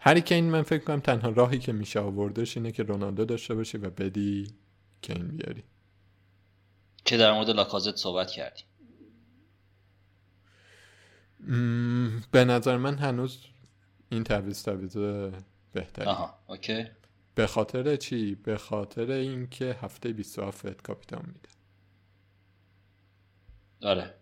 هری 0.00 0.20
کین 0.20 0.50
من 0.50 0.62
فکر 0.62 0.84
کنم 0.84 1.00
تنها 1.00 1.28
راهی 1.28 1.58
که 1.58 1.72
میشه 1.72 2.00
آوردش 2.00 2.56
اینه 2.56 2.72
که 2.72 2.82
رونالدو 2.82 3.24
داشته 3.24 3.54
باشی 3.54 3.78
و 3.78 3.90
بدی 3.90 4.46
کین 5.02 5.28
بیاری. 5.28 5.64
که 7.04 7.16
در 7.16 7.32
مورد 7.32 7.50
لاکازت 7.50 7.96
صحبت 7.96 8.30
کردیم 8.30 8.64
به 12.30 12.44
نظر 12.44 12.76
من 12.76 12.98
هنوز 12.98 13.38
این 14.08 14.24
تعویض 14.24 14.62
تعویض 14.62 14.96
بهتری. 15.72 16.06
آها 16.06 16.38
اوکی. 16.46 16.86
به 17.34 17.46
خاطر 17.46 17.96
چی؟ 17.96 18.34
به 18.34 18.58
خاطر 18.58 19.10
اینکه 19.10 19.76
هفته 19.82 20.12
27 20.12 20.82
کاپیتان 20.82 21.22
میده. 21.26 21.48
آره 23.82 24.02
آره. 24.02 24.14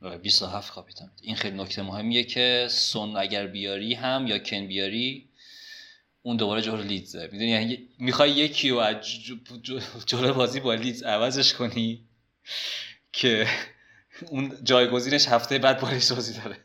27 0.00 0.72
کاپیتان 0.72 1.10
این 1.22 1.36
خیلی 1.36 1.56
نکته 1.56 1.82
مهمیه 1.82 2.24
که 2.24 2.66
سون 2.70 3.16
اگر 3.16 3.46
بیاری 3.46 3.94
هم 3.94 4.26
یا 4.26 4.38
کن 4.38 4.66
بیاری 4.66 5.28
اون 6.22 6.36
دوباره 6.36 6.62
جلو 6.62 6.82
لیدزه 6.82 7.28
می‌دونی 7.32 7.50
یعنی 7.50 7.88
می‌خوای 7.98 8.30
یکی 8.30 8.70
رو 8.70 8.94
جلو 10.06 10.34
بازی 10.34 10.60
با 10.60 10.74
لیدز 10.74 11.02
عوضش 11.02 11.54
کنی 11.54 12.04
که 13.12 13.46
اون 14.28 14.52
جایگزینش 14.62 15.28
هفته 15.28 15.58
بعد 15.58 15.80
باریش 15.80 16.12
بازی 16.12 16.40
داره. 16.40 16.56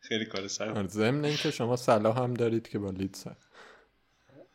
خیلی 0.00 0.24
کار 0.24 0.48
سخت. 0.48 0.76
آره، 0.76 0.88
ضمن 0.88 1.24
اینکه 1.24 1.50
شما 1.50 1.76
صلاح 1.76 2.18
هم 2.18 2.34
دارید 2.34 2.68
که 2.68 2.78
با 2.78 2.90
لیدز 2.90 3.24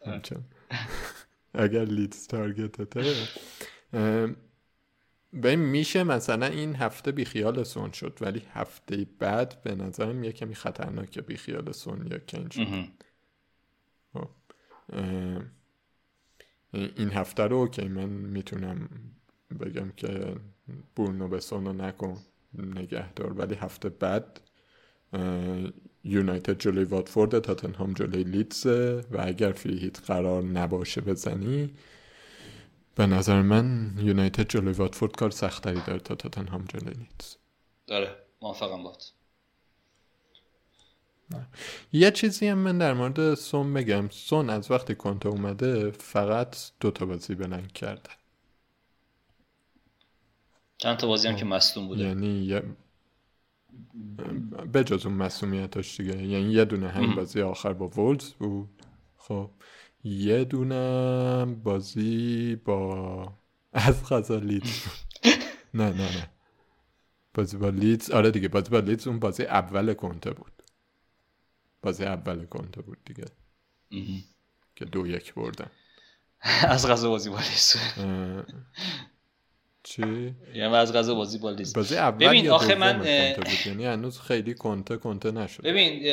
اگر 1.54 1.86
لیدز 1.86 2.28
تارگتته 2.28 3.14
به 5.34 5.56
میشه 5.56 6.04
مثلا 6.04 6.46
این 6.46 6.76
هفته 6.76 7.12
بیخیال 7.12 7.64
سون 7.64 7.92
شد 7.92 8.18
ولی 8.22 8.42
هفته 8.54 9.06
بعد 9.20 9.62
به 9.64 9.76
نظرم 9.76 10.24
یه 10.24 10.32
کمی 10.32 10.56
خطرناکه 10.56 11.22
بیخیال 11.22 11.72
سون 11.72 12.08
یا 12.12 12.18
کن 12.18 12.50
شد 12.50 12.88
خب. 14.14 14.30
این 16.72 17.10
هفته 17.10 17.44
رو 17.44 17.68
که 17.68 17.84
من 17.84 18.10
می‌تونم 18.10 18.90
بگم 19.60 19.92
که 19.98 20.36
بورنو 20.96 21.28
به 21.28 21.40
سونو 21.40 21.74
نکن 21.74 22.18
نگهدار 22.54 23.34
ولی 23.34 23.56
هفته 23.56 23.90
بعد 23.90 24.40
یونایتد 26.04 26.60
جلوی 26.60 26.84
واتفورد 26.84 27.40
تاتنهام 27.40 27.94
جلوی 27.94 28.24
لیدز 28.24 28.66
و 29.12 29.18
اگر 29.20 29.52
فری 29.52 29.90
قرار 29.90 30.44
نباشه 30.44 31.02
بزنی 31.02 31.74
به 32.96 33.06
نظر 33.06 33.42
من 33.42 33.94
یونایتد 33.98 34.48
جلوی 34.50 34.74
واتفورد 34.74 35.16
کار 35.16 35.30
سختری 35.30 35.82
داره 35.88 36.00
تا 36.00 36.16
تاتنهام 36.16 36.66
جلوی 36.66 36.94
لیدز 36.94 37.36
داره. 37.88 38.16
موافقم 38.42 38.84
باد 38.84 39.04
یه 41.94 42.12
چیزی 42.12 42.48
هم 42.48 42.58
من 42.58 42.78
در 42.78 42.94
مورد 42.94 43.34
سون 43.34 43.74
بگم. 43.74 44.10
سون 44.10 44.50
از 44.50 44.72
وقتی 44.72 44.96
کنته 44.96 45.30
اومده 45.30 45.92
فقط 45.92 46.58
دو 46.80 46.92
تا 46.92 47.06
بازی 47.06 47.36
بلنگ 47.36 47.72
کرده. 47.72 48.10
چند 50.78 50.98
تا 50.98 51.08
بازی 51.08 51.28
هم 51.28 51.36
که 51.36 51.46
مصدوم 51.46 51.88
بوده. 51.88 52.04
یعنی 52.04 52.44
یه 52.46 52.64
بجز 54.74 55.06
اون 55.06 55.16
مسئولیتش 55.16 56.02
دیگه. 56.02 56.24
یعنی 56.24 56.52
یه 56.54 56.66
دونه 56.66 56.90
همین 56.90 57.16
بازی 57.16 57.42
آخر 57.42 57.74
با 57.74 57.88
وولز 57.88 58.34
بود. 58.34 58.70
خب. 59.18 59.50
یه 60.04 60.44
دونه 60.44 61.46
بازی 61.46 62.56
با 62.56 63.34
از 63.74 64.10
غذا 64.10 64.36
لیدز. 64.36 64.84
نه 65.74 65.90
نه 65.90 66.18
نه. 66.18 66.30
بازی 67.34 67.58
با 67.58 67.70
لیدز. 67.70 68.12
آره 68.12 68.32
دیگه 68.32 68.48
بازی 68.48 68.70
با 68.70 68.80
لیدز 68.80 69.08
اون 69.08 69.20
بازی 69.20 69.44
اول 69.44 69.94
کنته 69.94 70.32
بود. 70.32 70.52
بازی 71.82 72.06
اول 72.06 72.46
کنته 72.46 72.82
بود 72.82 72.98
دیگه. 73.06 73.26
که 74.76 74.86
دو 74.86 75.08
یک 75.08 75.34
بردن. 75.34 75.72
از 76.42 76.88
غذا 76.88 77.10
بازی 77.10 77.30
با 77.30 77.38
لیدز. 77.38 77.76
چی؟ 79.84 80.36
یعنی 80.54 80.76
از 80.76 80.94
غذا 80.94 81.16
بازی 81.16 81.38
با 81.38 81.50
لیدز. 81.52 81.74
بازی 81.74 81.96
اول 81.96 82.28
ببین 82.28 82.50
آخه 82.50 82.76
من 82.76 83.06
یعنی 83.66 83.86
هنوز 83.86 84.20
خیلی 84.20 84.54
کنته 84.54 84.98
کنته 84.98 85.32
نشد 85.32 85.64
ببین 85.64 86.04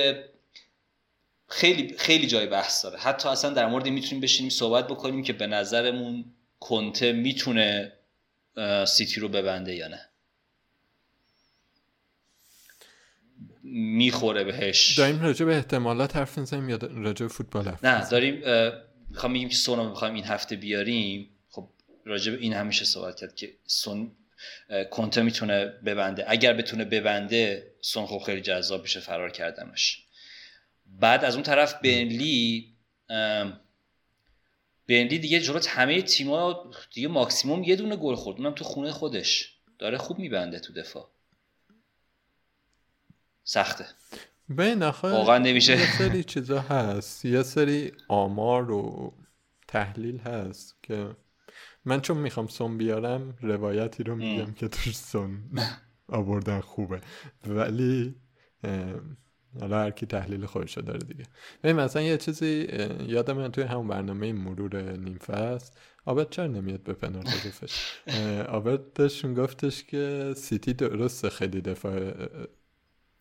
خیلی 1.48 1.94
خیلی 1.98 2.26
جای 2.26 2.46
بحث 2.46 2.84
داره. 2.84 2.98
حتی 2.98 3.28
اصلا 3.28 3.50
در 3.50 3.66
مورد 3.66 3.88
می‌تونیم 3.88 4.20
بشینیم 4.20 4.50
صحبت 4.50 4.86
بکنیم 4.86 5.22
که 5.22 5.32
به 5.32 5.46
نظرمون 5.46 6.24
کنته 6.60 7.12
می‌تونه 7.12 7.92
سیتی 8.86 9.20
رو 9.20 9.28
ببنده 9.28 9.74
یا 9.74 9.88
نه. 9.88 10.08
می‌خوره 13.62 14.44
بهش. 14.44 14.98
داریم 14.98 15.22
راجع 15.22 15.46
به 15.46 15.56
احتمالات 15.56 16.16
حرف 16.16 16.38
می‌زنیم 16.38 16.68
یا 16.68 16.76
راجع 16.76 17.26
به 17.26 17.32
فوتبال 17.32 17.64
حرف 17.64 17.84
نه 17.84 18.10
داریم 18.10 18.42
می‌خوام 19.10 19.32
میگیم 19.32 19.48
که 19.48 19.56
سون 19.56 19.86
می‌خوایم 19.86 20.14
این 20.14 20.24
هفته 20.24 20.56
بیاریم. 20.56 21.30
خب 21.50 21.68
راجع 22.04 22.32
به 22.32 22.38
این 22.38 22.52
همیشه 22.52 22.84
صحبت 22.84 23.20
کرد 23.20 23.34
که 23.34 23.54
سون 23.66 24.12
کنته 24.90 25.22
می‌تونه 25.22 25.66
ببنده. 25.66 26.24
اگر 26.28 26.52
بتونه 26.52 26.84
ببنده 26.84 27.72
سون 27.80 28.06
خب 28.06 28.18
خیلی 28.18 28.40
جذاب 28.40 28.82
بشه 28.82 29.00
فرار 29.00 29.30
کردنش. 29.30 30.04
بعد 30.88 31.24
از 31.24 31.34
اون 31.34 31.42
طرف 31.42 31.74
بنلی 31.74 32.74
بنلی 34.88 35.18
دیگه 35.18 35.40
جلوت 35.40 35.68
همه 35.68 36.02
تیما 36.02 36.70
دیگه 36.94 37.08
ماکسیموم 37.08 37.62
یه 37.62 37.76
دونه 37.76 37.96
گل 37.96 38.14
خورد. 38.14 38.36
اونم 38.36 38.54
تو 38.54 38.64
خونه 38.64 38.90
خودش. 38.90 39.58
داره 39.78 39.98
خوب 39.98 40.18
میبنده 40.18 40.60
تو 40.60 40.72
دفاع. 40.72 41.10
سخته. 43.44 43.86
بین 44.48 44.82
واقعا 44.82 45.38
نمیشه. 45.38 45.72
یه 45.72 45.98
سری 45.98 46.24
چیزا 46.24 46.60
هست. 46.60 47.24
یه 47.24 47.42
سری 47.42 47.92
آمار 48.08 48.70
و 48.70 49.14
تحلیل 49.68 50.18
هست 50.18 50.76
که 50.82 51.16
من 51.84 52.00
چون 52.00 52.16
می‌خوام 52.16 52.46
سون 52.46 52.78
بیارم 52.78 53.38
روایتی 53.40 54.02
رو 54.02 54.16
میگم 54.16 54.52
که 54.52 54.68
توش 54.68 54.96
سون 54.96 55.42
آوردن 56.08 56.60
خوبه. 56.60 57.00
ولی 57.46 58.14
حالا 59.60 59.82
هر 59.82 59.90
کی 59.90 60.06
تحلیل 60.06 60.46
خودش 60.46 60.78
داره 60.78 60.98
دیگه. 60.98 61.24
ببین 61.62 61.76
مثلا 61.76 62.02
یه 62.02 62.16
چیزی 62.16 62.68
یادم 63.06 63.36
من 63.36 63.52
توی 63.52 63.64
همون 63.64 63.88
برنامه 63.88 64.32
مرور 64.32 64.96
نیم 64.96 65.18
فصل 65.18 65.72
آبد 66.04 66.30
چرا 66.30 66.46
نمیاد 66.46 66.82
به 66.82 66.92
پنالتی 66.92 67.48
گفتش 67.48 68.02
آبد 68.48 68.92
داشتون 68.92 69.34
گفتش 69.34 69.84
که 69.84 70.34
سیتی 70.36 70.72
درسته 70.72 71.30
خیلی 71.30 71.60
دفاع 71.60 72.12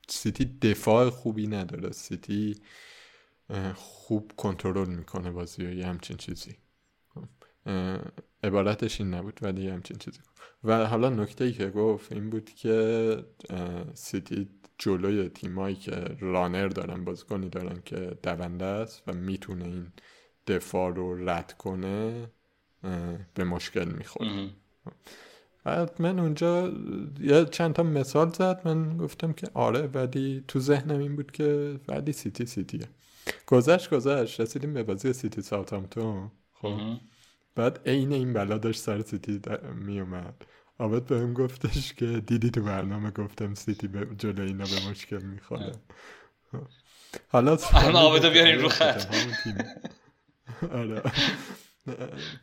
سیتی 0.09 0.45
دفاع 0.45 1.09
خوبی 1.09 1.47
نداره. 1.47 1.91
سیتی 1.91 2.55
خوب 3.75 4.31
کنترل 4.37 4.89
می‌کنه 4.89 5.31
بازی 5.31 5.65
و 5.65 5.73
یه 5.73 5.87
همچین 5.87 6.17
چیزی. 6.17 6.55
عبارتش 8.43 9.01
این 9.01 9.13
نبود 9.13 9.39
ولی 9.41 9.63
یه 9.63 9.73
همچین 9.73 9.97
چیزی. 9.97 10.19
و 10.63 10.85
حالا 10.85 11.09
نکته 11.09 11.43
ای 11.43 11.51
که 11.51 11.69
گفت 11.69 12.11
این 12.11 12.29
بود 12.29 12.49
که 12.49 13.25
سیتی 13.93 14.49
جلوی 14.77 15.29
تیمایی 15.29 15.75
که 15.75 15.91
رانر 16.19 16.67
دارن 16.67 17.03
بازیکنی 17.03 17.49
دارن 17.49 17.81
که 17.85 18.17
دونده 18.23 18.65
است 18.65 19.03
و 19.07 19.13
می‌تونه 19.13 19.65
این 19.65 19.87
دفاع 20.47 20.93
رو 20.93 21.29
رد 21.29 21.53
کنه 21.57 22.27
به 23.33 23.43
مشکل 23.43 23.85
می‌خوره. 23.85 24.49
من 25.99 26.19
اونجا 26.19 26.73
یه 27.19 27.45
چند 27.45 27.73
تا 27.73 27.83
مثال 27.83 28.29
زد. 28.29 28.61
من 28.65 28.97
گفتم 28.97 29.33
که 29.33 29.47
آره 29.53 29.87
ولی 29.87 30.43
تو 30.47 30.59
ذهنم 30.59 30.99
این 30.99 31.15
بود 31.15 31.31
که 31.31 31.79
ولی 31.87 32.11
سیتی 32.11 32.45
سیتیه. 32.45 32.89
گذشت 33.47 33.89
گذشت. 33.89 34.41
رسیدیم 34.41 34.73
به 34.73 34.83
بازی 34.83 35.13
سیتی 35.13 35.41
ساوثهامپتون 35.41 36.31
خب. 36.53 36.79
بعد 37.55 37.79
عین 37.85 38.13
این 38.13 38.33
بلا 38.33 38.57
داشت 38.57 38.79
سر 38.81 39.01
سیتی 39.01 39.41
میومد 39.75 40.45
عابد 40.77 41.03
بهم 41.03 41.33
گفتش 41.33 41.93
که 41.93 42.05
دیدی 42.05 42.51
تو 42.51 42.61
برنامه 42.61 43.11
گفتم 43.11 43.53
سیتی 43.53 43.87
به 43.87 44.15
جلو 44.15 44.43
اینا 44.43 44.65
به 44.65 44.89
مشکل 44.89 45.23
می‌خوره. 45.23 45.71
حالا 47.27 47.57
عابد 47.93 48.25
بیاریم 48.25 48.61
رو 48.61 48.69
خط. 48.69 49.15
آره. 50.71 51.01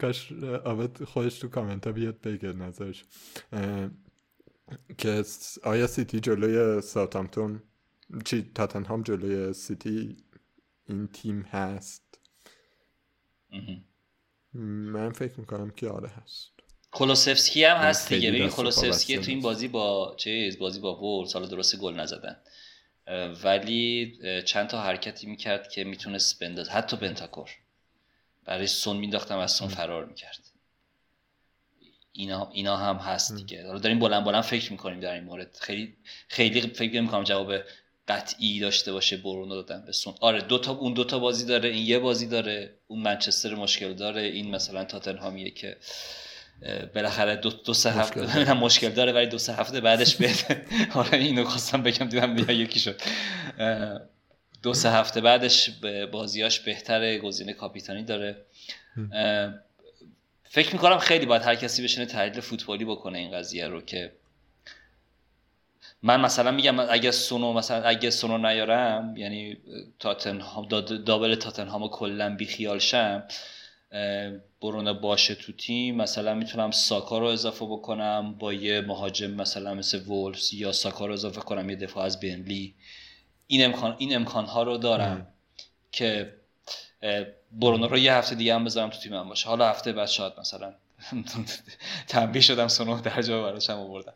کاش 0.01 0.32
عابد 0.64 1.05
خودش 1.05 1.39
تو 1.39 1.48
کامنت 1.48 1.86
ها 1.86 1.93
بیاد 1.93 2.20
بگه 2.20 2.52
نظرش. 2.52 3.05
که 4.98 5.24
آیا 5.62 5.86
سیتی 5.86 6.20
جلوی 6.20 6.81
ساوثهامپتون 6.81 7.62
چی 8.24 8.51
تاتنهام 8.55 9.02
جلوی 9.02 9.52
سیتی 9.52 10.16
این 10.86 11.06
تیم 11.06 11.43
هست؟ 11.43 12.20
من 14.55 15.12
فکر 15.12 15.40
می‌کنم 15.40 15.70
که 15.70 15.89
آره 15.89 16.09
هست. 16.09 16.53
کلوسفسکی 16.94 17.64
هم 17.64 17.76
هست 17.76 18.08
دیگه. 18.12 18.30
ببین 18.30 18.48
کلوسفسکی 18.48 19.18
تو 19.18 19.30
این 19.30 19.40
بازی 19.40 19.68
با 19.68 20.14
چیز 20.18 20.58
بازی 20.58 20.80
با 20.80 20.96
وول 20.96 21.26
سال 21.26 21.48
درست 21.48 21.76
گل 21.76 21.94
نزدن. 21.94 22.36
ولی 23.44 24.18
چند 24.44 24.66
تا 24.66 24.82
حرکتی 24.82 25.26
می‌کرد 25.26 25.68
که 25.68 25.84
می‌تونست 25.84 26.40
بنداز 26.40 26.68
حتی 26.68 26.96
بنتاکور 26.96 27.50
برای 28.44 28.66
سون 28.66 28.96
مینداختم 28.96 29.38
از 29.38 29.52
سون 29.52 29.68
فرار 29.68 30.04
می‌کرد. 30.04 30.38
اینا, 32.12 32.50
اینا 32.52 32.76
هم 32.76 32.96
هست 32.96 33.36
دیگه. 33.36 33.66
حالا 33.66 33.78
داریم 33.78 33.98
بلند 33.98 34.24
بلند 34.24 34.42
فکر 34.42 34.72
می‌کنیم 34.72 35.00
در 35.00 35.14
این 35.14 35.24
مورد. 35.24 35.58
خیلی 35.60 35.96
خیلی 36.28 36.60
فکر 36.60 36.94
نمی‌کنم 36.94 37.24
جواب 37.24 37.54
قطعی 38.08 38.60
داشته 38.60 38.92
باشه 38.92 39.16
برونو 39.16 39.54
دادن 39.54 39.84
به 39.86 39.92
سون. 39.92 40.14
آره 40.20 40.40
دو 40.40 40.58
تا 40.58 40.72
اون 40.72 40.94
دوتا 40.94 41.18
بازی 41.18 41.46
داره 41.46 41.68
این 41.68 41.86
یه 41.86 41.98
بازی 41.98 42.26
داره 42.26 42.74
اون 42.86 43.00
منچستر 43.02 43.54
مشکل 43.54 43.94
داره 43.94 44.22
این 44.22 44.50
مثلا 44.50 44.84
تاتنهامیه 44.84 45.50
که 45.50 45.76
بالاخره 46.94 47.36
دو, 47.36 47.51
دو 47.51 47.74
سه 47.74 47.90
هفته 47.90 48.55
مشکل 48.66 48.89
داره. 48.89 49.12
ولی 49.12 49.26
دو 49.26 49.39
سه 49.39 49.55
هفته 49.55 49.81
بعدش 49.81 50.16
بهتر 50.16 50.56
آره 51.01 51.18
اینو 51.18 51.44
خواستم 51.44 51.82
بگم 51.82 52.09
دیدم 52.09 52.35
بیا 52.35 52.51
یکی 52.56 52.81
شد. 52.81 53.01
دو 54.62 54.74
سه 54.74 54.90
هفته 54.90 55.20
بعدش 55.20 55.70
بازیاش 56.12 56.60
بهتره 56.60 57.18
گزینه 57.18 57.52
کاپیتانی 57.52 58.02
داره. 58.02 58.36
فکر 60.44 60.72
می‌کنم 60.72 60.98
خیلی 60.98 61.26
باید 61.26 61.43
هر 61.43 61.55
کسی 61.55 61.85
بشینه 61.85 62.06
تحلیل 62.06 62.40
فوتبالی 62.40 62.85
بکنه 62.85 63.18
این 63.18 63.31
قضیه 63.31 63.66
رو 63.68 63.81
که 63.81 64.12
من 66.02 66.20
مثلا 66.20 66.51
میگم 66.51 66.81
اگه 66.81 67.10
سونو 67.10 67.52
مثلا 67.52 67.82
اگه 67.82 68.10
سونو 68.10 68.39
نیارم 68.39 69.16
یعنی 69.16 69.56
تاتنهام 69.98 70.68
دابل 71.06 71.35
تاتنهام 71.35 71.89
کلا 71.89 72.36
بیخیال 72.36 72.78
شم 72.78 73.22
برونه 74.64 74.92
باشه 74.92 75.34
تو 75.34 75.52
تیم 75.52 75.96
مثلا 75.96 76.34
می‌تونم 76.34 76.70
ساکا 76.70 77.18
رو 77.18 77.26
اضافه 77.26 77.64
بکنم 77.64 78.34
با 78.38 78.52
یه 78.52 78.80
مهاجم 78.80 79.30
مثلا 79.30 79.74
مثل 79.74 80.02
وولفز 80.06 80.54
یا 80.54 80.72
ساکا 80.72 81.06
رو 81.06 81.12
اضافه 81.12 81.40
کنم 81.40 81.70
یه 81.70 81.76
دفاع 81.76 82.04
از 82.04 82.20
بنلی 82.20 82.74
این 83.46 83.64
امکان 83.64 83.96
این 83.98 84.16
امکان 84.16 84.44
ها 84.44 84.62
رو 84.62 84.76
دارم 84.76 85.26
که 85.92 86.34
برونو 87.52 87.88
رو 87.88 87.98
یه 87.98 88.14
هفته 88.14 88.34
دیگه 88.34 88.54
هم 88.54 88.64
بذارم 88.64 88.90
تو 88.90 88.98
تیمم 88.98 89.28
باشه. 89.28 89.48
حالا 89.48 89.68
هفته 89.68 89.92
بعد 89.92 90.08
شاید 90.08 90.32
مثلا 90.40 90.74
تنبیه 92.08 92.42
شدم 92.42 92.68
سونو 92.68 93.00
درجه 93.00 93.42
براشم 93.42 93.78
آوردم. 93.78 94.14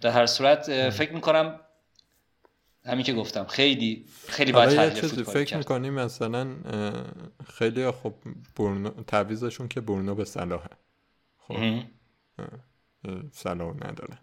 در 0.00 0.10
هر 0.10 0.26
صورت 0.26 0.90
فکر 0.90 1.12
می‌کنم 1.12 1.60
همین 2.88 3.04
که 3.04 3.12
گفتم 3.12 3.44
خیلی 3.44 4.04
خیلی 4.28 4.52
باید 4.52 4.70
تحلیل 4.70 5.22
فکر 5.24 5.56
می‌کنی 5.56 5.90
مثلا 5.90 6.56
خیلی 7.46 7.90
خب 7.90 8.14
برنو 8.56 8.90
تعویزشون 8.90 9.68
که 9.68 9.80
برنو 9.80 10.14
به 10.14 10.24
صلاحه 10.24 10.70
خب. 11.38 11.80
صلاح 13.32 13.74
ندارن 13.74 14.18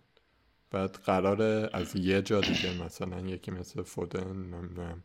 بعد 0.72 0.96
قرار 0.96 1.70
از 1.74 1.96
یه 1.96 2.22
جا 2.22 2.42
دیگه 2.42 2.84
مثلا 2.84 3.20
یکی 3.20 3.52
مثل 3.52 3.84
فودن 3.84 4.28
نمی‌دونم 4.28 5.04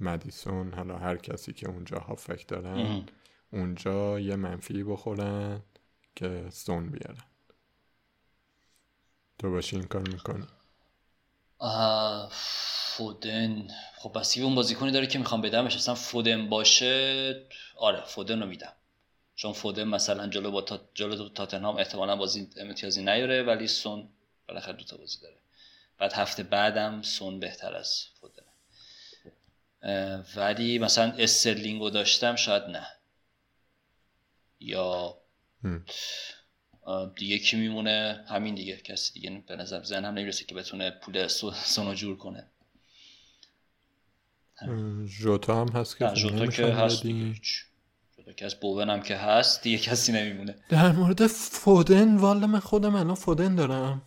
مدیسون 0.00 0.74
حالا 0.74 0.98
هر 0.98 1.16
کسی 1.16 1.52
که 1.52 1.68
اونجا 1.68 1.98
هافک 1.98 2.48
دارن 2.48 3.04
اونجا 3.52 4.20
یه 4.20 4.36
منفی 4.36 4.84
بخورن 4.84 5.62
که 6.16 6.44
سون 6.50 6.90
بیارن. 6.90 7.24
تو 9.38 9.50
باشی 9.50 9.76
این 9.76 9.84
کار 9.84 10.08
می‌کنی. 10.08 10.46
فودن. 12.96 13.68
خب 13.96 14.18
بس 14.18 14.38
اون 14.38 14.54
بازیکنی 14.54 14.90
داره 14.90 15.06
که 15.06 15.18
می‌خوام 15.18 15.40
بدمش 15.40 15.76
اصلا 15.76 15.94
فودن 15.94 16.48
باشه 16.48 17.46
آره 17.76 18.04
فودن 18.04 18.40
رو 18.40 18.46
میدم. 18.46 18.72
چون 19.34 19.52
فودن 19.52 19.84
مثلا 19.84 20.26
جلو 20.26 20.50
با 20.50 20.62
تا... 20.62 20.80
جلو 20.94 21.28
تاتنهام 21.28 21.76
احتمالا 21.76 22.16
بازی 22.16 22.48
امتیازی 22.56 23.02
نیاره 23.02 23.42
ولی 23.42 23.66
سون 23.68 24.08
بالاخره 24.48 24.72
دو 24.72 24.84
تا 24.84 24.96
بازی 24.96 25.18
داره. 25.20 25.36
بعد 25.98 26.12
هفته 26.12 26.42
بعدم 26.42 27.02
سون 27.02 27.40
بهتر 27.40 27.74
از 27.74 28.04
فودن. 28.20 28.42
ولی 30.36 30.78
مثلا 30.78 31.12
استرلینگو 31.18 31.90
داشتم 31.90 32.36
شاید 32.36 32.62
نه. 32.62 32.86
یا 34.60 35.16
دیگه 37.16 37.38
کی 37.38 37.56
میمونه؟ 37.56 38.24
همین 38.28 38.54
دیگه 38.54 38.76
کسی 38.76 39.12
دیگه 39.12 39.44
به 39.46 39.56
نظر 39.56 39.82
ذهن 39.82 40.04
هم 40.04 40.14
نمی‌رسه 40.14 40.44
که 40.44 40.54
بتونه 40.54 40.90
پول 40.90 41.26
سونو 41.26 41.94
جور 41.94 42.16
کنه. 42.16 42.50
جوتا 45.04 45.60
هم 45.60 45.68
هست 45.68 45.98
که 45.98 46.06
جوتا 46.14 46.46
که 46.46 46.66
هست 46.66 47.02
جوتا 47.06 48.32
که 48.36 48.44
از 48.44 48.54
بوون 48.60 48.90
هم 48.90 49.02
که 49.02 49.16
هست 49.16 49.62
دیگه 49.62 49.78
کسی 49.78 50.12
نمیمونه. 50.12 50.54
در 50.68 50.92
مورد 50.92 51.26
فودن 51.26 52.16
والا 52.16 52.46
من 52.46 52.58
خودم 52.58 52.94
الان 52.94 53.14
فودن 53.14 53.54
دارم. 53.54 54.02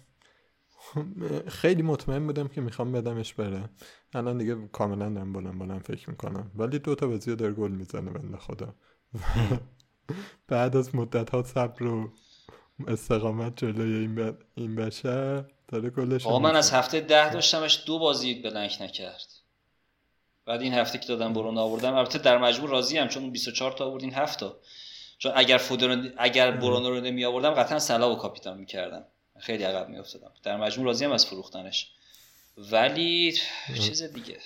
خیلی 1.47 1.81
مطمئن 1.81 2.25
بودم 2.25 2.47
که 2.47 2.61
می‌خوام 2.61 2.91
بدمش 2.91 3.33
بره. 3.33 3.69
الان 4.13 4.37
دیگه 4.37 4.67
کاملا 4.71 5.09
دارم 5.09 5.33
بلند 5.33 5.59
بلند 5.59 5.81
فکر 5.81 6.09
می‌کنم. 6.09 6.51
ولی 6.55 6.79
دوتا 6.79 7.07
بازی 7.07 7.35
داره 7.35 7.53
گل 7.53 7.71
می‌زنه 7.71 8.11
بنده 8.11 8.37
خدا. 8.37 8.75
بعد 10.47 10.75
از 10.75 10.95
مدت 10.95 11.29
ها 11.29 11.43
صبر 11.43 11.83
و 11.83 12.13
استقامت 12.87 13.57
جلوی 13.57 13.97
این, 13.97 14.33
این 14.55 14.75
بشر 14.75 15.45
داره 15.67 15.89
گلش 15.89 16.27
من 16.27 16.55
از 16.55 16.71
هفته 16.71 17.01
ده 17.01 17.33
داشتمش 17.33 17.83
دو 17.87 17.99
بازی 17.99 18.41
بلنک 18.41 18.77
نکرد. 18.81 19.32
بعد 20.45 20.61
این 20.61 20.73
هفته 20.73 20.97
که 20.97 21.07
دادم 21.07 21.33
برون 21.33 21.57
آوردم. 21.57 21.93
البته 21.93 22.19
در 22.19 22.37
مجموع 22.37 22.69
راضی 22.69 22.97
هم 22.97 23.07
چون 23.07 23.31
24 23.31 23.71
تا 23.71 23.85
آوردین 23.85 24.13
هفته 24.13 24.51
چون 25.17 25.31
اگر 25.35 25.57
فودن 25.57 26.13
اگر 26.17 26.51
برونو 26.51 26.89
رو 26.89 27.01
نمی 27.01 27.25
آوردم 27.25 27.51
قطعا 27.51 27.79
سلا 27.79 28.15
و 28.15 28.17
کاپیتان 28.17 28.57
می‌کردم. 28.57 29.05
خیلی 29.39 29.63
عقب 29.63 29.89
میافتادم. 29.89 30.31
در 30.43 30.57
مجموع 30.57 30.87
راضی 30.87 31.05
هم 31.05 31.11
از 31.11 31.25
فروختنش. 31.25 31.91
ولی 32.57 33.33
چیز 33.81 34.03
دیگه. 34.03 34.37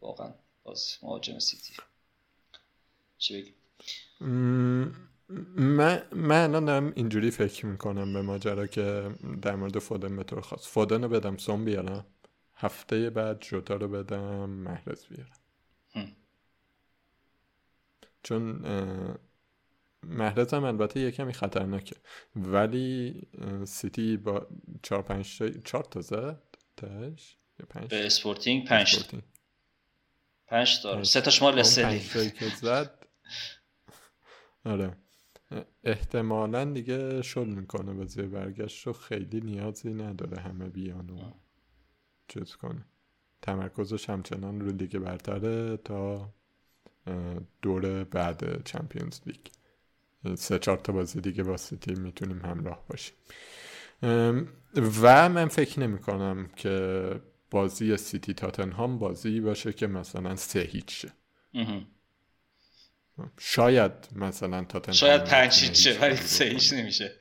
واقعا 0.00 0.30
باز 0.64 0.96
مهاجم 1.02 1.38
سیتی. 1.38 1.74
چی 3.18 3.42
بگیم 3.42 3.54
من 5.56 6.02
من 6.12 6.44
الان 6.44 6.64
دارم 6.64 6.92
اینجوری 6.96 7.30
فکر 7.30 7.66
می‌کنم 7.66 8.12
به 8.12 8.22
ماجرا 8.22 8.66
که 8.66 9.10
در 9.42 9.54
مورد 9.54 9.78
فودن 9.78 10.16
به 10.16 10.24
طور 10.24 10.40
خاص 10.40 10.66
فودن 10.68 11.02
رو 11.02 11.08
بدم 11.08 11.36
سوم 11.36 11.64
بیارم 11.64 12.06
هفته 12.60 13.10
بعد 13.10 13.40
جوتا 13.40 13.74
رو 13.74 13.88
بدم 13.88 14.50
محرز 14.50 15.06
بیارم. 15.06 15.36
چون 18.22 18.64
محرز 20.02 20.54
هم 20.54 20.64
البته 20.64 21.00
یه 21.00 21.10
کمی 21.10 21.32
خطرناکه. 21.32 21.96
ولی 22.36 23.22
سیتی 23.64 24.16
با 24.16 24.46
چهار 24.82 25.02
پنج 25.02 25.38
تا 25.38 25.48
چهار 25.50 25.84
تا 25.84 26.00
زد 26.00 26.42
تاش؟ 26.76 27.36
به 27.88 28.06
اسپورتینگ 28.06 28.68
پنج 28.68 29.04
پنج 30.46 30.82
تا. 30.82 31.04
سه 31.04 31.20
تاش 31.20 31.42
مال 31.42 31.62
که 31.62 32.48
زد. 32.60 33.06
آره. 34.64 34.96
احتمالا 35.84 36.64
دیگه 36.64 37.22
شل 37.22 37.44
می‌کنه 37.46 37.92
بازی 37.92 38.22
برگشت 38.22 38.86
رو 38.86 38.92
خیلی 38.92 39.40
نیازی 39.40 39.94
نداره 39.94 40.42
همه 40.42 40.68
بیان 40.68 41.10
و 41.10 41.32
چیز 42.30 42.56
کنه 42.56 42.84
تمرکزش 43.42 44.10
همچنان 44.10 44.60
رو 44.60 44.72
لیگ 44.72 44.98
برتره 44.98 45.76
تا 45.76 46.30
دور 47.62 48.04
بعد 48.04 48.64
چمپیونز 48.64 49.20
لیگ. 49.26 49.40
سه 50.36 50.58
چهار 50.58 50.78
تا 50.78 50.92
بازی 50.92 51.20
دیگه 51.20 51.42
با 51.42 51.56
سیتی 51.56 51.94
می‌تونیم 51.94 52.44
همراه 52.44 52.84
باشیم. 52.88 53.14
و 55.02 55.28
من 55.28 55.48
فکر 55.48 55.80
نمی 55.80 55.98
کنم 55.98 56.50
که 56.56 57.10
بازی 57.50 57.96
سیتی 57.96 58.34
تاتنهام 58.34 58.98
بازی 58.98 59.40
باشه 59.40 59.72
که 59.72 59.86
مثلا 59.86 60.36
سه 60.36 60.60
هیچ 60.60 61.06
شه 61.06 61.12
شاید 63.38 63.92
مثلا 64.16 64.64
تاتنهام 64.64 64.96
شاید 64.96 65.24
پنج 65.24 65.64
هیچ 65.64 65.88
ولی 66.00 66.16
سه 66.16 66.44
هیچ 66.44 66.72
نمیشه. 66.72 67.12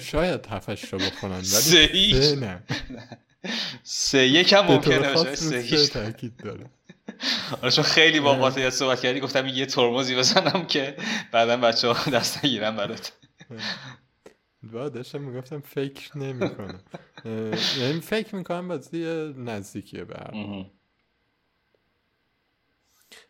شاید 0.00 0.46
هفتش 0.46 0.92
رو 0.92 0.98
بکنن 0.98 1.30
ولی 1.30 1.44
سه 1.44 1.88
هیچ. 1.92 2.38
نه. 2.38 2.62
سه 3.82 4.26
یک 4.26 4.52
هم 4.52 4.66
ممکنه 4.66 5.34
سه 5.34 5.58
هیچ. 5.58 5.90
تاکید 5.90 6.36
داره. 6.36 6.70
آره 7.62 7.70
چون 7.70 7.84
خیلی 7.84 8.20
با 8.20 8.34
قاطعیت 8.34 8.70
صحبت 8.70 9.00
کردی 9.00 9.20
گفتم 9.20 9.46
یه 9.46 9.66
ترمزی 9.66 10.16
بزنم 10.16 10.66
که 10.66 10.96
بعدا 11.32 11.56
بچه 11.56 11.88
ها 11.88 12.10
دست 12.10 12.44
نگیرن 12.44 12.76
برات. 12.76 13.12
با 14.62 14.88
داشتم 14.88 15.20
می‌گفتم 15.20 15.60
فکر 15.60 16.18
نمی 16.18 16.50
کنم 16.50 16.80
یعنی 17.80 18.00
فکر 18.00 18.36
می‌کنم 18.36 18.68
بازی 18.68 19.04
نزدیکیه 19.36 20.04
به 20.04 20.14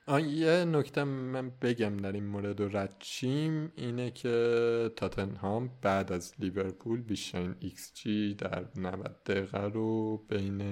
یه 0.09 0.65
نکته 0.65 1.05
من 1.05 1.51
بگم 1.51 1.97
در 1.97 2.13
این 2.13 2.27
مورد 2.27 2.61
و 2.61 2.69
رد 2.69 3.03
شیم 3.03 3.73
اینه 3.77 4.11
که 4.11 4.91
تاتنهام 4.97 5.71
بعد 5.83 6.13
از 6.13 6.35
لیورپول 6.39 7.03
بیشترین 7.03 7.57
XG 7.61 8.35
در 8.35 8.65
90 8.77 9.23
دقیقه 9.27 9.59
رو 9.59 10.17
بین 10.17 10.63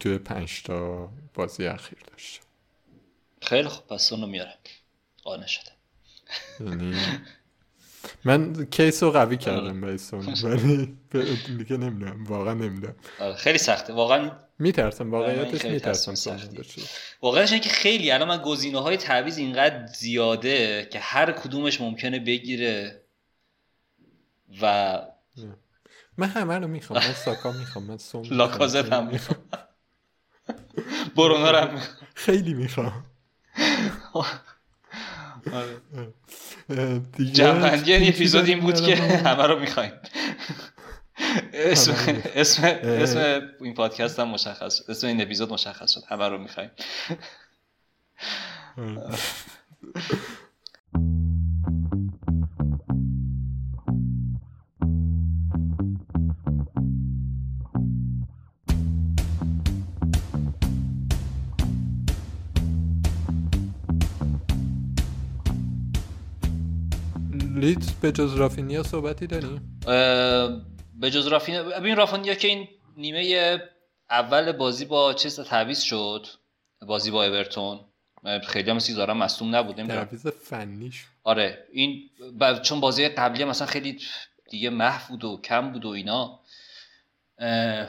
توی 0.00 0.18
پنج 0.18 0.62
تا 0.62 1.12
بازی 1.34 1.66
اخیر 1.66 1.98
داشت. 2.10 2.40
خیلی 3.42 3.68
خوب 3.68 3.86
پس 3.86 4.12
اونو 4.12 4.26
میاره. 4.26 4.54
قانع 5.22 5.46
شده 5.46 5.70
یعنی 6.60 6.94
من 8.24 8.66
کیس 8.66 9.02
رو 9.02 9.10
قوی 9.10 9.36
کردم 9.36 9.80
به 9.80 9.96
سون 9.96 10.34
ولی 10.44 10.96
دیگه 11.58 11.76
نمی‌دونم 11.76 12.24
واقعا 12.24 12.54
نمی‌دونم. 12.54 12.94
آره، 13.20 13.34
خیلی 13.34 13.58
سخته. 13.58 13.92
واقعا 13.92 14.30
میترسم 14.58 15.10
واقعیتش 15.10 15.64
میترسم 15.64 16.14
واقعا 17.22 17.46
که 17.46 17.68
خیلی 17.68 18.10
الان 18.10 18.28
من 18.28 18.42
گزینه 18.42 18.78
های 18.78 18.96
تعویض 18.96 19.38
اینقدر 19.38 19.86
زیاده 19.86 20.88
که 20.92 20.98
هر 20.98 21.32
کدومش 21.32 21.80
ممکنه 21.80 22.18
بگیره 22.18 23.02
و 24.62 24.98
من 26.16 26.28
همه 26.28 26.58
رو 26.58 26.66
می‌خوام 26.68 27.04
من 27.04 27.12
ساکا 27.12 27.52
می‌خوام 27.52 27.84
من 27.84 27.98
سوم. 27.98 28.22
لاکازت 28.30 28.92
هم 28.92 29.06
می‌خوام. 29.06 29.40
برونو 31.16 31.46
رو 31.46 31.56
هم 31.56 31.74
می‌خوام. 31.74 31.96
خیلی 32.14 32.54
می‌خوام. 32.54 33.04
آره. 35.52 35.80
جنبندی 37.32 37.92
این 37.92 38.08
اپیزود 38.08 38.46
این 38.46 38.60
بود 38.60 38.80
که؟ 38.80 38.96
همه 39.26 39.46
رو 39.46 39.58
می‌خوایم. 39.60 39.92
اسم 41.52 41.94
اسم. 42.34 42.62
اسم 42.82 43.40
این 43.60 43.74
پادکست 43.74 44.18
هم 44.18 44.28
مشخص 44.28 44.76
شد. 44.76 44.84
اسم 44.90 45.06
این 45.06 45.20
اپیزود 45.20 45.52
مشخص 45.52 45.94
شد. 45.94 46.00
همه 46.08 46.28
رو 46.28 46.38
می‌خوایم. 46.38 46.70
لیدز 67.60 67.92
به 67.92 68.12
جز 68.12 68.34
رافینیا 68.34 68.82
صحبتی 68.82 69.26
داریم 69.26 69.80
به 71.00 71.10
جز 71.10 71.26
رافین 71.26 71.62
ببین 71.62 71.96
رافینیا 71.96 72.34
که 72.34 72.48
این 72.48 72.68
نیمه 72.96 73.58
اول 74.10 74.52
بازی 74.52 74.84
با 74.84 75.12
چیز 75.14 75.40
تعویض 75.40 75.80
شد. 75.80 76.26
بازی 76.86 77.10
با 77.10 77.24
اورتون. 77.24 77.80
خیلی 78.46 78.70
هم 78.70 78.78
سیزارم 78.78 79.16
مصدوم 79.16 79.54
نبود 79.56 79.76
تعویض 79.76 80.26
فنیش 80.26 81.04
آره 81.24 81.64
این 81.72 82.00
ب- 82.40 82.62
چون 82.62 82.80
بازی 82.80 83.08
قبلی 83.08 83.44
مثلا 83.44 83.66
خیلی 83.66 83.98
دیگه 84.50 84.70
محو 84.70 85.08
بود 85.08 85.24
و 85.24 85.40
کم 85.44 85.72
بود 85.72 85.84
و 85.84 85.88
اینا. 85.88 86.40
اه، 87.38 87.88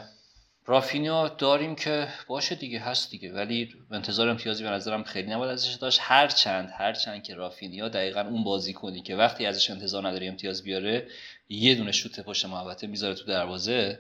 رافینیا 0.72 1.28
داریم 1.28 1.76
که 1.76 2.08
باشه 2.28 2.56
دیگه 2.56 2.80
هست 2.80 3.12
دیگه. 3.12 3.34
ولی 3.34 3.76
انتظار 3.92 4.30
امتیازی 4.30 4.64
به 4.64 4.70
نظرم 4.70 5.04
خیلی 5.04 5.32
نباید 5.32 5.52
ازش 5.52 5.74
داشت. 5.74 6.00
هر 6.02 6.28
چند 6.28 6.70
هر 6.78 6.94
چند 6.94 7.24
که 7.24 7.36
رافینیا 7.36 7.90
دقیقا 7.90 8.22
اون 8.22 8.44
بازی 8.44 8.74
کنی 8.74 9.02
که 9.02 9.16
وقتی 9.16 9.46
ازش 9.46 9.70
انتظار 9.70 10.08
نداری 10.08 10.28
امتیاز 10.28 10.64
بیاره 10.64 11.08
یه 11.50 11.76
دونه 11.76 11.92
شوت 11.92 12.20
پشت 12.20 12.46
محوطه 12.46 12.88
می‌ذاره 12.88 13.16
تو 13.16 13.26
دروازه 13.26 14.00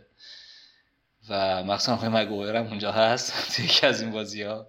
و 1.29 1.63
مخصوصا 1.63 1.93
آقای 1.93 2.09
مگوئر 2.09 2.55
هم 2.55 2.67
اونجا 2.67 2.91
هست. 2.91 3.55
تو 3.55 3.63
یکی 3.65 3.87
از 3.87 4.01
این 4.01 4.11
بازی 4.11 4.43
ها 4.43 4.67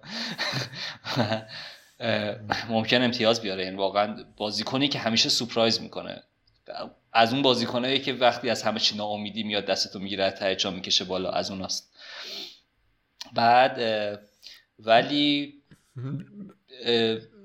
ممکن 2.69 3.01
امتیاز 3.01 3.41
بیاره. 3.41 3.63
یعنی 3.63 3.77
واقعا 3.77 4.25
بازیکنی 4.37 4.87
که 4.87 4.99
همیشه 4.99 5.29
سپرایز 5.29 5.81
می‌کنه. 5.81 6.23
از 7.13 7.33
اون 7.33 7.41
بازیکنایی 7.41 7.99
که 7.99 8.13
وقتی 8.13 8.49
از 8.49 8.63
همه 8.63 8.79
چی 8.79 8.97
ناامیدی 8.97 9.43
میاد 9.43 9.65
دستتو 9.65 9.99
می‌گیره 9.99 10.31
ته 10.31 10.55
جا 10.55 10.71
می‌کشه 10.71 11.05
بالا 11.05 11.31
از 11.31 11.51
اوناست. 11.51 11.92
بعد 13.33 13.79
ولی 14.79 15.53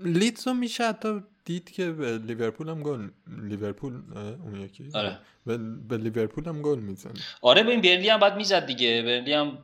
لیدز 0.04 0.48
رو 0.48 0.54
میشه 0.54 0.84
حتی 0.84 1.22
دید 1.44 1.70
که 1.70 1.90
به 1.90 2.18
لیورپول 2.18 2.68
هم 2.68 2.82
گل 2.82 3.08
لیورپول 3.42 4.02
اون 4.44 4.60
یکی؟ 4.60 4.90
آره. 4.94 5.18
به, 5.46 5.58
به 5.88 5.96
لیورپول 5.96 6.44
هم 6.44 6.62
گل 6.62 6.78
می‌زنه. 6.78 7.12
آره 7.42 7.62
ببین 7.62 7.80
برنلی 7.80 8.08
هم 8.08 8.20
باید 8.20 8.34
می‌زد 8.34 8.66
دیگه. 8.66 9.02
برنلی 9.02 9.32
هم 9.32 9.58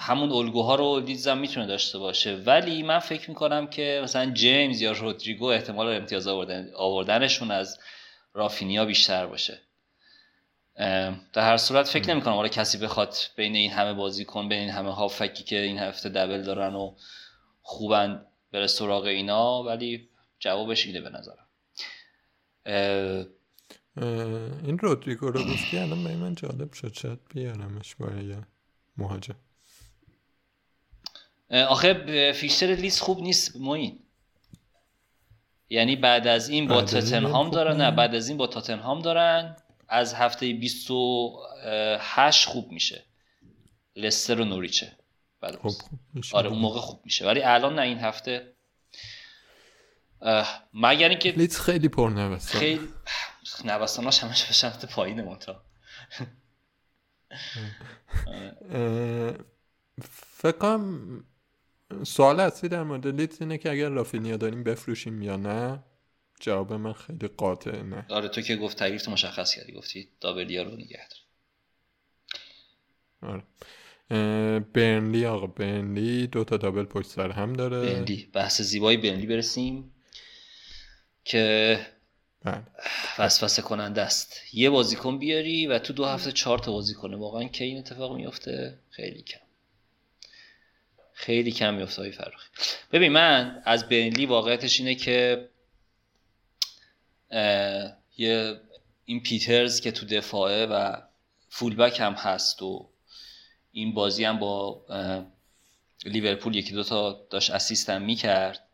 همون 0.00 0.32
الگوها 0.32 0.74
رو 0.74 1.00
لیدز 1.00 1.28
هم 1.28 1.38
می‌تونه 1.38 1.66
داشته 1.66 1.98
باشه. 1.98 2.36
ولی 2.36 2.82
من 2.82 2.98
فکر 2.98 3.30
می‌کنم 3.30 3.66
که 3.66 4.00
مثلا 4.04 4.30
جیمز 4.30 4.80
یا 4.80 4.92
رودریگو 4.92 5.44
احتمال 5.44 5.88
امتیاز 5.88 6.26
آوردن 6.26 6.70
آوردنشون 6.76 7.50
از 7.50 7.78
رافینیا 8.34 8.84
بیشتر 8.84 9.26
باشه. 9.26 9.60
در 10.76 11.16
هر 11.36 11.56
صورت 11.56 11.88
فکر 11.88 12.10
نمی‌کنم. 12.14 12.34
آره 12.34 12.48
کسی 12.48 12.78
بخواد 12.78 13.16
بین 13.36 13.56
این 13.56 13.70
همه 13.70 13.92
بازیکن 13.94 14.48
بین 14.48 14.58
این 14.58 14.70
همه 14.70 14.94
هافکی 14.94 15.44
که 15.44 15.58
این 15.58 15.78
هفته 15.78 16.08
دبل 16.08 16.42
دارن 16.42 16.74
و 16.74 16.94
خوبن 17.62 18.26
بره 18.52 18.66
سراغ 18.66 19.04
اینا 19.04 19.62
ولی 19.62 20.08
جوابش 20.38 20.86
اینه 20.86 21.00
به 21.00 21.10
نظرم. 21.10 21.46
اه، 22.66 23.26
اه، 23.96 24.64
این 24.64 24.78
رودریگو 24.78 25.30
رو 25.30 25.44
گفتی؟ 25.44 25.78
الان 25.78 26.04
به 26.04 26.16
من 26.16 26.34
جالب 26.34 26.72
شد. 26.72 26.92
شاید 26.92 27.18
بیارمش 27.34 27.94
برای 27.94 28.36
مهاجم. 28.96 29.36
آخه 31.50 32.32
فیکسچر 32.32 32.66
لیست 32.66 33.00
خوب 33.00 33.20
نیست 33.20 33.56
موین. 33.56 33.98
یعنی 35.70 35.96
بعد 35.96 36.26
از 36.26 36.48
این 36.48 36.68
با 36.68 36.82
تاتنهام 36.82 37.50
دارن؟ 37.50 37.76
نه. 37.76 37.90
بعد 37.90 38.14
از 38.14 38.28
این 38.28 38.38
با 38.38 38.46
تاتنهام 38.46 39.02
دارن. 39.02 39.56
از 39.88 40.14
هفته 40.14 40.52
28 40.52 42.48
خوب 42.48 42.72
میشه. 42.72 43.04
لستر 43.96 44.40
و 44.40 44.44
نوریچه. 44.44 44.92
خب 45.42 45.68
خوب 45.68 46.00
میشه. 46.14 46.36
آره 46.36 46.48
اون 46.48 46.58
موقع 46.58 46.80
خوب 46.80 47.00
میشه. 47.04 47.26
ولی 47.26 47.42
الان 47.42 47.74
نه 47.74 47.82
این 47.82 47.98
هفته 47.98 48.52
مگر 50.74 51.08
اینکه 51.08 51.30
لیدز 51.30 51.60
خیلی 51.60 51.88
پرنوسته 51.88 52.58
خیلی 52.58 52.88
نوساناش 53.64 54.24
همش 54.24 54.44
به 54.44 54.52
سمت 54.52 54.84
پایین 54.84 55.20
مونتا 55.20 55.62
اه، 58.70 59.34
فکر 60.32 60.58
کنم 60.58 61.24
سوال 62.04 62.40
اصلی 62.40 62.68
در 62.68 62.82
مورد 62.82 63.06
لیدز 63.06 63.36
اینه 63.40 63.58
که 63.58 63.70
اگر 63.70 63.88
رافینیا 63.88 64.36
داریم 64.36 64.62
بفروشیم 64.64 65.22
یا 65.22 65.36
نه؟ 65.36 65.82
جواب 66.40 66.72
من 66.72 66.92
خیلی 66.92 67.28
قاطع 67.28 67.82
نه 67.82 68.06
آره 68.08 68.28
تو 68.28 68.40
که 68.40 68.56
گفت 68.56 68.78
تعریف 68.78 69.02
تو 69.02 69.10
مشخص 69.10 69.54
کردی 69.54 69.72
گفتی 69.72 70.08
دابلیا 70.20 70.62
رو 70.62 70.76
نگه 70.76 71.00
دار. 71.08 71.20
آره. 73.30 73.42
برنلی 74.60 75.26
آقا 75.26 75.46
برنلی 75.46 76.26
دو 76.26 76.44
تا 76.44 76.56
دابل 76.56 76.84
پشت 76.84 77.06
سر 77.06 77.30
هم 77.30 77.52
داره. 77.52 77.94
بنلی 77.94 78.28
بحث 78.32 78.60
زیبای 78.60 78.96
بنلی 78.96 79.26
برسیم 79.26 79.92
که 81.24 81.78
بله. 82.44 82.62
وسوسه 83.18 83.62
کننده 83.62 84.02
است. 84.02 84.40
یه 84.52 84.70
بازیکن 84.70 85.18
بیاری 85.18 85.66
و 85.66 85.78
تو 85.78 85.92
دو 85.92 86.04
هفته 86.04 86.32
چهار 86.32 86.58
تا 86.58 86.72
بازی 86.72 86.94
کنه. 86.94 87.16
واقعا 87.16 87.44
که 87.44 87.64
این 87.64 87.78
اتفاق 87.78 88.16
میفته 88.16 88.78
خیلی 88.90 89.22
کم. 89.22 89.38
خیلی 91.12 91.52
کم 91.52 91.74
میفته 91.74 92.02
های 92.02 92.12
فراخی. 92.12 92.48
ببین 92.92 93.12
من 93.12 93.62
از 93.64 93.88
بنلی 93.88 94.26
واقعیتش 94.26 94.80
اینه 94.80 94.94
که 94.94 95.48
یه 98.16 98.60
این 99.04 99.22
پیترز 99.22 99.80
که 99.80 99.92
تو 99.92 100.06
دفاعه 100.06 100.66
و 100.66 100.96
فولبک 101.48 102.00
هم 102.00 102.12
هست 102.12 102.62
و 102.62 102.88
این 103.72 103.94
بازی 103.94 104.24
هم 104.24 104.38
با 104.38 104.84
لیورپول 106.04 106.56
یکی 106.56 106.72
دوتا 106.72 107.26
داشت 107.30 107.50
اسیست 107.50 107.90
هم 107.90 108.02
می‌کرد 108.02 108.68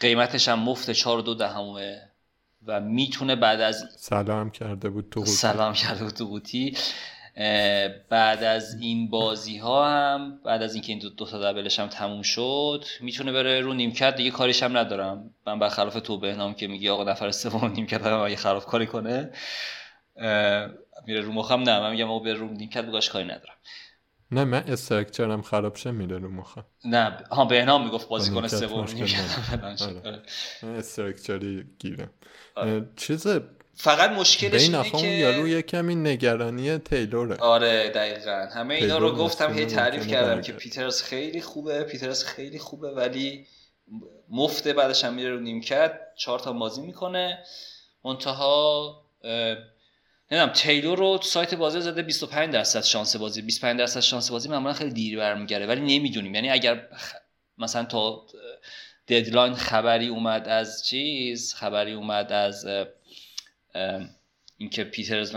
قیمتش 0.00 0.48
هم 0.48 0.58
مفت 0.58 0.90
چهار 0.90 1.18
و 1.18 1.22
دو 1.22 1.34
دهمه 1.34 2.10
و 2.66 2.80
می‌تونه 2.80 3.36
بعد 3.36 3.60
از 3.60 3.84
سلام 3.96 4.50
کرده 4.50 4.90
بود 4.90 5.10
تو. 5.10 5.24
سلام 5.26 5.74
کرده 5.74 6.04
بود 6.04 6.14
تو 6.14 6.24
اه، 6.24 6.42
بعد 8.08 8.42
از 8.42 8.74
این 8.80 9.10
بازی 9.10 9.58
ها 9.58 9.88
هم 9.88 10.40
بعد 10.44 10.62
از 10.62 10.74
اینکه 10.74 10.92
این 10.92 10.98
دو, 10.98 11.10
دو 11.10 11.26
تا 11.26 11.52
دبلش 11.52 11.78
هم 11.80 11.86
تموم 11.86 12.22
شد 12.22 12.84
می‌تونه 13.00 13.32
بره 13.32 13.60
رو 13.60 13.74
نیمکت 13.74 14.16
دیگه 14.16 14.30
کاریش 14.30 14.62
هم 14.62 14.76
ندارم 14.76 15.34
من 15.46 15.58
برخلاف 15.58 15.94
تو 15.94 16.18
بهنام 16.18 16.54
که 16.54 16.66
میگی 16.66 16.88
آقا 16.88 17.04
نفر 17.04 17.30
سوم 17.30 17.72
نیمکت 17.72 18.06
هم 18.06 18.20
اگه 18.20 18.36
خراب 18.36 18.64
کاری 18.64 18.86
کنه 18.86 19.30
میره 21.06 21.20
رو 21.20 21.32
مخم 21.32 21.60
نه 21.60 21.80
من 21.80 21.90
میگم 21.90 22.10
آقا 22.10 22.18
بره 22.18 22.34
رو 22.34 22.48
نیمکت 22.48 22.84
بگاش 22.84 23.10
کاری 23.10 23.24
ندارم 23.24 23.54
نه 24.30 24.44
من 24.44 24.64
استرکچرم 24.68 25.42
خراب 25.42 25.76
شه 25.76 25.90
میره 25.90 26.18
رو 26.18 26.30
مخم 26.30 26.64
نه 26.84 27.18
ها 27.30 27.44
بهنام 27.44 27.84
می‌گفت 27.84 28.08
بازیکن 28.08 28.36
نیمکت 28.36 28.56
سوم 28.56 28.84
نیمکت. 28.84 29.20
آره. 29.82 30.00
آره. 30.04 30.22
استرکچری 30.78 31.64
گیرم 31.78 32.10
آره. 32.54 32.88
چیز 32.96 33.26
فقط 33.76 34.10
مشکلش 34.10 34.62
اینه 34.62 34.90
که 34.90 35.06
یارو 35.06 35.48
یه 35.48 35.62
کمی 35.62 35.94
نگرانی 35.94 36.78
تیلوره. 36.78 37.36
آره 37.36 37.90
دقیقا. 37.90 38.48
همه 38.54 38.74
اینا 38.74 38.98
رو 38.98 39.16
گفتم 39.16 39.58
هی 39.58 39.66
تعریف 39.66 40.06
کردم. 40.06 40.42
که 40.42 40.52
پیترز 40.52 41.02
خیلی 41.02 41.40
خوبه 41.40 41.82
پیترز 41.82 42.24
خیلی 42.24 42.58
خوبه 42.58 42.90
ولی 42.90 43.46
مفته 44.30 44.72
بعدش 44.72 45.04
هم 45.04 45.14
میره 45.14 45.30
رو 45.30 45.40
نیمکت 45.40 46.00
چهار 46.16 46.38
تا 46.38 46.52
بازی 46.52 46.80
می‌کنه. 46.80 47.38
منتها 48.04 49.00
نمی‌دونم 50.30 50.52
تیلور 50.54 50.98
رو 50.98 51.18
تو 51.18 51.24
سایت 51.28 51.54
بازی 51.54 51.80
زده 51.80 52.02
25 52.02 52.52
درصد 52.52 52.82
شانس 52.82 53.16
بازی. 53.16 53.42
25 53.42 53.78
درصد 53.78 54.00
شانس 54.00 54.30
بازی 54.30 54.48
معمولا 54.48 54.72
خیلی 54.72 54.90
دیر 54.90 55.18
برمیگره 55.18 55.66
ولی 55.66 55.98
نمی‌دونیم. 55.98 56.34
یعنی 56.34 56.50
اگر 56.50 56.88
مثلا 57.58 57.84
تا 57.84 58.26
ددلاین 59.08 59.54
خبری 59.54 60.08
اومد 60.08 60.48
از 60.48 60.86
چیز 60.86 61.54
خبری 61.54 61.92
اومد 61.92 62.32
از 62.32 62.66
اینکه 64.56 64.84
پیترز 64.84 65.36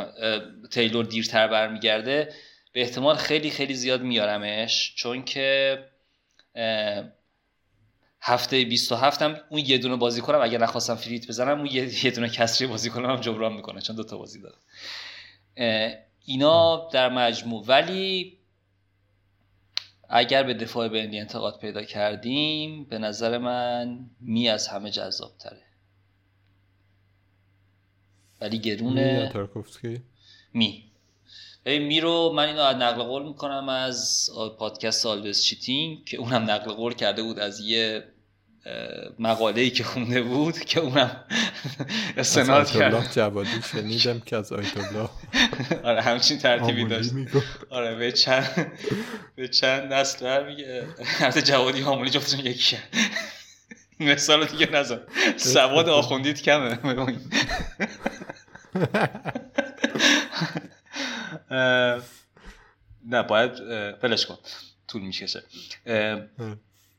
تیلور 0.72 1.06
دیرتر 1.06 1.48
برمیگرده 1.48 2.34
به 2.74 2.82
احتمال 2.82 3.16
خیلی 3.16 3.50
خیلی 3.50 3.74
زیاد 3.74 4.02
میارمش 4.02 4.96
چون 4.96 5.24
که 5.24 5.78
هفته 8.22 8.66
27 8.66 9.22
هم 9.22 9.38
اون 9.50 9.64
یه 9.66 9.78
دونه 9.78 9.96
بازی 9.96 10.22
کنم 10.22 10.42
اگر 10.42 10.58
نخواستم 10.58 10.96
فریت 10.96 11.28
بزنم 11.28 11.58
اون 11.58 11.70
یه, 11.72 12.12
دونه 12.12 12.30
کسری 12.30 12.68
بازی 12.68 12.90
کنم 12.90 13.10
هم 13.10 13.20
جبران 13.20 13.54
می‌کنه 13.54 13.82
چون 13.82 13.96
دو 13.96 14.04
تا 14.04 14.18
بازی 14.18 14.42
داره. 14.42 14.58
اینا 16.26 16.90
در 16.90 17.10
مجموع. 17.10 17.66
ولی 17.68 18.38
اگر 20.10 20.44
به 20.44 20.54
دفاع 20.54 20.88
بندی 20.88 21.20
انتقاد 21.20 21.60
پیدا 21.60 21.84
کردیم 21.84 22.86
به 22.86 22.98
نظر 22.98 23.38
من 23.38 24.10
می 24.20 24.50
از 24.50 24.68
همه 24.68 24.92
جذاب 24.92 25.38
تره 25.38 25.67
ولی 28.42 28.60
گرونه. 28.60 29.32
می 30.54 30.84
ببین 31.66 31.82
می 31.82 32.00
رو 32.02 32.34
من 32.36 32.48
اینو 32.48 32.84
نقل 32.84 33.04
قول 33.04 33.24
می‌کنم 33.24 33.70
از 33.70 34.30
پادکست 34.60 35.06
آلوز 35.06 35.44
چیتینگ 35.44 36.06
که 36.06 36.18
اونم 36.18 36.52
نقل 36.52 36.72
قول 36.74 36.94
کرده 36.94 37.24
بود 37.24 37.40
از 37.40 37.60
یه 37.60 38.04
مقاله 39.20 39.62
ای 39.62 39.70
که 39.70 39.84
خونده 39.84 40.22
بود 40.22 40.60
که 40.60 40.80
اونم 40.80 41.24
استناد 42.18 42.72
کرد. 42.72 43.12
جوادی 43.14 43.50
شنیدم 43.72 44.20
که 44.20 44.36
از 44.38 44.54
آیت 44.54 44.78
الله 44.78 45.10
آره 45.90 46.02
همچین 46.02 46.38
ترتیبی 46.38 46.86
داشت. 46.86 47.12
آره 47.70 47.96
به 47.96 48.12
چند 48.12 48.72
به 49.36 49.48
چند 49.48 49.94
نسل 49.94 50.46
میگه. 50.46 50.88
حتی 51.04 51.42
جوادی 51.42 51.82
حاملی 51.82 52.10
جفتشون 52.10 52.40
یکی 52.46 52.78
مثال 54.00 54.46
دیگه 54.46 54.72
نزن. 54.72 55.00
سواد 55.38 55.90
آخوندید 55.90 56.42
کمه. 56.42 56.80
نه 63.10 63.24
باید 63.24 63.52
بلش 64.02 64.26
کن. 64.26 64.38
طول 64.88 65.02
می‌کشه. 65.02 65.44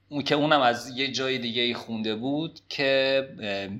اون 0.08 0.22
که 0.22 0.34
اونم 0.34 0.60
از 0.60 0.88
یه 0.96 1.12
جای 1.12 1.38
دیگه 1.38 1.74
خونده 1.74 2.14
بود 2.14 2.60
که 2.68 3.28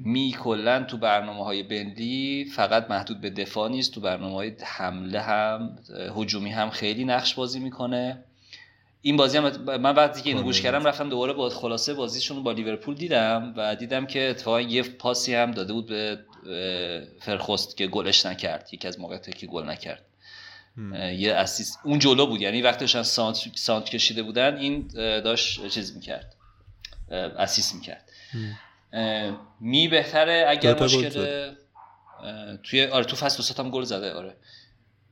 می 0.05 0.37
کلا 0.41 0.83
تو 0.85 0.97
برنامه 0.97 1.45
های 1.45 1.63
بندی 1.63 2.45
فقط 2.57 2.91
محدود 2.91 3.21
به 3.21 3.31
دفاع 3.31 3.71
نیست. 3.71 3.95
تو 3.95 4.01
برنامه 4.01 4.35
های 4.35 4.53
حمله 4.63 5.21
هم 5.21 5.79
هجومی 6.17 6.51
هم 6.51 6.71
خیلی 6.71 7.05
نقش 7.05 7.35
بازی 7.35 7.61
می‌کنه. 7.61 8.25
این 9.03 9.17
بازی 9.17 9.39
هم 9.39 9.79
من 9.81 9.95
وقتی 9.95 10.23
که 10.23 10.31
اینو 10.31 10.43
گوش 10.43 10.61
کردم 10.61 10.85
رفتم 10.85 11.09
دوباره 11.09 11.33
با 11.33 11.49
خلاصه 11.51 11.95
بازیشون 11.95 12.43
با 12.43 12.53
لیورپول 12.53 12.95
دیدم 12.95 13.55
و 13.57 13.77
دیدم 13.77 14.07
که 14.07 14.31
اتفاقا 14.31 14.61
یه 14.61 14.83
پاسی 14.83 15.35
هم 15.35 15.51
داده 15.51 15.73
بود 15.73 15.87
به 15.87 16.19
فرخست 17.21 17.77
که 17.77 17.87
گلش 17.87 18.27
نکرد. 18.27 18.69
یکی 18.73 18.89
از 18.89 19.01
موقعیتی 19.01 19.33
که 19.33 19.47
گل 19.47 19.65
نکرد. 19.65 20.05
یه 21.17 21.35
اسیست 21.35 21.79
اون 21.85 21.99
جلو 21.99 22.27
بود. 22.27 22.41
یعنی 22.41 22.63
وقتی 22.63 22.81
داشتن 22.81 23.03
سانت, 23.03 23.37
سانت 23.55 23.85
کشیده 23.85 24.23
بودن 24.23 24.57
این 24.57 24.89
داشت 24.95 25.69
چیز 25.69 25.95
می‌کرد. 25.95 26.35
اسیست 27.11 27.75
می‌کرد. 27.75 28.11
می 29.61 29.89
بهتره 29.89 30.45
اگر 30.49 30.83
مشکل 30.83 31.51
توی 32.63 32.85
آره 32.85 33.05
تو 33.05 33.17
فصل 33.17 33.63
هم 33.63 33.71
گل 33.71 33.83
زده. 33.83 34.13
آره. 34.13 34.37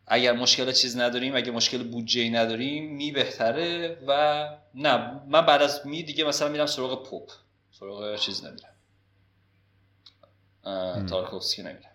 اگر 0.06 0.32
مشکل 0.32 0.72
چیز 0.72 0.96
نداریم 0.96 1.36
اگر 1.36 1.52
مشکل 1.52 1.82
بودجه 1.82 2.20
ای 2.20 2.30
نداریم 2.30 2.96
می 2.96 3.12
بهتره 3.12 3.98
و 4.06 4.48
نه. 4.74 5.20
من 5.28 5.46
بعد 5.46 5.62
از 5.62 5.86
می 5.86 6.02
دیگه 6.02 6.24
مثلا 6.24 6.48
میرم 6.48 6.66
سراغ 6.66 7.10
پاپ 7.10 7.30
سراغ 7.70 8.16
چیز 8.16 8.44
نمیرم. 8.44 8.72
تارکوفسکی 11.06 11.62
نمیرم. 11.62 11.90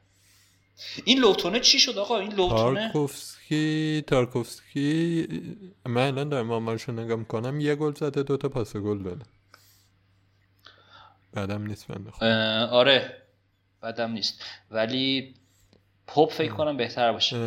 این 1.05 1.19
لوتونه 1.19 1.59
چی 1.59 1.79
شد 1.79 1.97
آقا؟ 1.97 2.19
این 2.19 2.33
لوتونه 2.33 2.81
تارکوفسکی 2.81 4.03
تارکوفسکی 4.07 5.27
من 5.85 6.07
الان 6.07 6.29
دارم 6.29 6.51
آمارشو 6.51 6.91
نگاه 6.91 7.15
می‌کنم 7.17 7.59
یه 7.59 7.75
گل 7.75 7.93
زده 7.93 8.23
دوتا 8.23 8.49
پاس 8.49 8.75
گل 8.75 9.03
داده. 9.03 9.25
بدم 11.33 11.67
نیست 11.67 11.87
بنده 11.87 12.11
آره 12.65 13.21
بدم 13.81 14.11
نیست. 14.11 14.41
ولی 14.71 15.33
پاپ 16.07 16.31
فکر 16.31 16.51
کنم 16.51 16.77
بهتر 16.77 17.11
باشه. 17.11 17.37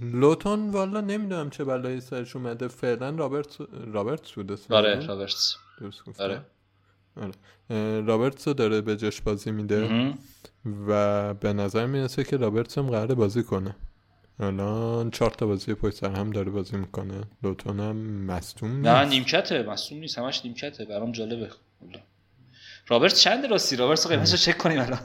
لوتون 0.00 0.70
والا 0.70 1.00
نمی‌دونم 1.00 1.50
چه 1.50 1.64
بلایی 1.64 2.00
سرش 2.00 2.36
اومده. 2.36 2.68
فعلا 2.68 3.10
رابرت 3.10 3.56
رابرت 3.92 4.24
شده 4.24 4.56
آره 4.70 5.06
رابرتس. 5.06 5.56
درست 5.80 6.20
آره. 6.20 6.42
آره. 7.16 8.00
رابرتس 8.00 8.48
داره 8.48 8.80
به 8.80 8.96
جاش 8.96 9.20
بازی 9.20 9.50
میده 9.50 10.12
و 10.88 11.34
به 11.34 11.52
نظر 11.52 11.86
می‌رسه 11.86 12.24
که 12.24 12.36
رابرتس 12.36 12.78
هم 12.78 12.90
قراره 12.90 13.14
بازی 13.14 13.42
کنه. 13.42 13.76
الان 14.40 15.10
چهار 15.10 15.30
تا 15.30 15.46
بازی 15.46 15.74
پشت 15.74 15.94
سر 15.94 16.10
هم 16.10 16.30
داره 16.30 16.50
بازی 16.50 16.76
می‌کنه. 16.76 17.20
لوتون 17.42 17.80
هم 17.80 17.96
مصدوم 18.26 18.70
نیست. 18.70 18.88
نه 18.88 19.04
نیمکته. 19.04 19.62
مصدوم 19.62 19.98
نیست. 19.98 20.18
همش 20.18 20.44
نیمکته. 20.44 20.84
برام 20.84 21.12
جالبه. 21.12 21.50
رابرت 22.88 23.14
چند 23.14 23.46
راستی؟ 23.46 23.76
رابرت 23.76 24.06
قیمتش 24.06 24.30
رو 24.30 24.36
چک 24.36 24.58
کنیم 24.58 24.80
الان. 24.80 24.98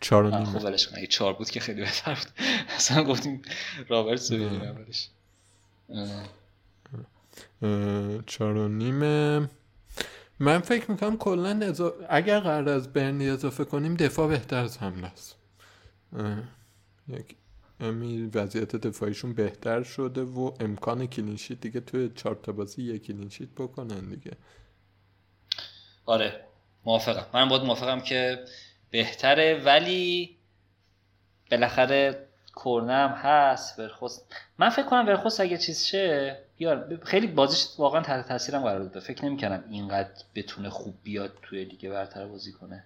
چهار 0.00 0.24
و 0.24 0.30
نیم 0.30 0.44
خب 0.44 0.64
ولش 0.64 0.86
کن. 0.88 0.96
اگه 0.96 1.06
چهار 1.06 1.32
بود 1.32 1.50
که 1.50 1.60
خیلی 1.60 1.80
بهتر 1.80 2.14
بود. 2.14 2.44
اصلا 2.76 3.04
گفتیم 3.04 3.42
رابرت 3.88 4.32
رو 4.32 4.38
ببینیم 4.38 4.62
اولش 4.62 5.08
چهار 8.26 8.56
و 8.56 8.68
نیمه 8.68 9.48
من 10.38 10.58
فکر 10.58 10.90
می‌کنم 10.90 11.16
کلا 11.16 11.74
اگر 12.08 12.40
قراره 12.40 12.68
از 12.68 12.92
برنی 12.92 13.28
اضافه 13.28 13.64
کنیم 13.64 13.94
دفاع 13.94 14.28
بهتر 14.28 14.64
از 14.64 14.78
حمله 14.78 15.06
است. 15.06 15.36
یه 17.08 17.36
کمی 17.80 18.30
وضعیت 18.34 18.76
دفاعیشون 18.76 19.32
بهتر 19.32 19.82
شده 19.82 20.22
و 20.22 20.50
امکان 20.60 21.06
clean 21.06 21.33
sheet 21.33 21.60
دیگه 21.60 21.80
توی 21.80 22.10
چهار 22.14 22.40
تا 22.42 22.52
بازی 22.52 22.82
یک 22.82 23.06
clean 23.06 23.27
sheet 23.27 23.48
بکنن 23.48 24.08
دیگه. 24.10 24.32
آره 26.06 26.44
موافقم. 26.84 27.26
منم 27.34 27.48
باهات 27.48 27.62
موافقم 27.62 28.00
که 28.00 28.44
بهتره 28.96 29.62
ولی 29.64 30.36
بالاخره 31.50 32.26
کرنه 32.64 32.95
هم 32.95 33.08
هست 33.08 33.78
ورخوست 33.78 34.34
من 34.58 34.68
فکر 34.68 34.86
کنم 34.86 35.06
ورخوست 35.06 35.40
اگه 35.40 35.58
چیز 35.58 35.84
شه 35.84 36.36
بیار 36.58 37.00
خیلی 37.04 37.26
بازیش 37.26 37.66
واقعا 37.78 38.02
تحت 38.02 38.28
تاثیرم 38.28 38.62
قرار 38.62 38.78
داده. 38.78 39.00
فکر 39.00 39.24
نمی‌کنم 39.24 39.64
اینقدر 39.70 40.10
بتونه 40.34 40.70
خوب 40.70 40.94
بیاد 41.02 41.32
توی 41.42 41.64
لیگ 41.64 41.88
برتر 41.90 42.26
بازی 42.26 42.52
کنه. 42.52 42.84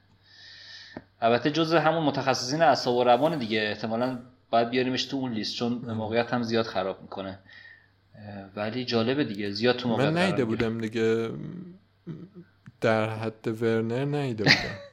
البته 1.20 1.50
جزء 1.50 1.78
همون 1.78 2.02
متخصصین 2.02 2.62
اعصاب 2.62 2.94
و 2.96 3.04
روان 3.04 3.38
دیگه. 3.38 3.60
احتمالا 3.60 4.18
باید 4.50 4.70
بیاریمش 4.70 5.04
تو 5.04 5.16
اون 5.16 5.32
لیست 5.32 5.56
چون 5.56 5.72
موقعیت 5.72 6.32
هم 6.32 6.42
زیاد 6.42 6.66
خراب 6.66 7.02
می‌کنه. 7.02 7.38
ولی 8.56 8.84
جالبه 8.84 9.24
دیگه. 9.24 9.50
زیاد 9.50 9.76
تو 9.76 9.88
موقعیت 9.88 10.12
من 10.12 10.26
نیده 10.26 10.44
بودم 10.44 10.80
دیگه. 10.80 11.30
در 12.80 13.10
حد 13.10 13.62
ورنر 13.62 14.04
نیده 14.04 14.44
بودم. 14.44 14.78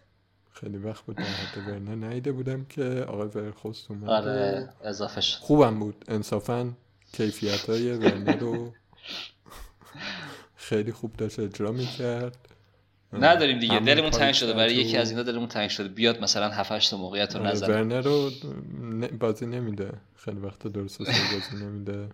خیلی 0.61 0.77
وقت 0.77 1.05
بود 1.05 1.15
در 1.15 1.23
حد 1.23 1.57
ورنر 1.67 1.95
نیده 2.09 2.31
بودم 2.31 2.65
که 2.65 3.05
آقای 3.07 3.27
ورخوست 3.27 3.91
اومد 3.91 4.09
آره 4.09 4.69
اضافه 4.83 5.21
شد 5.21 5.39
خوبم 5.39 5.79
بود. 5.79 6.05
انصافا 6.07 6.71
کیفیت 7.13 7.69
های 7.69 7.91
ورنر 7.91 8.37
رو 8.37 8.73
خیلی 10.55 10.91
خوب 10.91 11.15
داشت 11.15 11.39
اجرا 11.39 11.71
می‌کرد. 11.71 12.37
نداریم 13.13 13.59
دیگه. 13.59 13.79
دلمون 13.79 14.09
تنگ 14.09 14.33
شده. 14.33 14.53
برای 14.53 14.75
یکی 14.75 14.97
از 14.97 15.09
اینا 15.11 15.23
دلمون 15.23 15.47
تنگ 15.47 15.69
شده. 15.69 15.87
بیاد 15.87 16.21
مثلا 16.21 16.49
7 16.49 16.71
8 16.71 16.93
موقعیت 16.93 17.35
رو 17.35 17.41
آره، 17.41 17.51
نزنه. 17.51 17.69
ورنر 17.73 18.01
رو 18.01 18.31
بازی 19.19 19.45
نمیده. 19.45 19.91
خیلی 20.15 20.39
وقت 20.39 20.67
درست 20.67 20.97
بازی 20.97 21.65
نمیده. 21.65 22.09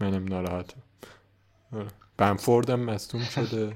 منم 0.00 0.24
ناراحتم. 0.24 0.82
آره. 1.72 1.86
بنفوردم 2.16 2.80
مصدوم 2.80 3.22
شده. 3.22 3.72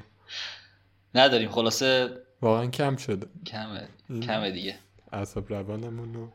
نداریم. 1.15 1.51
خلاصه 1.51 2.11
واقعا 2.43 2.67
کم 2.67 2.97
شده. 2.97 3.27
کمه 3.47 3.89
کمه 4.23 4.51
دیگه. 4.51 4.79
اعصاب 5.13 5.53
روانمون 5.53 6.15
رو. 6.15 6.29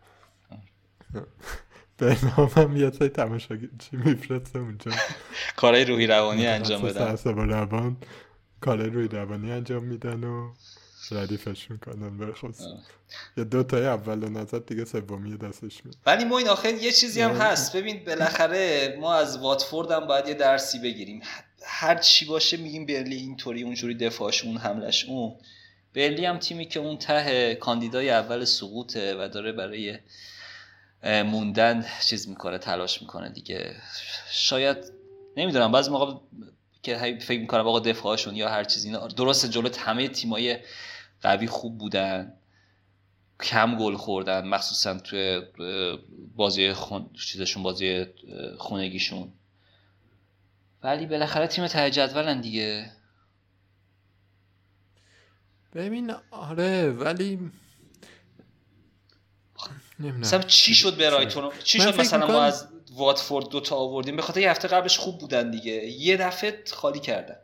به 1.98 2.18
نامم 2.24 2.78
یه 2.78 2.92
سای 2.92 3.10
تماشاگی 3.10 3.70
چی 3.80 3.98
میفرسته 3.98 4.60
اونجا؟ 4.60 4.92
کارهای 5.56 5.86
روحی 5.86 6.08
روانی 6.08 6.48
انجام 6.58 6.82
بدن. 6.82 7.02
اعصاب 7.02 7.40
روان. 7.40 7.98
کارهای 8.62 8.90
روحی 8.90 9.08
روانی 9.08 9.52
انجام 9.52 9.84
میدن 9.84 10.24
و 10.24 10.54
ردیفش 11.12 11.72
می‌کنن 11.72 12.18
برخواست 12.18 12.68
یه 13.38 13.44
دو 13.44 13.64
تای 13.64 13.86
اول 13.86 14.24
و 14.24 14.30
نظر 14.30 14.60
دیگه 14.60 14.86
سومی 14.86 15.38
دستش 15.38 15.86
میاد 15.86 15.98
ولی 16.06 16.26
ما 16.26 16.38
این 16.38 16.50
آخر 16.50 16.74
یه 16.74 16.92
چیزی 16.92 17.22
هم 17.22 17.32
هست. 17.32 17.76
ببین 17.76 18.06
بالاخره 18.06 18.98
ما 19.02 19.16
از 19.16 19.38
واتفورد 19.38 19.92
هم 19.92 20.08
باید 20.08 20.28
یه 20.28 20.34
درسی 20.34 20.80
بگیریم. 20.80 21.22
هر 21.64 21.96
چی 21.96 22.26
باشه 22.26 22.58
میگیم 22.58 22.86
برلی 22.86 23.16
اینطوری 23.16 23.64
اونجوری 23.64 23.96
دفاعش 23.96 24.44
اون 24.44 24.58
حملش 24.58 25.06
اون. 25.06 25.36
برلی 25.98 26.26
هم 26.26 26.38
تیمی 26.38 26.65
که 26.65 26.80
اون 26.80 26.98
ته 26.98 27.56
کاندیدای 27.56 28.10
اول 28.10 28.45
سقوطه 28.45 29.15
و 29.15 29.28
داره 29.28 29.52
برای 29.52 29.99
موندن 31.03 31.86
چیز 32.06 32.30
می‌کنه 32.30 32.57
تلاش 32.57 33.02
می‌کنه 33.02 33.30
دیگه. 33.30 33.76
شاید 34.32 34.78
نمی‌دونم 35.38 35.72
بعضی 35.72 35.91
موقع 35.91 36.14
که 36.84 37.18
فکر 37.22 37.40
می‌کنم 37.40 37.68
آقا 37.68 37.80
دفاعشون 37.80 38.36
یا 38.36 38.49
هر 38.49 38.64
چیزی 38.64 38.88
اینا 38.88 39.07
درست 39.07 39.45
جلو 39.45 39.69
همه 39.78 40.07
تیمای 40.07 40.57
قوی 41.22 41.48
خوب 41.48 41.78
بودن 41.78 42.34
کم 43.44 43.76
گل 43.76 43.95
خوردن 43.95 44.48
مخصوصا 44.48 44.99
توی 44.99 45.41
بازی 46.36 46.74
خون... 46.74 47.10
چیزشون 47.14 47.64
بازی 47.64 48.06
خونگیشون. 48.57 49.34
ولی 50.84 51.06
بالاخره 51.06 51.48
تیم 51.48 51.68
ته 51.68 51.91
جدولن 51.91 52.41
دیگه. 52.41 52.91
ببین 55.76 56.14
آره 56.31 56.91
ولی 56.91 57.52
مثلا 59.99 60.41
چی 60.41 60.76
شد 60.76 60.98
به 60.98 61.10
رایتون 61.10 61.52
چی 61.64 61.80
شد 61.80 61.99
مثلا 61.99 62.27
ما 62.27 62.41
از 62.41 62.68
واتفورد 62.91 63.49
دوتا 63.49 63.76
آوردیم؟ 63.76 64.15
به 64.15 64.22
خاطر 64.22 64.41
یه 64.41 64.52
هفته 64.52 64.68
قبلش 64.68 64.98
خوب 64.98 65.18
بودن 65.18 65.52
دیگه. 65.52 65.73
یه 65.85 66.18
دفعه 66.18 66.64
خالی 66.73 66.99
کردن. 66.99 67.35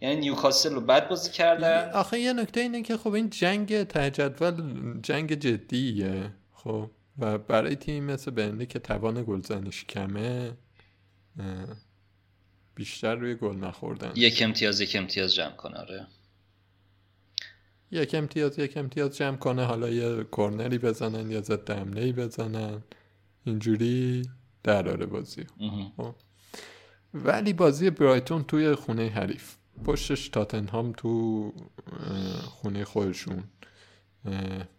یعنی 0.00 0.16
نیوکاسل 0.16 0.74
رو 0.74 0.80
بد 0.80 1.08
بازی 1.08 1.30
کردن. 1.30 1.90
آخه 1.90 2.18
یه 2.18 2.32
نکته 2.32 2.60
اینه 2.60 2.82
که 2.82 2.96
خب 2.96 3.12
این 3.12 3.30
جنگ 3.30 3.82
ته 3.82 4.10
جدول 4.10 5.00
جنگ 5.02 5.34
جدیه 5.34 6.32
خب. 6.52 6.90
و 7.18 7.38
برای 7.38 7.76
تیم 7.76 8.04
مثل 8.04 8.30
بنلی 8.30 8.66
که 8.66 8.78
توان 8.78 9.24
گلزنیش 9.24 9.84
کمه 9.84 10.52
بیشتر 12.74 13.14
روی 13.14 13.34
گل 13.34 13.56
نخوردن. 13.56 14.12
یک 14.16 14.42
امتیاز 14.42 14.80
یک 14.80 14.96
امتیاز 14.96 15.34
جمع 15.34 15.56
کنه 15.56 15.78
آره. 15.78 16.06
یک 17.92 18.14
امتیاز 18.14 18.58
یک 18.58 18.76
امتیاز 18.76 19.16
جمع 19.16 19.36
کنه. 19.36 19.64
حالا 19.64 19.88
یه 19.88 20.26
کرنری 20.32 20.78
بزنن 20.78 21.30
یا 21.30 21.40
ضد 21.40 21.70
حمله 21.70 22.12
بزنن. 22.12 22.82
اینجوری 23.44 24.22
دراره 24.62 25.06
بازی. 25.06 25.46
مهم. 25.60 26.14
ولی 27.14 27.52
بازی 27.52 27.90
برایتون 27.90 28.44
توی 28.44 28.74
خونه 28.74 29.08
حریف. 29.08 29.54
پشتش 29.84 30.28
تاتنهام 30.28 30.92
تو 30.92 31.52
خونه 32.42 32.84
خودشون. 32.84 33.44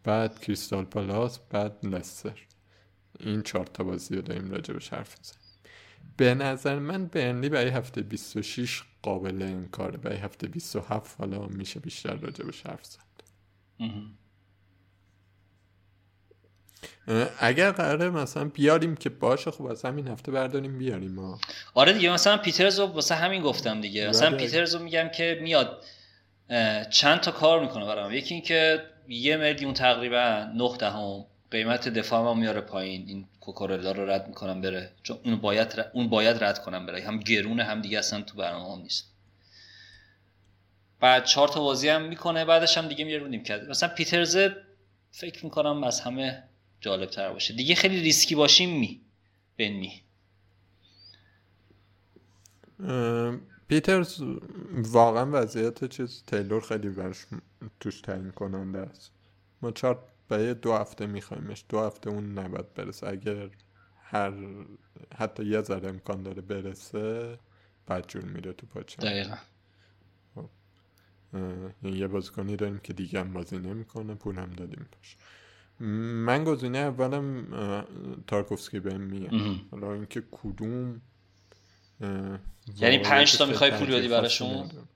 بعد 0.03 0.40
کریستال 0.40 0.85
پالاس 0.85 1.40
بعد 1.49 1.85
لستر. 1.85 2.40
این 3.19 3.41
چهار 3.41 3.65
تا 3.65 3.84
بازی 3.84 4.15
رو 4.15 4.22
داریم 4.22 4.52
راجبش 4.52 4.90
حرف 4.90 5.18
می‌زنیم. 5.19 5.40
به 6.18 6.34
نظر 6.34 6.80
من 6.80 7.06
برنلی 7.06 7.49
برای 7.49 7.69
هفته 7.69 8.02
26 8.02 8.84
قابل 9.03 9.41
انکاره 9.41 9.97
برای 9.97 10.17
هفته 10.17 10.47
27 10.47 11.19
حالا 11.19 11.47
میشه 11.47 11.80
بیشتر 11.80 12.15
راجبش 12.15 12.61
حرف 12.65 12.85
زد. 12.85 12.99
اگر 17.39 17.71
قراره 17.71 18.09
مثلا 18.09 18.45
بیاریم 18.45 18.95
که 18.95 19.09
باشه 19.09 19.51
خب 19.51 19.65
از 19.65 19.85
همین 19.85 20.07
هفته 20.07 20.31
برداریم 20.31 20.77
بیاریم 20.77 21.19
ها. 21.19 21.39
آره 21.73 21.93
دیگه 21.93 22.13
مثلا 22.13 22.38
پیترز 22.38 22.80
رو 22.80 22.85
واسه 22.85 23.15
همین 23.15 23.41
گفتم 23.41 23.81
دیگه. 23.81 24.09
مثلا 24.09 24.30
بله. 24.30 24.38
پیترز 24.38 24.75
رو 24.75 24.84
میگم 24.84 25.09
که 25.09 25.39
میاد 25.41 25.84
چند 26.89 27.19
تا 27.19 27.31
کار 27.31 27.61
می‌کنه 27.61 27.85
برام. 27.85 28.11
یکی 28.13 28.34
اینکه 28.34 28.84
یه 29.07 29.38
میلیون 29.38 29.73
تقریبا 29.73 30.51
نه 30.55 30.77
دهم 30.77 31.25
قیمت 31.51 31.89
دفاع 31.89 32.21
ما 32.21 32.34
میاره 32.34 32.61
پایین. 32.61 33.07
این 33.07 33.25
کوکورلا 33.44 33.91
رو 33.91 34.10
رد 34.10 34.28
می‌کنم 34.28 34.61
بره. 34.61 34.91
چون 35.03 35.18
اون 35.26 35.36
باید 35.36 35.80
ر- 35.80 35.90
اون 35.94 36.10
باید 36.10 36.44
رد 36.44 36.64
کنم 36.64 36.86
بره. 36.86 37.03
هم 37.03 37.20
گرونه 37.20 37.64
هم 37.64 37.82
دیگه 37.82 37.99
اصلا 37.99 38.22
تو 38.22 38.38
برنامه 38.38 38.76
هم 38.76 38.82
نیست. 38.82 39.14
بعد 40.99 41.26
چهار 41.26 41.48
تا 41.48 41.60
بازی 41.60 41.90
هم 41.90 42.02
می‌کنه 42.02 42.45
بعدش 42.45 42.78
هم 42.78 42.88
دیگه 42.88 43.06
میره 43.06 43.20
رو 43.20 43.28
نیمکت. 43.28 43.64
مثلا 43.64 43.90
پیترز 43.90 44.38
فکر 45.11 45.45
می‌کنم 45.45 45.84
از 45.84 45.99
همه 46.02 46.44
جالب 46.82 47.10
تر 47.10 47.34
باشه. 47.34 47.53
دیگه 47.53 47.76
خیلی 47.76 48.02
ریسکی 48.02 48.36
باشیم 48.36 48.80
می. 48.80 49.02
بن 49.57 49.68
می. 49.70 50.02
پیترز 53.68 54.22
واقعا 54.74 55.30
وضعیت 55.32 55.86
چیز 55.86 56.24
تیلور 56.28 56.61
خیلی 56.61 56.90
برش 56.90 57.26
توش 57.80 58.02
تعیین 58.02 58.32
کننده 58.32 58.80
است. 58.80 59.11
ما 59.61 59.72
چهار 59.72 60.12
برای 60.29 60.53
دو 60.53 60.73
هفته 60.73 61.05
میخوایمش 61.05 61.65
دو 61.69 61.79
هفته 61.79 62.09
اون 62.09 62.39
نباید 62.39 62.73
برسه. 62.73 63.07
اگر 63.07 63.49
هر 64.03 64.33
حتی 65.17 65.45
یه 65.45 65.61
ذره 65.61 65.89
امکان 65.89 66.23
داره 66.23 66.41
برسه 66.41 67.39
بد 67.87 68.07
جور 68.07 68.25
میره 68.25 68.53
تو 68.53 68.65
پاچه. 68.65 69.01
دقیقا. 69.01 69.35
یعنی 71.83 71.97
یه 71.97 72.07
بازیکنی 72.07 72.55
داریم 72.55 72.79
که 72.79 72.93
دیگه 72.93 73.19
هم 73.19 73.33
بازی 73.33 73.57
نمی‌کنه 73.57 74.15
پول 74.15 74.37
هم 74.37 74.49
دادیم 74.49 74.85
باش 74.91 75.17
من 76.25 76.43
گزینه 76.43 76.77
اولم 76.77 77.47
تارکوفسکی 78.27 78.79
بهم 78.79 79.01
میه 79.01 79.33
مهم. 79.33 79.61
حالا 79.71 79.93
اینکه 79.93 80.23
کدوم 80.31 81.01
یعنی 82.77 82.97
پنج 82.97 83.37
تا 83.37 83.45
می‌خوای 83.45 83.71
پول 83.71 83.95
بدی 83.95 84.07
براشون؟ 84.07 84.47
خاصی 84.47 84.69
ندارم. 84.69 84.89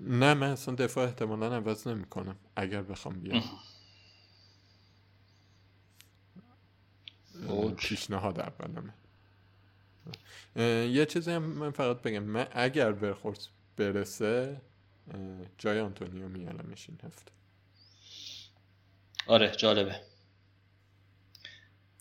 نه 0.00 0.34
من 0.34 0.50
اصلا 0.50 0.74
دفاع 0.74 1.04
احتمالا 1.06 1.56
عوض 1.56 1.86
نمی 1.88 2.04
کنم 2.04 2.36
اگر 2.56 2.82
بخوام 2.82 3.20
بیام. 3.20 3.42
پیشنهاد 7.76 8.40
اولمه. 8.40 8.94
یه 10.86 11.06
چیزی 11.06 11.30
هم 11.30 11.42
من 11.42 11.70
فقط 11.70 12.02
بگم. 12.02 12.22
من 12.22 12.46
اگر 12.52 12.92
برخورد 12.92 13.46
برسه 13.76 14.60
جای 15.58 15.80
آنتونیو 15.80 16.28
میارمش 16.28 16.88
این 16.88 16.98
هفته. 17.04 17.32
آره 19.26 19.56
جالبه. 19.56 20.00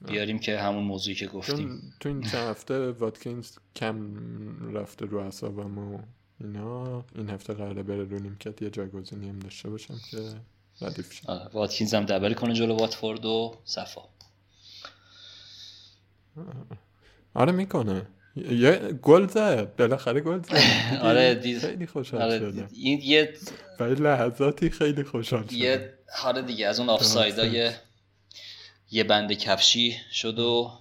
بیاریم 0.08 0.40
که 0.40 0.60
همون 0.60 0.84
موضوعی 0.84 1.16
که 1.16 1.28
گفتیم. 1.28 1.94
تو 2.00 2.10
این 2.10 2.22
چند 2.22 2.48
هفته 2.48 2.92
واتکینز 2.92 3.58
کم 3.76 4.78
رفته 4.78 5.06
رو 5.06 5.18
اعصابم 5.18 5.78
و 5.78 6.00
اینا 6.42 7.04
این 7.16 7.30
هفته 7.30 7.54
قراره 7.54 7.84
بره 7.84 8.04
رو 8.04 8.20
نیمکت 8.20 8.62
یه 8.62 8.70
جایگزینی 8.70 9.30
هم 9.30 9.40
داشته 9.40 9.70
باشم 9.70 10.00
که 10.12 10.18
ردیف 10.82 11.12
شد 11.12 11.28
آره 11.32 11.50
واتکینز 11.54 11.94
هم 11.94 12.06
دبل 12.06 12.34
کنه 12.34 12.54
جلو 12.54 12.76
واتفورد 12.76 13.26
و 13.26 13.56
صفا. 13.66 14.02
آره 17.34 17.52
می‌کنه. 17.52 18.08
یه 18.36 18.72
گل 19.04 19.28
زد 19.28 19.76
بالاخره 19.76 20.22
گل 20.22 20.42
زد. 20.42 20.54
آره، 21.02 21.36
دید- 21.36 21.60
خیلی 21.60 21.86
خوشحال 21.88 22.22
آره 22.22 22.40
شدم 22.40 22.70
این 22.74 23.00
یه 23.04 23.34
برای 23.80 23.96
لحظاتی 23.96 24.70
خیلی 24.70 25.04
خوشحال 25.04 25.44
شدم 25.48 25.58
یه 25.58 25.94
آره 26.24 26.42
دیگه 26.42 26.68
از 26.68 26.80
اون 26.80 26.90
آفسایدای 26.90 27.72
یه 28.92 29.04
بند 29.04 29.34
کفشی 29.34 29.96
شد 30.12 30.40
و 30.40 30.72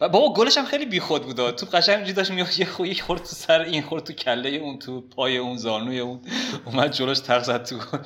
و 0.00 0.08
بابا 0.08 0.34
گلش 0.34 0.58
هم 0.58 0.64
خیلی 0.64 0.86
بیخود 0.86 1.22
بود. 1.22 1.50
تو 1.50 1.66
قشنگ 1.66 1.94
اینجوری 1.94 2.12
داشت 2.12 2.30
می‌گفت 2.30 2.58
یه 2.58 2.66
خو 2.66 2.86
یک 2.86 3.02
خورد 3.02 3.20
تو 3.20 3.26
سر 3.26 3.60
این 3.60 3.82
خورد 3.82 4.04
تو 4.04 4.12
کله 4.12 4.48
اون 4.48 4.78
تو 4.78 5.00
پای 5.00 5.36
اون 5.36 5.56
زانوی 5.56 5.98
اون. 5.98 6.20
اومد 6.64 6.92
جلوش 6.92 7.18
تق 7.18 7.42
زد 7.42 7.64
تو 7.64 7.78
گل. 7.78 7.98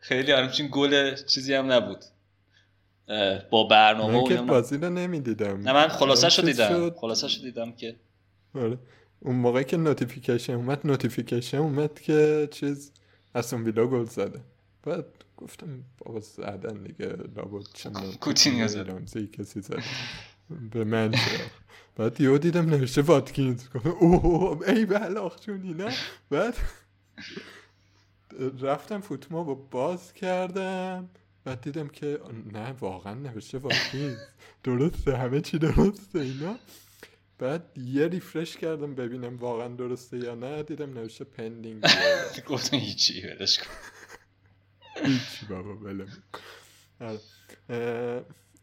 خیلی 0.00 0.32
همچین 0.32 0.68
گل 0.72 1.14
چیزی 1.14 1.54
هم 1.54 1.72
نبود. 1.72 2.04
با 3.50 3.64
برنامه 3.64 4.18
من 4.18 4.24
که 4.24 4.34
بازی 4.36 4.76
رو 4.76 4.90
نمی‌دیدم. 4.90 5.60
نه 5.60 5.72
من 5.72 5.88
خلاصه 5.88 6.28
شو 6.28 6.42
دیدم. 6.42 6.68
شد، 6.68 6.96
خلاصه 7.00 7.28
شو 7.28 7.42
دیدم 7.42 7.72
که 7.72 7.96
آره. 8.54 8.78
اون 9.20 9.36
موقعی 9.36 9.64
که 9.64 9.76
notification 9.76 10.52
اومد 10.52 10.80
notification 10.86 11.58
اومد 11.58 12.00
که 12.00 12.48
چیز 12.50 12.92
استون 13.34 13.64
ویلا 13.64 13.86
گل 13.86 14.04
زده. 14.04 14.40
بعد 14.82 15.04
گفتم 15.36 15.84
بابا 15.98 16.20
زدن 16.20 16.82
دیگه. 16.82 17.06
لابد 17.06 17.66
چه 17.74 17.88
می‌دونم، 17.88 18.12
کوتینیو 18.12 18.68
زد. 18.68 18.90
رمزی 18.90 19.26
کسی 19.26 19.60
زده. 19.60 19.82
به 20.50 20.84
من 20.84 21.14
بعد 21.96 22.20
یهو 22.20 22.38
دیدم 22.38 22.70
نوشته 22.70 23.02
واتکینز. 23.02 23.68
گفتم 23.68 23.90
اوه 23.90 24.68
ای 24.68 24.84
بلاخ 24.84 25.40
جونی 25.40 25.74
نه؟ 25.74 25.94
بعد 26.30 26.56
رفتم 28.60 29.00
فوتما 29.00 29.44
با 29.44 29.54
باز 29.54 30.12
کردم. 30.12 31.08
بعد 31.44 31.60
دیدم 31.60 31.88
که 31.88 32.20
نه 32.52 32.70
واقعا 32.72 33.14
نوشته 33.14 33.58
واتکینز. 33.58 34.18
درسته 34.64 35.16
همه 35.16 35.40
چی 35.40 35.58
درسته 35.58 36.18
اینا. 36.18 36.58
بعد 37.38 37.78
یه 37.78 38.08
ریفرش 38.08 38.56
کردم 38.56 38.94
ببینم 38.94 39.36
واقعا 39.36 39.68
درسته 39.68 40.18
یا 40.18 40.34
نه. 40.34 40.62
دیدم 40.62 40.92
نوشته 40.92 41.24
پندینگ 41.24 41.84
گفتم 42.48 42.76
هیچی 42.76 43.22
ولش 43.22 43.58
کن. 43.58 43.70
هیچی 45.04 45.46
بابا 45.48 45.74
بله 45.74 46.06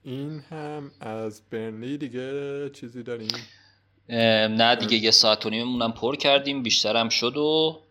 این 0.04 0.40
هم 0.40 0.92
از 1.00 1.42
برنلی 1.50 1.98
دیگه 1.98 2.70
چیزی 2.70 3.04
داریم. 3.04 3.28
نه 4.10 4.76
دیگه 4.76 4.98
یه 4.98 5.12
ساعت 5.12 5.46
و 5.46 5.50
نیممون 5.50 5.82
هم 5.82 5.92
پر 5.92 6.16
کردیم 6.16 6.64
بیشتر 6.64 6.96
هم 6.96 7.10
شد 7.10 7.38
و 7.38 7.82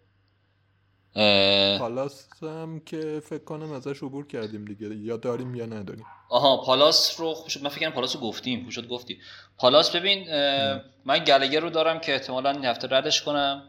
پالاس 1.78 2.28
هم 2.42 2.80
که 2.86 3.22
فکر 3.24 3.44
کنم 3.44 3.72
ازش 3.72 4.02
عبور 4.02 4.26
کردیم 4.26 4.64
دیگه 4.64 4.96
یا 4.96 5.16
داریم 5.16 5.54
یا 5.54 5.66
نداریم. 5.66 6.04
آها 6.28 6.56
پالاس 6.56 7.20
رو 7.20 7.34
خوب 7.34 7.48
شد 7.48 7.62
من 7.62 7.68
فکر 7.68 7.80
کنم 7.80 7.90
پالاس 7.90 8.16
رو 8.16 8.20
گفتیم 8.20 8.60
خوب 8.60 8.70
شد 8.70 8.88
گفتی 8.88 9.18
پالاس 9.58 9.96
ببین 9.96 10.26
من 11.04 11.24
گلگر 11.24 11.60
رو 11.60 11.70
دارم 11.70 12.00
که 12.00 12.12
احتمالا 12.12 12.50
این 12.50 12.64
هفته 12.64 12.88
ردش 12.90 13.22
کنم. 13.22 13.62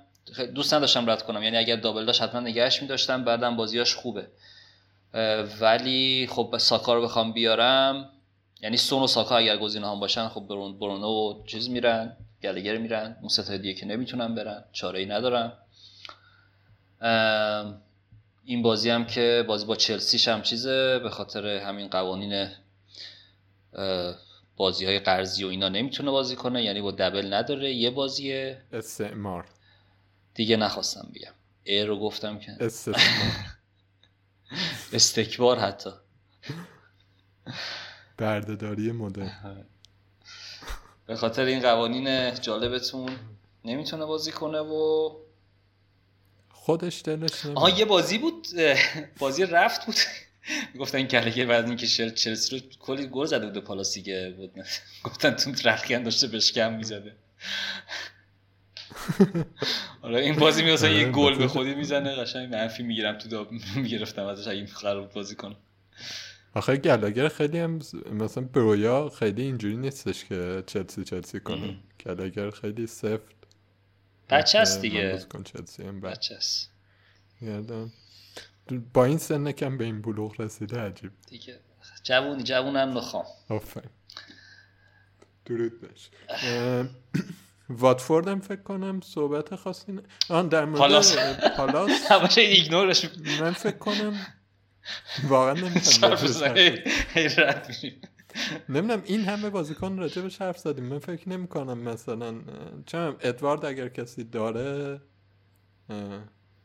دوست 0.56 0.74
نداشتم 0.74 1.10
رد 1.10 1.24
کنم 1.24 1.44
یعنی 1.44 1.58
اگر 1.58 1.76
دابل 1.76 2.06
داشت 2.06 2.22
حتما 2.22 2.40
نگهش 2.40 2.82
میداشتم 2.82 3.24
بعدم 3.24 3.56
بازیاش 3.56 3.96
خوبه. 3.96 4.28
ولی 5.62 6.28
خب 6.32 6.56
ساکا 6.58 6.94
رو 6.94 7.02
بخوام 7.02 7.34
بیارم. 7.34 8.10
یعنی 8.64 8.78
سون 8.78 9.04
و 9.04 9.08
ساکا 9.08 9.38
اگر 9.38 9.58
گزینه 9.58 9.92
هم 9.92 10.00
باشن 10.00 10.28
خب 10.28 10.42
برون 10.42 10.80
برونو 10.80 11.08
و 11.08 11.46
چیز 11.46 11.70
میرن 11.70 12.18
گلگر 12.44 12.78
میرن. 12.78 13.18
اون 13.20 13.30
ستای 13.30 13.58
دیگه 13.58 13.74
که 13.74 13.86
نمی‌تونن 13.86 14.36
برن 14.36 14.64
چاره 14.72 15.00
ای 15.00 15.06
ندارم 15.06 15.58
ام، 17.02 17.82
این 18.46 18.62
بازی 18.62 18.90
هم 18.90 19.06
که 19.06 19.46
بازی 19.48 19.66
با 19.66 19.76
چلسیش 19.76 20.28
هم 20.28 20.42
چیزه 20.42 21.00
به 21.00 21.10
خاطر 21.10 21.48
همین 21.48 21.88
قوانین 21.88 22.50
بازی 24.58 24.86
های 24.86 25.00
قرضی 25.00 25.44
و 25.44 25.48
اینا 25.48 25.70
نمی‌تونه 25.70 26.12
بازی 26.12 26.36
کنه 26.36 26.64
یعنی 26.64 26.82
با 26.82 26.92
دبل 26.92 27.34
نداره 27.34 27.74
یه 27.74 27.90
بازیه. 27.90 28.62
استعمار. 28.72 29.46
دیگه 30.34 30.58
نخواستم 30.58 31.12
بگم. 31.16 31.34
ای 31.64 31.84
رو 31.84 32.00
گفتم 32.00 32.40
که. 32.40 32.52
استثمار 32.60 33.06
استکبار 34.94 35.60
حتی. 35.60 35.90
بردهداری 38.24 38.92
مدرن 38.92 39.32
به 41.08 41.16
خاطر 41.16 41.46
این 41.46 41.60
قوانین 41.62 42.34
جالبتون 42.36 43.10
نمی‌تونه 43.66 44.06
بازی 44.06 44.32
کنه 44.32 44.60
و 44.60 45.10
خودش 46.50 47.02
دلش 47.06 47.46
آها 47.46 47.68
نمیاد 47.68 47.80
یه 47.80 47.86
بازی 47.86 48.18
بود 48.18 48.48
بازی 49.20 49.46
رفت 49.46 49.86
بود. 49.86 49.96
گفتن 50.80 51.02
گلگر 51.02 51.46
بعد 51.46 51.66
اینکه 51.66 51.86
شل 51.86 52.10
چلسی 52.10 52.60
رو 52.60 52.64
کلی 52.80 53.08
گل 53.08 53.26
زده 53.26 53.46
بود 53.46 53.54
به 53.54 53.60
پالاس 53.62 53.94
دیگه. 53.94 54.34
بود 54.38 54.52
گفتن 55.04 55.32
تو 55.32 55.52
رخکن 55.70 56.04
داشته 56.04 56.28
بشکم 56.28 56.74
می‌زده. 56.74 57.16
آره 60.02 60.20
این 60.22 60.36
بازی 60.36 60.64
میاسن 60.64 60.92
یه 60.92 61.02
آره، 61.02 61.12
گل 61.12 61.36
به 61.38 61.48
خودی 61.48 61.76
می‌زنه 61.76 62.16
قشنگ 62.16 62.54
منفی 62.54 62.84
می‌گیرم 62.84 63.18
تو 63.18 63.30
داب 63.30 63.52
می‌گرفتم 63.76 64.26
ازش 64.26 64.48
اگه 64.48 64.66
قرار 64.66 65.08
بازی 65.08 65.36
کنم 65.36 65.56
آخه 66.54 66.78
گلاگر 66.78 67.28
خیلی 67.28 67.60
هم 67.60 67.80
مثلا 68.12 68.44
برویا 68.44 69.10
خیلی 69.10 69.42
اینجوری 69.42 69.78
نیستش 69.78 70.26
که 70.26 70.64
چلسی 70.68 71.04
چلسی 71.04 71.40
کنه. 71.40 71.78
گلاگر 72.06 72.50
خیلی 72.50 72.88
سفت. 72.88 73.36
بچه 74.30 74.60
من 74.60 74.82
دیگه. 74.82 75.20
چلسی 75.44 75.84
هم 75.84 76.02
بچه 76.02 76.38
یادم. 77.42 77.92
با 78.94 79.06
این 79.06 79.18
سن 79.18 79.52
کم 79.52 79.78
به 79.78 79.86
این 79.86 80.02
بلوغ 80.02 80.42
رسیده 80.42 80.80
عجیب. 80.80 81.12
دیگه. 81.28 81.60
جوونی 82.04 82.44
جوونم 82.44 82.94
بخوام 82.94 83.26
آفرین. 83.50 83.90
درود 85.46 85.82
باش 85.82 86.10
واتفورد 87.70 88.28
هم 88.28 88.40
فکر 88.40 88.62
کنم 88.62 89.02
صحبت 89.02 89.56
خاصی 89.56 89.92
نه 89.92 90.02
آن 90.30 90.48
در 90.48 90.66
مورد 90.66 90.80
پالاس. 90.80 91.18
من 93.42 93.52
فکر 93.52 93.78
کنم 93.78 94.26
واقعا 95.28 95.54
نمی‌تونم. 95.54 96.14
نمی‌دونم 98.70 99.02
این 99.06 99.22
همه 99.22 99.50
بازیکن 99.50 99.98
راجبش 99.98 100.42
حرف 100.42 100.58
زدیم. 100.58 100.84
من 100.84 101.00
فکر 101.00 101.30
نمی 101.30 101.48
کنم 101.48 101.78
مثلا 101.78 102.36
چون 102.86 103.16
ادوارد 103.22 103.66
اگر 103.66 103.90
کسی 103.90 104.24
داره 104.24 105.02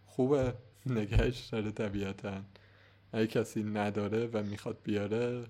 خوبه. 0.06 0.54
نگهش 0.86 1.48
داره 1.52 1.70
طبیعتا. 1.70 2.42
اگه 3.12 3.26
کسی 3.26 3.62
نداره 3.62 4.26
و 4.26 4.42
می‌خواد 4.42 4.78
بیاره 4.84 5.44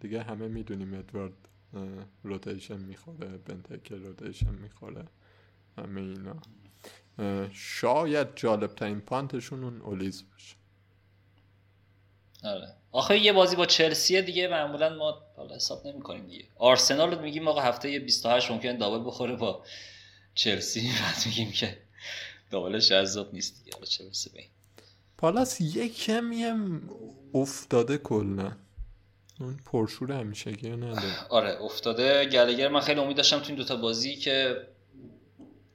دیگه 0.00 0.22
همه 0.22 0.48
می‌دونیم 0.48 0.94
ادوارد 0.94 1.32
روتیشن 2.24 2.80
می‌خوره 2.80 3.28
بنتکه 3.28 3.96
روتیشن 3.96 4.54
می‌خوره. 4.54 5.04
همه 5.78 6.00
اینا. 6.00 6.36
شاید 7.52 8.28
جالب 8.36 8.74
ترین 8.74 9.00
پانتشون 9.00 9.64
اون 9.64 9.80
اولیز 9.80 10.24
باشه. 10.32 10.56
آره. 12.44 12.74
آخه 12.92 13.18
یه 13.18 13.32
بازی 13.32 13.56
با 13.56 13.66
چلسیه 13.66 14.22
دیگه 14.22 14.48
معمولا 14.48 14.88
ما 14.94 15.22
حالا 15.36 15.54
حساب 15.54 15.86
نمی 15.86 16.00
کنیم 16.00 16.26
دیگه. 16.26 16.44
آرسنال 16.56 17.10
رو 17.10 17.20
میگیم 17.20 17.48
آقا 17.48 17.60
هفته 17.60 17.98
28 17.98 18.50
ممکن 18.50 18.76
دابل 18.76 19.06
بخوره 19.06 19.36
با 19.36 19.64
چلسی. 20.34 20.80
بعد 21.00 21.16
میگیم 21.26 21.52
که 21.52 21.78
دابلش 22.50 22.88
جذاب 22.88 23.34
نیست 23.34 23.58
دیگه. 23.58 23.76
حالا 23.76 23.86
چه 23.86 24.04
برسه 24.04 24.30
به 24.30 24.44
پالاس 25.18 25.60
یه 25.60 25.88
کمی 25.88 26.42
هم 26.42 26.90
افتاده 27.34 27.98
کلا. 27.98 28.52
اون 29.40 29.56
پرشور 29.66 30.12
همیشگی 30.12 30.68
رو 30.68 30.76
نداره. 30.76 31.26
آره 31.28 31.62
افتاده. 31.62 32.24
گلگر 32.24 32.68
من 32.68 32.80
خیلی 32.80 33.00
امید 33.00 33.16
داشتم 33.16 33.38
تو 33.38 33.46
این 33.46 33.56
دوتا 33.56 33.76
بازی 33.76 34.16
که 34.16 34.66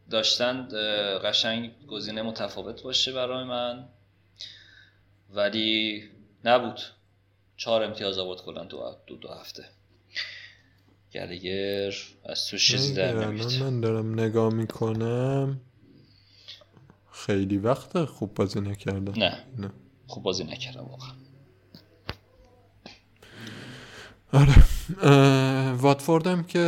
داشتن 0.10 0.68
قشنگ 1.24 1.72
گزینه 1.88 2.22
متفاوت 2.22 2.84
باشه 2.84 3.12
برای 3.12 3.44
من. 3.44 3.90
ولی 5.30 6.04
نبود. 6.44 6.80
چهار 7.58 7.84
امتیاز 7.84 8.18
آورد 8.18 8.42
کلا 8.42 8.64
دو, 8.64 8.96
دو, 9.08 9.16
دو 9.16 9.30
هفته. 9.30 9.66
گلگر 11.14 11.94
از 12.26 12.46
توش 12.46 12.72
چیزی 12.72 12.94
در 12.94 13.14
من 13.62 13.82
دارم 13.82 14.20
نگاه 14.20 14.54
می‌کنم. 14.54 15.62
خیلی 17.12 17.58
وقت 17.58 18.06
خوب 18.06 18.34
بازی 18.34 18.62
نکردم. 18.62 19.24
نه. 19.24 19.44
نه. 19.58 19.70
خوب 20.08 20.24
بازی 20.24 20.44
نکردم 20.44 20.86
واقعا. 20.86 21.12
آره. 24.34 24.64
واتفورد 25.74 26.28
هم 26.28 26.44
که 26.44 26.60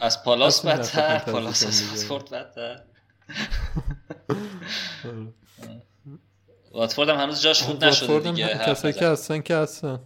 از 0.00 0.24
پالاس 0.24 0.66
بدتر. 0.66 1.18
پالاس 1.18 1.66
از. 1.66 1.82
واتفورد 1.82 2.30
بدتر. 2.30 2.82
واتفورد 6.74 7.08
هم 7.08 7.16
هنوز 7.16 7.42
جاش 7.42 7.62
خوب 7.62 7.84
نشده 7.84 8.30
دیگه 8.30 8.48
کسایی. 8.66 8.94
که 8.94 9.06
هستن 9.06 9.40
که 9.40 9.56
هستن. 9.56 10.00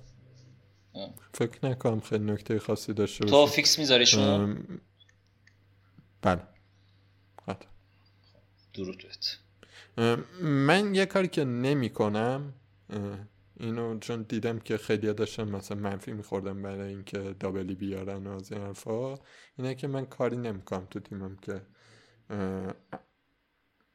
فکر 1.34 1.66
نکنم 1.66 2.00
خیلی 2.00 2.24
نکته 2.24 2.58
خاصی 2.58 2.92
داشته 2.92 3.24
تو 3.24 3.30
باشه 3.30 3.52
فیکس 3.52 3.78
میذاریشون 3.78 4.64
بله 6.22 6.42
قطعا. 7.48 7.70
درود 8.74 9.02
بهت 9.02 9.38
من 10.40 10.94
یه 10.94 11.06
کاری 11.06 11.28
که 11.28 11.44
نمی 11.44 11.90
کنم 11.90 12.54
اینو 13.60 13.98
چون 13.98 14.22
دیدم 14.22 14.58
که 14.58 14.76
خیلی 14.76 15.12
داشتن 15.12 15.48
مثلا 15.48 15.76
منفی 15.76 16.12
میخوردم 16.12 16.62
برای 16.62 16.88
اینکه 16.88 17.18
دابلی 17.40 17.74
بیارن 17.74 18.26
و 18.26 18.30
از 18.30 18.52
این 18.52 18.60
حرفا 18.60 19.18
اینه 19.58 19.74
که 19.74 19.86
من 19.86 20.06
کاری 20.06 20.36
نمی 20.36 20.62
کنم 20.62 20.86
تو 20.90 21.00
تیمم 21.00 21.36
که 21.36 21.62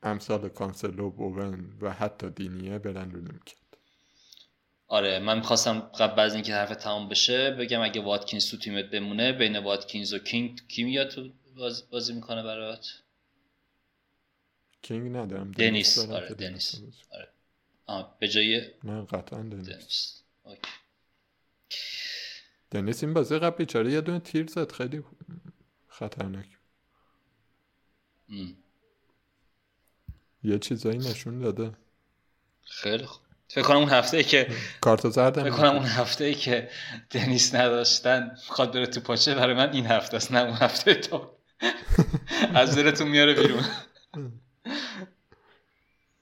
امثال 0.03 0.49
کانسلو 0.49 1.09
بوون 1.09 1.77
و 1.81 1.93
حتی 1.93 2.29
دینیه 2.29 2.79
برن 2.79 3.11
رو 3.11 3.19
نمی‌کرد 3.21 3.57
آره 4.87 5.19
من 5.19 5.37
می‌خواستم 5.37 5.79
قبل 5.79 6.19
از 6.19 6.33
اینکه 6.33 6.53
حرف 6.53 6.75
تمام 6.75 7.09
بشه 7.09 7.51
بگم 7.51 7.81
اگه 7.81 8.01
واتکینز 8.01 8.51
تو 8.51 8.57
تیمت 8.57 8.85
بمونه 8.85 9.31
بین 9.31 9.57
واتکینز 9.57 10.13
و 10.13 10.19
کینگ 10.19 10.67
کی 10.67 10.83
میاد 10.83 11.09
تو 11.09 11.29
باز- 11.57 11.89
بازی 11.89 12.13
می‌کنه 12.13 12.43
برات 12.43 13.03
کینگ 14.81 15.15
ندارم 15.17 15.51
دنیس، 15.51 15.99
آره، 15.99 16.29
دنیس. 16.29 16.75
باشه. 16.75 17.27
آه 17.85 18.17
به 18.19 18.27
جای 18.27 18.61
نه 18.83 19.01
قطعا 19.05 19.41
دنیس 19.41 19.67
دنیس 19.69 20.21
اوکی. 20.43 20.61
دنیس 22.71 23.03
این 23.03 23.13
بازی 23.13 23.39
قبل 23.39 23.55
بیچاره 23.57 23.91
یه 23.91 24.01
دونه 24.01 24.19
تیر 24.19 24.47
زد 24.47 24.71
خیلی 24.71 25.03
خطرناک 25.87 26.45
ام. 28.29 28.62
یه 30.43 30.59
چیزایی 30.59 30.97
نشون 30.97 31.39
داده. 31.39 31.71
خیلی 32.61 33.05
خوب. 33.05 33.23
فکر 33.47 33.63
کنم 33.63 33.77
اون 33.77 33.89
هفته 33.89 34.17
ای 34.17 34.23
که 34.23 34.47
کارت 34.81 35.09
زردم 35.09 35.43
فکر 35.43 35.51
کنم 35.51 35.75
اون 35.75 35.85
هفته 35.85 36.23
ای 36.23 36.35
که 36.35 36.69
دنیس 37.11 37.55
نداشتن 37.55 38.31
می‌خواد 38.31 38.73
بره 38.73 38.85
تو 38.85 38.99
پاچه 38.99 39.35
برای 39.35 39.55
من 39.55 39.71
این 39.71 39.85
هفته 39.85 40.17
است 40.17 40.31
نه 40.31 40.39
اون 40.39 40.53
هفته 40.53 40.93
تو. 40.93 41.29
از 42.53 42.75
دلتون 42.75 43.07
میاره 43.07 43.33
بیرون. 43.33 43.63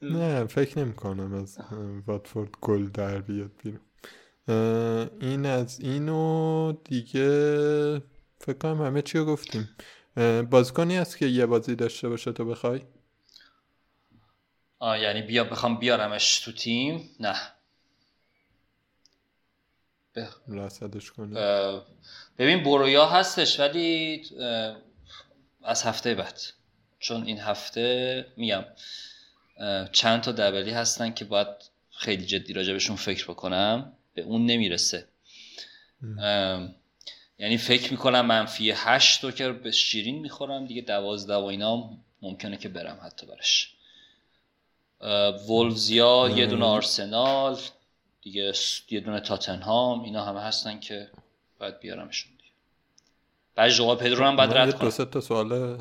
نه 0.02 0.46
فکر 0.46 0.80
نمی 0.80 0.94
کنم 0.94 1.34
از 1.34 1.58
واتفورد 2.08 2.50
گل 2.62 2.90
در 2.90 3.22
بیاد 3.22 3.52
بیرون. 3.64 3.82
این 5.22 5.46
از 5.46 5.80
اینو 5.80 6.74
دیگه 6.84 7.28
فکر 8.40 8.58
کنم 8.62 8.82
همه 8.82 9.02
چی 9.02 9.18
رو 9.18 9.26
گفتیم. 9.26 9.70
بازیکنی 10.50 10.98
هست 10.98 11.18
که 11.18 11.26
یه 11.26 11.46
بازی 11.46 11.76
داشته 11.76 12.10
باشه 12.10 12.32
تو 12.32 12.46
بخوای؟ 12.46 12.82
یعنی 14.82 15.22
بیا 15.22 15.44
بخوام 15.44 15.78
بیارمش 15.78 16.40
تو 16.40 16.52
تیم؟ 16.52 17.10
نه. 17.20 17.36
کنی 21.16 21.38
اه، 21.38 21.86
ببین 22.38 22.64
برویا 22.64 23.06
هستش 23.06 23.60
ولی 23.60 24.24
از 25.64 25.84
هفته 25.84 26.16
بعد. 26.16 26.42
چون 27.00 27.24
این 27.24 27.40
هفته 27.40 28.26
میگم 28.38 28.66
چند 29.92 30.22
تا 30.22 30.32
دبلی 30.32 30.72
هستن 30.72 31.14
که 31.14 31.26
باید 31.26 31.48
خیلی 31.92 32.26
جدی 32.26 32.54
راجبشون 32.54 32.96
فکر 32.96 33.26
بکنم. 33.28 33.98
به 34.14 34.22
اون 34.22 34.46
نمی‌رسه. 34.46 35.08
یعنی 37.40 37.58
فکر 37.58 37.92
می‌کنم 37.92 38.26
منفی 38.26 38.72
هشت 38.72 39.24
رو 39.24 39.32
که 39.32 39.52
به 39.52 39.72
شیرین 39.72 40.20
می‌خورم 40.20 40.66
دیگه 40.66 40.82
دوازده 40.82 41.36
و 41.36 41.44
اینا 41.44 41.98
ممکنه 42.22 42.58
که 42.58 42.70
برم 42.70 43.00
حتی 43.06 43.26
برش 43.26 43.76
اه، 45.02 45.46
وولزیا 45.46 46.30
یه 46.36 46.46
دونه. 46.46 46.66
آرسنال 46.66 47.58
دیگه 48.22 48.54
یه 48.90 49.00
دونه 49.00 49.20
تاتنهام 49.20 50.04
اینا 50.04 50.26
همه 50.26 50.42
هستن 50.42 50.80
که 50.80 51.10
باید 51.60 51.80
بیارمشون 51.80 52.32
دیگه. 52.32 52.52
بعد 53.56 53.70
ژوآ 53.70 53.96
پدرو 53.96 54.26
هم 54.26 54.36
باید 54.36 54.54
رد 54.54 54.72
دو 54.72 54.78
کنم. 54.78 54.90
سه 54.90 55.06
تا 55.06 55.22
سوال 55.22 55.78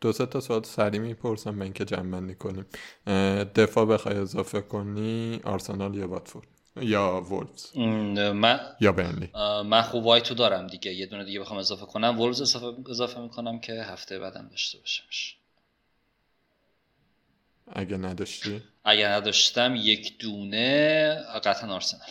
دو 0.00 0.12
سه 0.12 0.26
تا 0.26 0.40
سوال 0.40 0.62
سریع 0.62 1.00
می‌پرسم 1.00 1.58
به 1.58 1.64
اینکه 1.64 1.84
جمع 1.84 2.10
بندی 2.10 2.34
کنیم. 2.34 2.66
دفاع 3.54 3.84
بخوای 3.84 4.16
اضافه 4.16 4.60
کنی 4.60 5.40
آرسنال 5.44 5.94
یا 5.94 6.08
واتفورد؟ 6.08 6.46
یا 6.80 7.20
وولفز؟ 7.20 7.76
من 7.76 8.60
یا 8.80 8.92
برنلی؟ 8.92 9.30
اه، 9.34 9.62
من 9.62 9.82
خوب 9.82 10.06
وایتو 10.06 10.34
دارم 10.34 10.66
دیگه. 10.66 10.92
یه 10.92 11.06
دونه 11.06 11.24
دیگه 11.24 11.40
بخوام 11.40 11.58
اضافه 11.58 11.86
کنم. 11.86 12.20
وولز 12.20 12.40
اضافه, 12.40 12.90
اضافه 12.90 13.20
می‌کنم 13.20 13.60
که 13.60 13.72
هفته 13.72 14.18
بعدم 14.18 14.48
داشته 14.50 14.78
باشمش. 14.78 15.36
اگه 17.72 17.96
نداشتی؟ 17.96 18.62
اگر 18.84 19.12
نداشتم 19.12 19.74
یک 19.76 20.18
دونه 20.18 21.14
قطعا 21.44 21.74
آرسنال. 21.74 22.10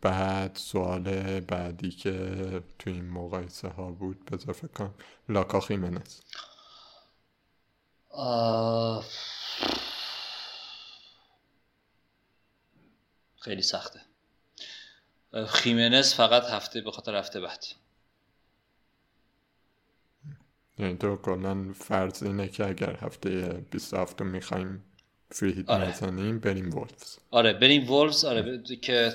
بعد 0.00 0.56
سوال 0.56 1.40
بعدی 1.40 1.90
که 1.90 2.10
تو 2.78 2.90
این 2.90 3.10
مقایسه 3.10 3.68
ها 3.68 3.90
بود 3.90 4.24
بذار 4.24 4.54
فکر 4.54 4.72
کنم. 4.72 4.94
لاکا 5.28 5.60
خیمنز. 5.60 6.20
خیلی 13.40 13.62
سخته. 13.62 14.00
خیمنز 15.48 16.14
فقط 16.14 16.44
هفته 16.44 16.80
به 16.80 16.90
خاطر 16.90 17.14
هفته 17.16 17.40
بعد. 17.40 17.64
یعنی 20.78 20.96
تو 20.96 21.16
کلا 21.16 21.72
فرض 21.72 22.22
اینه 22.22 22.48
که 22.48 22.66
اگر 22.68 22.96
هفته 23.00 23.48
27 23.70 24.22
می‌خوایم 24.22 24.84
فری 25.30 25.52
هیت 25.52 25.70
آره. 25.70 25.88
نزنیم 25.88 26.38
بریم 26.38 26.74
وولفز 26.74 27.16
آره 27.30 27.52
بریم 27.52 27.90
وولفز 27.90 28.24
آره 28.24 28.42
ب- 28.42 28.64
که 28.80 29.12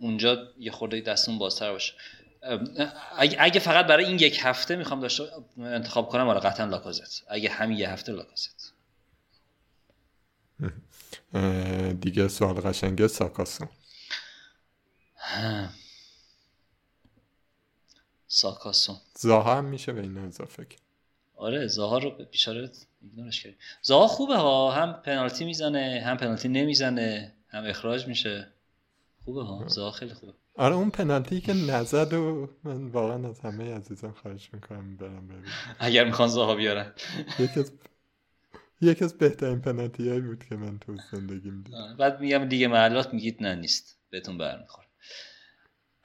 اونجا 0.00 0.48
یه 0.58 0.70
خورده 0.70 1.00
دستون 1.00 1.38
بازتر 1.38 1.72
باشه. 1.72 1.92
اگه, 3.16 3.36
اگه 3.40 3.60
فقط 3.60 3.86
برای 3.86 4.04
این 4.04 4.18
یک 4.18 4.38
هفته 4.42 4.76
می‌خوام 4.76 5.00
داشته 5.00 5.24
انتخاب 5.58 6.08
کنم 6.08 6.28
آره 6.28 6.40
قطعا 6.40 6.66
لاکازت. 6.66 7.24
اگه 7.28 7.50
همین 7.50 7.78
یه 7.78 7.90
هفته 7.90 8.12
لاکازت. 8.12 8.72
دیگه 12.00 12.28
سوال 12.28 12.54
قشنگه 12.54 13.08
ساکاسون 13.08 13.68
ساکاسون. 18.36 18.96
زاها 19.18 19.58
هم 19.58 19.64
میشه 19.64 19.92
به 19.92 20.00
این 20.00 20.18
اضافه 20.18 20.64
کرد. 20.64 20.80
آره 21.36 21.66
زاها 21.66 21.98
رو 21.98 22.10
بیچاره 22.30 22.70
ایگنورش 23.02 23.42
کردیم. 23.42 23.58
زاها 23.82 24.06
خوبه 24.06 24.36
ها 24.36 24.70
هم 24.72 24.92
پنالتی 24.92 25.44
می‌زنه 25.44 26.02
هم 26.06 26.16
پنالتی 26.16 26.48
نمی‌زنه 26.48 27.34
هم 27.48 27.64
اخراج 27.64 28.06
میشه. 28.08 28.48
خوبه 29.24 29.44
ها 29.44 29.68
زاها 29.68 29.90
خیلی 29.90 30.14
خوبه. 30.14 30.32
آره 30.56 30.74
اون 30.74 30.90
پنالتی 30.90 31.40
که 31.40 31.52
نزد 31.52 32.12
و 32.12 32.48
من 32.64 32.86
واقعا 32.86 33.28
از 33.28 33.40
همه 33.40 33.74
عزیزان 33.74 34.12
خواهش 34.12 34.50
می‌کنم 34.52 34.96
برم 34.96 35.28
ببینم. 35.28 35.76
اگر 35.78 36.04
می‌خوان 36.04 36.28
زاها 36.28 36.54
بیارن. 36.54 36.92
یکی 37.38 37.60
از 37.60 37.72
یکی 38.80 39.04
از 39.04 39.18
بهترین 39.18 39.60
پنالتی 39.60 40.08
هایی 40.08 40.20
بود 40.20 40.44
که 40.48 40.56
من 40.56 40.78
تو 40.78 40.96
زندگیم 41.12 41.62
دیدم. 41.62 41.96
بعد 41.98 42.20
میگم 42.20 42.48
دیگه 42.48 42.68
محلات 42.68 43.14
میگید 43.14 43.42
نه 43.42 43.54
نیست. 43.54 43.98
بهتون 44.10 44.38
برمیخوره. 44.38 44.86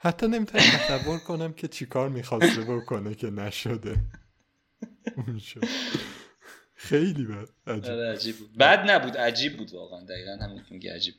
حتی 0.04 0.26
نمی‌تونم 0.26 0.64
تصور 0.64 1.18
کنم 1.18 1.52
که 1.52 1.68
چیکار 1.68 2.08
می‌خواسته 2.08 2.64
بکنه 2.64 3.14
که 3.14 3.30
نشده. 3.30 4.04
اون 5.16 5.38
شد. 5.38 5.64
خیلی 6.74 7.24
بد. 7.24 7.48
عجیب. 7.66 7.92
آره 7.92 8.12
عجیب 8.12 8.38
بود. 8.38 8.56
بد 8.58 8.90
نبود 8.90 9.16
عجیب 9.16 9.56
بود 9.56 9.72
واقعا. 9.72 10.04
دقیقا 10.04 10.44
همین 10.44 10.64
میگه 10.70 10.94
عجیب. 10.94 11.14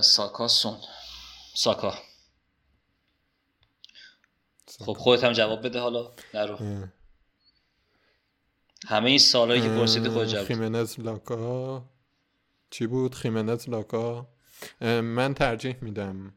ساکا 0.00 0.48
سون. 0.48 0.78
ساکا. 1.54 1.94
خب 4.78 4.92
خودت 4.92 5.24
هم 5.24 5.32
جواب 5.32 5.66
بده 5.66 5.80
حالا. 5.80 6.12
نرو. 6.34 6.86
همه 8.86 9.10
این 9.10 9.18
سالهایی 9.18 9.62
که 9.62 9.68
پرسیدی 9.68 10.08
خود 10.08 10.26
جواب. 10.26 10.46
خیمنز 10.46 11.00
لاکا. 11.00 11.84
چی 12.70 12.86
بود؟ 12.86 13.14
خیمنز 13.14 13.68
لاکا. 13.68 14.28
من 14.80 15.34
ترجیح 15.34 15.76
میدم. 15.80 16.34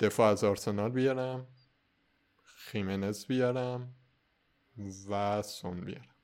دفاع 0.00 0.30
از 0.30 0.44
آرسنال 0.44 0.90
بیارم 0.90 1.46
خیمنز 2.44 3.26
بیارم 3.26 3.94
و 5.10 5.42
سون 5.42 5.80
بیارم. 5.80 6.14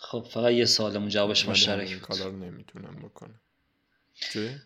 خب 0.00 0.26
فقط 0.30 0.52
یه 0.52 0.64
سالمون 0.64 1.08
جوابش 1.08 1.48
مشترک 1.48 1.94
بود. 1.94 2.02
کارا 2.02 2.26
رو 2.30 2.36
نمی‌تونم 2.36 2.96
بکنم؟ 2.96 3.40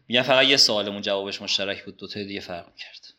میگم 0.09 0.23
فقط 0.23 0.47
یه 0.47 0.57
سالمون 0.57 1.03
جوابش 1.03 1.43
مشترک 1.43 1.85
بود. 1.85 1.97
دوتای 1.97 2.25
دیگه 2.25 2.41
فرق 2.41 2.77
کرد 2.77 3.15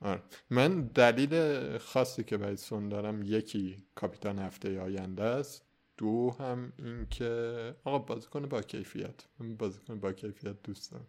آره. 0.00 0.22
من 0.50 0.82
دلیل 0.86 1.78
خاصی 1.78 2.24
که 2.24 2.36
برای 2.36 2.56
سون 2.56 2.88
دارم 2.88 3.22
یکی 3.22 3.84
کاپیتان 3.94 4.38
هفته 4.38 4.80
آینده 4.80 5.22
است. 5.22 5.66
دو 5.96 6.36
هم 6.38 6.72
این 6.78 7.06
که 7.10 7.74
آقا 7.84 7.98
بازیکن 7.98 8.48
با 8.48 8.62
کیفیت. 8.62 9.24
من 9.38 9.56
بازیکن 9.56 10.00
با 10.00 10.12
کیفیت 10.12 10.62
دوست 10.62 10.92
دارم. 10.92 11.06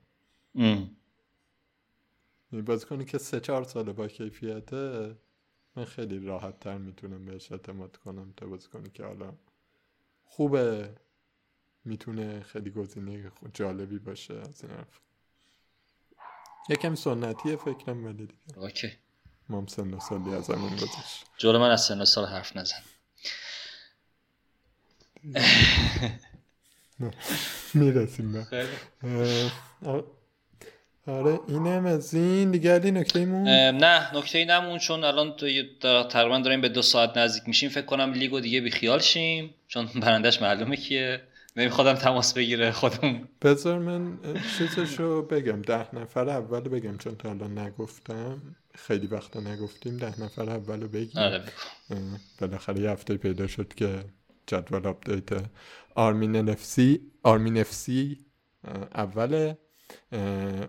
بازیکنی 2.52 3.06
که 3.06 3.18
سه 3.18 3.40
چهار 3.40 3.64
سال 3.64 3.92
با 3.92 4.08
کیفیته 4.08 5.16
من 5.76 5.86
خیلی 5.86 6.26
راحت 6.26 6.60
تر 6.60 6.78
می‌تونم 6.78 7.26
بهش 7.26 7.52
اعتماد 7.52 7.98
کنم 7.98 8.34
تا 8.38 8.46
بازیکنی 8.46 8.90
که 8.90 9.04
حالا 9.04 9.34
خوبه 10.24 10.96
می‌تونه 11.86 12.44
خیلی 12.44 12.70
گزینه 12.70 13.32
جالبی 13.54 14.00
باشه 14.00 14.34
از 14.34 14.64
این 14.64 14.72
حرف. 14.72 15.00
یکم 16.70 16.96
سنتیه 16.96 17.56
فکرم 17.56 18.06
ولی 18.06 18.26
دیگه. 18.26 18.60
اوکی. 18.60 18.92
ما 19.50 19.58
هم 19.58 19.68
سن 19.68 20.00
سالی 20.00 20.34
از 20.34 20.50
همون 20.50 20.76
گذشت. 20.76 21.26
جلو 21.38 21.60
من 21.60 21.72
از 21.72 21.86
سن 21.86 22.06
سال 22.06 22.26
حرف 22.26 22.58
نزن. 22.58 22.84
می‌رسیم 27.74 28.32
به. 28.32 29.52
آره 31.08 31.40
اینم 31.48 31.86
از 31.86 32.14
این. 32.14 32.52
دیگه 32.52 32.74
علی 32.74 32.92
نکته 32.92 33.20
ایمون 33.20 33.48
نه 33.48 34.16
نکته 34.16 34.38
ای 34.38 34.46
نمون 34.46 34.80
چون 34.80 35.04
الان 35.04 35.36
تو 35.36 35.48
تقریبا 36.04 36.40
داریم 36.40 36.62
به 36.62 36.70
دو 36.70 36.82
ساعت 36.82 37.18
نزدیک 37.18 37.44
میشیم. 37.48 37.70
فکر 37.70 37.86
کنم 37.86 38.14
لیگو 38.14 38.40
دیگه 38.40 38.62
بیخیال 38.62 39.00
شیم 39.00 39.54
چون 39.68 39.90
برندش 40.02 40.42
معلومه 40.42 40.76
کیه. 40.76 41.22
نمیخوادم 41.56 41.94
تماس 41.94 42.34
بگیره 42.34 42.72
خودم 42.72 43.30
بذار 43.42 43.80
من 43.80 44.18
چیزشو 44.58 45.22
بگم. 45.22 45.62
ده 45.62 45.96
نفر 45.96 46.30
اول 46.30 46.60
بگم 46.60 46.98
چون 46.98 47.16
تا 47.16 47.30
الان 47.30 47.58
نگفتم. 47.58 48.42
خیلی 48.76 49.08
وقتا 49.08 49.40
نگفتیم 49.40 49.98
ده 49.98 50.22
نفر 50.22 50.50
اول 50.50 50.88
بگیم. 50.88 51.22
آره 51.22 51.44
بالاخره 52.42 52.82
یه 52.82 52.90
هفته 52.90 53.18
پیدا 53.18 53.48
شد 53.48 53.74
که 53.74 54.00
جدول 54.48 54.88
update 54.88 55.30
آرمین 55.96 56.36
نفسی 56.36 57.00
آرمین 57.24 57.58
FC 57.58 58.18
اول 58.96 59.54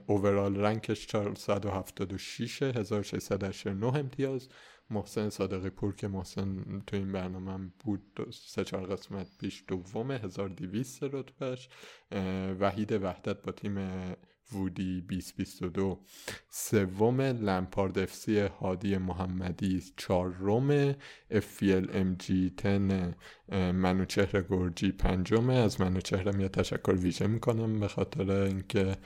overall 0.06 0.56
rank 0.56 0.90
ش 0.90 1.06
476 1.06 2.62
1689 2.62 3.98
امتیاز. 3.98 4.48
محسن 4.90 5.28
صادقی 5.28 5.70
پور 5.70 5.94
که 5.94 6.08
محسن 6.08 6.82
تو 6.86 6.96
این 6.96 7.12
برنامه 7.12 7.52
هم 7.52 7.72
بود 7.84 8.26
سه 8.30 8.64
چهار 8.64 8.86
قسمت 8.86 9.26
پیش 9.38 9.64
دومه 9.68 10.18
1200 10.18 11.02
رتبهش. 11.02 11.68
وحید 12.60 12.92
وحدت 12.92 13.42
با 13.42 13.52
تیم 13.52 13.78
وودی 14.54 15.00
2022 15.00 16.00
سوم 16.50 17.20
لمپارد 17.20 17.98
FC 17.98 18.38
هادی 18.38 18.96
محمدی. 18.96 19.82
چهارم 19.96 20.92
FPL 21.32 21.86
MG 21.86 22.32
10 22.56 23.14
اه، 23.48 23.72
منوچهر 23.72 24.42
گرجی 24.50 24.92
پنجمه 24.92 25.54
از 25.54 25.80
منوچهرم 25.80 26.40
یه 26.40 26.48
تشکر 26.48 26.92
ویژه 26.92 27.26
می‌کنم 27.26 27.80
به 27.80 27.88
خاطر 27.88 28.30
اینکه 28.30 28.96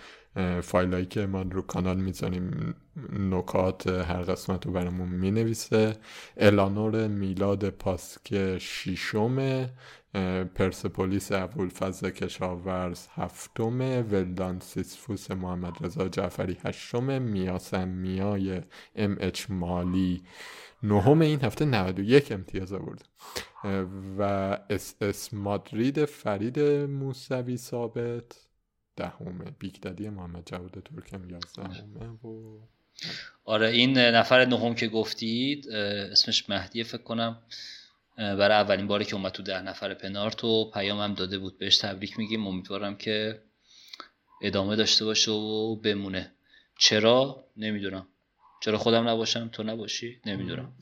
فایلایی 0.62 1.06
که 1.06 1.27
ما 1.27 1.43
رو 1.43 1.62
کانال 1.62 2.01
می‌ذاریم 2.01 2.74
نکات 3.12 3.86
هر 3.86 4.23
قسمت 4.23 4.66
رو 4.66 4.73
برامون 4.73 5.09
می‌نویسه. 5.09 5.97
الانور 6.36 7.09
میلاد 7.09 7.70
پاسک 7.70 8.32
اه، 8.32 8.59
پرسپولیس 10.55 11.32
ابوالفضل 11.32 12.10
کشاورز 12.10 13.06
هفتمه 13.14 14.02
ولدان 14.02 14.60
سیسفوس 14.60 15.30
محمد 15.30 15.84
رضا 15.84 16.09
جعفری 16.09 16.59
هشتمه 16.64 17.18
میاسم 17.18 17.88
میای 17.88 18.60
MH 18.94 19.47
مالی 19.48 20.22
نهم. 20.82 21.20
این 21.20 21.40
هفته 21.40 21.64
91 21.64 22.32
امتیاز 22.32 22.72
آورد. 22.72 23.09
و 24.18 24.22
SS 24.70 25.35
مادرید 25.34 26.05
فرید 26.05 26.60
موسوی 26.60 27.56
ثابت 27.56 28.47
دهمه 28.97 29.44
Big 29.59 29.74
Daddy 29.74 30.09
محمد 30.09 30.43
جواد 30.47 30.82
ترکم 30.84 31.30
یازدهمه 31.30 32.09
و 32.09 32.59
آره 33.44 33.68
این 33.68 33.98
نفر 33.98 34.44
نهم 34.44 34.74
که 34.74 34.88
گفتید 34.88 35.68
اسمش 36.12 36.51
مهدیه 36.51 36.84
فکر 36.84 37.02
کنم. 37.02 37.43
برای 38.16 38.56
اولین 38.56 38.86
باری 38.86 39.05
که 39.05 39.14
اومد 39.14 39.32
تو 39.32 39.43
ده 39.43 39.62
نفر 39.62 39.94
پنارت 39.94 40.44
و 40.44 40.70
پیام 40.70 41.01
هم 41.01 41.14
داده 41.14 41.38
بود 41.38 41.59
بهش 41.59 41.78
تبریک 41.78 42.18
میگیم. 42.18 42.47
امیدوارم 42.47 42.97
که 42.97 43.43
ادامه 44.43 44.76
داشته 44.76 45.05
باشه 45.05 45.30
و 45.30 45.76
بمونه. 45.76 46.32
چرا؟ 46.78 47.44
نمی‌دونم. 47.56 48.06
چرا 48.60 48.78
خودم 48.78 49.09
نباشم؟ 49.09 49.48
تو 49.48 49.62
نباشی؟ 49.62 50.20
نمی‌دونم. 50.26 50.72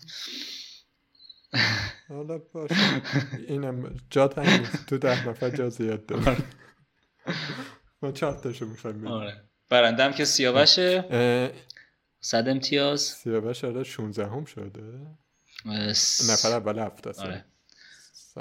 حالا 2.08 2.38
باشه. 2.38 2.74
اینم 3.48 3.96
جا 4.10 4.34
نیست. 4.36 4.86
تو 4.86 4.98
ده 4.98 5.28
نفر 5.28 5.50
جا 5.50 5.68
زیاد 5.68 6.06
داره 6.06 6.36
ما 8.02 8.12
چهار 8.12 8.38
تاشو 8.38 8.66
می‌خوایم 8.66 9.06
آره. 9.06 9.44
برندم 9.70 10.12
که 10.12 10.24
سیاوشه. 10.24 11.04
صد 12.20 12.48
امتیاز. 12.48 13.00
سیاوش 13.00 13.64
آره 13.64 13.84
16 13.84 14.26
هم 14.26 14.44
شده. 14.44 15.06
س- 15.92 16.30
نفر 16.30 16.56
اول 16.56 16.78
هفته 16.78 17.10
است. 17.10 17.20
آره. 17.20 17.44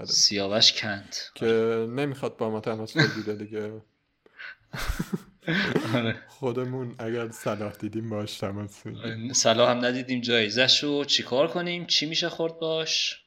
سیاوش 0.05 0.73
کند. 0.81 1.15
که 1.35 1.45
نمی‌خواد 1.89 2.37
با 2.37 2.49
ما 2.49 2.59
تماس 2.59 2.97
بگیره 2.97 3.35
دیگه. 3.35 3.81
آره. 5.95 6.19
خودمون 6.27 6.95
اگر 6.99 7.29
صلاح 7.31 7.73
دیدیم 7.73 8.09
باش 8.09 8.37
تماس 8.37 8.85
می‌گیریم 8.85 9.33
صلاح 9.33 9.71
هم 9.71 9.85
ندیدیم 9.85 10.21
جایزش 10.21 10.83
رو. 10.83 11.05
چیکار 11.05 11.47
کنیم؟ 11.47 11.85
چی 11.85 12.05
میشه 12.05 12.29
خورد 12.29 12.59
باش؟ 12.59 13.23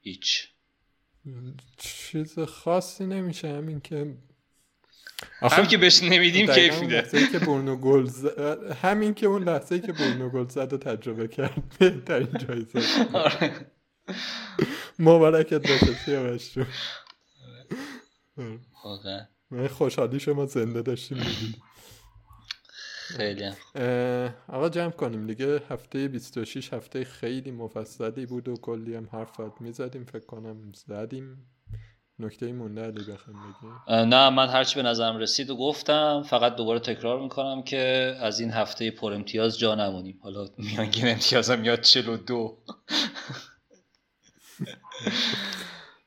هیچ. 0.00 0.48
چیز 1.76 2.38
خاصی 2.38 3.06
نمیشه. 3.06 3.48
همین 3.48 3.80
که 3.80 4.16
هم 5.42 5.66
که 5.66 5.78
بهش 5.78 6.02
نمیدیم 6.02 6.46
کیف 6.46 6.80
میده. 6.80 7.02
که 7.32 7.38
برنو 7.38 7.76
گل 7.76 8.04
زد 8.04 8.72
همین 8.82 9.14
که 9.14 9.26
اون 9.26 9.44
لحظه 9.44 9.80
که 9.80 9.92
برنو 9.92 10.28
گل 10.28 10.48
زد 10.48 10.72
و 10.72 10.78
تجربه 10.78 11.28
کرد 11.28 11.62
بهترین 11.78 12.32
جایزه. 12.38 12.80
مبارکت 14.98 15.68
باشه 15.68 15.94
سیاوش 15.94 16.58
واقعا. 18.84 19.20
من 19.50 19.68
خوشحالی 19.68 20.20
شما 20.20 20.46
زنده 20.46 20.82
داشتیم 20.82 21.18
می‌دونیم 21.18 21.62
خیلی. 23.16 23.50
آقا 24.48 24.68
جمع 24.68 24.90
کنیم 24.90 25.26
دیگه. 25.26 25.62
هفته 25.70 26.08
26 26.08 26.72
هفته 26.72 27.04
خیلی 27.04 27.50
مفصلی 27.50 28.26
بود 28.26 28.48
و 28.48 28.56
کلی 28.56 28.94
هم 28.94 29.08
حرف 29.12 29.40
می‌زدیم. 29.60 30.04
فکر 30.04 30.26
کنم 30.26 30.72
زدیم. 30.86 31.50
نکته 32.20 32.52
مونده 32.52 32.82
علی 32.82 33.00
بخوام 33.12 33.36
بگیم 33.36 33.72
اه، 33.86 34.04
نه 34.04 34.30
من 34.30 34.48
هرچی 34.48 34.76
به 34.76 34.82
نظرم 34.82 35.16
رسید 35.18 35.50
و 35.50 35.56
گفتم 35.56 36.22
فقط 36.26 36.56
دوباره 36.56 36.80
تکرار 36.80 37.20
می‌کنم 37.20 37.62
که 37.62 37.78
از 38.20 38.40
این 38.40 38.50
هفته 38.50 38.90
پر 38.90 39.12
امتیاز 39.12 39.58
جا 39.58 39.74
نمونیم. 39.74 40.18
حالا 40.22 40.48
میانگین 40.58 41.08
امتیازم 41.08 41.58
میاد 41.58 41.80
42 41.80 42.58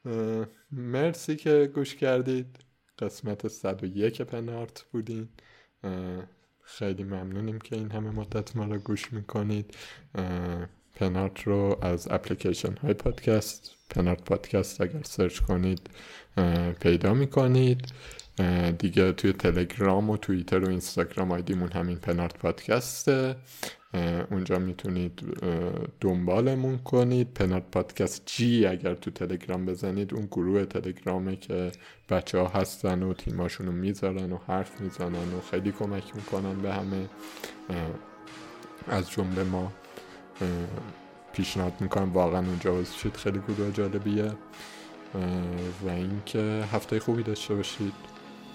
اه، 0.05 0.45
مرسی 0.71 1.35
که 1.35 1.71
گوش 1.75 1.95
کردید. 1.95 2.59
قسمت 2.99 3.47
101 3.47 4.21
پنارت 4.21 4.85
بودین. 4.91 5.29
خیلی 6.61 7.03
ممنونیم 7.03 7.59
که 7.59 7.75
این 7.75 7.91
همه 7.91 8.09
مدت 8.09 8.55
ما 8.55 8.65
رو 8.65 8.79
گوش 8.79 9.13
می‌کنید. 9.13 9.77
پنارت 10.95 11.41
رو 11.43 11.77
از 11.81 12.07
اپلیکیشن 12.11 12.75
های 12.75 12.93
پادکست 12.93 13.71
پنارت 13.89 14.23
پادکست 14.23 14.81
اگر 14.81 15.03
سرچ 15.03 15.39
کنید 15.39 15.89
پیدا 16.79 17.13
می‌کنید. 17.13 17.81
دیگه 18.79 19.11
توی 19.11 19.33
تلگرام 19.33 20.09
و 20.09 20.17
توییتر 20.17 20.59
و 20.59 20.69
اینستاگرام 20.69 21.31
آیدیمون 21.31 21.71
همین 21.71 21.97
پنارت 21.97 22.37
پادکسته. 22.37 23.35
اونجا 24.31 24.59
می‌تونید 24.59 25.21
دنبالمون 26.01 26.77
کنید. 26.77 27.33
پنارت 27.33 27.63
پادکست 27.71 28.21
جی 28.25 28.65
اگر 28.65 28.95
تو 28.95 29.11
تلگرام 29.11 29.65
بزنید 29.65 30.13
اون 30.13 30.25
گروه 30.25 30.65
تلگرامه 30.65 31.35
که 31.35 31.71
بچه 32.09 32.37
ها 32.39 32.47
هستن 32.47 33.03
و 33.03 33.13
تیماشون 33.13 33.67
رو 33.67 33.73
می‌ذارن 33.73 34.31
و 34.31 34.37
حرف 34.47 34.81
می‌زنن 34.81 35.33
و 35.33 35.41
خیلی 35.51 35.71
کمک 35.71 36.15
می‌کنن 36.15 36.61
به 36.61 36.73
همه. 36.73 37.09
از 38.87 39.11
جمله 39.11 39.43
ما. 39.43 39.71
پیشنهاد 41.33 41.73
می‌کنم 41.79 42.13
واقعا 42.13 42.39
اونجا 42.39 42.79
عضو 42.79 42.93
شید 42.97 43.15
خیلی 43.15 43.39
گروه 43.39 43.71
جالبیه. 43.71 44.31
و 45.85 45.89
اینکه 45.89 46.63
هفته 46.73 46.99
خوبی 46.99 47.23
داشته 47.23 47.55
باشید. 47.55 47.93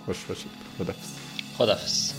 خوش 0.07 0.25
باشید. 0.25 0.51
خدافظ 0.79 1.13
خدافز 1.59 2.13